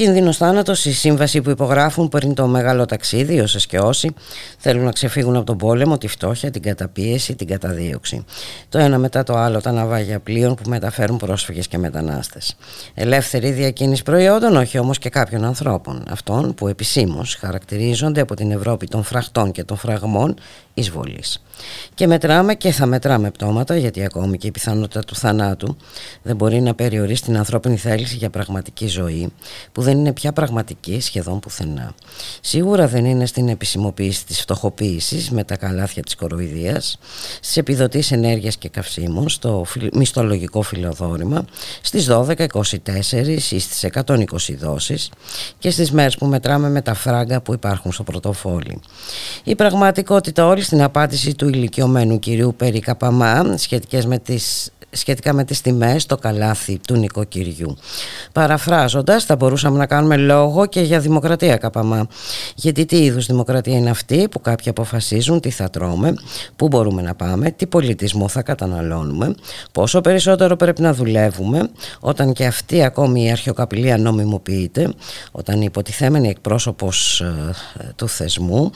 Κίνδυνος 0.00 0.36
θάνατος, 0.36 0.84
η 0.84 0.92
σύμβαση 0.92 1.40
που 1.40 1.50
υπογράφουν 1.50 2.08
πριν 2.08 2.34
το 2.34 2.46
μεγάλο 2.46 2.84
ταξίδι, 2.84 3.40
όσες 3.40 3.66
και 3.66 3.78
όσοι 3.78 4.14
θέλουν 4.58 4.84
να 4.84 4.90
ξεφύγουν 4.90 5.36
από 5.36 5.44
τον 5.44 5.56
πόλεμο, 5.56 5.98
τη 5.98 6.06
φτώχεια, 6.08 6.50
την 6.50 6.62
καταπίεση, 6.62 7.34
την 7.34 7.46
καταδίωξη. 7.46 8.24
Το 8.68 8.78
ένα 8.78 8.98
μετά 8.98 9.22
το 9.22 9.36
άλλο 9.36 9.60
τα 9.60 9.72
ναυάγια 9.72 10.20
πλοίων 10.20 10.54
που 10.54 10.68
μεταφέρουν 10.68 11.16
πρόσφυγες 11.16 11.68
και 11.68 11.78
μετανάστες. 11.78 12.56
Ελεύθερη 12.94 13.50
διακίνηση 13.50 14.02
προϊόντων, 14.02 14.56
όχι 14.56 14.78
όμως 14.78 14.98
και 14.98 15.08
κάποιων 15.08 15.44
ανθρώπων. 15.44 16.04
Αυτών 16.10 16.54
που 16.54 16.68
επισήμως 16.68 17.34
χαρακτηρίζονται 17.34 18.20
από 18.20 18.34
την 18.34 18.50
Ευρώπη 18.50 18.86
των 18.86 19.02
φραχτών 19.02 19.52
και 19.52 19.64
των 19.64 19.76
φραγμών 19.76 20.34
εισβολής. 20.74 21.42
Και 21.94 22.06
μετράμε 22.06 22.54
και 22.54 22.70
θα 22.70 22.86
μετράμε 22.86 23.30
πτώματα 23.30 23.76
γιατί 23.76 24.04
ακόμη 24.04 24.38
και 24.38 24.46
η 24.46 24.50
πιθανότητα 24.50 25.00
του 25.00 25.14
θανάτου 25.14 25.76
δεν 26.22 26.36
μπορεί 26.36 26.60
να 26.60 26.74
περιορίσει 26.74 27.22
την 27.22 27.36
ανθρώπινη 27.36 27.76
θέληση 27.76 28.16
για 28.16 28.30
πραγματική 28.30 28.86
ζωή 28.86 29.32
που 29.72 29.82
δεν 29.82 29.98
είναι 29.98 30.12
πια 30.12 30.32
πραγματική 30.32 31.00
σχεδόν 31.00 31.40
πουθενά. 31.40 31.94
Σίγουρα 32.40 32.86
δεν 32.86 33.04
είναι 33.04 33.26
στην 33.26 33.48
επισημοποίηση 33.48 34.26
της 34.26 34.40
φτωχοποίησης 34.40 35.30
με 35.30 35.44
τα 35.44 35.56
καλάθια 35.56 36.02
της 36.02 36.14
κοροϊδίας, 36.16 36.98
στις 37.40 37.56
επιδοτήσεις 37.56 38.12
ενέργειας 38.12 38.56
και 38.56 38.68
καυσίμων, 38.68 39.28
στο 39.28 39.66
μισθολογικό 39.92 40.62
φιλοδόρημα, 40.62 41.44
στις 41.80 42.06
12, 42.06 42.44
24 42.44 43.50
ή 43.50 43.58
στις 43.60 43.84
120 43.84 44.54
δόσεις 44.54 45.10
και 45.58 45.70
στις 45.70 45.92
μέρες 45.92 46.16
που 46.16 46.26
μετράμε 46.26 46.70
με 46.70 46.82
τα 46.82 46.94
φράγκα 46.94 47.40
που 47.40 47.52
υπάρχουν 47.52 47.92
στο 47.92 48.02
πρωτοφόλι. 48.02 48.80
Η 49.44 49.54
πραγματικότητα 49.54 50.46
όλη 50.46 50.62
στην 50.62 50.82
απάντηση 50.82 51.34
του 51.34 51.48
ηλικιωμένου 51.54 52.18
κυρίου 52.18 52.54
Περί 52.56 52.80
Καπαμά 52.80 53.54
σχετικές 53.56 54.06
με 54.06 54.18
τις 54.18 54.70
σχετικά 54.90 55.32
με 55.32 55.44
τις 55.44 55.60
τιμές 55.60 56.02
στο 56.02 56.16
καλάθι 56.16 56.78
του 56.86 56.96
νοικοκυριού. 56.96 57.76
Παραφράζοντας 58.32 59.24
θα 59.24 59.36
μπορούσαμε 59.36 59.78
να 59.78 59.86
κάνουμε 59.86 60.16
λόγο 60.16 60.66
και 60.66 60.80
για 60.80 61.00
δημοκρατία 61.00 61.56
καπαμά. 61.56 62.06
Γιατί 62.54 62.86
τι 62.86 63.04
είδους 63.04 63.26
δημοκρατία 63.26 63.76
είναι 63.76 63.90
αυτή 63.90 64.28
που 64.30 64.40
κάποιοι 64.40 64.68
αποφασίζουν 64.68 65.40
τι 65.40 65.50
θα 65.50 65.70
τρώμε, 65.70 66.14
πού 66.56 66.68
μπορούμε 66.68 67.02
να 67.02 67.14
πάμε, 67.14 67.50
τι 67.50 67.66
πολιτισμό 67.66 68.28
θα 68.28 68.42
καταναλώνουμε, 68.42 69.34
πόσο 69.72 70.00
περισσότερο 70.00 70.56
πρέπει 70.56 70.82
να 70.82 70.94
δουλεύουμε, 70.94 71.70
όταν 72.00 72.32
και 72.32 72.46
αυτή 72.46 72.82
ακόμη 72.82 73.24
η 73.24 73.30
αρχαιοκαπηλεία 73.30 73.98
νομιμοποιείται, 73.98 74.92
όταν 75.30 75.60
η 75.60 75.64
υποτιθέμενη 75.64 76.28
εκπρόσωπος 76.28 77.20
ε, 77.20 77.54
του 77.96 78.08
θεσμού 78.08 78.70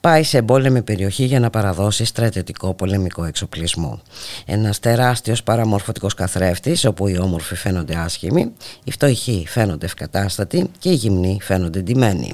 πάει 0.00 0.22
σε 0.22 0.38
εμπόλεμη 0.38 0.82
περιοχή 0.82 1.24
για 1.24 1.40
να 1.40 1.50
παραδώσει 1.50 2.04
στρατιωτικό 2.04 2.74
πολεμικό 2.74 3.24
εξοπλισμό. 3.24 4.00
Ένας 4.46 4.78
τεράστιος 4.78 5.42
παραμορφωτικός 5.48 6.14
καθρέφτης 6.14 6.84
όπου 6.84 7.08
οι 7.08 7.18
όμορφοι 7.18 7.54
φαίνονται 7.54 7.96
άσχημοι, 7.96 8.52
οι 8.84 8.90
φτωχοί 8.90 9.44
φαίνονται 9.48 9.86
ευκατάστατοι 9.86 10.70
και 10.78 10.90
οι 10.90 10.94
γυμνοί 10.94 11.38
φαίνονται 11.42 11.80
ντυμένοι. 11.80 12.32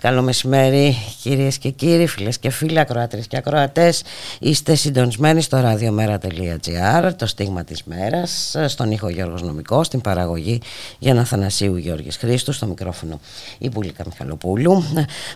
Καλό 0.00 0.22
μεσημέρι 0.22 0.96
κυρίες 1.22 1.58
και 1.58 1.70
κύριοι, 1.70 2.06
φίλες 2.06 2.38
και 2.38 2.50
φίλοι, 2.50 2.78
ακροάτρες 2.78 3.26
και 3.26 3.36
ακροατές. 3.36 4.02
Είστε 4.38 4.74
συντονισμένοι 4.74 5.40
στο 5.40 5.62
radiomera.gr, 5.64 7.10
το 7.16 7.26
στίγμα 7.26 7.64
της 7.64 7.82
μέρας, 7.84 8.56
στον 8.66 8.90
ήχο 8.90 9.08
Γιώργος 9.08 9.42
Νομικός, 9.42 9.86
στην 9.86 10.00
παραγωγή 10.00 10.60
Γιάννα 10.98 11.24
Θανασίου 11.24 11.76
Γιώργης 11.76 12.16
Χρήστου, 12.16 12.52
στο 12.52 12.66
μικρόφωνο 12.66 13.20
η 13.58 13.68
Μπουλίκα 13.68 14.04
Μιχαλοπούλου. 14.06 14.84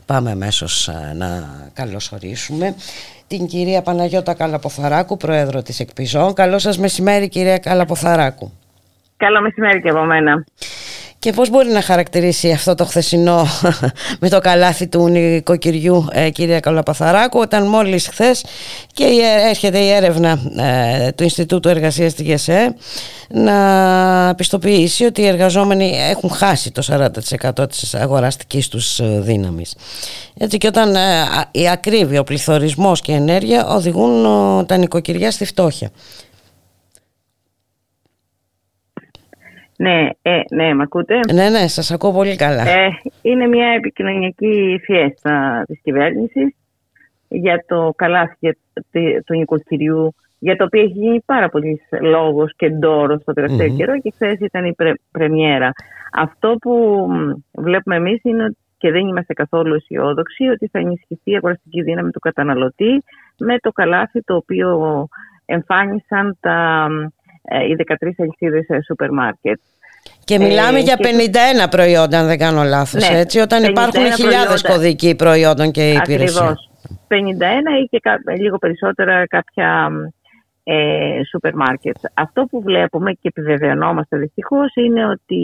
Πάμε 0.07 0.31
αμέσως 0.31 0.89
ε, 0.89 1.13
να 1.17 1.49
καλωσορίσουμε 1.73 2.75
την 3.31 3.47
κυρία 3.47 3.83
Παναγιώτα 3.83 4.35
Καλαποθαράκου, 4.35 5.17
πρόεδρο 5.17 5.63
της 5.63 5.81
Εκπιζών. 5.81 6.35
Καλό 6.35 6.59
σας 6.59 6.79
μεσημέρι 6.79 7.29
κυρία 7.29 7.59
Καλαποθαράκου. 7.59 8.53
Καλό 9.21 9.41
μεσημέρι 9.41 9.83
και 9.83 9.89
από 9.89 10.05
μένα. 10.05 10.45
Και 11.19 11.33
πώς 11.33 11.51
μπορεί 11.51 11.69
να 11.69 11.83
χαρακτηρίσει 11.83 12.51
αυτό 12.51 12.75
το 12.75 12.85
χθεσινό 12.85 13.47
με 14.21 14.29
το 14.29 14.39
καλάθι 14.39 14.89
του 14.89 15.09
νοικοκυριού 15.09 16.09
ε, 16.13 16.31
κυρία 16.31 16.61
Καλαπαθαράκου 16.61 17.39
όταν 17.39 17.67
μόλις 17.67 18.09
χθες 18.09 18.45
και 18.93 19.05
έρχεται 19.49 19.79
η 19.79 19.91
έρευνα 19.91 20.39
ε, 20.59 21.13
του 21.13 21.23
Ινστιτούτου 21.23 21.69
Εργασίας 21.69 22.15
της 22.15 22.27
ΓΕΣΕ 22.27 22.75
να 23.29 24.35
πιστοποιήσει 24.37 25.05
ότι 25.05 25.21
οι 25.21 25.27
εργαζόμενοι 25.27 25.93
έχουν 26.11 26.31
χάσει 26.31 26.73
το 26.73 27.09
40% 27.57 27.69
της 27.71 27.95
αγοραστικής 27.95 28.69
τους 28.69 28.99
ε, 28.99 29.21
δύναμης. 29.21 29.77
Έτσι 30.39 30.59
και 30.59 30.67
όταν 30.67 30.95
ε, 30.95 31.01
η 31.51 31.69
ακρίβεια, 31.69 32.21
ο 32.21 32.25
πληθωρισμός 32.25 33.01
και 33.01 33.13
η 33.13 33.15
ενέργεια 33.15 33.67
οδηγούν 33.67 34.27
τα 34.67 34.77
νοικοκυριά 34.77 35.31
στη 35.31 35.45
φτώχεια. 35.45 35.91
Ναι, 39.81 40.09
ε, 40.23 40.41
ναι, 40.51 40.75
με 40.75 40.83
ακούτε; 40.83 41.21
Ναι, 41.33 41.49
ναι, 41.49 41.69
σας 41.69 41.91
ακούω 41.91 42.13
πολύ 42.13 42.37
καλά. 42.37 42.69
Ε, 42.69 42.89
είναι 43.23 43.47
μια 43.47 43.69
επικοινωνιακή 43.69 44.81
φιέστα 44.83 45.65
της 45.67 45.81
κυβέρνησης 45.83 46.55
για 47.29 47.65
το 47.67 47.93
καλάθι 47.97 48.59
του 49.25 49.35
νοικοκυριού, 49.35 50.15
για 50.39 50.57
το 50.57 50.65
οποίο 50.65 50.81
έχει 50.81 50.93
γίνει 50.93 51.21
πάρα 51.21 51.49
πολύς 51.49 51.81
λόγος 52.01 52.53
και 52.57 52.71
ντόρος 52.71 53.21
στο 53.23 53.33
τελευταίο 53.33 53.67
mm-hmm. 53.67 53.77
καιρό 53.77 53.99
και 53.99 54.13
χθες 54.15 54.39
ήταν 54.41 54.65
η 54.65 54.75
πρε, 54.75 54.93
πρεμιέρα. 55.11 55.73
Αυτό 56.13 56.57
που 56.61 57.07
βλέπουμε 57.53 57.97
εμείς 57.97 58.21
είναι 58.23 58.57
και 58.79 58.91
δεν 58.91 59.07
είμαστε 59.07 59.33
καθόλου 59.33 59.75
αισιόδοξοι 59.75 60.45
ότι 60.45 60.69
θα 60.69 60.79
ενισχυθεί 60.79 61.31
η 61.31 61.37
αγοραστική 61.37 61.83
δύναμη 61.83 62.11
του 62.11 62.21
καταναλωτή 62.21 63.05
με 63.39 63.59
το 63.59 63.71
καλάθι 63.71 64.23
το 64.23 64.35
οποίο 64.35 65.07
εμφάνισαν 65.45 66.37
τα 66.41 66.87
ε, 66.91 67.20
οι 67.69 67.77
13 67.77 68.11
αλυσίδες 68.19 68.67
σούπερ 68.85 69.11
μάρκετ. 69.11 69.61
Και 70.25 70.39
μιλάμε 70.39 70.79
ε, 70.79 70.83
για 70.83 70.97
51 71.67 71.71
προϊόντα, 71.71 72.19
αν 72.19 72.27
δεν 72.27 72.39
κάνω 72.39 72.63
λάθος, 72.63 73.09
ναι, 73.09 73.19
έτσι, 73.19 73.39
όταν 73.39 73.65
υπάρχουν 73.65 74.13
χιλιάδες 74.13 74.63
κωδικοί 74.63 75.15
προϊόντων 75.15 75.71
και 75.71 75.91
υπηρεσιών. 75.91 76.47
Ακριβώς. 76.47 76.71
51 77.09 77.15
ή 77.83 77.85
και 77.91 78.01
λίγο 78.41 78.59
περισσότερα 78.59 79.27
κάποια 79.27 79.91
ε, 80.63 81.21
σούπερ 81.31 81.55
μάρκετ. 81.55 81.97
Αυτό 82.15 82.45
που 82.51 82.63
βλέπουμε 82.63 83.13
και 83.13 83.29
επιβεβαιωνόμαστε 83.35 84.17
δυστυχώς 84.17 84.75
είναι 84.75 85.07
ότι 85.07 85.43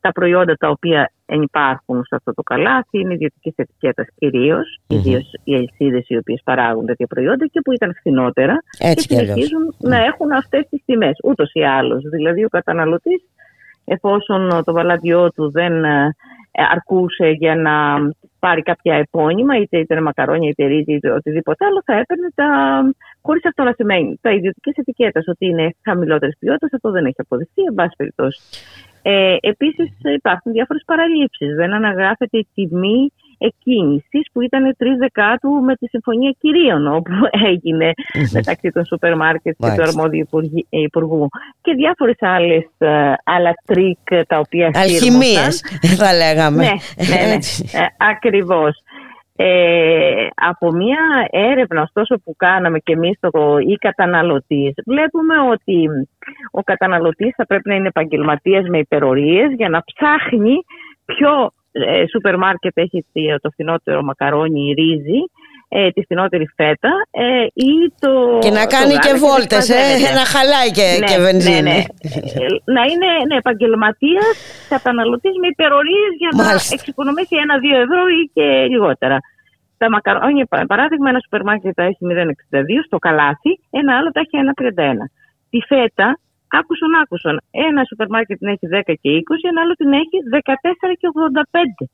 τα 0.00 0.12
προϊόντα 0.12 0.54
τα 0.54 0.68
οποία 0.68 1.10
υπάρχουν 1.26 2.04
σε 2.04 2.14
αυτό 2.14 2.34
το 2.34 2.42
καλάθι 2.42 2.98
είναι 2.98 3.14
ιδιωτικής 3.14 3.52
ετικέτας 3.56 4.06
κυρίως, 4.14 4.78
mm-hmm. 4.80 4.94
ιδίως 4.94 5.32
οι 5.44 5.54
αλυσίδες 5.54 6.08
οι 6.08 6.16
οποίες 6.16 6.40
παράγουν 6.44 6.86
τέτοια 6.86 7.06
προϊόντα 7.06 7.46
και 7.46 7.60
που 7.60 7.72
ήταν 7.72 7.94
φθηνότερα 7.94 8.62
Έτσι 8.78 9.06
και 9.06 9.14
συνεχίζουν 9.14 9.74
να 9.78 9.96
έχουν 9.96 10.32
αυτές 10.32 10.66
τις 10.70 10.82
τιμές. 10.84 11.18
Ούτως 11.24 11.50
ή 11.52 11.64
άλλως. 11.64 12.02
Δηλαδή, 12.02 12.44
ο 12.44 12.48
καταναλωτής, 12.48 13.22
εφόσον 13.84 14.62
το 14.64 14.72
βαλάδιό 14.72 15.30
του 15.30 15.50
δεν 15.50 15.84
ε, 15.84 16.14
αρκούσε 16.50 17.28
για 17.28 17.54
να 17.56 17.72
πάρει 18.38 18.62
κάποια 18.62 18.94
επώνυμα, 18.94 19.56
είτε 19.56 19.78
ήταν 19.78 20.02
μακαρόνια, 20.02 20.48
είτε 20.48 20.66
ρύζι, 20.66 20.92
είτε 20.92 21.10
οτιδήποτε 21.10 21.64
άλλο, 21.64 21.82
θα 21.84 21.92
έπαιρνε 21.92 22.28
τα. 22.34 22.46
Χωρίς 23.22 23.44
αυτό 23.46 23.62
να 23.62 23.72
σημαίνει. 23.72 24.18
Τα 24.20 24.30
ιδιωτικές 24.30 24.74
ετικέτες 24.76 25.28
ότι 25.28 25.46
είναι 25.46 25.74
χαμηλότερη 25.84 26.32
ποιότητα, 26.38 26.68
αυτό 26.74 26.90
δεν 26.90 27.04
έχει 27.04 27.20
αποδειχθεί, 27.20 27.62
εν 27.62 27.74
πάση 27.74 27.94
περιπτώσει. 27.96 28.40
Ε, 29.02 29.36
Επίσης, 29.40 29.90
υπάρχουν 30.14 30.52
διάφορες 30.52 30.82
παραλείψεις. 30.86 31.54
Δεν 31.54 31.72
αναγράφεται 31.72 32.38
η 32.38 32.48
τιμή 32.54 33.12
εκκίνησης 33.38 34.26
που 34.32 34.40
ήταν 34.40 34.76
3 34.78 34.96
δεκάτου 34.98 35.48
με 35.48 35.74
τη 35.74 35.86
Συμφωνία 35.86 36.34
Κυρίων, 36.38 36.94
όπου 36.94 37.12
έγινε 37.52 37.92
μεταξύ 38.32 38.70
των 38.70 38.84
σούπερ 38.84 39.16
μάρκετ 39.16 39.56
και 39.58 39.72
του 39.76 39.82
αρμόδιου 39.82 40.28
υπουργού. 40.68 41.28
Και 41.60 41.74
διάφορες 41.74 42.16
άλλες 42.20 42.64
άλλα 43.24 43.52
τρικ 43.64 44.26
τα 44.26 44.38
οποία 44.38 44.70
Αλχημίες, 44.74 45.60
θα 45.96 46.12
λέγαμε. 46.14 46.62
Ναι, 46.62 46.72
ναι, 47.08 47.26
ναι 47.26 47.34
ε, 47.72 47.86
ακριβώς. 48.12 48.82
Ε, 49.40 50.26
από 50.34 50.72
μια 50.72 51.28
έρευνα 51.30 51.82
ωστόσο 51.82 52.20
που 52.24 52.34
κάναμε 52.36 52.78
και 52.78 52.92
εμείς 52.92 53.18
το 53.20 53.58
ή 53.58 53.74
καταναλωτής 53.74 54.74
βλέπουμε 54.86 55.34
ότι 55.50 55.88
ο 56.50 56.62
καταναλωτής 56.62 57.34
θα 57.36 57.46
πρέπει 57.46 57.68
να 57.68 57.74
είναι 57.74 57.88
επαγγελματίας 57.88 58.68
με 58.68 58.78
υπερορίες 58.78 59.52
για 59.56 59.68
να 59.68 59.82
ψάχνει 59.84 60.54
ποιο 61.04 61.50
ε, 61.72 62.04
σούπερ 62.10 62.36
μάρκετ 62.36 62.76
έχει 62.76 63.04
το 63.40 63.50
φθηνότερο 63.50 64.02
μακαρόνι 64.02 64.60
ή 64.68 64.72
ρύζι 64.72 65.20
ε, 65.68 65.90
τη 65.94 66.00
φθηνότερη 66.02 66.46
φέτα 66.56 66.92
ε, 67.10 67.44
ή 67.70 67.72
το. 68.02 68.12
Και 68.44 68.52
να 68.58 68.64
κάνει 68.74 68.94
και 69.04 69.12
βόλτες, 69.24 69.64
ε, 69.68 69.82
να 70.18 70.24
χαλάει 70.32 70.70
και, 70.78 70.86
ναι, 70.98 71.06
και 71.08 71.16
βενζίνη. 71.24 71.62
Ναι, 71.62 71.70
ναι. 71.70 72.46
να 72.76 72.82
είναι 72.90 73.08
ναι, 73.28 73.36
επαγγελματίας 73.42 74.32
καταναλωτής 74.74 75.34
με 75.42 75.46
υπερορίες 75.54 76.12
για 76.20 76.30
να 76.38 76.44
εξοικονομήσει 76.76 77.34
ένα-δύο 77.44 77.76
ευρώ 77.84 78.02
ή 78.18 78.20
και 78.34 78.46
λιγότερα. 78.72 79.18
Τα 79.80 79.90
μακαρόνια, 79.94 80.46
παράδειγμα, 80.72 81.08
ένα 81.12 81.20
σούπερ 81.24 81.42
μάρκετ 81.48 81.74
τα 81.74 81.84
έχει 81.90 82.02
0,62 82.02 82.60
στο 82.86 82.98
καλάθι, 83.06 83.52
ένα 83.80 83.90
άλλο 83.96 84.08
τα 84.14 84.20
έχει 84.24 84.34
1,31. 84.44 85.04
Τη 85.50 85.58
φέτα, 85.70 86.08
άκουσον, 86.58 86.92
άκουσον. 87.02 87.36
Ένα 87.50 87.80
σούπερ 87.88 88.08
μάρκετ 88.14 88.38
την 88.38 88.48
έχει 88.54 88.66
10 88.74 88.94
και 89.02 89.10
20, 89.22 89.50
ένα 89.50 89.60
άλλο 89.62 89.74
την 89.80 89.90
έχει 90.02 90.16
14 90.32 90.94
και 91.00 91.08
85. 91.78 91.86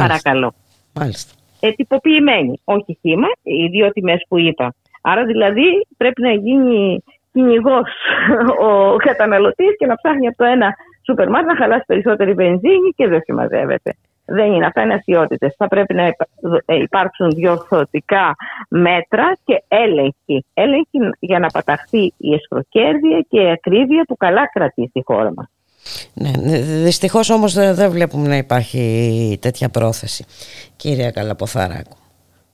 Παρακαλώ. 0.00 0.54
Μάλιστα. 0.98 1.32
Ε, 1.60 1.70
τυποποιημένη, 1.70 2.60
όχι 2.64 2.98
χήμα, 3.00 3.28
οι 3.42 3.66
δύο 3.66 3.92
τιμές 3.92 4.24
που 4.28 4.38
είπα. 4.38 4.74
Άρα 5.02 5.24
δηλαδή 5.24 5.86
πρέπει 5.96 6.22
να 6.22 6.32
γίνει 6.32 7.02
κυνηγός 7.32 7.90
ο 8.68 8.96
καταναλωτής 8.96 9.76
και 9.78 9.86
να 9.86 9.94
ψάχνει 9.94 10.26
από 10.26 10.36
το 10.36 10.44
ένα 10.44 10.74
σούπερ 11.04 11.28
μάρκετ 11.28 11.50
να 11.50 11.56
χαλάσει 11.56 11.84
περισσότερη 11.86 12.32
βενζίνη 12.32 12.90
και 12.96 13.08
δεν 13.08 13.20
συμμαζεύεται. 13.22 13.96
Δεν 14.24 14.52
είναι. 14.52 14.66
Αυτά 14.66 14.82
είναι 14.82 14.94
αστείωτητες. 14.94 15.54
Θα 15.58 15.68
πρέπει 15.68 15.94
να 15.94 16.02
ε, 16.64 16.74
υπάρξουν 16.74 17.30
διορθωτικά 17.30 18.34
μέτρα 18.68 19.36
και 19.44 19.62
έλεγχη. 19.68 20.44
Έλεγχη 20.54 20.98
για 21.18 21.38
να 21.38 21.46
παταχθεί 21.46 22.14
η 22.16 22.34
εσχροκέρδεια 22.34 23.26
και 23.28 23.40
η 23.40 23.50
ακρίβεια 23.50 24.04
που 24.08 24.16
καλά 24.16 24.48
κρατεί 24.52 24.86
στη 24.88 25.02
χώρα 25.04 25.32
μας. 25.36 25.50
Ναι, 26.14 26.30
Δυστυχώς 26.60 27.30
όμως 27.30 27.54
δεν 27.54 27.90
βλέπουμε 27.90 28.28
να 28.28 28.36
υπάρχει 28.36 29.38
τέτοια 29.40 29.68
πρόθεση, 29.68 30.24
κυρία 30.76 31.10
Καλαποθαράκου. 31.10 31.96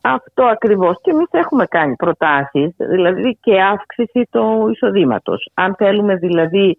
Αυτό 0.01 0.45
ακριβώς. 0.45 0.97
Και 1.03 1.11
εμείς 1.11 1.29
έχουμε 1.31 1.67
κάνει 1.67 1.97
προτάσεις, 1.97 2.75
δηλαδή 2.77 3.39
και 3.41 3.63
αύξηση 3.63 4.29
του 4.31 4.69
εισοδήματος. 4.73 5.51
Αν 5.55 5.75
θέλουμε 5.79 6.15
δηλαδή 6.17 6.79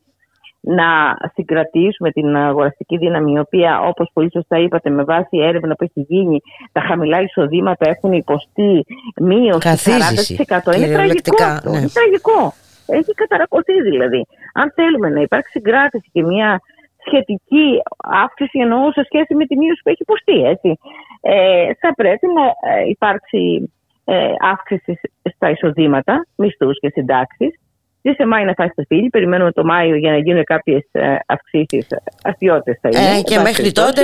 να 0.66 1.18
συγκρατήσουμε 1.34 2.12
την 2.12 2.36
αγοραστική 2.36 2.98
δύναμη, 2.98 3.32
η 3.32 3.40
οποία 3.40 3.80
όπως 3.80 4.10
πολύ 4.14 4.32
σωστά 4.32 4.58
είπατε 4.58 4.90
με 4.90 5.04
βάση 5.04 5.38
έρευνα 5.38 5.76
που 5.76 5.84
έχει 5.84 6.06
γίνει, 6.08 6.42
τα 6.72 6.82
χαμηλά 6.82 7.22
εισοδήματα 7.22 7.90
έχουν 7.90 8.14
υποστεί 8.14 8.86
μείωση 9.22 9.60
40%. 9.60 10.76
Είναι 10.76 10.94
τραγικό. 10.94 11.46
Ναι. 11.64 11.78
Είναι 11.78 11.90
τραγικό. 11.94 12.54
Έχει 12.86 13.12
καταρακωθεί 13.14 13.82
δηλαδή. 13.82 14.26
Αν 14.60 14.72
θέλουμε 14.76 15.10
να 15.10 15.22
υπάρξει 15.22 15.52
συγκράτηση 15.52 16.10
και 16.12 16.24
μια 16.24 16.60
σχετική 17.06 17.68
αύξηση 17.98 18.60
εννοώ 18.60 18.92
σε 18.92 19.04
σχέση 19.04 19.36
με 19.36 19.46
τη 19.46 19.58
μείωση 19.58 19.82
που 19.84 19.90
έχει 19.90 20.04
υποστεί. 20.08 20.38
Έτσι. 20.54 20.78
Ε, 21.22 21.74
θα 21.80 21.94
πρέπει 21.96 22.28
να 22.38 22.46
ε, 22.72 22.90
υπάρξει 22.90 23.74
ε, 24.06 24.32
αύξηση 24.52 25.00
στα 25.36 25.50
εισοδήματα, 25.50 26.26
μισθούς 26.36 26.80
και 26.80 26.90
συντάξεις. 26.90 27.60
Τι 28.02 28.14
σε 28.14 28.26
Μάη 28.26 28.46
να 28.46 28.52
φτάσει 28.52 28.70
στο 28.72 28.82
σπίτι, 28.82 29.10
περιμένουμε 29.10 29.52
το 29.52 29.64
Μάιο 29.66 29.96
για 29.96 30.12
να 30.12 30.18
γίνουν 30.18 30.44
κάποιες 30.44 30.84
αυξήσεις. 31.26 31.88
Αστιώτε 32.24 32.80
θα 32.82 32.90
είναι. 32.90 33.18
Ε, 33.18 33.22
και 33.22 33.40
μέχρι 33.40 33.72
τότε 33.72 34.02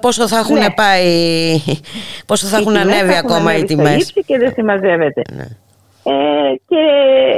πόσο 0.00 0.28
θα 0.28 0.38
έχουν 0.38 0.58
ναι. 0.58 0.70
πάει, 0.70 1.56
πόσο 2.26 2.46
θα 2.46 2.56
έχουν 2.56 2.76
ανέβει 2.76 3.16
ακόμα 3.16 3.56
οι 3.56 3.64
τιμές. 3.64 4.12
και 4.26 4.38
δεν 4.38 4.52
συμμαζεύεται. 4.52 5.22
Ναι. 5.32 5.44
Ε, 6.10 6.54
και 6.68 6.82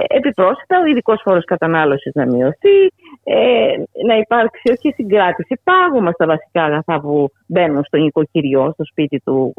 επιπρόσθετα 0.07 0.81
ο 0.83 0.87
ειδικός 0.87 1.21
φόρος 1.25 1.45
κατανάλωσης 1.45 2.13
να 2.15 2.27
μειωθεί, 2.27 2.79
ε, 3.25 3.73
να 4.07 4.17
υπάρξει 4.17 4.71
όχι 4.71 4.93
συγκράτηση, 4.95 5.61
πάγωμα 5.65 6.11
στα 6.11 6.27
βασικά 6.27 6.63
αγαθά 6.65 7.01
που 7.01 7.29
μπαίνουν 7.47 7.85
στο 7.85 7.97
νοικοκυριό, 7.97 8.71
στο 8.73 8.85
σπίτι 8.85 9.19
του 9.25 9.55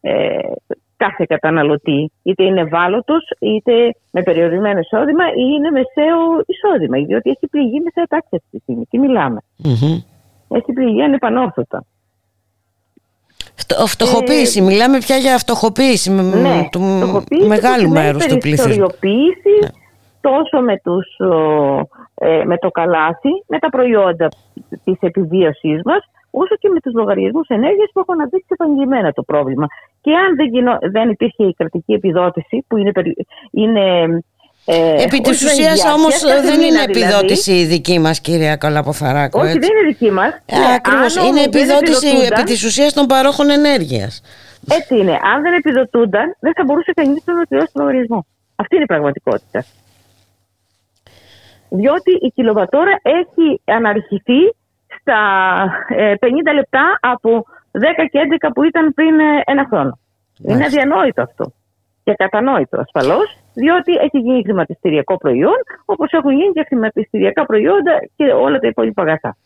ε, 0.00 0.38
κάθε 0.96 1.24
καταναλωτή, 1.28 2.12
είτε 2.22 2.44
είναι 2.44 2.60
ευάλωτος, 2.60 3.22
είτε 3.38 3.72
με 4.10 4.22
περιορισμένο 4.22 4.78
εισόδημα 4.78 5.24
ή 5.28 5.44
είναι 5.54 5.70
μεσαίο 5.70 6.20
εισόδημα, 6.46 6.96
διότι 7.06 7.30
έχει 7.30 7.46
πληγεί 7.50 7.80
μεσαία 7.84 8.06
τάξη 8.08 8.34
αυτή 8.36 8.48
τη 8.50 8.58
στιγμή. 8.58 8.84
Τι 8.90 8.98
μιλάμε. 8.98 9.40
Mm-hmm. 9.64 9.96
Έχει 10.48 10.72
πληγεί 10.72 11.02
ανεπανόρθωτα. 11.02 11.84
Φτωχοποίηση, 13.86 14.60
ε, 14.60 14.62
μιλάμε 14.62 14.98
πια 14.98 15.16
για 15.16 15.38
φτωχοποίηση 15.38 16.10
ναι, 16.10 16.68
του 16.70 16.80
μεγάλου 17.46 17.88
μέρους 17.88 18.26
του 18.26 18.38
πληθυσμού. 18.38 18.86
Ναι. 19.00 19.68
τόσο 20.20 20.60
με, 20.60 20.80
τους, 20.84 21.06
ε, 22.14 22.44
με 22.44 22.58
το 22.58 22.70
καλάθι, 22.70 23.30
με 23.46 23.58
τα 23.58 23.68
προϊόντα 23.68 24.28
της 24.84 24.96
επιβίωσής 25.00 25.80
μας, 25.84 26.10
όσο 26.30 26.54
και 26.56 26.68
με 26.68 26.80
τους 26.80 26.92
λογαριασμούς 26.94 27.48
ενέργειας 27.48 27.90
που 27.92 28.00
έχουν 28.00 28.20
αντίξει 28.20 28.46
επαγγελμένα 28.48 29.12
το 29.12 29.22
πρόβλημα. 29.22 29.66
Και 30.00 30.14
αν 30.14 30.36
δεν, 30.36 30.46
γινό, 30.46 30.78
δεν 30.80 31.10
υπήρχε 31.10 31.44
η 31.44 31.54
κρατική 31.54 31.92
επιδότηση, 31.92 32.64
που 32.68 32.76
είναι, 32.76 32.92
είναι 33.50 33.82
ε, 34.70 35.02
επί 35.02 35.20
της 35.20 35.44
ουσίας 35.44 35.84
όμως 35.84 36.20
δεν 36.20 36.60
είναι 36.60 36.80
δηλαδή. 36.80 36.90
επιδότηση 36.90 37.52
η 37.52 37.64
δική 37.64 37.98
μας, 37.98 38.20
κυρία 38.20 38.56
Καλαποθαράκου. 38.56 39.40
Όχι, 39.40 39.58
δεν 39.58 39.68
είναι 39.70 39.86
δική 39.86 40.10
μας. 40.10 40.32
Ε, 40.46 40.74
Ακριβώς. 40.74 41.16
Είναι 41.16 41.42
επιδότηση 41.42 42.08
επί 42.30 42.42
της 42.42 42.64
ουσίας 42.64 42.92
των 42.92 43.06
παρόχων 43.06 43.50
ενέργειας. 43.50 44.22
Έτσι 44.70 44.96
είναι. 44.96 45.12
Αν 45.12 45.42
δεν 45.42 45.52
επιδοτούνταν, 45.54 46.36
δεν 46.40 46.52
θα 46.56 46.64
μπορούσε 46.64 46.92
κανείς 46.94 47.22
να 47.24 47.46
πληρώσει 47.48 47.72
τον 47.72 47.82
λογαριασμό. 47.82 48.26
Αυτή 48.56 48.74
είναι 48.74 48.84
η 48.84 48.86
πραγματικότητα. 48.86 49.64
Διότι 51.68 52.12
η 52.26 52.32
κιλοβατόρα 52.34 53.00
έχει 53.02 53.60
αναρχηθεί 53.64 54.40
στα 55.00 55.20
50 55.88 56.50
ε, 56.50 56.52
λεπτά 56.52 56.98
από 57.00 57.44
10 57.72 57.80
και 58.10 58.18
11 58.40 58.48
που 58.54 58.62
ήταν 58.62 58.94
πριν 58.94 59.14
ένα 59.44 59.66
χρόνο. 59.70 59.98
Είναι 60.42 60.64
αδιανόητο 60.64 61.22
αυτό. 61.22 61.52
Και 62.04 62.14
κατανόητο 62.14 62.80
ασφαλώς 62.80 63.38
διότι 63.62 63.92
έχει 63.92 64.18
γίνει 64.18 64.42
χρηματιστηριακό 64.44 65.16
προϊόν, 65.16 65.58
όπως 65.84 66.10
έχουν 66.12 66.30
γίνει 66.30 66.52
και 66.52 66.64
χρηματιστηριακά 66.68 67.46
προϊόντα 67.46 67.94
και 68.16 68.24
όλα 68.24 68.58
τα 68.58 68.68
υπόλοιπα 68.68 69.02
αγαθά. 69.02 69.36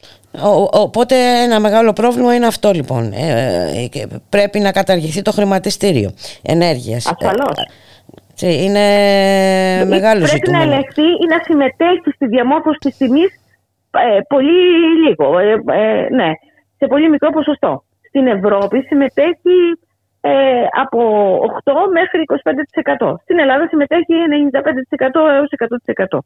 Οπότε 0.70 1.14
ένα 1.44 1.60
μεγάλο 1.60 1.92
πρόβλημα 1.92 2.34
είναι 2.34 2.46
αυτό 2.46 2.70
λοιπόν. 2.72 3.12
Ε, 3.12 3.88
ε 3.92 4.06
πρέπει 4.28 4.58
να 4.58 4.72
καταργηθεί 4.72 5.22
το 5.22 5.32
χρηματιστήριο 5.32 6.10
ενέργειας. 6.42 7.06
Ασφαλώς. 7.06 7.56
Ε, 8.42 8.62
είναι 8.62 8.84
μεγάλο 9.94 10.20
πρέπει 10.20 10.36
ζητούμενο. 10.36 10.38
Πρέπει 10.38 10.50
να 10.50 10.62
ελεγχθεί 10.62 11.02
ή 11.02 11.26
να 11.28 11.38
συμμετέχει 11.44 12.10
στη 12.14 12.26
διαμόρφωση 12.26 12.78
της 12.78 12.96
τιμής 12.96 13.30
ε, 13.90 14.20
πολύ 14.28 14.58
λίγο. 15.04 15.26
ναι, 16.10 16.30
σε 16.78 16.86
πολύ 16.86 17.08
μικρό 17.10 17.30
ποσοστό. 17.30 17.84
Στην 18.08 18.26
Ευρώπη 18.26 18.80
συμμετέχει 18.80 19.56
ε, 20.24 20.30
από 20.82 20.98
8 21.64 21.72
μέχρι 21.92 22.20
25%. 23.00 23.14
Στην 23.22 23.38
Ελλάδα 23.38 23.66
συμμετέχει 23.68 24.14
95% 25.12 25.20
έως 25.36 25.48
100% 26.14 26.18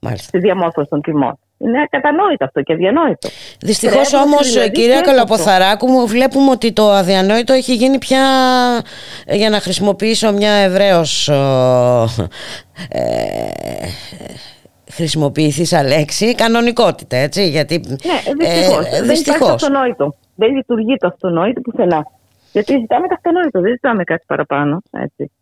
Μάλιστα. 0.00 0.26
στη 0.28 0.38
διαμόρφωση 0.38 0.88
των 0.88 1.00
τιμών. 1.02 1.38
Είναι 1.58 1.80
ακατανόητο 1.82 2.44
αυτό 2.44 2.62
και 2.62 2.72
αδιανόητο. 2.72 3.28
Δυστυχώς 3.60 4.12
όμως, 4.12 4.52
δηλαδή 4.52 4.70
κυρία 4.70 5.00
Καλαποθαράκου, 5.00 5.86
μου 5.88 6.06
βλέπουμε 6.06 6.50
ότι 6.50 6.72
το 6.72 6.90
αδιανόητο 6.90 7.52
έχει 7.52 7.74
γίνει 7.74 7.98
πια, 7.98 8.24
για 9.26 9.50
να 9.50 9.60
χρησιμοποιήσω 9.60 10.32
μια 10.32 10.52
ευρέως. 10.52 11.28
Ε, 12.88 13.00
χρησιμοποιηθήσα 14.92 15.82
λέξη, 15.82 16.34
κανονικότητα, 16.34 17.16
έτσι, 17.16 17.48
γιατί... 17.48 17.80
Ναι, 17.88 18.44
δυστυχώς. 18.46 18.86
Ε, 18.86 19.04
Δεν 19.04 19.16
υπάρχει 19.16 19.50
αυτονόητο. 19.50 20.14
Δεν 20.34 20.54
λειτουργεί 20.54 20.96
το 20.96 21.06
αυτονόητο 21.06 21.60
πουθενά. 21.60 22.06
Γιατί 22.52 22.78
ζητάμε 22.78 23.08
τα 23.08 23.14
αυτονόητο, 23.14 23.60
δεν 23.60 23.70
ζητάμε 23.70 24.04
κάτι 24.04 24.24
παραπάνω. 24.26 24.82
Έτσι. 24.90 25.32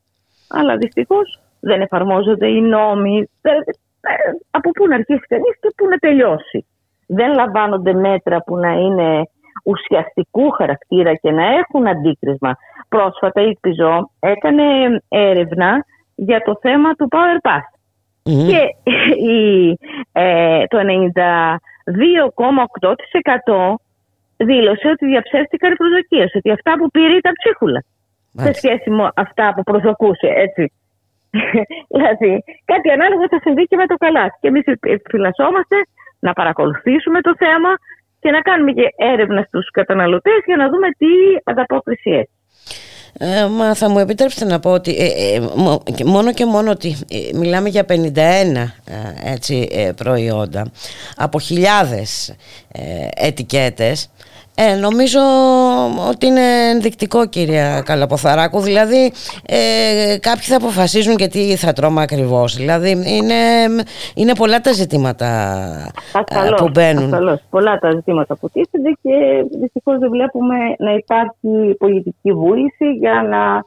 Αλλά 0.48 0.76
δυστυχώς 0.76 1.40
δεν 1.60 1.80
εφαρμόζονται 1.80 2.48
οι 2.48 2.60
νόμοι. 2.60 3.28
Ε, 3.42 3.50
από 4.50 4.70
πού 4.70 4.86
να 4.86 4.94
αρχίσει 4.94 5.26
κανείς 5.28 5.58
και 5.60 5.72
πού 5.76 5.88
να 5.88 5.96
τελειώσει. 5.96 6.66
Δεν 7.06 7.34
λαμβάνονται 7.34 7.92
μέτρα 7.92 8.42
που 8.42 8.56
να 8.56 8.72
είναι 8.72 9.28
ουσιαστικού 9.64 10.50
χαρακτήρα 10.50 11.14
και 11.14 11.30
να 11.30 11.44
έχουν 11.44 11.86
αντίκρισμα. 11.86 12.56
Πρόσφατα 12.88 13.42
η 13.42 13.56
ΠΙΖΟ 13.60 14.10
έκανε 14.20 14.62
έρευνα 15.08 15.84
για 16.14 16.40
το 16.42 16.58
θέμα 16.60 16.92
του 16.92 17.08
Power 17.10 17.40
Pass. 17.50 17.64
Και 18.22 18.74
η, 19.36 19.78
ε, 20.12 20.64
το 20.66 20.78
92,8% 23.54 23.74
δήλωσε 24.48 24.86
ότι 24.94 25.04
διαψεύστηκαν 25.06 25.72
οι 25.72 25.76
προσδοκίε. 25.82 26.26
Ότι 26.38 26.50
αυτά 26.58 26.72
που 26.78 26.86
πήρε 26.94 27.14
ήταν 27.22 27.32
ψίχουλα. 27.40 27.80
Σε 28.46 28.52
σχέση 28.52 28.90
με 28.90 29.10
αυτά 29.24 29.46
που 29.54 29.62
προσδοκούσε, 29.62 30.28
έτσι. 30.46 30.64
δηλαδή, 31.94 32.32
κάτι 32.64 32.88
ανάλογο 32.96 33.24
θα 33.32 33.38
συμβεί 33.44 33.64
και 33.70 33.76
με 33.76 33.86
το 33.86 33.96
καλάθι. 34.04 34.36
Και 34.40 34.48
εμείς 34.48 34.64
επιφυλασσόμαστε 34.66 35.76
να 36.18 36.32
παρακολουθήσουμε 36.32 37.20
το 37.20 37.32
θέμα 37.38 37.70
και 38.20 38.30
να 38.30 38.40
κάνουμε 38.40 38.72
και 38.72 38.86
έρευνα 38.96 39.42
στους 39.42 39.70
καταναλωτές 39.70 40.40
για 40.46 40.56
να 40.56 40.68
δούμε 40.68 40.88
τι 41.00 41.12
ανταπόκριση 41.44 42.10
έχει. 42.10 42.34
Ε, 43.18 43.46
μα 43.46 43.74
θα 43.74 43.90
μου 43.90 43.98
επιτρέψετε 43.98 44.44
να 44.44 44.60
πω 44.60 44.70
ότι 44.70 44.96
ε, 44.98 45.34
ε, 45.34 45.40
μόνο 46.04 46.32
και 46.32 46.46
μόνο 46.46 46.70
ότι 46.70 46.96
μιλάμε 47.34 47.68
για 47.68 47.84
51 47.88 47.94
έτσι, 49.24 49.68
προϊόντα 49.96 50.70
από 51.16 51.40
χιλιάδες 51.40 52.36
ετικέτες 53.14 54.10
ε, 54.62 54.74
νομίζω 54.74 55.20
ότι 56.08 56.26
είναι 56.26 56.68
ενδεικτικό 56.72 57.26
κυρία 57.26 57.82
Καλαποθαράκου 57.84 58.60
δηλαδή 58.60 59.12
ε, 59.46 60.16
κάποιοι 60.20 60.42
θα 60.42 60.56
αποφασίζουν 60.56 61.16
και 61.16 61.26
τι 61.26 61.56
θα 61.56 61.72
τρώμε 61.72 62.02
ακριβώς 62.02 62.56
δηλαδή 62.56 62.90
είναι, 62.90 63.34
είναι 64.14 64.34
πολλά 64.34 64.60
τα 64.60 64.72
ζητήματα 64.72 65.26
ασφαλώς, 66.12 66.60
που 66.60 66.68
μπαίνουν 66.68 67.04
ασφαλώς. 67.04 67.40
πολλά 67.50 67.78
τα 67.78 67.90
ζητήματα 67.90 68.36
που 68.36 68.48
τίθενται 68.48 68.90
και 69.02 69.10
δυστυχώς 69.60 69.98
δεν 69.98 70.10
βλέπουμε 70.10 70.56
να 70.78 70.92
υπάρχει 70.92 71.76
πολιτική 71.78 72.32
βούληση 72.32 72.92
για 72.98 73.22
να 73.30 73.64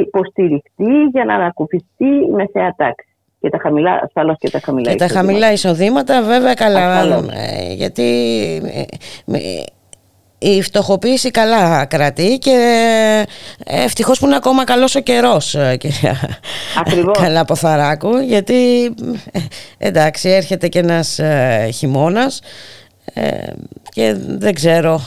υποστηριχτεί 0.00 1.04
για 1.12 1.24
να 1.24 1.34
ανακουφιστεί 1.34 2.06
η 2.28 2.32
μεσαία 2.32 2.74
τάξη. 2.76 3.08
Και 3.40 3.50
τα 3.50 3.58
χαμηλά, 3.62 4.00
ασφαλώς 4.02 4.36
και 4.38 4.50
τα 4.50 4.60
χαμηλά 4.64 4.90
και 4.90 4.96
εισοδήματα. 4.96 5.14
τα 5.14 5.20
χαμηλά 5.20 5.52
εισοδήματα 5.52 6.22
βέβαια 6.22 6.54
καλά, 6.54 7.02
ε, 7.32 7.72
γιατί 7.72 8.02
ε, 9.26 9.62
η 10.38 10.62
φτωχοποίηση 10.62 11.30
καλά 11.30 11.84
κρατεί 11.84 12.38
και 12.38 13.26
ευτυχώς 13.64 14.18
που 14.18 14.26
είναι 14.26 14.36
ακόμα 14.36 14.64
καλός 14.64 14.94
ο 14.94 15.00
καιρός 15.00 15.56
κυρία 15.78 16.38
Καλά 17.12 17.44
Ποθαράκου 17.44 18.16
γιατί 18.18 18.54
εντάξει 19.78 20.28
έρχεται 20.28 20.68
και 20.68 20.78
ένας 20.78 21.20
χειμώνας 21.72 22.40
και 23.88 24.16
δεν 24.26 24.54
ξέρω 24.54 25.02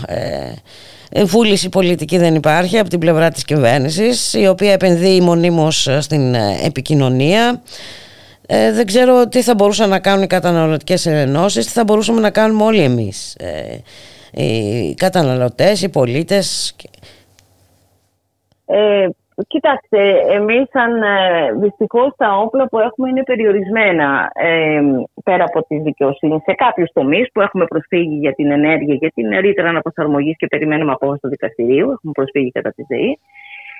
βούληση 1.25 1.69
πολιτική 1.69 2.17
δεν 2.17 2.35
υπάρχει 2.35 2.79
από 2.79 2.89
την 2.89 2.99
πλευρά 2.99 3.29
της 3.29 3.43
κυβέρνησης 3.43 4.33
η 4.33 4.47
οποία 4.47 4.71
επενδύει 4.71 5.19
μονίμως 5.23 5.87
στην 5.99 6.35
επικοινωνία. 6.63 7.61
Ε, 8.49 8.71
δεν 8.71 8.85
ξέρω 8.85 9.27
τι 9.27 9.41
θα 9.41 9.55
μπορούσαν 9.55 9.89
να 9.89 9.99
κάνουν 9.99 10.23
οι 10.23 10.27
καταναλωτικές 10.27 11.05
ενώσεις 11.05 11.65
τι 11.65 11.71
θα 11.71 11.83
μπορούσαμε 11.83 12.21
να 12.21 12.29
κάνουμε 12.29 12.63
όλοι 12.63 12.81
εμείς 12.81 13.35
ε, 13.35 13.77
οι 14.33 14.93
καταναλωτές, 14.93 15.81
οι 15.81 15.89
πολίτες 15.89 16.75
ε, 18.65 19.07
Κοιτάξτε, 19.47 19.99
εμείς 20.31 20.69
σαν 20.71 21.03
ε, 21.03 21.51
δυστυχώς 21.59 22.13
τα 22.17 22.37
όπλα 22.37 22.67
που 22.67 22.79
έχουμε 22.79 23.09
είναι 23.09 23.23
περιορισμένα 23.23 24.31
ε, 24.33 24.81
πέρα 25.23 25.43
από 25.43 25.65
τη 25.67 25.79
δικαιοσύνη 25.79 26.41
σε 26.45 26.53
κάποιους 26.53 26.89
τομείς 26.93 27.31
που 27.33 27.41
έχουμε 27.41 27.65
προσφύγει 27.65 28.15
για 28.15 28.33
την 28.33 28.51
ενέργεια, 28.51 28.93
για 28.93 29.11
την 29.15 29.39
ρήτρα 29.39 29.69
αναπροσαρμογής 29.69 30.35
και 30.37 30.47
περιμένουμε 30.47 30.91
απόφαση 30.91 31.19
του 31.21 31.29
δικαστηρίου, 31.29 31.91
έχουμε 31.91 32.11
προσφύγει 32.11 32.51
κατά 32.51 32.71
τη 32.71 32.83
ΔΕΗ. 32.87 33.19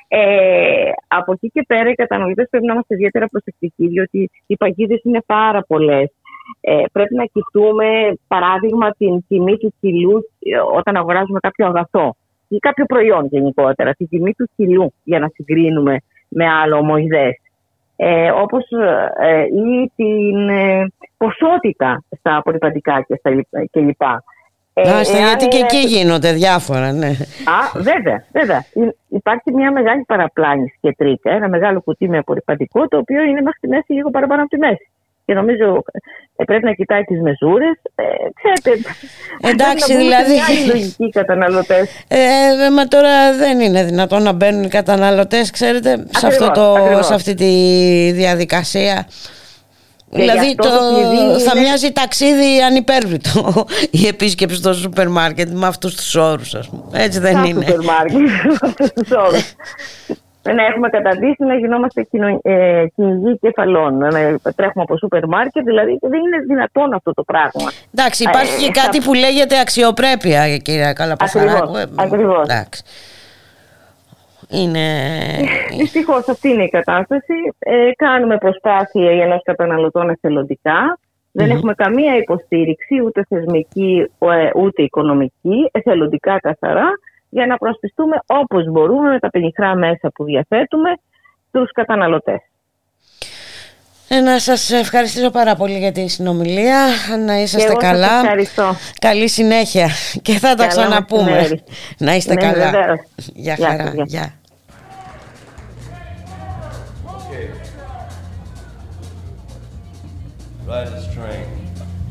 Ε, 0.08 0.92
από 1.08 1.32
εκεί 1.32 1.50
και 1.50 1.63
πέρα 1.68 1.89
οι 1.89 1.94
καταναλωτές 1.94 2.48
πρέπει 2.50 2.66
να 2.66 2.74
είμαστε 2.74 2.94
ιδιαίτερα 2.94 3.27
προσεκτικοί, 3.27 3.88
διότι 3.88 4.30
οι 4.48 4.58
παγίδες 4.58 5.01
είναι 5.04 5.22
πάρα 5.25 5.63
πολλές. 5.68 6.10
Ε, 6.62 6.84
πρέπει 6.92 7.16
να 7.16 7.25
κοιτούμε, 7.25 8.18
παράδειγμα, 8.27 8.92
την 8.92 9.25
τιμή 9.27 9.58
του 9.58 9.74
κιλού 9.80 10.30
ε, 10.39 10.58
όταν 10.77 10.96
αγοράζουμε 10.96 11.39
κάποιο 11.39 11.66
αγαθό 11.66 12.16
ή 12.48 12.58
κάποιο 12.58 12.86
προϊόν 12.86 13.25
γενικότερα, 13.25 13.94
τη 13.94 14.08
τιμή 14.08 14.34
του 14.34 14.50
κιλού 14.56 14.94
για 15.04 15.20
να 15.20 15.27
συγκρίνουμε 15.34 15.98
με 16.27 16.46
άλλο 16.50 16.77
ομοειδές. 16.77 17.42
Ε, 17.96 18.32
όπως 18.32 18.63
ε, 19.22 19.44
ή 19.44 19.92
την 19.96 20.50
ε, 20.50 20.88
ποσότητα 21.18 22.04
στα 22.18 22.36
απορριπαντικά 22.36 23.06
και 23.08 23.16
στα 23.16 23.30
κλπ. 23.72 24.01
Ε, 24.74 25.01
γιατί 25.01 25.48
και 25.48 25.58
εκεί 25.58 25.77
γίνονται 25.77 26.32
διάφορα, 26.32 26.92
ναι. 26.92 27.08
Α, 27.58 27.80
βέβαια, 27.82 28.25
βέβαια. 28.32 28.66
Υπάρχει 29.08 29.54
μια 29.54 29.72
μεγάλη 29.72 30.04
παραπλάνηση 30.08 30.77
και 30.82 30.94
τρίκα, 30.98 31.32
ένα 31.32 31.50
μεγάλο 31.50 31.82
κουτί 31.82 32.10
με 32.10 32.18
απορριπαντικό, 32.18 32.88
το 32.88 32.98
οποίο 32.98 33.22
είναι 33.24 33.42
μέχρι 33.42 33.60
τη 33.60 33.68
μέση 33.68 33.94
λίγο 33.94 34.10
παραπάνω 34.10 34.42
από 34.42 34.50
τη 34.50 34.58
μέση 34.58 34.89
και 35.27 35.34
νομίζω 35.34 35.84
ε, 36.36 36.43
πρέπει 36.43 36.63
να 36.63 36.74
κοιτάει 36.74 37.03
τις 37.03 37.22
μεζούρες. 37.22 37.75
Ε, 37.96 38.03
ξέρετε, 38.34 38.89
Εντάξει, 39.41 39.96
δηλαδή... 39.96 40.34
Είναι 40.34 40.74
λογικοί 40.74 41.10
καταναλωτές. 41.10 41.89
Ε, 42.07 42.17
μα 42.75 42.86
τώρα 42.88 43.34
δεν 43.34 43.60
είναι 43.60 43.84
δυνατόν 43.84 44.24
να 44.24 44.31
μπαίνουν 44.31 44.63
οι 44.63 44.67
καταναλωτές, 44.67 45.51
ξέρετε, 45.51 46.05
σε, 46.17 46.27
αυτό 46.27 46.51
το, 46.51 46.75
σε 47.01 47.13
αυτή 47.13 47.34
τη 47.34 47.51
διαδικασία. 48.12 49.07
δηλαδή 50.10 50.55
το, 50.55 50.69
θα 51.39 51.60
μοιάζει 51.60 51.91
ταξίδι 51.91 52.62
ανυπέρβλητο 52.62 53.65
η 54.01 54.07
επίσκεψη 54.07 54.55
στο 54.55 54.74
σούπερ 54.74 55.10
μάρκετ 55.10 55.50
με 55.50 55.67
αυτούς 55.67 55.96
τους 55.96 56.15
όρους 56.15 56.55
ας 56.55 56.69
πούμε. 56.69 57.03
Έτσι 57.03 57.19
δεν 57.19 57.43
είναι. 57.43 57.65
Σούπερ 57.65 57.84
μάρκετ 57.84 58.17
με 58.17 58.57
αυτούς 58.62 58.91
τους 58.93 59.12
όρους. 59.12 59.55
να 60.54 60.66
έχουμε 60.66 60.89
καταδείξει 60.89 61.44
να 61.44 61.56
γινόμαστε 61.56 62.08
ε, 62.42 62.86
κυνηγοί 62.96 63.38
κεφαλών. 63.38 63.98
Να 63.98 64.10
τρέχουμε 64.56 64.84
από 64.84 64.98
σούπερ 64.98 65.27
μάρκετ, 65.27 65.63
δηλαδή 65.63 65.98
δεν 66.01 66.20
είναι 66.20 66.39
δυνατόν 66.48 66.94
αυτό 66.94 67.13
το 67.13 67.24
πράγμα. 67.24 67.72
Εντάξει, 67.94 68.24
υπάρχει 68.24 68.63
και 68.63 68.72
ε, 68.75 68.82
κάτι 68.82 69.01
που 69.01 69.13
λέγεται 69.13 69.60
αξιοπρέπεια, 69.60 70.58
κυρία 70.58 70.94
Καλαπασαράκου. 70.94 71.75
Ακριβώς. 71.96 72.48
Είναι... 74.50 74.88
Δυστυχώς 75.77 76.27
αυτή 76.27 76.50
είναι 76.50 76.63
η 76.63 76.70
κατάσταση. 76.70 77.34
Ε, 77.60 77.92
κάνουμε 77.96 78.38
προσπάθεια 78.38 79.12
για 79.12 79.24
ενό 79.24 79.39
καταναλωτών 79.44 80.10
εθελοντικά. 80.10 81.00
Δεν 81.32 81.50
έχουμε 81.50 81.74
καμία 81.74 82.16
υποστήριξη, 82.18 83.01
ούτε 83.06 83.25
θεσμική 83.30 84.12
ούτε 84.56 84.84
οικονομική, 84.84 85.70
εθελοντικά 85.72 86.39
καθαρά 86.39 86.89
για 87.29 87.46
να 87.46 87.57
προσπιστούμε 87.57 88.19
όπως 88.25 88.65
μπορούμε 88.72 89.10
με 89.10 89.19
τα 89.19 89.29
πενιχρά 89.29 89.75
μέσα 89.75 90.12
που 90.13 90.24
διαθέτουμε 90.24 90.89
τους 91.51 91.72
καταναλωτές. 91.72 92.39
Ε, 94.10 94.19
να 94.19 94.39
σας 94.39 94.72
ευχαριστήσω 94.72 95.29
πάρα 95.29 95.55
πολύ 95.55 95.77
για 95.77 95.91
τη 95.91 96.07
συνομιλία, 96.07 96.86
να 97.25 97.41
είσαστε 97.41 97.74
και 97.74 97.77
καλά. 97.79 98.07
Σας 98.07 98.22
ευχαριστώ. 98.22 98.75
Καλή 99.01 99.29
συνέχεια 99.29 99.89
και 100.22 100.34
θα 100.34 100.55
τα 100.55 100.67
ξαναπούμε. 100.67 101.62
Να 101.98 102.15
είστε 102.15 102.34
ναι, 102.34 102.41
καλά. 102.41 102.72
Γεια 103.34 103.57
χαρά. 103.62 103.93
Γεια. 104.05 104.34
Ride 110.67 110.89
this 110.96 111.07
train 111.15 111.48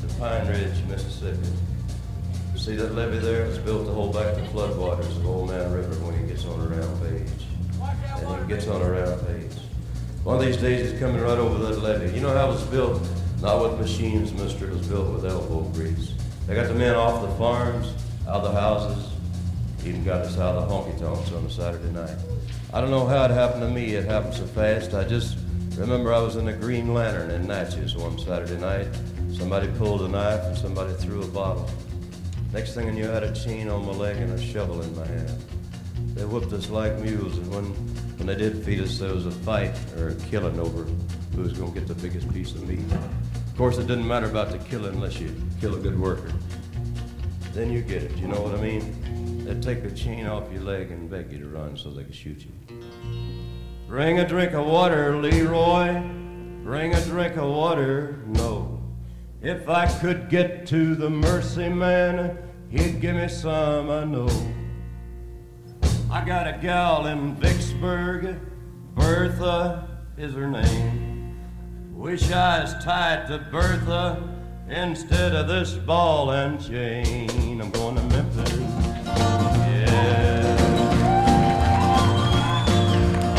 to 0.01 0.07
Pine 0.19 0.47
Ridge, 0.49 0.79
Mississippi. 0.89 1.06
See 2.67 2.75
that 2.75 2.97
levee 2.97 3.19
there? 3.19 3.45
It's 3.45 3.59
built 3.59 3.87
to 3.87 3.93
hold 3.93 4.15
back 4.15 4.35
the 4.35 4.41
floodwaters 4.41 5.17
of 5.19 5.25
Old 5.25 5.51
Man 5.51 5.71
River 5.71 5.95
when 6.05 6.19
he 6.19 6.27
gets 6.27 6.45
on 6.47 6.61
a 6.61 6.67
round 6.67 7.01
page. 7.01 7.47
And 8.27 8.43
he 8.43 8.49
gets 8.49 8.67
on 8.67 8.83
a 8.83 8.91
round 8.91 9.25
page. 9.25 9.53
One 10.25 10.39
of 10.39 10.43
these 10.45 10.57
days 10.57 10.91
he's 10.91 10.99
coming 10.99 11.21
right 11.21 11.39
over 11.39 11.65
that 11.65 11.79
levee. 11.79 12.13
You 12.13 12.23
know 12.23 12.37
how 12.37 12.49
it 12.49 12.55
was 12.55 12.65
built? 12.65 13.09
Not 13.41 13.63
with 13.63 13.79
machines, 13.79 14.33
mister. 14.33 14.67
It 14.67 14.79
was 14.79 14.89
built 14.89 15.15
with 15.15 15.25
elbow 15.25 15.61
grease. 15.75 16.15
They 16.49 16.57
got 16.57 16.67
the 16.67 16.75
men 16.75 16.97
off 16.97 17.23
the 17.23 17.33
farms, 17.37 17.93
out 18.27 18.43
of 18.43 18.53
the 18.53 18.61
houses, 18.61 19.13
even 19.85 20.03
got 20.03 20.23
us 20.23 20.37
out 20.37 20.57
of 20.57 20.69
the 20.69 20.75
honky 20.75 20.99
tonks 20.99 21.31
on 21.31 21.45
a 21.45 21.51
Saturday 21.51 21.93
night. 21.93 22.19
I 22.73 22.81
don't 22.81 22.91
know 22.91 23.07
how 23.07 23.27
it 23.27 23.31
happened 23.31 23.61
to 23.61 23.69
me. 23.69 23.95
It 23.95 24.07
happened 24.07 24.35
so 24.35 24.45
fast. 24.45 24.93
I 24.93 25.05
just 25.05 25.39
remember 25.79 26.13
I 26.13 26.19
was 26.19 26.35
in 26.35 26.49
a 26.49 26.53
Green 26.53 26.93
Lantern 26.93 27.31
in 27.31 27.47
Natchez 27.47 27.95
one 27.95 28.19
Saturday 28.19 28.61
night. 28.61 28.89
Somebody 29.33 29.69
pulled 29.79 30.03
a 30.03 30.09
knife 30.09 30.43
and 30.43 30.59
somebody 30.59 30.95
threw 30.95 31.23
a 31.23 31.29
bottle. 31.29 31.71
Next 32.57 32.73
thing 32.73 32.89
I 32.89 32.91
knew, 32.91 33.11
I 33.11 33.13
had 33.13 33.23
a 33.23 33.35
chain 33.35 33.69
on 33.69 33.85
my 33.85 33.93
leg 33.93 34.17
and 34.17 34.33
a 34.33 34.41
shovel 34.41 34.81
in 34.81 34.97
my 34.97 35.07
hand. 35.07 35.45
They 36.15 36.25
whipped 36.25 36.55
us 36.55 36.71
like 36.71 36.99
mules, 37.01 37.37
and 37.37 37.51
when, 37.51 37.65
when 38.17 38.29
they 38.29 38.35
did 38.35 38.65
feed 38.65 38.81
us, 38.81 38.99
there 38.99 39.13
was 39.13 39.27
a 39.27 39.31
fight 39.31 39.77
or 39.99 40.09
a 40.09 40.15
killing 40.15 40.59
over 40.59 40.85
who 41.35 41.43
was 41.43 41.53
going 41.53 41.75
to 41.75 41.79
get 41.79 41.87
the 41.87 41.95
biggest 41.95 42.33
piece 42.33 42.53
of 42.53 42.67
meat. 42.67 42.81
Of 42.91 43.57
course, 43.59 43.77
it 43.77 43.87
didn't 43.87 44.09
matter 44.09 44.25
about 44.25 44.53
the 44.53 44.59
killing 44.71 44.95
unless 44.95 45.21
you 45.21 45.37
kill 45.61 45.75
a 45.75 45.79
good 45.79 46.01
worker. 46.01 46.33
Then 47.53 47.71
you 47.71 47.83
get 47.83 48.03
it, 48.03 48.17
you 48.17 48.27
know 48.27 48.41
what 48.41 48.55
I 48.55 48.63
mean? 48.63 49.45
They'd 49.45 49.63
take 49.63 49.83
the 49.83 49.91
chain 49.91 50.27
off 50.27 50.51
your 50.51 50.63
leg 50.63 50.91
and 50.91 51.11
beg 51.11 51.31
you 51.31 51.39
to 51.41 51.49
run 51.49 51.77
so 51.77 51.91
they 51.91 52.05
could 52.05 52.15
shoot 52.15 52.43
you. 52.43 52.79
Bring 53.87 54.21
a 54.21 54.27
drink 54.27 54.55
of 54.55 54.65
water, 54.65 55.15
Leroy. 55.19 56.01
Bring 56.65 56.95
a 56.95 57.05
drink 57.05 57.37
of 57.37 57.51
water, 57.51 58.23
no. 58.27 58.83
If 59.43 59.69
I 59.69 59.87
could 60.01 60.31
get 60.31 60.67
to 60.69 60.95
the 60.95 61.11
mercy 61.11 61.69
man, 61.69 62.45
he'd 62.71 63.01
give 63.01 63.17
me 63.17 63.29
some, 63.29 63.91
I 63.91 64.05
know. 64.05 64.29
I 66.11 66.25
got 66.25 66.47
a 66.47 66.59
gal 66.61 67.07
in 67.07 67.35
Vicksburg, 67.37 68.39
Bertha 68.95 69.89
is 70.17 70.35
her 70.35 70.49
name. 70.49 71.37
Wish 71.93 72.31
I 72.31 72.61
was 72.61 72.73
tied 72.85 73.27
to 73.29 73.39
Bertha 73.51 74.23
instead 74.69 75.35
of 75.35 75.49
this 75.49 75.75
ball 75.75 76.31
and 76.31 76.61
chain. 76.65 77.61
I'm 77.61 77.71
going 77.71 77.97
to 77.97 78.03
Memphis. 78.03 78.53
Yeah. 79.07 80.17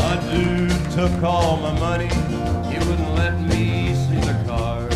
A 0.00 0.30
dude 0.30 0.90
took 0.92 1.22
all 1.22 1.56
my 1.56 1.72
money, 1.78 2.08
he 2.70 2.78
wouldn't 2.88 3.14
let 3.14 3.40
me 3.40 3.94
see 3.94 4.20
the 4.20 4.44
cars. 4.46 4.94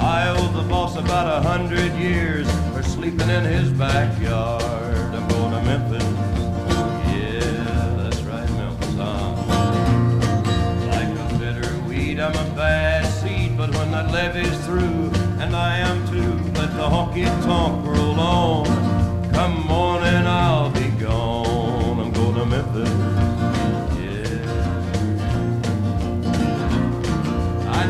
I 0.00 0.34
owe 0.36 0.52
the 0.52 0.68
boss 0.68 0.96
about 0.96 1.26
a 1.26 1.46
hundred 1.46 1.92
years 1.94 2.51
sleeping 3.02 3.30
in 3.30 3.44
his 3.44 3.70
backyard. 3.72 5.12
I'm 5.12 5.26
going 5.26 5.50
to 5.50 5.60
Memphis. 5.62 6.04
Yeah, 7.10 7.96
that's 7.98 8.20
right, 8.20 8.48
Memphis, 8.50 8.94
huh? 8.94 9.34
Like 10.86 11.10
a 11.18 11.26
bitter 11.36 11.74
weed, 11.88 12.20
I'm 12.20 12.30
a 12.30 12.44
bad 12.54 13.04
seed, 13.04 13.58
but 13.58 13.74
when 13.74 13.90
that 13.90 14.12
levee's 14.12 14.56
through, 14.64 15.10
and 15.42 15.56
I 15.56 15.78
am 15.78 16.06
too, 16.12 16.38
let 16.60 16.76
the 16.76 16.88
honky 16.94 17.26
tonk 17.42 17.84
roll 17.84 18.20
on. 18.20 18.66
Come 19.32 19.68
on 19.68 20.04
and 20.04 20.28
I'll 20.28 20.70
be 20.70 20.88
gone. 21.04 21.98
I'm 21.98 22.12
going 22.12 22.36
to 22.36 22.46
Memphis. 22.46 22.88
Yeah. 23.98 24.46
I 27.68 27.80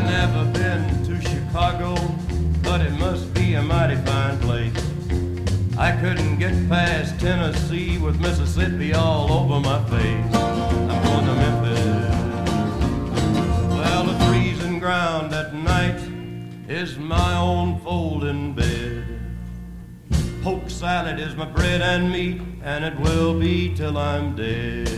I 5.77 5.91
couldn't 5.99 6.37
get 6.37 6.69
past 6.69 7.19
Tennessee 7.19 7.97
with 7.97 8.19
Mississippi 8.19 8.93
all 8.93 9.31
over 9.31 9.59
my 9.59 9.83
face. 9.85 10.35
I'm 10.35 11.03
going 11.03 11.25
to 11.25 11.33
Memphis. 11.33 12.13
Well, 13.69 14.03
the 14.05 14.25
freezing 14.25 14.77
ground 14.77 15.33
at 15.33 15.55
night 15.55 15.99
is 16.69 16.97
my 16.99 17.35
own 17.37 17.79
folding 17.79 18.53
bed. 18.53 19.19
Poke 20.43 20.69
salad 20.69 21.19
is 21.19 21.35
my 21.35 21.45
bread 21.45 21.81
and 21.81 22.11
meat, 22.11 22.41
and 22.63 22.85
it 22.85 22.99
will 22.99 23.39
be 23.39 23.73
till 23.73 23.97
I'm 23.97 24.35
dead. 24.35 24.89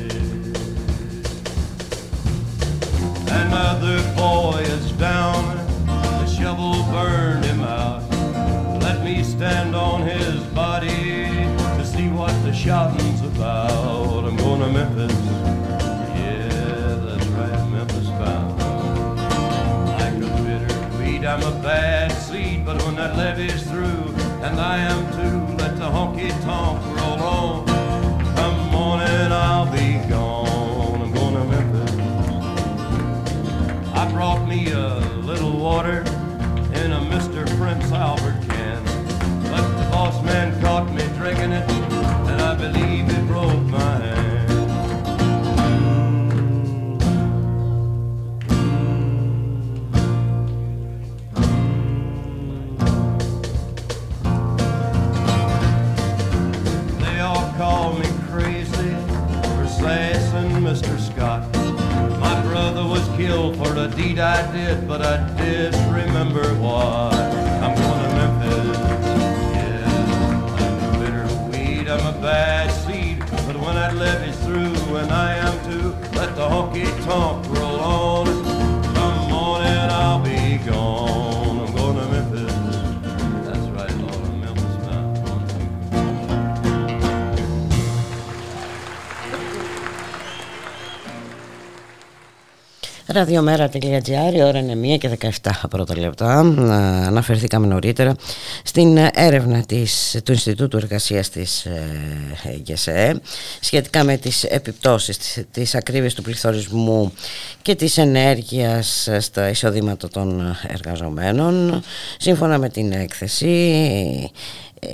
Another 3.29 4.03
boy 4.15 4.59
is 4.59 4.91
down, 4.93 5.55
the 5.85 6.25
shovel 6.27 6.83
burns 6.91 7.34
stand 9.35 9.75
on 9.75 10.01
his 10.01 10.41
body 10.53 10.87
to 10.87 11.85
see 11.85 12.07
what 12.07 12.31
the 12.43 12.53
shouting's 12.53 13.19
about. 13.21 14.23
I'm 14.23 14.37
going 14.37 14.61
to 14.61 14.69
Memphis. 14.69 15.11
Yeah, 16.15 16.95
that's 17.03 17.27
right, 17.27 17.69
Memphis 17.69 18.07
bound. 18.11 18.57
Like 19.99 20.13
a 20.13 20.29
bitter 20.43 20.97
weed, 20.97 21.25
I'm 21.25 21.43
a 21.43 21.51
bad 21.61 22.13
seed, 22.13 22.65
but 22.65 22.81
when 22.83 22.95
that 22.95 23.17
levee's 23.17 23.63
through, 23.63 24.15
and 24.45 24.57
I 24.57 24.77
am 24.77 25.03
too. 25.11 25.55
Let 25.57 25.75
the 25.75 25.89
honky 25.89 26.29
tonk 26.43 26.81
roll 26.97 27.19
on. 27.21 27.65
Come 28.37 28.69
morning, 28.71 29.31
I'll 29.33 29.69
be 29.69 29.99
gone. 30.07 31.01
I'm 31.01 31.11
going 31.13 31.33
to 31.33 31.43
Memphis. 31.43 31.91
I 33.93 34.09
brought 34.13 34.47
me 34.47 34.71
a 34.71 34.99
little 35.29 35.57
water 35.57 36.05
in 41.45 41.53
it, 41.53 41.69
and 41.69 42.41
I 42.41 42.55
believe 42.55 43.07
it 43.07 43.27
broke 43.27 43.61
my 43.65 43.79
hand. 43.79 44.49
They 56.99 57.19
all 57.19 57.53
call 57.57 57.93
me 57.93 58.07
crazy 58.31 58.95
for 59.53 59.67
slashing 59.67 60.49
Mr. 60.63 60.99
Scott. 60.99 61.43
My 62.19 62.41
brother 62.41 62.87
was 62.87 63.07
killed 63.17 63.55
for 63.57 63.75
a 63.75 63.87
deed 63.87 64.17
I 64.17 64.51
did, 64.51 64.87
but 64.87 65.03
I 65.03 65.17
disremember 65.37 66.55
why. 66.55 67.44
And 75.05 75.13
I 75.13 75.35
am 75.35 75.55
too, 75.69 75.95
let 76.17 76.35
the 76.35 76.47
honky 76.49 76.85
tonk 77.05 77.47
roll 77.49 77.79
on. 77.79 78.24
Ραδιομέρα.gr, 93.15 94.45
ώρα 94.45 94.59
είναι 94.59 94.95
1 94.95 94.97
και 94.97 95.17
17 95.43 95.51
πρώτα 95.69 95.97
λεπτά. 95.97 96.39
Αναφερθήκαμε 97.07 97.67
νωρίτερα 97.67 98.15
στην 98.63 98.97
έρευνα 99.13 99.65
της, 99.65 100.19
του 100.23 100.31
Ινστιτούτου 100.31 100.77
Εργασίας 100.77 101.29
της 101.29 101.65
ε, 101.65 102.61
ΓΕΣΕ 102.63 103.21
σχετικά 103.59 104.03
με 104.03 104.17
τις 104.17 104.43
επιπτώσεις 104.43 105.17
της, 105.17 105.43
της 105.51 105.75
ακρίβειας 105.75 106.13
του 106.13 106.21
πληθωρισμού 106.21 107.13
και 107.61 107.75
της 107.75 107.97
ενέργειας 107.97 109.09
στα 109.19 109.49
εισοδήματα 109.49 110.07
των 110.07 110.55
εργαζομένων. 110.67 111.83
Σύμφωνα 112.17 112.57
με 112.57 112.69
την 112.69 112.91
έκθεση 112.91 113.49
ε, 114.79 114.87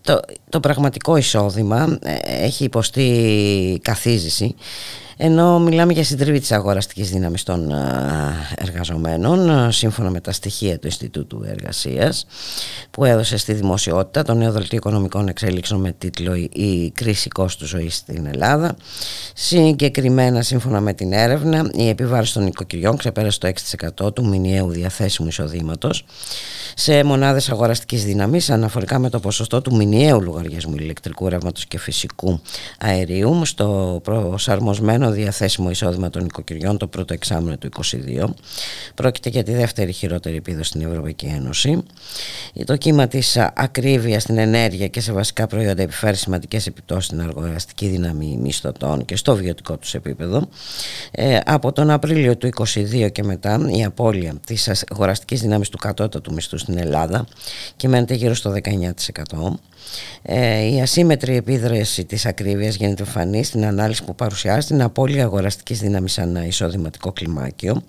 το, 0.00 0.20
το 0.48 0.60
πραγματικό 0.60 1.16
εισόδημα 1.16 1.98
ε, 2.02 2.44
έχει 2.44 2.64
υποστεί 2.64 3.80
καθίζηση 3.82 4.54
ενώ 5.20 5.58
μιλάμε 5.58 5.92
για 5.92 6.04
συντριβή 6.04 6.40
της 6.40 6.52
αγοραστικής 6.52 7.10
δύναμης 7.10 7.42
των 7.42 7.72
εργαζομένων 8.56 9.72
σύμφωνα 9.72 10.10
με 10.10 10.20
τα 10.20 10.32
στοιχεία 10.32 10.78
του 10.78 10.86
Ινστιτούτου 10.86 11.42
Εργασίας 11.46 12.26
που 12.90 13.04
έδωσε 13.04 13.36
στη 13.36 13.52
δημοσιότητα 13.52 14.22
το 14.22 14.34
νέο 14.34 14.52
δελτίο 14.52 14.76
οικονομικών 14.76 15.28
εξέλιξεων 15.28 15.80
με 15.80 15.92
τίτλο 15.98 16.34
«Η 16.34 16.90
κρίση 16.94 17.28
κόστου 17.28 17.66
ζωής 17.66 17.96
στην 17.96 18.26
Ελλάδα». 18.26 18.76
Συγκεκριμένα 19.34 20.42
σύμφωνα 20.42 20.80
με 20.80 20.92
την 20.92 21.12
έρευνα 21.12 21.70
η 21.74 21.88
επιβάρηση 21.88 22.32
των 22.32 22.46
οικοκυριών 22.46 22.96
ξεπέρασε 22.96 23.38
το 23.38 23.52
6% 24.04 24.14
του 24.14 24.28
μηνιαίου 24.28 24.70
διαθέσιμου 24.70 25.28
εισοδήματος 25.28 26.04
σε 26.74 27.04
μονάδες 27.04 27.50
αγοραστικής 27.50 28.04
δύναμης 28.04 28.50
αναφορικά 28.50 28.98
με 28.98 29.10
το 29.10 29.20
ποσοστό 29.20 29.62
του 29.62 29.76
μηνιαίου 29.76 30.22
λογαριασμού 30.22 30.74
ηλεκτρικού 30.74 31.28
ρεύματος 31.28 31.66
και 31.66 31.78
φυσικού 31.78 32.40
αερίου 32.78 33.44
στο 33.44 34.00
προσαρμοσμένο 34.02 35.07
διαθέσιμο 35.10 35.70
εισόδημα 35.70 36.10
των 36.10 36.24
οικοκυριών 36.24 36.78
το 36.78 36.86
πρώτο 36.86 37.14
εξάμεινο 37.14 37.56
του 37.56 37.68
2022. 38.16 38.24
Πρόκειται 38.94 39.28
για 39.28 39.42
τη 39.42 39.52
δεύτερη 39.52 39.92
χειρότερη 39.92 40.36
επίδοση 40.36 40.68
στην 40.68 40.80
Ευρωπαϊκή 40.80 41.26
Ένωση. 41.26 41.82
Το 42.64 42.76
κύμα 42.76 43.08
της 43.08 43.36
ακρίβειας 43.36 44.22
στην 44.22 44.38
ενέργεια 44.38 44.88
και 44.88 45.00
σε 45.00 45.12
βασικά 45.12 45.46
προϊόντα 45.46 45.82
επιφέρει 45.82 46.16
σημαντικές 46.16 46.66
επιπτώσεις 46.66 47.04
στην 47.04 47.20
αργοεργαστική 47.20 47.88
δύναμη 47.88 48.38
μισθωτών 48.42 49.04
και 49.04 49.16
στο 49.16 49.36
βιωτικό 49.36 49.76
τους 49.76 49.94
επίπεδο. 49.94 50.48
Ε, 51.10 51.38
από 51.44 51.72
τον 51.72 51.90
Απρίλιο 51.90 52.36
του 52.36 52.46
2022 52.46 53.08
και 53.12 53.22
μετά, 53.24 53.60
η 53.76 53.84
απώλεια 53.84 54.34
της 54.46 54.84
αγοραστικής 54.90 55.40
δύναμη 55.40 55.66
του 55.66 55.78
κατώτατου 55.78 56.32
μισθού 56.32 56.58
στην 56.58 56.78
Ελλάδα 56.78 57.26
κυμαίνεται 57.76 58.14
γύρω 58.14 58.34
στο 58.34 58.50
19%. 58.50 59.58
Ε, 60.22 60.74
η 60.74 60.80
ασύμετρη 60.80 61.36
επίδραση 61.36 62.04
της 62.04 62.26
ακρίβειας 62.26 62.74
γίνεται 62.74 63.04
φανή 63.04 63.44
στην 63.44 63.64
ανάλυση 63.64 64.04
που 64.04 64.14
παρουσιάζει 64.14 64.66
την 64.66 64.82
απώλεια 64.98 65.24
αγοραστικής 65.24 65.80
δύναμης 65.80 66.12
σαν 66.12 66.36
εισοδηματικό 66.36 67.12
κλιμάκιο. 67.12 67.82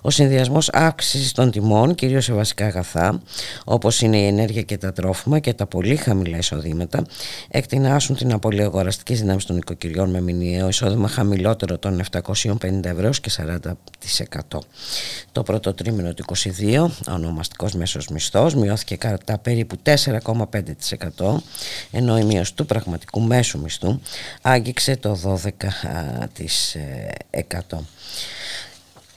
Ο 0.00 0.10
συνδυασμός 0.10 0.68
αύξησης 0.72 1.32
των 1.32 1.50
τιμών, 1.50 1.94
κυρίως 1.94 2.24
σε 2.24 2.32
βασικά 2.32 2.66
αγαθά, 2.66 3.22
όπως 3.64 4.00
είναι 4.00 4.16
η 4.16 4.26
ενέργεια 4.26 4.62
και 4.62 4.78
τα 4.78 4.92
τρόφιμα 4.92 5.38
και 5.38 5.52
τα 5.54 5.66
πολύ 5.66 5.96
χαμηλά 5.96 6.36
εισοδήματα, 6.36 7.06
εκτινάσουν 7.48 8.16
την 8.16 8.32
απώλεια 8.32 8.64
αγοραστικής 8.64 9.20
δύναμης 9.20 9.44
των 9.44 9.56
οικοκυριών 9.56 10.10
με 10.10 10.20
μηνιαίο 10.20 10.68
εισόδημα 10.68 11.08
χαμηλότερο 11.08 11.78
των 11.78 12.02
750 12.12 12.84
ευρώ 12.84 13.10
και 13.10 13.30
40%. 14.50 14.58
Το 15.32 15.42
πρώτο 15.42 15.74
τρίμηνο 15.74 16.14
του 16.14 16.24
2022, 16.24 16.90
ο 17.08 17.12
ονομαστικός 17.12 17.72
μέσος 17.72 18.08
μισθός, 18.08 18.54
μειώθηκε 18.54 18.96
κατά 18.96 19.38
περίπου 19.38 19.76
4,5% 19.82 21.36
ενώ 21.90 22.18
η 22.18 22.24
μείωση 22.24 22.54
του 22.54 22.66
πραγματικού 22.66 23.20
μέσου 23.20 23.60
μισθού 23.60 24.00
άγγιξε 24.42 24.96
το 24.96 25.18
12%. 25.24 26.43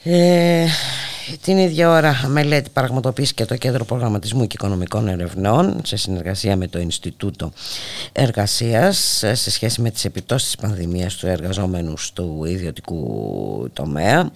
Ε, 0.03 0.65
την 1.41 1.57
ίδια 1.57 1.89
ώρα 1.89 2.25
μελέτη 2.27 2.69
πραγματοποιήσει 2.69 3.33
και 3.33 3.45
το 3.45 3.55
Κέντρο 3.55 3.85
Προγραμματισμού 3.85 4.47
και 4.47 4.55
Οικονομικών 4.59 5.07
Ερευνών 5.07 5.81
σε 5.83 5.95
συνεργασία 5.95 6.55
με 6.55 6.67
το 6.67 6.79
Ινστιτούτο 6.79 7.51
Εργασίας 8.11 9.23
σε 9.31 9.51
σχέση 9.51 9.81
με 9.81 9.89
τις 9.89 10.05
επιπτώσεις 10.05 10.47
της 10.47 10.55
πανδημίας 10.55 11.15
του 11.15 11.27
εργαζόμενους 11.27 12.11
του 12.13 12.45
ιδιωτικού 12.47 13.69
τομέα 13.73 14.31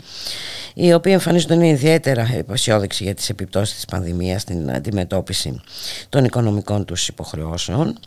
οι 0.74 0.94
οποίοι 0.94 1.12
εμφανίζονται 1.16 1.68
ιδιαίτερα 1.68 2.44
αισιόδοξοι 2.52 3.04
για 3.04 3.14
τις 3.14 3.30
επιπτώσεις 3.30 3.76
της 3.76 3.86
πανδημίας 3.86 4.42
στην 4.42 4.72
αντιμετώπιση 4.72 5.62
των 6.10 6.24
οικονομικών 6.24 6.86
τους 6.86 7.08
υποχρεώσεων 7.08 8.00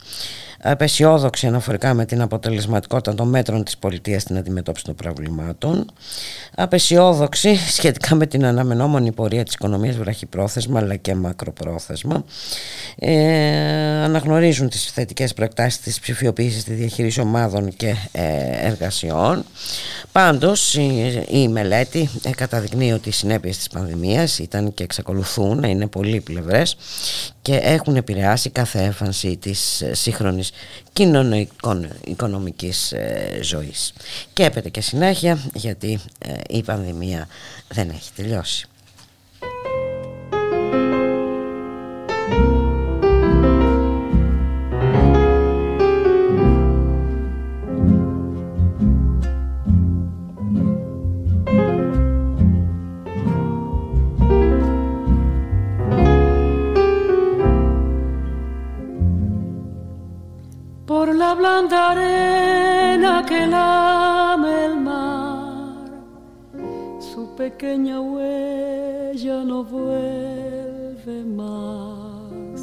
απεσιόδοξη 0.66 1.46
αναφορικά 1.46 1.94
με 1.94 2.04
την 2.04 2.20
αποτελεσματικότητα 2.20 3.14
των 3.14 3.28
μέτρων 3.28 3.64
της 3.64 3.78
πολιτείας 3.78 4.22
στην 4.22 4.36
αντιμετώπιση 4.36 4.84
των 4.84 4.94
προβλημάτων, 4.94 5.92
απεσιόδοξη 6.54 7.56
σχετικά 7.56 8.14
με 8.14 8.26
την 8.26 8.44
αναμενόμενη 8.44 9.12
πορεία 9.12 9.44
της 9.44 9.54
οικονομίας 9.54 9.96
βραχυπρόθεσμα 9.96 10.78
αλλά 10.78 10.96
και 10.96 11.14
μακροπρόθεσμα, 11.14 12.24
ε, 12.98 13.14
αναγνωρίζουν 14.02 14.68
τις 14.68 14.84
θετικές 14.84 15.34
προεκτάσεις 15.34 15.80
της 15.80 16.00
ψηφιοποίησης 16.00 16.60
στη 16.60 16.72
διαχείρισης 16.72 17.22
ομάδων 17.22 17.76
και 17.76 17.94
ε, 18.12 18.22
εργασιών. 18.66 19.44
Πάντως 20.12 20.74
η, 20.74 21.24
η 21.28 21.48
μελέτη 21.48 22.08
ε, 22.22 22.30
καταδεικνύει 22.30 22.92
ότι 22.92 23.08
οι 23.08 23.12
συνέπειες 23.12 23.56
της 23.56 23.68
πανδημίας 23.68 24.38
ήταν 24.38 24.74
και 24.74 24.82
εξακολουθούν 24.82 25.60
να 25.60 25.68
είναι 25.68 25.86
πολύ 25.86 26.20
πλευρές 26.20 26.76
και 27.44 27.56
έχουν 27.56 27.96
επηρεάσει 27.96 28.50
κάθε 28.50 28.82
έφανση 28.82 29.36
της 29.36 29.80
ε, 29.80 29.94
σύγχρονης 29.94 30.50
κοινωνικο-οικονομικής 30.92 32.92
ε, 32.92 33.38
ζωής. 33.42 33.92
Και 34.32 34.44
έπεται 34.44 34.68
και 34.68 34.80
συνέχεια 34.80 35.38
γιατί 35.54 36.00
ε, 36.18 36.32
η 36.48 36.62
πανδημία 36.62 37.28
δεν 37.68 37.90
έχει 37.90 38.10
τελειώσει. 38.16 38.66
La 61.34 61.40
blanda 61.40 61.90
arena 61.90 63.24
que 63.26 63.46
lame 63.46 64.66
el 64.66 64.76
mar. 64.80 65.74
Su 67.00 67.34
pequeña 67.36 68.00
huella 68.00 69.44
no 69.44 69.64
vuelve 69.64 71.24
más. 71.24 72.60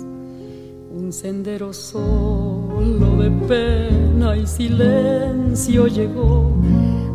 Un 0.99 1.11
sendero 1.11 1.73
solo 1.73 3.07
de 3.21 3.29
pena 3.47 4.37
y 4.37 4.47
silencio 4.47 5.87
llegó 5.87 6.55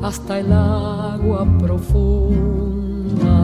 hasta 0.03 0.41
el 0.41 0.53
agua 0.53 1.47
profunda. 1.59 3.39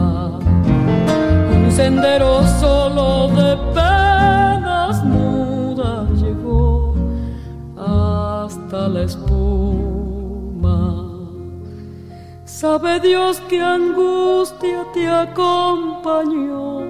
Un 1.57 1.71
sendero 1.71 2.43
solo 2.59 3.29
de 3.29 3.57
penas 3.73 5.03
mudas 5.03 6.12
la 8.73 9.03
espuma. 9.03 10.79
Sabe 12.45 12.99
Dios 12.99 13.39
que 13.41 13.61
angustia 13.61 14.85
te 14.93 15.07
acompañó, 15.07 16.81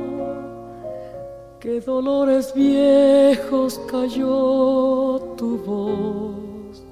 qué 1.60 1.82
dolores 1.82 2.54
viejos 2.54 3.80
cayó 3.92 5.20
tu 5.38 5.58
voz 5.58 6.84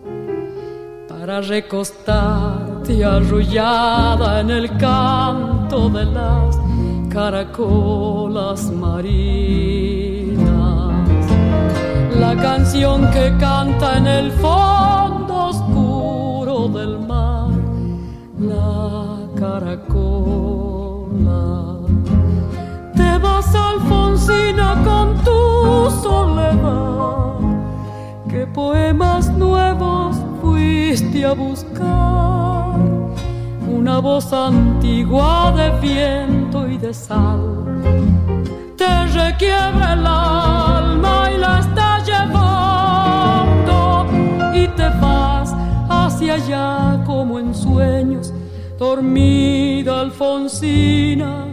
para 1.08 1.42
recostarte 1.42 3.06
arrullada 3.06 4.42
en 4.42 4.50
el 4.50 4.78
canto 4.78 5.90
de 5.90 6.06
las 6.06 6.60
caracolas 7.10 8.72
marinas. 8.72 10.11
La 12.22 12.36
canción 12.36 13.10
que 13.10 13.36
canta 13.40 13.98
en 13.98 14.06
el 14.06 14.32
fondo 14.34 15.48
oscuro 15.48 16.68
del 16.68 17.00
mar, 17.00 17.50
la 18.40 19.18
caracola. 19.36 20.68
Te 22.96 23.18
vas, 23.18 23.56
Alfonsina, 23.56 24.76
con 24.86 25.18
tu 25.24 25.90
soledad, 26.04 27.40
que 28.30 28.46
poemas 28.46 29.32
nuevos 29.32 30.16
fuiste 30.44 31.26
a 31.26 31.34
buscar 31.34 32.76
una 33.68 33.98
voz 33.98 34.32
antigua 34.32 35.52
de 35.54 35.72
viento 35.80 36.68
y 36.68 36.78
de 36.78 36.94
sal. 36.94 37.82
Te 38.78 39.08
requiebra 39.08 39.91
dormida 48.82 49.94
Alfonsina, 50.00 51.48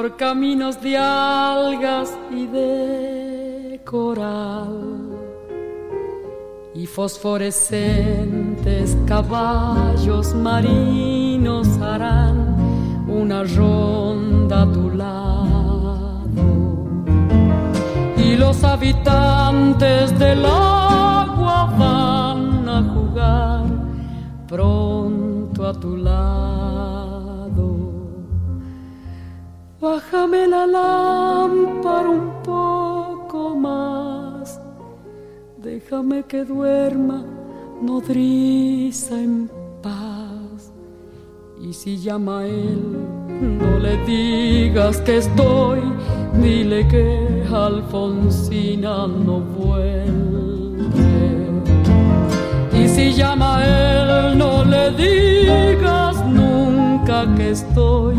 por 0.00 0.16
caminos 0.16 0.80
de 0.80 0.96
algas 0.96 2.16
y 2.30 2.46
de 2.46 3.82
coral 3.84 5.10
y 6.74 6.86
fosforescentes 6.86 8.96
caballos 9.06 10.32
marinos 10.32 11.68
harán 11.82 12.56
una 13.08 13.44
ronda 13.44 14.62
a 14.62 14.72
tu 14.72 14.88
lado 14.88 16.24
y 18.16 18.36
los 18.36 18.64
habitantes 18.64 20.18
del 20.18 20.46
agua 20.46 21.74
van 21.78 22.66
a 22.66 22.82
jugar 22.94 23.66
pronto 24.48 25.66
a 25.66 25.78
tu 25.78 25.98
lado. 25.98 26.39
Bájame 29.80 30.46
la 30.46 30.66
lámpara 30.66 32.10
un 32.10 32.42
poco 32.42 33.56
más, 33.56 34.60
déjame 35.56 36.22
que 36.24 36.44
duerma 36.44 37.24
nodriza 37.80 39.18
en 39.18 39.50
paz. 39.82 40.72
Y 41.62 41.72
si 41.72 41.96
llama 41.96 42.40
a 42.40 42.46
él, 42.46 42.82
no 43.58 43.78
le 43.78 43.96
digas 44.04 45.00
que 45.00 45.16
estoy, 45.16 45.80
dile 46.42 46.86
que 46.88 47.44
Alfonsina 47.50 49.06
no 49.06 49.40
vuelve. 49.40 50.10
Si 53.00 53.12
llama 53.14 53.58
a 53.58 54.30
él, 54.32 54.36
no 54.36 54.64
le 54.64 54.90
digas 54.90 56.22
nunca 56.26 57.24
que 57.36 57.50
estoy, 57.50 58.16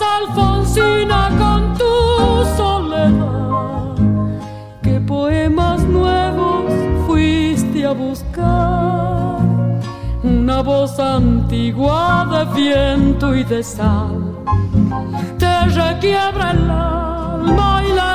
Alfonsina, 0.00 1.30
con 1.38 1.74
tu 1.78 1.94
soledad, 2.56 3.94
que 4.82 5.00
poemas 5.00 5.82
nuevos 5.84 6.72
fuiste 7.06 7.86
a 7.86 7.92
buscar, 7.92 9.38
una 10.22 10.62
voz 10.62 10.98
antigua 10.98 12.26
de 12.30 12.60
viento 12.60 13.34
y 13.34 13.44
de 13.44 13.62
sal, 13.62 14.36
te 15.38 15.66
requiebra 15.66 16.50
el 16.52 16.70
alma 16.70 17.82
y 17.88 17.92
la 17.92 18.10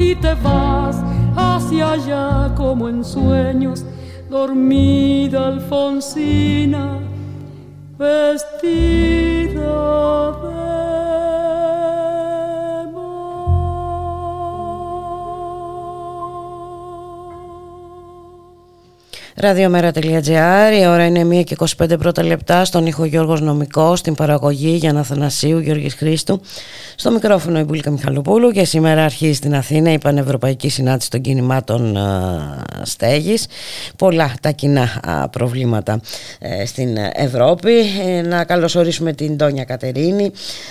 y 0.00 0.14
te 0.14 0.34
vas 0.34 0.96
hacia 1.36 1.92
allá 1.92 2.54
como 2.56 2.88
en 2.88 3.04
sueños, 3.04 3.84
dormida 4.30 5.48
Alfonsina, 5.48 6.98
vestida 8.00 9.60
de 10.40 11.09
Ραδιομέρα.gr, 19.40 20.80
η 20.80 20.86
ώρα 20.86 21.06
είναι 21.06 21.40
1 21.40 21.44
και 21.44 21.56
25 21.78 21.98
πρώτα 21.98 22.24
λεπτά, 22.24 22.64
στον 22.64 22.86
ήχο 22.86 23.04
Γιώργος 23.04 23.40
Νομικός, 23.40 23.98
στην 23.98 24.14
παραγωγή 24.14 24.68
Γιάννα 24.68 25.02
Θανασίου, 25.02 25.58
Γιώργης 25.58 25.94
Χρήστου, 25.94 26.40
στο 26.96 27.10
μικρόφωνο 27.10 27.58
η 27.58 27.62
Μπουλίκα 27.62 27.90
Μιχαλοπούλου 27.90 28.50
και 28.50 28.64
σήμερα 28.64 29.04
αρχίζει 29.04 29.32
στην 29.32 29.54
Αθήνα 29.54 29.92
η 29.92 29.98
Πανευρωπαϊκή 29.98 30.68
Συνάντηση 30.68 31.10
των 31.10 31.20
Κινημάτων 31.20 31.96
Στέγης. 32.82 33.48
Πολλά 33.96 34.34
τα 34.42 34.50
κοινά 34.50 34.88
προβλήματα 35.32 36.00
ε, 36.40 36.66
στην 36.66 36.96
Ευρώπη. 37.12 37.72
Ε, 38.06 38.22
να 38.22 38.44
καλωσορίσουμε 38.44 39.12
την 39.12 39.36
Τόνια 39.36 39.64
Κατερίνη 39.64 40.30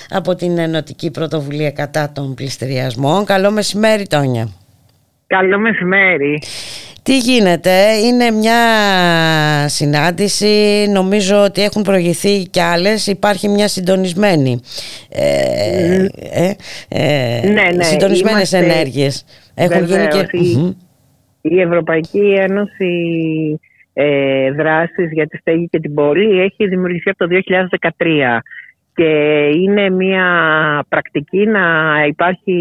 από 0.10 0.36
την 0.36 0.58
Ενωτική 0.58 1.12
Πρωτοβουλία 1.12 1.72
κατά 1.72 2.12
των 2.12 2.34
πληστηριασμών. 2.34 3.26
Καλό 3.26 3.52
μεσημέρι 3.52 4.08
Τόνια. 4.08 4.48
Καλό 5.28 5.60
μεσημέρι. 5.60 6.42
Τι 7.10 7.18
γίνεται, 7.18 7.72
είναι 8.06 8.32
μια 8.32 8.58
συνάντηση, 9.68 10.86
νομίζω 10.90 11.44
ότι 11.44 11.62
έχουν 11.62 11.82
προηγηθεί 11.82 12.48
κι 12.50 12.60
άλλες, 12.60 13.08
υπάρχει 13.08 13.48
μια 13.48 13.68
συντονισμένη, 13.68 14.60
ε, 15.10 16.06
ε, 16.32 16.54
ε, 16.90 17.48
ναι, 17.48 17.72
ναι. 17.76 17.84
συντονισμένες 17.84 18.54
ενέργειες. 18.54 19.26
Έχουν 19.56 19.86
γίνει 19.86 20.08
και... 20.08 20.38
Η, 20.38 20.78
η 21.42 21.62
Ευρωπαϊκή 21.62 22.36
Ένωση 22.40 22.94
ε, 23.94 24.52
δράσεις 24.52 25.12
για 25.12 25.28
τη 25.28 25.38
στέγη 25.38 25.68
και 25.68 25.80
την 25.80 25.94
πόλη 25.94 26.42
έχει 26.42 26.68
δημιουργηθεί 26.68 27.10
από 27.10 27.28
το 27.28 27.36
2013 27.80 28.40
και 29.00 29.50
είναι 29.54 29.90
μια 29.90 30.26
πρακτική 30.90 31.46
να 31.46 31.64
υπάρχει 32.08 32.56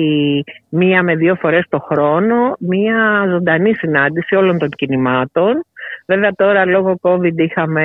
μία 0.68 1.03
με 1.03 1.16
δύο 1.16 1.35
φορές 1.35 1.64
το 1.68 1.79
χρόνο 1.79 2.57
μια 2.59 3.27
ζωντανή 3.29 3.74
συνάντηση 3.74 4.35
όλων 4.35 4.59
των 4.59 4.68
κινημάτων. 4.68 5.64
Βέβαια 6.07 6.33
τώρα 6.33 6.64
λόγω 6.64 6.98
COVID 7.03 7.37
είχαμε 7.37 7.85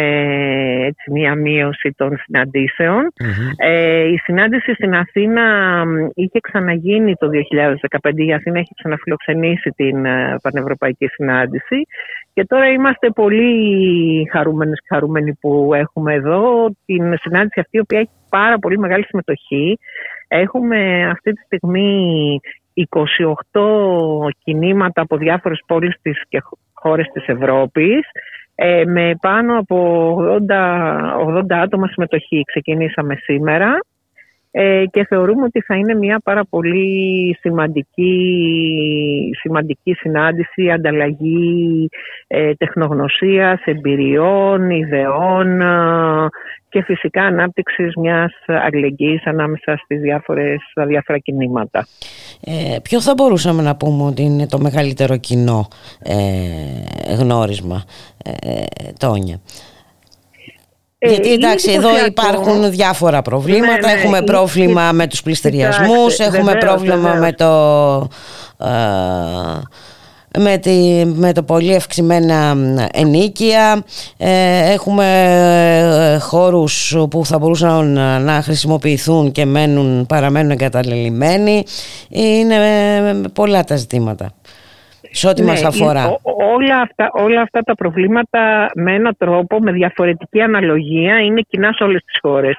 έτσι, 0.86 1.12
μία 1.12 1.36
μείωση 1.36 1.94
των 1.98 2.18
συναντησεων 2.18 3.13
Ε, 3.58 4.04
η 4.04 4.18
συνάντηση 4.18 4.74
στην 4.74 4.96
Αθήνα 4.96 5.44
είχε 6.13 6.39
ξαναγίνει 6.39 7.16
το 7.16 7.30
2015. 8.02 8.12
Η 8.16 8.34
Αθήνα 8.34 8.60
έχει 8.60 8.74
ξαναφιλοξενήσει 8.76 9.70
την 9.70 10.06
ε, 10.06 10.36
Πανευρωπαϊκή 10.42 11.08
Συνάντηση 11.08 11.78
και 12.34 12.46
τώρα 12.46 12.67
είμαστε 12.67 13.10
πολύ 13.10 14.30
χαρούμενοι 14.32 14.74
και 14.74 14.86
χαρούμενοι 14.88 15.34
που 15.34 15.74
έχουμε 15.74 16.13
εδώ 16.13 16.69
την 16.86 17.17
συνάντηση 17.17 17.60
αυτή, 17.60 17.78
η 17.78 17.80
οποία 17.80 18.00
έχει 18.00 18.10
πάρα 18.30 18.58
πολύ 18.58 18.78
μεγάλη 18.78 19.04
συμμετοχή. 19.04 19.80
Έχουμε 20.28 21.10
αυτή 21.10 21.34
τη 21.34 21.41
στιγμή 21.41 22.39
28 23.54 24.30
κινήματα 24.43 25.02
από 25.02 25.17
διάφορες 25.17 25.63
πόλεις 25.67 25.96
της 26.02 26.22
και 26.30 26.41
χώρες 26.74 27.08
της 27.13 27.28
Ευρώπης 27.28 28.00
ε, 28.56 28.84
με 28.86 29.15
πάνω 29.22 29.58
από 29.58 30.17
80, 30.48 31.39
80 31.39 31.43
άτομα 31.50 31.88
συμμετοχή. 31.88 32.43
Ξεκινήσαμε 32.46 33.15
σήμερα 33.15 33.80
ε, 34.56 34.84
και 34.92 35.06
θεωρούμε 35.06 35.44
ότι 35.44 35.62
θα 35.62 35.76
είναι 35.76 35.94
μια 35.94 36.20
πάρα 36.24 36.46
πολύ 36.50 37.38
σημαντική, 37.39 38.16
σημαντική 39.42 39.94
συνάντηση, 39.94 40.72
ανταλλαγή 40.72 41.89
ε, 42.28 42.54
τεχνογνωσίας, 42.54 43.62
εμπειριών, 43.66 44.70
ιδεών 44.70 45.62
ε, 45.62 46.28
και 46.70 46.84
φυσικά 46.84 47.22
ανάπτυξης 47.22 47.96
μιας 47.96 48.34
αλληλεγγύης 48.48 49.26
ανάμεσα 49.26 49.78
στις 49.84 50.02
διάφορες, 50.02 50.58
στα 50.72 50.86
διάφορα 50.86 51.18
κινήματα. 51.18 51.88
Ε, 52.44 52.78
ποιο 52.84 53.02
θα 53.02 53.13
μπορούσαμε 53.13 53.62
να 53.62 53.76
πούμε 53.76 54.04
ότι 54.04 54.22
είναι 54.22 54.48
το 54.48 54.60
μεγαλύτερο 54.60 55.18
κοινό 55.18 55.68
ε, 56.04 57.16
γνώρισμα, 57.16 57.84
ε, 58.26 58.63
Τόνια; 59.00 59.39
Ε, 61.06 61.10
Γιατί 61.10 61.34
εντάξει 61.34 61.72
εδώ 61.72 62.06
υπάρχουν 62.06 62.72
διάφορα 62.72 63.22
προβλήματα, 63.22 63.88
ναι, 63.88 63.94
ναι, 63.94 64.00
έχουμε 64.00 64.22
πρόβλημα 64.22 64.92
με 64.92 65.08
τους 65.08 65.22
πληστηριασμούς, 65.22 66.20
έχουμε 66.20 66.56
πρόβλημα 66.56 67.13
με 67.13 67.34
το... 67.34 68.08
με, 70.39 70.58
τη, 70.58 71.06
με 71.06 71.34
το 71.34 71.44
πολύ 71.44 71.74
ευξημένα 71.74 72.56
ενίκεια. 72.92 73.84
Ε, 74.18 74.72
έχουμε 74.72 75.06
ε, 76.13 76.18
χώρους 76.18 76.98
που 77.10 77.26
θα 77.26 77.39
μπορούσαν 77.39 77.92
να 78.24 78.42
χρησιμοποιηθούν 78.44 79.32
και 79.32 79.46
μένουν, 79.46 80.06
παραμένουν 80.06 80.52
εγκαταλελειμμένοι. 80.52 81.63
Είναι 82.10 82.58
πολλά 83.34 83.63
τα 83.63 83.76
ζητήματα 83.76 84.34
σε 85.15 85.28
ό,τι 85.28 85.41
ναι, 85.41 85.47
μας 85.47 85.63
αφορά. 85.63 86.17
όλα, 86.56 86.82
αυτά, 86.82 87.10
όλα 87.13 87.41
αυτά 87.41 87.62
τα 87.62 87.76
προβλήματα 87.76 88.71
με 88.76 88.93
έναν 88.93 89.15
τρόπο, 89.17 89.60
με 89.60 89.71
διαφορετική 89.71 90.41
αναλογία, 90.41 91.19
είναι 91.19 91.41
κοινά 91.41 91.73
σε 91.73 91.84
όλες 91.84 92.02
τις 92.04 92.19
χωρες 92.21 92.56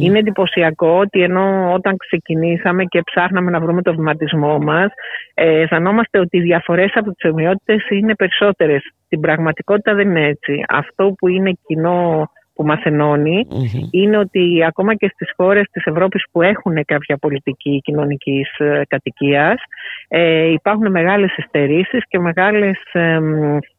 Είναι 0.00 0.18
εντυπωσιακό 0.18 0.98
ότι 0.98 1.22
ενώ 1.22 1.72
όταν 1.72 1.96
ξεκινήσαμε 1.96 2.84
και 2.84 3.02
ψάχναμε 3.04 3.50
να 3.50 3.60
βρούμε 3.60 3.82
το 3.82 3.94
βηματισμό 3.94 4.58
μας, 4.58 4.92
ε, 5.34 5.60
αισθανόμαστε 5.60 6.18
ότι 6.18 6.36
οι 6.36 6.40
διαφορές 6.40 6.90
από 6.94 7.12
τις 7.12 7.30
ομοιότητες 7.30 7.88
είναι 7.90 8.14
περισσότερες. 8.14 8.82
Στην 9.06 9.20
πραγματικότητα 9.20 9.94
δεν 9.94 10.08
είναι 10.08 10.26
έτσι. 10.26 10.64
Αυτό 10.68 11.14
που 11.18 11.28
είναι 11.28 11.52
κοινό 11.66 12.30
που 12.54 12.64
μας 12.64 12.82
ενωνει 12.82 13.46
είναι 13.90 14.18
ότι 14.18 14.64
ακόμα 14.66 14.94
και 14.94 15.10
στις 15.14 15.32
χώρες 15.36 15.66
της 15.72 15.84
Ευρώπης 15.84 16.24
που 16.32 16.42
έχουν 16.42 16.84
κάποια 16.84 17.16
πολιτική 17.16 17.80
κοινωνικής 17.84 18.58
ε, 18.58 18.82
κατοικίας 18.88 19.62
ε, 20.08 20.46
υπάρχουν 20.52 20.90
μεγάλες 20.90 21.34
εστερήσεις 21.36 22.02
και, 22.08 22.18
μεγάλες, 22.18 22.78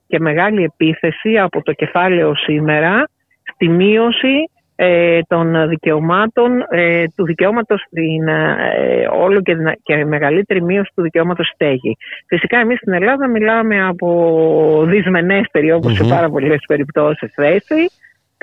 και 0.07 0.19
μεγάλη 0.19 0.63
επίθεση 0.63 1.37
από 1.37 1.61
το 1.61 1.71
κεφάλαιο 1.71 2.35
σήμερα 2.35 3.09
στη 3.53 3.67
μείωση 3.69 4.49
ε, 4.77 5.19
των 5.27 5.69
δικαιωμάτων, 5.69 6.51
ε, 6.69 7.03
του 7.15 7.25
δικαιώματος 7.25 7.81
στην, 7.81 8.27
ε, 8.27 9.07
όλο 9.21 9.41
και, 9.41 9.55
και 9.83 10.05
μεγαλύτερη 10.05 10.61
μείωση 10.61 10.91
του 10.95 11.01
δικαιώματος 11.01 11.47
στέγη. 11.53 11.97
Φυσικά 12.27 12.57
εμείς 12.57 12.77
στην 12.77 12.93
Ελλάδα 12.93 13.27
μιλάμε 13.27 13.87
από 13.87 14.83
δυσμενέστερη 14.87 15.71
όπως 15.71 15.93
σε 15.95 16.03
πάρα 16.03 16.29
πολλές 16.29 16.63
περιπτώσεις 16.67 17.31
θέση 17.33 17.89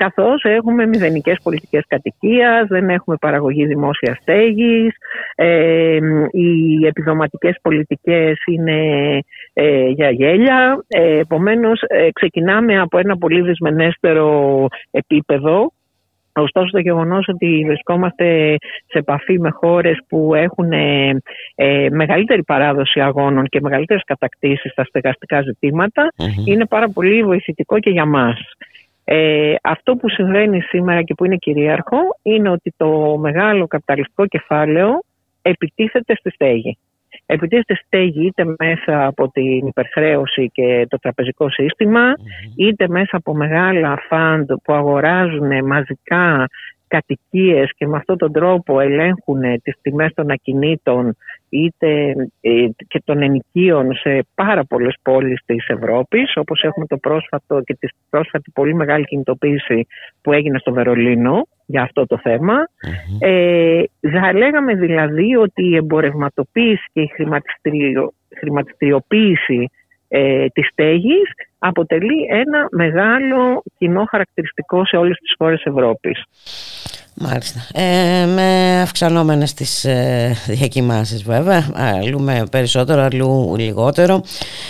καθώς 0.03 0.43
έχουμε 0.43 0.85
μηδενικές 0.85 1.37
πολιτικές 1.43 1.83
κατοικίας, 1.87 2.67
δεν 2.67 2.89
έχουμε 2.89 3.15
παραγωγή 3.17 3.65
δημόσια 3.65 4.17
στέγης, 4.21 4.93
ε, 5.35 5.99
οι 6.31 6.85
επιδοματικές 6.85 7.55
πολιτικές 7.61 8.37
είναι 8.45 8.79
ε, 9.53 9.87
για 9.87 10.09
γέλια, 10.09 10.83
ε, 10.87 11.17
επομένως 11.17 11.81
ε, 11.87 12.09
ξεκινάμε 12.13 12.79
από 12.79 12.97
ένα 12.97 13.17
πολύ 13.17 13.41
δυσμενέστερο 13.41 14.67
επίπεδο. 14.91 15.71
Ωστόσο 16.35 16.69
το 16.71 16.79
γεγονός 16.79 17.27
ότι 17.27 17.63
βρισκόμαστε 17.67 18.55
σε 18.87 18.97
επαφή 18.97 19.39
με 19.39 19.49
χώρες 19.49 19.97
που 20.07 20.35
έχουν 20.35 20.71
ε, 20.71 21.89
μεγαλύτερη 21.91 22.43
παράδοση 22.43 22.99
αγώνων 23.01 23.45
και 23.45 23.59
μεγαλύτερες 23.61 24.03
κατακτήσεις 24.05 24.71
στα 24.71 24.83
στεγαστικά 24.83 25.43
είναι 26.45 26.65
πάρα 26.65 26.89
πολύ 26.89 27.23
βοηθητικό 27.23 27.79
και 27.79 27.89
για 27.89 28.05
μας. 28.05 28.39
Ε, 29.05 29.55
αυτό 29.63 29.95
που 29.95 30.09
συμβαίνει 30.09 30.61
σήμερα 30.61 31.01
και 31.01 31.13
που 31.13 31.25
είναι 31.25 31.35
κυρίαρχο 31.35 31.97
είναι 32.21 32.49
ότι 32.49 32.73
το 32.77 33.17
μεγάλο 33.17 33.67
καπιταλιστικό 33.67 34.25
κεφάλαιο 34.25 34.99
επιτίθεται 35.41 36.15
στη 36.15 36.29
στέγη. 36.29 36.77
Επιτίθεται 37.25 37.75
στη 37.75 37.85
στέγη 37.85 38.25
είτε 38.25 38.43
μέσα 38.59 39.05
από 39.05 39.31
την 39.31 39.67
υπερχρέωση 39.67 40.49
και 40.53 40.85
το 40.89 40.97
τραπεζικό 40.97 41.47
είτε 42.55 42.87
μέσα 42.87 43.17
από 43.17 43.33
μεγάλα 43.33 43.97
φαντ 44.07 44.51
που 44.63 44.73
αγοράζουν 44.73 45.65
μαζικά 45.65 46.47
κατοικίες 46.95 47.71
και 47.77 47.87
με 47.87 47.97
αυτόν 47.97 48.17
τον 48.17 48.31
τρόπο 48.31 48.79
ελέγχουν 48.79 49.41
τις 49.63 49.75
τιμές 49.81 50.13
των 50.13 50.31
ακινήτων 50.31 51.15
είτε 51.49 52.15
ε, 52.41 52.67
και 52.87 53.01
των 53.05 53.21
ενοικίων 53.21 53.95
σε 53.95 54.25
πάρα 54.35 54.63
πολλές 54.63 54.95
πόλεις 55.01 55.41
της 55.45 55.67
Ευρώπης 55.67 56.33
όπως 56.35 56.63
έχουμε 56.63 56.85
το 56.85 56.97
πρόσφατο 56.97 57.61
και 57.61 57.75
τη 57.79 57.87
πρόσφατη 58.09 58.51
πολύ 58.53 58.75
μεγάλη 58.75 59.05
κινητοποίηση 59.05 59.87
που 60.21 60.31
έγινε 60.31 60.57
στο 60.59 60.73
Βερολίνο 60.73 61.47
για 61.65 61.81
αυτό 61.81 62.05
το 62.05 62.17
θέμα. 62.17 62.53
Ε, 63.19 63.83
θα 63.99 64.33
λέγαμε 64.33 64.73
δηλαδή 64.75 65.35
ότι 65.35 65.63
η 65.63 65.75
εμπορευματοποίηση 65.75 66.85
και 66.93 67.01
η 67.01 67.11
χρηματιστηριοποίηση 68.39 69.69
ε, 70.07 70.45
της 70.47 70.67
στέγης 70.71 71.31
αποτελεί 71.65 72.27
ένα 72.29 72.67
μεγάλο 72.71 73.63
κοινό 73.77 74.05
χαρακτηριστικό 74.09 74.85
σε 74.85 74.97
όλες 74.97 75.17
τις 75.17 75.35
χώρες 75.37 75.63
Ευρώπης. 75.65 76.23
Μάλιστα. 77.15 77.59
Ε, 77.73 78.25
με 78.25 78.79
αυξανόμενες 78.81 79.53
τις 79.53 79.85
ε, 79.85 80.35
διακοιμάνσεις 80.47 81.23
βέβαια, 81.23 81.69
αλλού 81.73 82.21
με 82.21 82.43
περισσότερο, 82.51 83.01
αλλού 83.01 83.55
λιγότερο. 83.57 84.23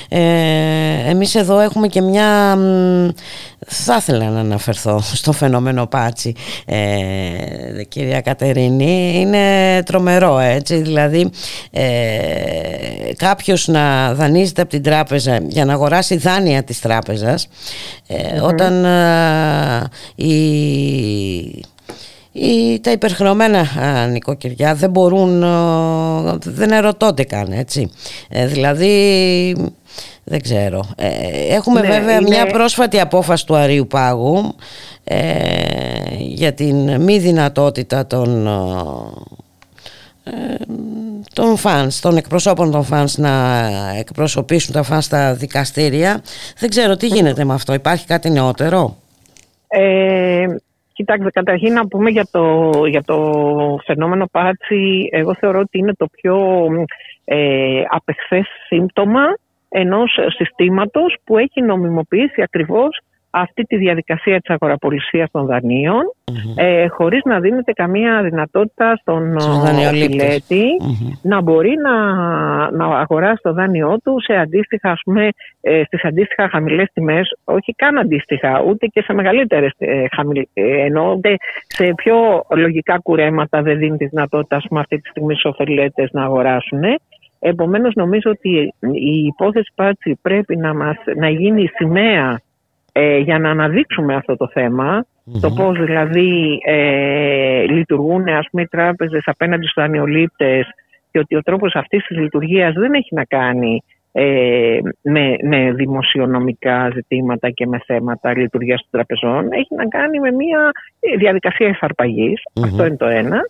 Ε, 0.10 0.20
εμείς 1.10 1.36
εδώ 1.36 1.60
έχουμε 1.60 1.88
και 1.88 2.02
μια, 2.02 2.58
θα 3.68 3.96
ήθελα 3.96 4.30
να 4.30 4.40
αναφερθώ 4.40 5.02
στο 5.02 5.32
φαινόμενο 5.32 5.88
Πάτσι, 5.88 6.36
ε, 6.66 7.84
κυρία 7.88 8.22
Κατερίνη, 8.22 9.14
είναι 9.20 9.84
τρομερό 9.84 10.40
έτσι, 10.40 10.76
δηλαδή 10.76 11.30
ε, 11.72 11.84
κάποιος 13.18 13.68
να 13.68 14.14
δανείζεται 14.14 14.62
από 14.62 14.70
την 14.70 14.84
τράπεζα 14.84 15.40
για 15.48 15.66
να 15.66 15.74
αγοράσει 15.74 16.18
δάνεια 16.18 16.64
της 16.64 16.80
τράπεζας, 16.80 17.48
ε, 18.08 18.40
όταν 18.40 18.86
ε, 18.86 19.90
η 20.16 20.34
οι, 22.34 22.80
τα 22.80 22.91
υπερχρεωμένα 22.91 23.65
νοικοκυριά 24.08 24.76
δεν 24.76 24.89
μπορούν, 24.89 25.39
δεν 26.43 26.72
ερωτώνται 26.72 27.24
καν 27.24 27.52
έτσι. 27.52 27.91
Ε, 28.30 28.48
δηλαδή 28.48 29.56
δεν 30.24 30.41
ξέρω. 30.41 30.84
Ε, 30.96 31.56
έχουμε 31.56 31.82
ναι, 31.82 31.88
βέβαια 31.88 32.22
μια 32.22 32.46
πρόσφατη 32.46 33.00
απόφαση 33.00 33.46
του 33.46 33.56
Αρείου 33.56 33.88
Πάγου 33.88 34.56
ε, 35.04 35.17
για 36.17 36.54
την 36.54 37.02
μη 37.02 37.17
δυνατότητα 37.17 38.08
των 38.08 38.48
των 41.34 41.58
funds, 41.58 42.00
των 42.00 42.17
εκπροσώπων 42.17 42.72
των 42.72 42.84
funds 42.84 43.18
να 43.17 43.60
εκπροσωπήσουν 44.00 44.74
τα 44.74 44.84
funds 44.84 45.06
στα 45.06 45.34
δικαστήρια. 45.34 46.22
Δεν 46.60 46.69
ξέρω 46.69 46.96
τι 46.96 47.08
γίνεται 47.08 47.43
με 47.43 47.54
αυτό. 47.54 47.74
Υπάρχει 47.74 48.06
κάτι 48.06 48.30
νεότερο; 48.30 48.98
Ε, 49.67 50.46
Κοιτάξτε, 50.94 51.30
καταρχήν 51.30 51.74
να 51.74 51.88
πούμε 51.88 52.10
για 52.10 52.28
το, 52.32 52.72
για 52.88 53.04
το 53.04 53.18
φαινόμενο 53.86 54.28
Πάτση, 54.32 55.10
εγώ 55.12 55.36
θεωρώ 55.36 55.60
ότι 55.60 55.78
είναι 55.78 55.94
το 55.94 56.08
πιο 56.08 56.68
ε, 57.26 57.82
απεχθές 57.90 58.48
σύμπτωμα 58.68 59.24
ενός 59.70 60.20
συστήματος 60.36 61.16
που 61.24 61.38
έχει 61.38 61.62
νομιμοποιήσει 61.62 62.42
ακριβώς 62.42 63.00
αυτή 63.36 63.63
τη 63.63 63.76
διαδικασία 63.78 64.39
της 64.39 64.50
αγοραπολισίας 64.50 65.32
των 65.32 65.46
δανείων 65.46 66.02
ε, 66.56 66.88
χωρίς 66.88 67.22
να 67.24 67.39
δίνεται 67.39 67.72
καμία 67.72 68.22
δυνατότητα 68.22 68.96
στον 68.96 69.39
φιλετη 69.98 70.65
να 71.22 71.41
μπορεί 71.41 71.74
να, 71.84 71.96
να 72.72 73.00
αγοράσει 73.00 73.41
το 73.41 73.54
δάνειό 73.54 73.98
του 74.04 74.22
σε 74.22 74.34
αντίστοιχα, 74.36 74.91
ας 74.91 75.02
πούμε, 75.04 75.30
ε, 75.62 75.84
στις 75.86 76.04
αντίστοιχα 76.04 76.50
χαμηλές 76.50 76.89
τιμές, 76.93 77.38
όχι 77.43 77.74
καν 77.74 77.98
αντίστοιχα, 77.98 78.63
ούτε 78.67 78.88
και 78.88 79.02
σε 79.02 79.13
μεγαλύτερες 79.13 79.72
ε, 79.78 80.06
χαμηλ, 80.15 80.48
ε, 80.54 80.88
σε 81.67 81.93
πιο 81.96 82.46
λογικά 82.56 82.98
κουρέματα 83.04 83.62
δεν 83.62 83.78
δίνει 83.78 83.98
τη 83.98 84.06
δυνατότητα 84.06 84.56
ας 84.56 84.65
πούμε, 84.67 84.80
αυτή 84.80 84.98
τη 84.98 85.10
στιγμή 85.10 85.34
στους 85.34 85.52
οφειλέτες 85.52 86.10
να 86.12 86.24
αγοράσουν. 86.24 86.82
Επομένως 87.39 87.93
νομίζω 87.96 88.32
ότι 88.32 88.74
η 88.91 89.26
υπόθεση 89.26 89.72
πάτσι 89.76 90.19
πρέπει 90.22 90.56
να, 90.56 90.74
μας, 90.74 90.96
να 91.15 91.30
γίνει 91.30 91.67
σημαία 91.67 92.39
ε, 92.96 93.18
για 93.18 93.40
να 93.40 93.50
αναδείξουμε 93.50 94.16
αυτό 94.16 94.38
το 94.38 94.50
θεμα 94.54 95.06
το 95.42 95.52
πώς 95.52 95.80
δηλαδή 95.80 96.60
ε, 96.66 97.64
λειτουργούν 97.64 98.28
ας 98.28 98.48
πούμε, 98.52 98.64
οι 98.64 98.68
τράπεζες 98.68 99.24
απέναντι 99.26 99.64
στους 99.64 99.84
δανειολήπτες 99.84 100.68
και 101.12 101.20
ότι 101.20 101.36
ο 101.36 101.42
τρόπος 101.42 101.76
αυτής 101.76 102.04
της 102.04 102.18
λειτουργίας 102.18 102.74
δεν 102.74 102.94
έχει 102.94 103.16
να 103.16 103.24
κάνει 103.24 103.84
ε, 104.12 104.80
με, 105.02 105.36
με 105.44 105.72
δημοσιονομικά 105.72 106.90
ζητήματα 106.94 107.50
και 107.50 107.68
με 107.68 107.80
θέματα 107.86 108.38
λειτουργίας 108.38 108.82
των 108.82 108.90
τραπεζών. 108.92 109.52
Έχει 109.52 109.76
να 109.76 109.88
κάνει 109.88 110.20
με 110.20 110.32
μια 110.32 110.72
διαδικασία 111.18 111.68
Αυτό 112.64 112.86
είναι 112.86 112.98
το 112.98 113.06
ένα. 113.06 113.42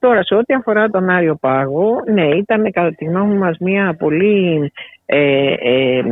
Τώρα, 0.00 0.24
σε 0.24 0.34
ό,τι 0.34 0.54
αφορά 0.54 0.88
τον 0.88 1.08
Άριο 1.08 1.36
Πάγο, 1.40 2.02
ναι, 2.06 2.26
ήταν 2.26 2.70
κατά 2.72 2.94
τη 2.94 3.04
γνώμη 3.04 3.36
μας 3.36 3.58
μια 3.58 3.94
πολύ 3.98 4.72
ε, 5.06 5.52
ε, 5.52 6.02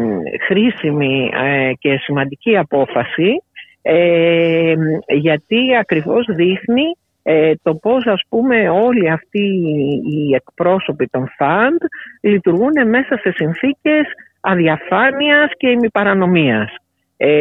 χρήσιμη 0.46 1.31
ε, 1.35 1.72
και 1.79 1.96
σημαντική 1.96 2.57
απόφαση 2.57 3.42
γιατί 5.07 5.77
ακριβώς 5.81 6.27
δείχνει 6.29 6.85
το 7.62 7.74
πώς 7.74 8.07
ας 8.07 8.22
πούμε 8.29 8.68
όλοι 8.68 9.11
αυτοί 9.11 9.46
οι 10.12 10.35
εκπρόσωποι 10.35 11.07
των 11.07 11.33
ΦΑΝΤ 11.37 11.83
λειτουργούν 12.20 12.88
μέσα 12.88 13.18
σε 13.18 13.33
συνθήκες 13.37 14.07
αδιαφάνειας 14.40 15.51
και 15.57 15.68
ημιπαρανομίας. 15.68 16.74
Ε, 17.16 17.38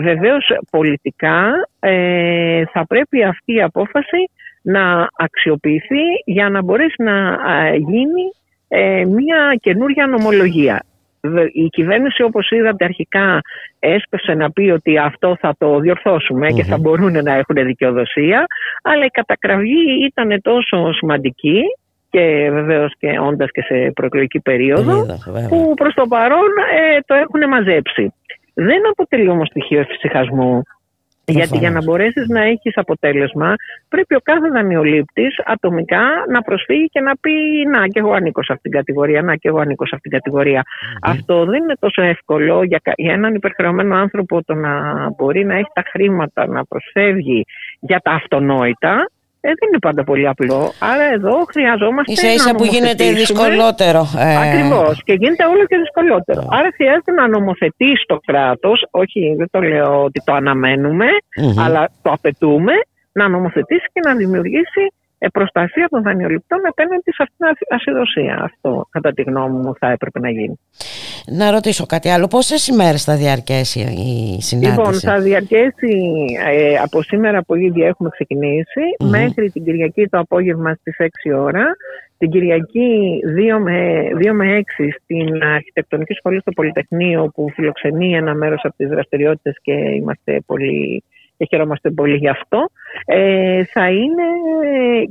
βεβαίως 0.00 0.52
πολιτικά 0.70 1.52
θα 2.72 2.86
πρέπει 2.86 3.22
αυτή 3.22 3.54
η 3.54 3.62
απόφαση 3.62 4.30
να 4.62 5.08
αξιοποιηθεί 5.16 6.02
για 6.24 6.48
να 6.48 6.62
μπορέσει 6.62 7.02
να 7.02 7.36
γίνει 7.76 8.30
ε, 8.68 9.04
μια 9.04 9.56
καινούργια 9.60 10.06
νομολογία. 10.06 10.84
Η 11.52 11.66
κυβέρνηση 11.68 12.22
όπως 12.22 12.50
είδατε 12.50 12.84
αρχικά 12.84 13.40
έσπευσε 13.78 14.34
να 14.34 14.50
πει 14.50 14.70
ότι 14.70 14.98
αυτό 14.98 15.36
θα 15.40 15.54
το 15.58 15.78
διορθωσουμε 15.78 16.50
και 16.50 16.64
θα 16.64 16.78
μπορούν 16.78 17.22
να 17.22 17.32
έχουν 17.34 17.64
δικαιοδοσία 17.64 18.44
αλλά 18.82 19.04
η 19.04 19.08
κατακραυγή 19.08 20.04
ήταν 20.06 20.40
τόσο 20.42 20.92
σημαντική 20.92 21.62
και 22.10 22.48
βεβαίως 22.52 22.92
και 22.98 23.18
όντας 23.20 23.50
και 23.50 23.62
σε 23.62 23.90
προεκλογική 23.94 24.40
περίοδο 24.40 25.06
που 25.48 25.74
προς 25.76 25.94
το 25.94 26.06
παρόν 26.06 26.50
ε, 26.74 27.00
το 27.06 27.14
έχουν 27.14 27.48
μαζέψει. 27.48 28.12
Δεν 28.54 28.88
αποτελεί 28.90 29.28
όμως 29.28 29.48
στοιχείο 29.48 29.80
εφησυχασμού 29.80 30.62
γιατί 31.24 31.58
για 31.58 31.70
να 31.70 31.82
μπορέσεις 31.82 32.28
να 32.28 32.42
έχεις 32.42 32.76
αποτέλεσμα, 32.76 33.54
πρέπει 33.88 34.14
ο 34.14 34.20
κάθε 34.22 34.48
δανειολήπτης 34.48 35.42
ατομικά 35.44 36.02
να 36.28 36.42
προσφύγει 36.42 36.86
και 36.86 37.00
να 37.00 37.16
πει: 37.16 37.32
Να, 37.70 37.86
και 37.86 37.98
εγώ 37.98 38.12
ανήκω 38.12 38.42
σε 38.42 38.52
αυτήν 38.52 38.70
την 38.70 38.80
κατηγορία. 38.80 39.22
Να, 39.22 39.36
και 39.36 39.48
εγώ 39.48 39.58
ανήκω 39.58 39.86
σε 39.86 39.94
αυτήν 39.94 40.10
την 40.10 40.20
κατηγορια 40.20 40.62
Αυτό 41.02 41.44
δεν 41.44 41.62
είναι 41.62 41.76
τόσο 41.78 42.02
εύκολο 42.02 42.62
για, 42.62 42.80
για 42.96 43.12
έναν 43.12 43.34
υπερχρεωμένο 43.34 43.96
άνθρωπο 43.96 44.44
το 44.44 44.54
να 44.54 44.72
μπορεί 45.16 45.44
να 45.44 45.54
έχει 45.54 45.70
τα 45.72 45.82
χρήματα 45.90 46.46
να 46.46 46.64
προσφεύγει 46.64 47.44
για 47.80 48.00
τα 48.02 48.10
αυτονόητα. 48.10 49.10
Ε, 49.40 49.48
δεν 49.48 49.68
είναι 49.68 49.78
πάντα 49.78 50.04
πολύ 50.04 50.28
απλό. 50.28 50.72
Άρα 50.78 51.04
εδώ 51.16 51.44
χρειαζόμαστε. 51.52 52.14
σα 52.14 52.32
ίσα 52.32 52.54
που 52.54 52.64
γίνεται 52.64 53.12
δυσκολότερο. 53.12 54.06
Ε... 54.18 54.48
Ακριβώς. 54.48 55.02
Και 55.04 55.12
γίνεται 55.12 55.44
όλο 55.44 55.64
και 55.66 55.76
δυσκολότερο. 55.76 56.48
Άρα 56.50 56.68
χρειάζεται 56.74 57.12
να 57.12 57.28
νομοθετήσει 57.28 58.04
το 58.06 58.18
κράτος. 58.26 58.86
Όχι, 58.90 59.34
δεν 59.38 59.48
το 59.50 59.60
λέω 59.60 60.02
ότι 60.04 60.22
το 60.24 60.32
αναμενουμε 60.32 61.06
αλλά 61.64 61.88
το 62.02 62.10
απαιτούμε 62.10 62.72
να 63.12 63.28
νομοθετήσει 63.28 63.86
και 63.92 64.00
να 64.04 64.14
δημιουργήσει 64.14 64.82
ε, 64.82 64.99
προστασία 65.28 65.86
των 65.90 66.02
δανειοληπτών 66.02 66.58
απέναντι 66.68 67.10
σε 67.12 67.22
αυτήν 67.22 67.36
την 67.38 67.76
ασυδοσία. 67.76 68.38
Αυτό, 68.42 68.86
κατά 68.90 69.12
τη 69.12 69.22
γνώμη 69.22 69.58
μου, 69.58 69.74
θα 69.78 69.90
έπρεπε 69.90 70.18
να 70.18 70.30
γίνει. 70.30 70.60
Να 71.26 71.50
ρωτήσω 71.50 71.86
κάτι 71.86 72.08
άλλο. 72.08 72.26
Πόσες 72.26 72.66
ημέρες 72.66 73.04
θα 73.04 73.16
διαρκέσει 73.16 73.80
η 73.80 74.42
συνάντηση, 74.42 74.76
Λοιπόν, 74.76 74.94
θα 74.94 75.20
διαρκέσει 75.20 75.92
ε, 76.48 76.76
από 76.76 77.02
σήμερα 77.02 77.42
που 77.42 77.54
ήδη 77.54 77.82
έχουμε 77.82 78.10
μέχρι 79.10 79.50
την 79.50 79.64
Κυριακή 79.64 80.08
το 80.08 80.18
απόγευμα 80.18 80.74
στις 80.74 80.96
6 80.98 81.38
ώρα. 81.38 81.64
Την 82.18 82.30
Κυριακή 82.30 83.20
2 83.56 83.58
με, 83.62 84.08
2 84.18 84.30
με 84.32 84.62
6 84.78 84.88
στην 85.02 85.42
Αρχιτεκτονική 85.42 86.12
Σχολή 86.12 86.40
στο 86.40 86.50
Πολυτεχνείο 86.50 87.30
που 87.34 87.50
φιλοξενεί 87.54 88.14
ένα 88.14 88.34
μέρος 88.34 88.60
από 88.64 88.76
τις 88.76 88.88
δραστηριότητες 88.88 89.56
και 89.62 89.72
είμαστε 89.72 90.42
πολύ 90.46 91.04
και 91.40 91.46
χαιρόμαστε 91.50 91.90
πολύ 91.90 92.16
γι' 92.16 92.28
αυτό, 92.28 92.70
ε, 93.04 93.64
θα 93.64 93.90
είναι 93.90 94.26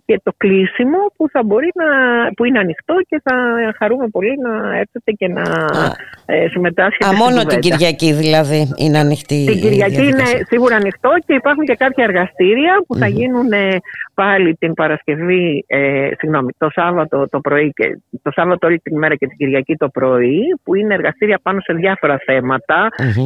και 0.05 0.19
το 0.23 0.31
κλείσιμο 0.37 0.97
που 1.17 1.29
θα 1.29 1.43
μπορεί 1.43 1.69
να, 1.81 1.87
που 2.35 2.45
είναι 2.45 2.59
ανοιχτό 2.59 2.95
και 3.07 3.21
θα 3.23 3.35
χαρούμε 3.77 4.07
πολύ 4.07 4.33
να 4.45 4.77
έρθετε 4.77 5.11
και 5.11 5.27
να 5.27 5.43
ε, 6.25 6.47
συμμετάσχετε. 6.47 7.05
Α, 7.05 7.13
μόνο 7.13 7.43
την 7.43 7.59
Κυριακή 7.59 8.13
δηλαδή 8.13 8.73
είναι 8.77 8.97
ανοιχτή. 8.97 9.45
Την 9.45 9.61
Κυριακή 9.61 10.05
είναι 10.05 10.27
σίγουρα 10.47 10.75
ανοιχτό 10.75 11.09
και 11.25 11.33
υπάρχουν 11.33 11.63
και 11.65 11.75
κάποια 11.75 12.03
εργαστήρια 12.03 12.83
που 12.87 12.95
θα 12.95 13.07
γίνουν 13.07 13.49
πάλι 14.13 14.55
την 14.55 14.73
Παρασκευή, 14.73 15.63
ε, 15.67 16.09
συγγνώμη, 16.17 16.51
το 16.57 16.69
Σάββατο 16.71 17.27
το 17.29 17.39
πρωί 17.39 17.71
και 17.75 17.97
το 18.21 18.31
Σάββατο 18.31 18.67
όλη 18.67 18.79
την 18.79 18.95
ημέρα 18.95 19.15
και 19.15 19.27
την 19.27 19.37
Κυριακή 19.37 19.75
το 19.75 19.89
πρωί, 19.89 20.41
που 20.63 20.75
είναι 20.75 20.93
εργαστήρια 20.93 21.39
πάνω 21.41 21.59
σε 21.59 21.73
διάφορα 21.73 22.17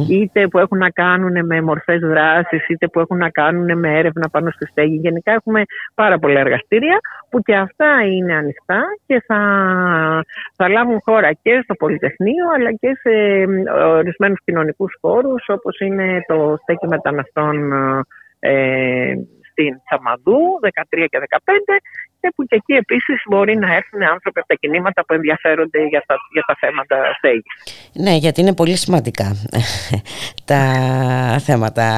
είτε 0.08 0.48
που 0.48 0.58
έχουν 0.58 0.78
να 0.78 0.90
κάνουν 0.90 1.46
με 1.46 1.62
μορφές 1.62 2.00
δράσης, 2.00 2.68
είτε 2.68 2.88
που 2.94 3.00
έχουν 3.00 3.16
να 3.16 3.30
κάνουν 3.30 3.78
με 3.78 3.98
έρευνα 3.98 4.28
πάνω 4.30 4.50
στη 4.50 4.66
στέγη. 4.66 4.96
Γενικά 4.96 5.32
έχουμε 5.32 5.62
πάρα 5.94 6.18
πολλά 6.18 6.40
εργαστήρια 6.40 6.98
που 7.30 7.40
και 7.40 7.54
αυτά 7.56 7.90
είναι 8.04 8.34
ανοιχτά 8.34 8.80
και 9.06 9.22
θα, 9.26 9.40
θα 10.56 10.68
λάβουν 10.68 11.00
χώρα 11.04 11.32
και 11.32 11.60
στο 11.62 11.74
Πολυτεχνείο 11.74 12.44
αλλά 12.56 12.72
και 12.72 12.90
σε 13.00 13.10
ορισμένους 13.74 14.38
κοινωνικούς 14.44 14.96
χώρους 15.00 15.44
όπως 15.48 15.80
είναι 15.80 16.24
το 16.26 16.56
στέκι 16.62 16.86
μεταναστών 16.86 17.72
ε, 18.38 19.12
στην 19.54 19.72
Τσαμαδού 19.84 20.40
13 20.62 21.06
και 21.10 21.18
15 21.18 21.76
και 22.24 22.32
που 22.36 22.44
και 22.44 22.56
εκεί 22.56 22.72
επίσης 22.72 23.22
μπορεί 23.28 23.56
να 23.56 23.74
έρθουν 23.74 24.02
άνθρωποι 24.02 24.38
από 24.38 24.48
τα 24.48 24.54
κινήματα 24.54 25.04
που 25.04 25.14
ενδιαφέρονται 25.14 25.86
για 25.86 26.02
τα, 26.06 26.16
για 26.32 26.42
τα 26.46 26.56
θέματα 26.60 26.96
στέγης. 27.18 27.52
Ναι, 27.92 28.14
γιατί 28.16 28.40
είναι 28.40 28.54
πολύ 28.54 28.76
σημαντικά 28.76 29.36
τα 30.50 30.62
θέματα 31.44 31.88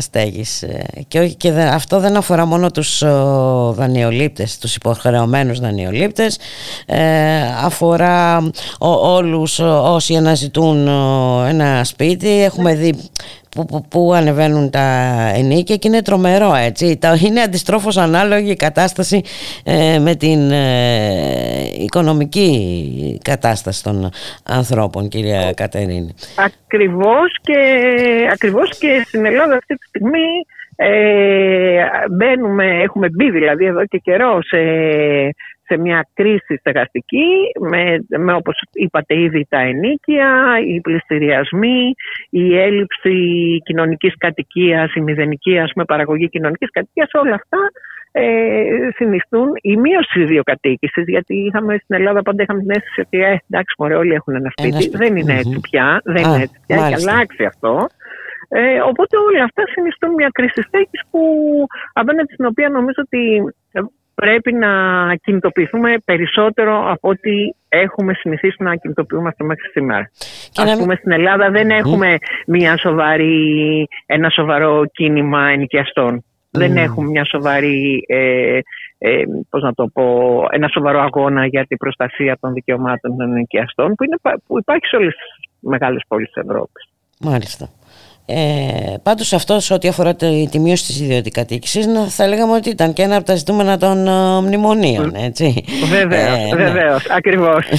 στέγης. 0.00 0.64
Και, 1.08 1.28
και 1.28 1.50
αυτό 1.50 2.00
δεν 2.00 2.16
αφορά 2.16 2.44
μόνο 2.46 2.70
τους 2.70 3.02
δανειολήπτες, 3.72 4.58
τους 4.58 4.76
υποχρεωμένους 4.76 5.60
δανειολήπτες 5.60 6.40
ε, 6.86 7.40
αφορά 7.64 8.50
όλους 9.18 9.58
όσοι 9.58 10.14
αναζητούν 10.16 10.88
ένα 11.48 11.84
σπίτι. 11.84 12.42
Έχουμε 12.42 12.74
δει 12.74 13.10
που, 13.50 13.64
που, 13.64 13.84
που, 13.88 14.12
ανεβαίνουν 14.14 14.70
τα 14.70 14.86
ενίκια 15.34 15.76
και 15.76 15.88
είναι 15.88 16.02
τρομερό 16.02 16.54
έτσι. 16.54 16.98
Είναι 17.26 17.40
αντιστρόφως 17.40 17.96
ανάλογη 17.96 18.50
η 18.50 18.56
κατάσταση 18.56 19.22
ε, 19.64 19.98
με 19.98 20.14
την 20.14 20.50
ε, 20.50 21.82
οικονομική 21.82 23.20
κατάσταση 23.24 23.82
των 23.82 24.10
ανθρώπων 24.42 25.08
κυρία 25.08 25.52
Κατερίνη. 25.52 26.14
Ακριβώς 26.34 27.38
και, 27.40 27.58
ακριβώς 28.32 28.78
και 28.78 29.02
στην 29.06 29.24
Ελλάδα 29.24 29.54
αυτή 29.54 29.74
τη 29.74 29.86
στιγμή 29.86 30.28
ε, 30.80 31.84
μπαίνουμε, 32.10 32.82
έχουμε 32.82 33.08
μπει 33.08 33.30
δηλαδή 33.30 33.64
εδώ 33.64 33.86
και 33.86 33.98
καιρό 33.98 34.38
σε 34.42 34.58
σε 35.68 35.76
μια 35.76 36.08
κρίση 36.14 36.56
στεγαστική 36.58 37.28
με, 37.60 37.98
με 38.18 38.32
όπως 38.32 38.60
είπατε 38.72 39.20
ήδη 39.20 39.46
τα 39.48 39.58
ενίκια, 39.58 40.30
οι 40.66 40.80
πληστηριασμοί, 40.80 41.94
η 42.30 42.58
έλλειψη 42.58 43.16
κοινωνικής 43.64 44.14
κατοικίας, 44.16 44.94
η 44.94 45.00
μηδενική 45.00 45.58
ας 45.58 45.70
πούμε, 45.72 45.84
παραγωγή 45.84 46.28
κοινωνικής 46.28 46.70
κατοικίας, 46.70 47.08
όλα 47.12 47.34
αυτά 47.34 47.58
ε, 48.12 48.90
συνιστούν 48.94 49.48
η 49.62 49.76
μείωση 49.76 50.08
της 50.12 50.22
ιδιοκατοίκησης 50.22 51.04
γιατί 51.06 51.34
είχαμε 51.34 51.78
στην 51.82 51.96
Ελλάδα 51.96 52.22
πάντα 52.22 52.42
είχαμε 52.42 52.60
την 52.60 52.70
αίσθηση 52.70 53.00
ότι 53.00 53.18
ε, 53.22 53.36
εντάξει 53.50 53.74
μωρέ 53.78 53.94
όλοι 53.94 54.12
έχουν 54.12 54.34
ένα 54.34 54.50
σπίτι, 54.56 54.96
δεν 54.96 55.16
είναι 55.16 55.34
έτσι 55.38 55.60
πια, 55.60 56.00
δεν 56.04 56.24
είναι 56.24 56.42
έτσι 56.42 56.60
πια, 56.66 56.76
έχει 56.76 56.94
αλλάξει 56.94 57.44
αυτό. 57.44 57.86
Ε, 58.48 58.80
οπότε 58.80 59.16
όλα 59.16 59.44
αυτά 59.44 59.62
συνιστούν 59.74 60.10
μια 60.14 60.30
κρίση 60.32 60.62
στέγης 60.62 61.02
που 61.10 61.20
απέναντι 61.92 62.32
στην 62.32 62.46
οποία 62.46 62.68
νομίζω 62.68 63.00
ότι 63.06 63.22
πρέπει 64.20 64.52
να 64.52 64.72
κινητοποιηθούμε 65.14 65.94
περισσότερο 66.04 66.90
από 66.90 67.08
ό,τι 67.08 67.30
έχουμε 67.68 68.12
συνηθίσει 68.14 68.62
να 68.62 68.74
κινητοποιούμαστε 68.76 69.44
μέχρι 69.44 69.68
σήμερα. 69.70 70.10
Και 70.50 70.62
Ας 70.62 70.78
πούμε 70.78 70.94
στην 70.94 71.12
Ελλάδα 71.12 71.50
δεν 71.50 71.70
έχουμε 71.70 72.16
μια 72.46 72.76
σοβαρή, 72.78 73.86
ένα 74.06 74.30
σοβαρό 74.30 74.84
κίνημα 74.92 75.48
ενοικιαστών. 75.48 76.24
Δεν 76.50 76.76
έχουμε 76.76 77.08
μια 77.08 77.24
σοβαρή, 77.24 78.04
ε, 78.06 78.58
ε, 78.98 79.22
πώς 79.50 79.62
να 79.62 79.72
το 79.74 79.88
πω, 79.92 80.44
ένα 80.50 80.68
σοβαρό 80.68 81.00
αγώνα 81.00 81.46
για 81.46 81.64
την 81.64 81.76
προστασία 81.76 82.36
των 82.40 82.52
δικαιωμάτων 82.52 83.16
των 83.16 83.30
ενοικιαστών 83.30 83.94
που, 83.94 84.04
είναι, 84.04 84.38
που 84.46 84.58
υπάρχει 84.58 84.86
σε 84.86 84.96
όλες 84.96 85.14
τις 85.14 85.50
μεγάλες 85.60 86.02
πόλεις 86.08 86.30
της 86.30 86.42
Ευρώπης. 86.42 86.88
Μάλιστα. 87.20 87.68
Ε, 88.30 88.94
Πάντως 89.02 89.32
αυτός 89.32 89.70
ό,τι 89.70 89.88
αφορά 89.88 90.14
τη, 90.14 90.58
μείωση 90.58 90.86
της 90.86 91.00
ιδιωτικατοίκησης, 91.00 91.86
θα 92.08 92.26
λέγαμε 92.28 92.52
ότι 92.52 92.68
ήταν 92.70 92.92
και 92.92 93.02
ένα 93.02 93.16
από 93.16 93.26
τα 93.26 93.34
ζητούμενα 93.34 93.78
των 93.78 94.08
uh, 94.08 94.40
μνημονίων. 94.42 95.14
Έτσι. 95.16 95.64
Βεβαίως, 95.84 96.52
ε, 96.52 96.56
βεβαίως. 96.56 97.06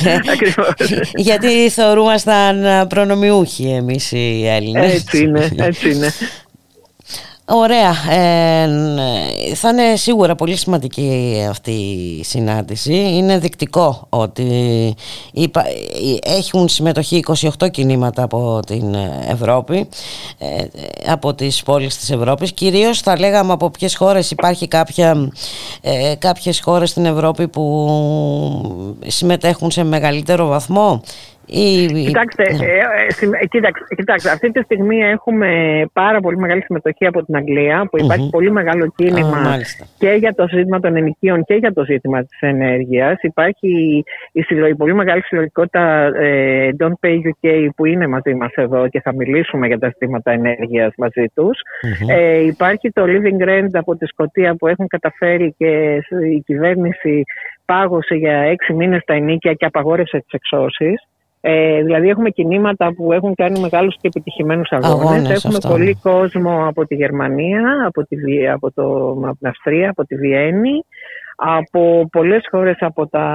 Ναι. 0.03 0.13
Ακριβώς. 0.33 0.79
Γιατί 1.15 1.69
θεωρούμασταν 1.69 2.87
προνομιούχοι 2.87 3.63
εμείς 3.63 4.11
οι 4.11 4.47
Έλληνες. 4.47 4.93
Έτσι 4.93 5.23
είναι. 5.23 5.49
Έτσι 5.55 5.91
είναι. 5.91 6.13
Ωραία. 7.51 7.89
Ε, 8.09 8.67
θα 9.55 9.69
είναι 9.69 9.95
σίγουρα 9.95 10.35
πολύ 10.35 10.55
σημαντική 10.55 11.45
αυτή 11.49 11.71
η 11.71 12.23
συνάντηση. 12.23 12.93
Είναι 12.93 13.37
δεικτικό 13.37 14.07
ότι 14.09 14.95
έχουν 16.23 16.67
συμμετοχή 16.67 17.23
28 17.59 17.69
κινήματα 17.71 18.23
από 18.23 18.59
την 18.65 18.95
Ευρώπη, 19.27 19.87
ε, 20.37 20.65
από 21.11 21.33
τις 21.33 21.63
πόλεις 21.63 21.97
της 21.97 22.09
Ευρώπης. 22.09 22.51
Κυρίως 22.53 22.99
θα 23.01 23.19
λέγαμε 23.19 23.51
από 23.51 23.69
ποιες 23.69 23.95
χώρες 23.95 24.31
υπάρχει 24.31 24.67
κάποια, 24.67 25.31
ε, 25.81 26.15
κάποιες 26.15 26.61
χώρες 26.61 26.89
στην 26.89 27.05
Ευρώπη 27.05 27.47
που 27.47 28.97
συμμετέχουν 29.07 29.71
σε 29.71 29.83
μεγαλύτερο 29.83 30.47
βαθμό 30.47 31.01
Κοιτάξτε, 32.05 32.43
ναι. 32.53 32.65
ε, 32.65 33.41
ε, 33.41 33.45
κοιτάξτε, 33.45 33.95
κοιτάξτε, 33.95 34.29
αυτή 34.29 34.51
τη 34.51 34.61
στιγμή 34.61 34.99
έχουμε 34.99 35.49
πάρα 35.93 36.19
πολύ 36.19 36.37
μεγάλη 36.37 36.61
συμμετοχή 36.61 37.05
από 37.05 37.25
την 37.25 37.35
Αγγλία, 37.35 37.87
που 37.91 37.97
υπαρχει 37.97 38.29
πολύ 38.29 38.51
μεγάλο 38.51 38.93
κίνημα 38.95 39.57
και 39.97 40.09
για 40.09 40.33
το 40.33 40.47
ζήτημα 40.47 40.79
των 40.79 40.95
ενοικίων 40.95 41.43
και 41.43 41.53
για 41.53 41.73
το 41.73 41.83
ζήτημα 41.85 42.23
της 42.23 42.39
ενέργειας. 42.39 43.17
Υπάρχει 43.21 44.03
η, 44.31 44.41
συλλογή, 44.41 44.75
πολύ 44.75 44.93
μεγάλη 44.93 45.21
συλλογικότητα 45.21 46.11
ε, 46.15 46.69
Don't 46.79 47.07
Pay 47.07 47.15
UK 47.15 47.67
που 47.75 47.85
είναι 47.85 48.07
μαζί 48.07 48.33
μας 48.33 48.51
εδώ 48.53 48.87
και 48.87 49.01
θα 49.01 49.13
μιλήσουμε 49.13 49.67
για 49.67 49.79
τα 49.79 49.87
ζητήματα 49.87 50.31
ενέργειας 50.31 50.93
μαζί 50.97 51.25
τους. 51.33 51.59
Ε, 52.09 52.43
υπάρχει 52.43 52.91
το 52.91 53.03
Living 53.05 53.47
Rent 53.47 53.69
από 53.71 53.95
τη 53.95 54.05
Σκωτία 54.05 54.55
που 54.55 54.67
έχουν 54.67 54.87
καταφέρει 54.87 55.55
και 55.57 56.01
η 56.33 56.41
κυβέρνηση 56.45 57.23
πάγωσε 57.65 58.15
για 58.15 58.37
έξι 58.37 58.73
μήνες 58.73 59.03
τα 59.05 59.13
ενίκια 59.13 59.53
και 59.53 59.65
απαγόρευσε 59.65 60.17
τις 60.17 60.31
εξώσεις. 60.31 61.07
Ε, 61.41 61.83
δηλαδή 61.83 62.09
έχουμε 62.09 62.29
κινήματα 62.29 62.93
που 62.93 63.11
έχουν 63.13 63.35
κάνει 63.35 63.59
μεγάλους 63.59 63.95
και 64.01 64.07
επιτυχημένους 64.07 64.69
αγώνες. 64.71 65.45
έχουμε 65.45 65.57
πολύ 65.67 65.97
κόσμο 66.01 66.67
από 66.67 66.85
τη 66.85 66.95
Γερμανία, 66.95 67.83
από, 67.85 68.03
τη, 68.03 68.47
από, 68.47 68.71
το, 68.71 69.09
από 69.09 69.37
την 69.39 69.47
Αυστρία, 69.47 69.89
από 69.89 70.05
τη 70.05 70.15
Βιέννη, 70.15 70.85
από 71.35 72.07
πολλές 72.11 72.47
χώρες 72.51 72.77
από 72.79 73.07
τα 73.07 73.25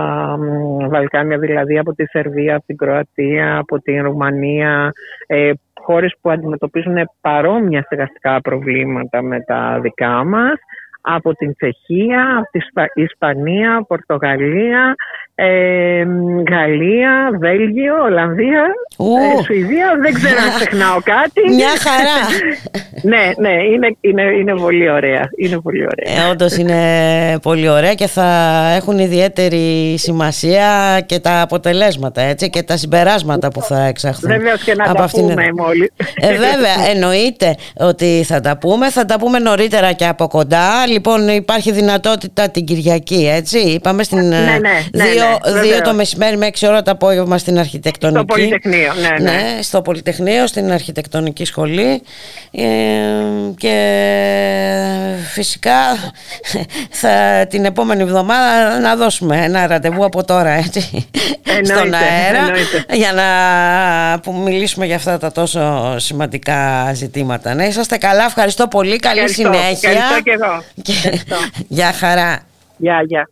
Βαλκάνια, 0.88 1.38
δηλαδή 1.38 1.78
από 1.78 1.94
τη 1.94 2.05
Σερβία, 2.07 2.57
από 2.57 2.66
την 2.66 2.76
Κροατία, 2.76 3.59
από 3.59 3.80
την 3.80 4.02
Ρουμανία, 4.02 4.92
ε, 5.26 5.50
χώρες 5.80 6.14
που 6.20 6.30
αντιμετωπίζουν 6.30 6.96
παρόμοια 7.20 7.82
στεγαστικά 7.82 8.40
προβλήματα 8.40 9.22
με 9.22 9.40
τα 9.40 9.78
δικά 9.82 10.24
μας 10.24 10.59
από 11.07 11.34
την 11.34 11.57
Τσεχία, 11.57 12.22
από 12.38 12.48
την 12.50 13.05
Ισπανία, 13.05 13.84
Πορτογαλία, 13.88 14.94
ε, 15.34 16.05
Γαλλία, 16.50 17.30
Βέλγιο, 17.40 18.02
Ολλανδία, 18.02 18.64
ε, 18.98 19.42
Σουηδία. 19.42 19.98
Δεν 20.02 20.14
ξέρω 20.14 20.36
αν 20.42 20.55
ξεχνάω 20.55 20.98
κάτι. 21.05 21.55
Μια 21.55 21.68
χαρά. 21.68 22.18
ναι, 23.12 23.32
ναι, 23.38 23.62
είναι, 23.62 23.96
είναι, 24.00 24.22
είναι 24.22 24.55
πολύ 24.55 24.90
ωραία. 24.90 25.28
Είναι 25.36 25.61
πολύ 25.61 25.82
ωραία. 25.82 26.26
Ε, 26.26 26.30
όντως 26.30 26.57
είναι 26.57 26.78
πολύ 27.42 27.68
ωραία 27.68 27.94
και 27.94 28.07
θα 28.07 28.28
έχουν 28.76 28.98
ιδιαίτερη 28.98 29.94
σημασία 29.98 31.00
και 31.07 31.18
τα 31.18 31.40
αποτελέσματα 31.40 32.20
έτσι, 32.20 32.50
και 32.50 32.62
τα 32.62 32.76
συμπεράσματα 32.76 33.48
που 33.48 33.61
θα 33.61 33.84
εξαχθούν. 33.84 34.30
Βεβαίως 34.30 34.62
και 34.62 34.74
να 34.74 34.94
τα 34.94 35.09
πούμε 35.11 35.52
μόλις. 35.57 35.90
Ε, 36.14 36.28
βέβαια, 36.28 36.90
εννοείται 36.94 37.55
ότι 37.78 38.24
θα 38.26 38.40
τα 38.40 38.59
πούμε. 38.59 38.90
Θα 38.90 39.05
τα 39.05 39.18
πούμε 39.18 39.38
νωρίτερα 39.38 39.92
και 39.92 40.07
από 40.07 40.28
κοντά. 40.28 40.86
Λοιπόν, 40.95 41.28
υπάρχει 41.28 41.72
δυνατότητα 41.72 42.49
την 42.49 42.64
Κυριακή, 42.64 43.28
έτσι; 43.32 43.59
Είπαμε 43.59 44.03
στην 44.03 44.28
ναι, 44.28 44.36
ναι, 44.38 44.59
ναι, 44.92 45.05
δύο, 45.05 45.61
δύο 45.62 45.80
το 45.80 45.95
μεσημέρι 45.95 46.36
με 46.36 46.51
6 46.61 46.66
ώρα 46.68 46.82
το 46.82 46.90
απόγευμα 46.90 47.38
στην 47.38 47.59
αρχιτεκτονική. 47.59 48.18
Στο 48.18 48.34
Πολυτεχνείο, 48.34 48.92
ναι, 48.95 49.09
ναι. 49.09 49.30
ναι 49.30 49.62
στο 49.62 49.82
Πολυτεχνείο, 49.82 50.47
στην 50.47 50.72
αρχιτεκτονική 50.72 51.45
σχολή. 51.45 52.03
Ε, 52.51 52.64
και 53.57 53.74
φυσικά 55.32 55.72
θα, 57.01 57.47
την 57.51 57.64
επόμενη 57.64 58.03
εβδομάδα 58.03 58.78
να 58.80 58.97
δώσουμε 58.97 59.45
ένα 59.45 59.66
ραντεβού 59.66 60.05
από 60.05 60.24
τώρα, 60.24 60.51
έτσι. 60.51 61.09
στον 61.64 61.95
αέρα 61.95 62.51
για 62.92 63.12
να 63.12 63.24
που 64.20 64.32
μιλήσουμε 64.32 64.86
για 64.86 64.97
αυτά 64.97 65.18
τα 65.18 65.32
τόσο 65.32 65.95
σημαντικά 65.99 66.90
ζητήματα. 66.95 67.55
Ναι, 67.55 67.66
είσαστε 67.66 67.97
καλά, 67.97 68.24
ευχαριστώ 68.24 68.68
πολύ, 68.68 68.99
καλή 68.99 69.30
συνέχεια. 69.30 69.90
Ευχαριστώ 69.90 70.22
και 70.22 70.30
εγώ. 70.30 70.62
Γεια 71.68 71.93
χαρά. 71.93 72.47
Γεια, 72.76 73.03
γεια. 73.03 73.28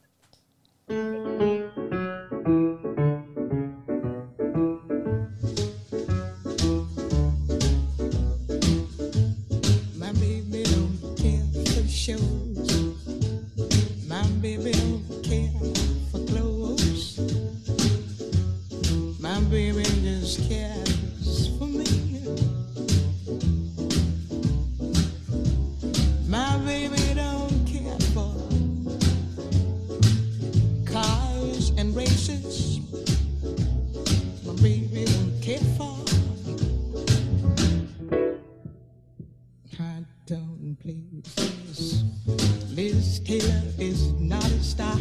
Taylor 43.24 43.62
is 43.78 44.12
not 44.14 44.44
a 44.44 44.62
star 44.62 44.96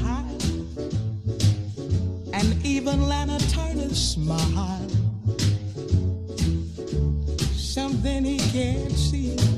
and 2.34 2.65
even 2.65 3.07
Lana 3.07 3.39
Turner's 3.49 3.97
smile. 3.97 4.89
Something 7.55 8.26
he 8.26 8.38
can't 8.51 8.91
see. 8.91 9.51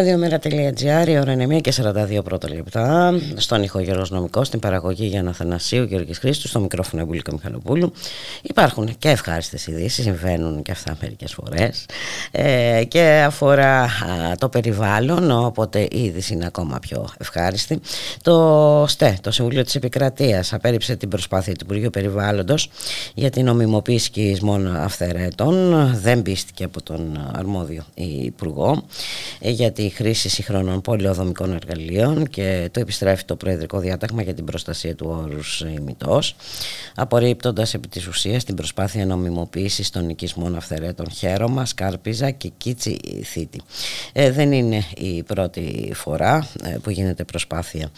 Ραδιομέρα.gr, 0.00 1.08
η 1.08 1.18
ώρα 1.18 1.32
είναι 1.32 1.56
1 1.56 1.60
και 1.60 1.72
42 1.76 2.24
πρώτα 2.24 2.48
λεπτά. 2.48 3.14
Στον 3.36 3.62
ήχο 3.62 3.80
Γιώργος 3.80 4.10
Νομικός, 4.10 4.46
στην 4.46 4.58
παραγωγή 4.58 5.06
Γιάννα 5.06 5.32
Θανασίου, 5.32 5.82
Γιώργης 5.84 6.18
Χρήστου, 6.18 6.48
στο 6.48 6.60
μικρόφωνο 6.60 7.02
Εμπούλικα 7.02 7.32
Μιχαλοπούλου. 7.32 7.92
Υπάρχουν 8.42 8.98
και 8.98 9.08
ευχάριστες 9.08 9.66
ειδήσεις, 9.66 10.04
συμβαίνουν 10.04 10.62
και 10.62 10.70
αυτά 10.70 10.96
μερικές 11.00 11.32
φορές. 11.32 11.86
Ε, 12.30 12.84
και 12.88 13.22
αφορά 13.26 13.82
α, 13.82 13.88
το 14.38 14.48
περιβάλλον, 14.48 15.30
οπότε 15.30 15.80
η 15.80 16.04
είδηση 16.04 16.32
είναι 16.32 16.46
ακόμα 16.46 16.78
πιο 16.78 17.08
ευχάριστη. 17.18 17.80
Το 18.22 18.84
ΣΤΕ, 18.88 19.16
το 19.20 19.30
Συμβούλιο 19.30 19.64
της 19.64 19.74
Επικρατείας, 19.74 20.52
απέρριψε 20.52 20.96
την 20.96 21.08
προσπάθεια 21.08 21.54
του 21.54 21.64
Υπουργείου 21.64 21.90
Περιβάλλοντος 21.90 22.70
για 23.14 23.30
την 23.30 23.44
νομιμοποίηση 23.44 24.04
σκιισμών 24.04 24.76
αυθαιρέτων. 24.76 25.86
Δεν 26.02 26.22
πίστηκε 26.22 26.64
από 26.64 26.82
τον 26.82 27.30
αρμόδιο 27.32 27.84
Υπουργό 27.94 28.84
ε, 29.40 29.50
για 29.50 29.72
τη 29.72 29.89
χρήση 29.90 30.28
συγχρόνων 30.28 30.80
πολυοδομικών 30.80 31.52
εργαλείων 31.52 32.28
και 32.28 32.68
το 32.72 32.80
επιστρέφει 32.80 33.24
το 33.24 33.36
Προεδρικό 33.36 33.78
Διάταγμα 33.78 34.22
για 34.22 34.34
την 34.34 34.44
προστασία 34.44 34.94
του 34.94 35.20
όρους 35.22 35.60
ημιτός, 35.60 36.36
απορρίπτοντας 36.94 37.74
επί 37.74 37.88
της 37.88 38.06
ουσίας 38.06 38.44
την 38.44 38.54
προσπάθεια 38.54 39.06
νομιμοποίησης 39.06 39.90
των 39.90 40.08
οικισμών 40.08 40.56
αυθαιρέτων 40.56 41.10
Χέρωμα, 41.10 41.66
Σκάρπιζα 41.66 42.30
και 42.30 42.52
Κίτσι 42.56 43.00
Θήτη. 43.24 43.60
Ε, 44.12 44.30
δεν 44.30 44.52
είναι 44.52 44.84
η 44.96 45.22
πρώτη 45.22 45.92
φορά 45.94 46.48
ε, 46.64 46.76
που 46.82 46.90
γίνεται 46.90 47.24
προσπάθεια 47.24 47.90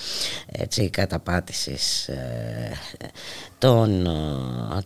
έτσι, 0.53 0.91
καταπάτησης 0.91 2.09
ε, 2.09 2.73
των, 3.63 4.09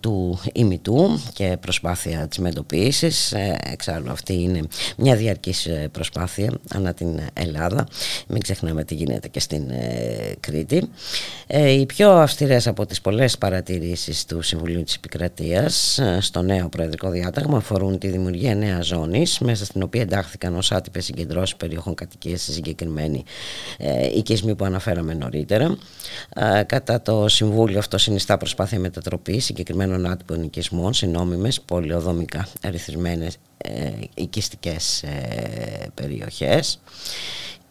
του 0.00 0.40
ημιτού 0.52 1.20
και 1.32 1.56
προσπάθεια 1.60 2.26
της 2.28 2.38
μετοποίησης. 2.38 3.34
Εξάλλου 3.72 4.10
αυτή 4.10 4.32
είναι 4.32 4.60
μια 4.96 5.16
διαρκής 5.16 5.68
προσπάθεια 5.92 6.52
ανά 6.74 6.94
την 6.94 7.20
Ελλάδα. 7.32 7.86
Μην 8.26 8.42
ξεχνάμε 8.42 8.84
τι 8.84 8.94
γίνεται 8.94 9.28
και 9.28 9.40
στην 9.40 9.70
ε, 9.70 10.34
Κρήτη. 10.40 10.88
Ε, 11.46 11.70
οι 11.70 11.86
πιο 11.86 12.10
αυστηρές 12.10 12.66
από 12.66 12.86
τις 12.86 13.00
πολλές 13.00 13.38
παρατηρήσεις 13.38 14.24
του 14.24 14.42
Συμβουλίου 14.42 14.82
της 14.82 14.94
Επικρατείας 14.94 15.98
ε, 15.98 16.18
στο 16.20 16.42
νέο 16.42 16.68
Προεδρικό 16.68 17.10
Διάταγμα 17.10 17.56
αφορούν 17.56 17.98
τη 17.98 18.08
δημιουργία 18.08 18.54
νέας 18.54 18.86
ζώνης 18.86 19.38
μέσα 19.38 19.64
στην 19.64 19.82
οποία 19.82 20.02
εντάχθηκαν 20.02 20.56
ως 20.56 20.72
άτυπες 20.72 21.04
συγκεντρώσεις 21.04 21.56
περιοχών 21.56 21.94
κατοικίας 21.94 22.42
σε 22.42 22.52
συγκεκριμένη 22.52 23.24
ε, 23.78 24.06
οικισμή 24.06 24.54
που 24.54 24.64
αναφέραμε 24.64 25.14
νωρίτερα. 25.14 25.76
Ε, 26.34 26.62
κατά 26.62 27.02
το 27.02 27.28
Συμβούλιο 27.28 27.78
αυτό 27.78 27.98
συνιστά 27.98 28.36
προσπάθεια 28.36 28.64
μετατροπής 28.72 29.44
συγκεκριμένων 29.44 30.06
άτυπων 30.06 30.42
οικισμών 30.42 30.94
σε 30.94 31.06
νόμιμες 31.06 31.60
πολιοδομικά 31.60 32.48
αριθμισμένες 32.62 33.38
ε, 33.56 33.90
οικιστικές 34.14 35.02
ε, 35.02 35.90
περιοχές 35.94 36.80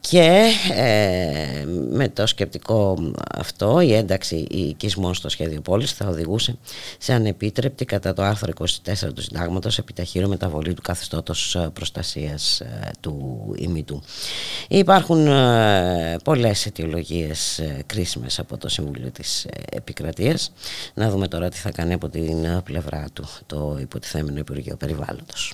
και 0.09 0.51
ε, 0.73 1.65
με 1.91 2.09
το 2.09 2.27
σκεπτικό 2.27 2.97
αυτό 3.35 3.79
η 3.79 3.93
ένταξη 3.93 4.35
οικισμών 4.35 5.13
στο 5.13 5.29
σχέδιο 5.29 5.61
πόλης 5.61 5.91
θα 5.91 6.07
οδηγούσε 6.07 6.57
σε 6.97 7.13
ανεπίτρεπτη 7.13 7.85
κατά 7.85 8.13
το 8.13 8.21
άρθρο 8.21 8.51
24 8.59 8.65
του 9.13 9.21
συντάγματος 9.21 9.77
επιταχύρω 9.77 10.27
μεταβολή 10.27 10.73
του 10.73 10.81
καθεστώτος 10.81 11.57
προστασίας 11.73 12.59
ε, 12.59 12.91
του 12.99 13.45
ημιτού. 13.57 14.01
Υπάρχουν 14.67 15.27
ε, 15.27 16.17
πολλές 16.23 16.65
αιτιολογίες 16.65 17.59
ε, 17.59 17.83
κρίσιμες 17.85 18.39
από 18.39 18.57
το 18.57 18.69
Συμβούλιο 18.69 19.11
της 19.11 19.47
Επικρατείας. 19.71 20.51
Να 20.93 21.09
δούμε 21.09 21.27
τώρα 21.27 21.49
τι 21.49 21.57
θα 21.57 21.71
κάνει 21.71 21.93
από 21.93 22.09
την 22.09 22.63
πλευρά 22.63 23.05
του 23.13 23.27
το 23.45 23.77
υποτιθέμενο 23.81 24.39
Υπουργείο 24.39 24.75
Περιβάλλοντος. 24.75 25.53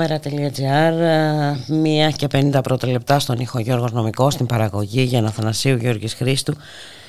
Ραδιομέρα.gr, 0.00 0.94
μία 1.66 2.10
και 2.10 2.26
50 2.32 2.60
πρώτα 2.62 2.86
λεπτά 2.88 3.18
στον 3.18 3.38
ήχο 3.38 3.58
Γιώργος 3.58 3.92
Νομικός, 3.92 4.32
στην 4.32 4.46
παραγωγή 4.46 5.02
για 5.02 5.24
Αθανασίου 5.24 5.76
Γιώργης 5.76 6.14
Χρήστου. 6.14 6.54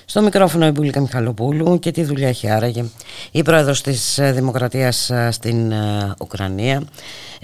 Στο 0.06 0.22
μικρόφωνο 0.22 0.68
η 0.68 0.72
Μπουλίκα 0.72 1.00
Μιχαλοπούλου 1.00 1.80
και 1.80 1.92
τι 1.92 2.04
δουλειά 2.04 2.28
έχει 2.28 2.50
άραγε 2.50 2.86
η 3.32 3.42
πρόεδρος 3.42 3.82
της 3.82 4.20
Δημοκρατίας 4.34 5.12
στην 5.30 5.74
Ουκρανία 6.20 6.84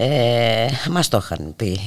ε, 0.02 0.66
μας 0.90 1.08
το 1.08 1.20
είχαν 1.22 1.52
πει 1.56 1.80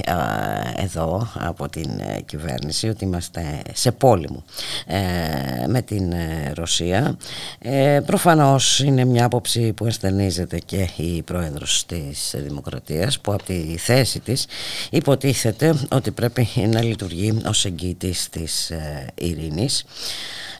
εδώ 0.75 1.27
από 1.33 1.69
την 1.69 1.89
ε, 1.99 2.21
κυβέρνηση 2.25 2.89
ότι 2.89 3.05
είμαστε 3.05 3.61
σε 3.73 3.91
πόλεμο 3.91 4.43
ε, 4.85 5.67
με 5.67 5.81
την 5.81 6.11
ε, 6.11 6.51
Ρωσία. 6.55 7.17
Ε, 7.65 7.99
προφανώς 8.05 8.79
είναι 8.79 9.05
μια 9.05 9.25
άποψη 9.25 9.73
που 9.73 9.85
ασθενίζεται 9.85 10.59
και 10.59 10.89
η 10.95 11.21
πρόεδρος 11.21 11.85
της 11.85 12.35
Δημοκρατίας 12.37 13.19
που 13.19 13.33
από 13.33 13.43
τη 13.43 13.77
θέση 13.77 14.19
της 14.19 14.45
υποτίθεται 14.89 15.75
ότι 15.91 16.11
πρέπει 16.11 16.47
να 16.71 16.83
λειτουργεί 16.83 17.41
ως 17.45 17.65
εγγύητης 17.65 18.29
της 18.29 18.71
ειρήνης. 19.15 19.85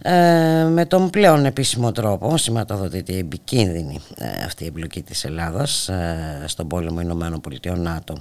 Ε, 0.06 0.64
με 0.64 0.86
τον 0.86 1.10
πλέον 1.10 1.46
επίσημο 1.46 1.92
τρόπο 1.92 2.38
σηματοδοτείται 2.38 3.14
η 3.14 3.18
επικίνδυνη 3.18 4.00
ε, 4.18 4.44
αυτή 4.46 4.64
η 4.64 4.68
εμπλοκή 4.68 5.02
της 5.02 5.26
Ελλάδας 5.26 5.90
ε, 5.90 6.44
στον 6.46 6.68
πόλεμο 6.68 7.02
Ηνωμένων 7.02 7.42
Πολιτειών 7.42 7.82
ΝΑΤΟ 7.82 8.18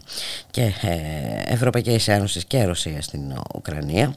και 0.51 0.62
ε, 0.62 1.53
Ευρωπαϊκής 1.53 2.09
Ένωσης 2.09 2.45
και 2.45 2.64
Ρωσία 2.64 3.03
στην 3.03 3.20
Ουκρανία 3.55 4.14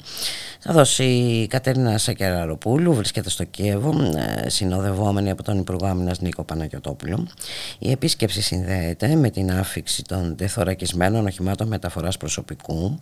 καθώς 0.59 0.99
η 0.99 1.47
Κατερίνα 1.49 1.97
Σακεραροπούλου 1.97 2.93
βρίσκεται 2.93 3.29
στο 3.29 3.43
Κίεβο 3.43 3.93
συνοδευόμενη 4.55 5.29
από 5.29 5.43
τον 5.43 5.57
Υπουργό 5.57 5.85
Άμυνας 5.85 6.19
Νίκο 6.19 6.43
Παναγιωτόπουλο 6.43 7.27
η 7.79 7.91
επίσκεψη 7.91 8.41
συνδέεται 8.41 9.15
με 9.15 9.29
την 9.29 9.51
άφηξη 9.51 10.03
των 10.03 10.37
δεθωρακισμένων 10.37 11.25
οχημάτων 11.25 11.67
μεταφοράς 11.67 12.17
προσωπικού 12.17 12.99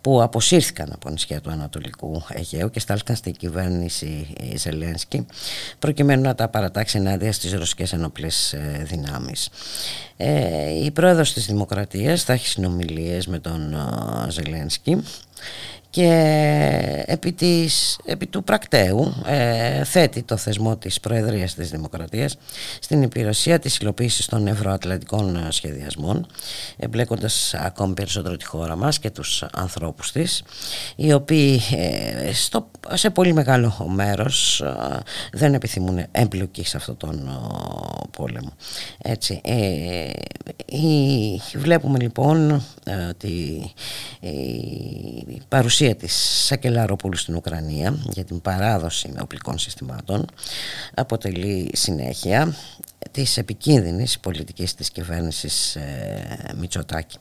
που 0.00 0.22
αποσύρθηκαν 0.22 0.92
από 0.92 1.10
νησιά 1.10 1.40
του 1.40 1.50
Ανατολικού 1.50 2.22
Αιγαίου 2.28 2.70
και 2.70 2.80
στάλθηκαν 2.80 3.16
στην 3.16 3.32
κυβέρνηση 3.32 4.34
η 4.52 4.56
Ζελένσκι 4.56 5.26
προκειμένου 5.78 6.22
να 6.22 6.34
τα 6.34 6.48
παρατάξει 6.48 6.98
ενάντια 6.98 7.32
στις 7.32 7.52
ρωσικές 7.52 7.92
ενοπλές 7.92 8.52
ε, 8.52 8.84
δυνάμεις. 8.86 9.48
Ε, 10.16 10.84
η 10.84 10.90
πρόεδρος 10.90 11.32
της 11.32 11.46
Δημοκρατίας 11.46 12.22
θα 12.22 12.32
έχει 12.32 12.46
συνομιλίες 12.46 13.26
με 13.26 13.38
τον 13.38 13.74
ε, 13.74 14.30
Ζελένσκι 14.30 15.02
και 15.96 17.04
επί, 17.06 17.32
της, 17.32 17.98
επί 18.04 18.26
του 18.26 18.44
πρακτέου 18.44 19.14
ε, 19.26 19.84
θέτει 19.84 20.22
το 20.22 20.36
θεσμό 20.36 20.76
της 20.76 21.00
Προεδρίας 21.00 21.54
της 21.54 21.70
Δημοκρατίας 21.70 22.36
στην 22.80 23.02
υπηρεσία 23.02 23.58
της 23.58 23.76
υλοποίησης 23.76 24.26
των 24.26 24.46
ευρωατλαντικών 24.46 25.36
ε, 25.36 25.50
σχεδιασμών 25.50 26.26
εμπλέκοντας 26.76 27.54
ακόμη 27.54 27.94
περισσότερο 27.94 28.36
τη 28.36 28.44
χώρα 28.44 28.76
μας 28.76 28.98
και 28.98 29.10
τους 29.10 29.42
ανθρώπους 29.52 30.12
της 30.12 30.42
οι 30.96 31.12
οποίοι 31.12 31.60
ε, 31.76 32.32
στο, 32.32 32.70
σε 32.92 33.10
πολύ 33.10 33.32
μεγάλο 33.32 33.86
μέρος 33.88 34.64
δεν 35.32 35.54
επιθυμούν 35.54 36.04
εμπλοκή 36.10 36.64
σε 36.64 36.76
αυτόν 36.76 36.96
τον 36.96 37.30
πόλεμο. 38.16 38.52
Έτσι 39.02 39.40
βλέπουμε 41.54 41.98
λοιπόν 41.98 42.62
ότι 43.10 43.28
η 45.26 45.42
παρουσία 45.48 45.85
παρουσία 45.86 46.06
της 46.08 46.44
Σακελαροπούλου 46.46 47.16
στην 47.16 47.34
Ουκρανία 47.36 47.98
για 48.12 48.24
την 48.24 48.40
παράδοση 48.40 49.12
οπλικών 49.20 49.58
συστημάτων 49.58 50.26
αποτελεί 50.94 51.70
συνέχεια 51.72 52.56
της 53.10 53.36
επικίνδυνης 53.36 54.18
πολιτικής 54.18 54.74
της 54.74 54.90
κυβέρνησης 54.90 55.76
ε, 55.76 56.54
Μητσοτάκη. 56.58 57.16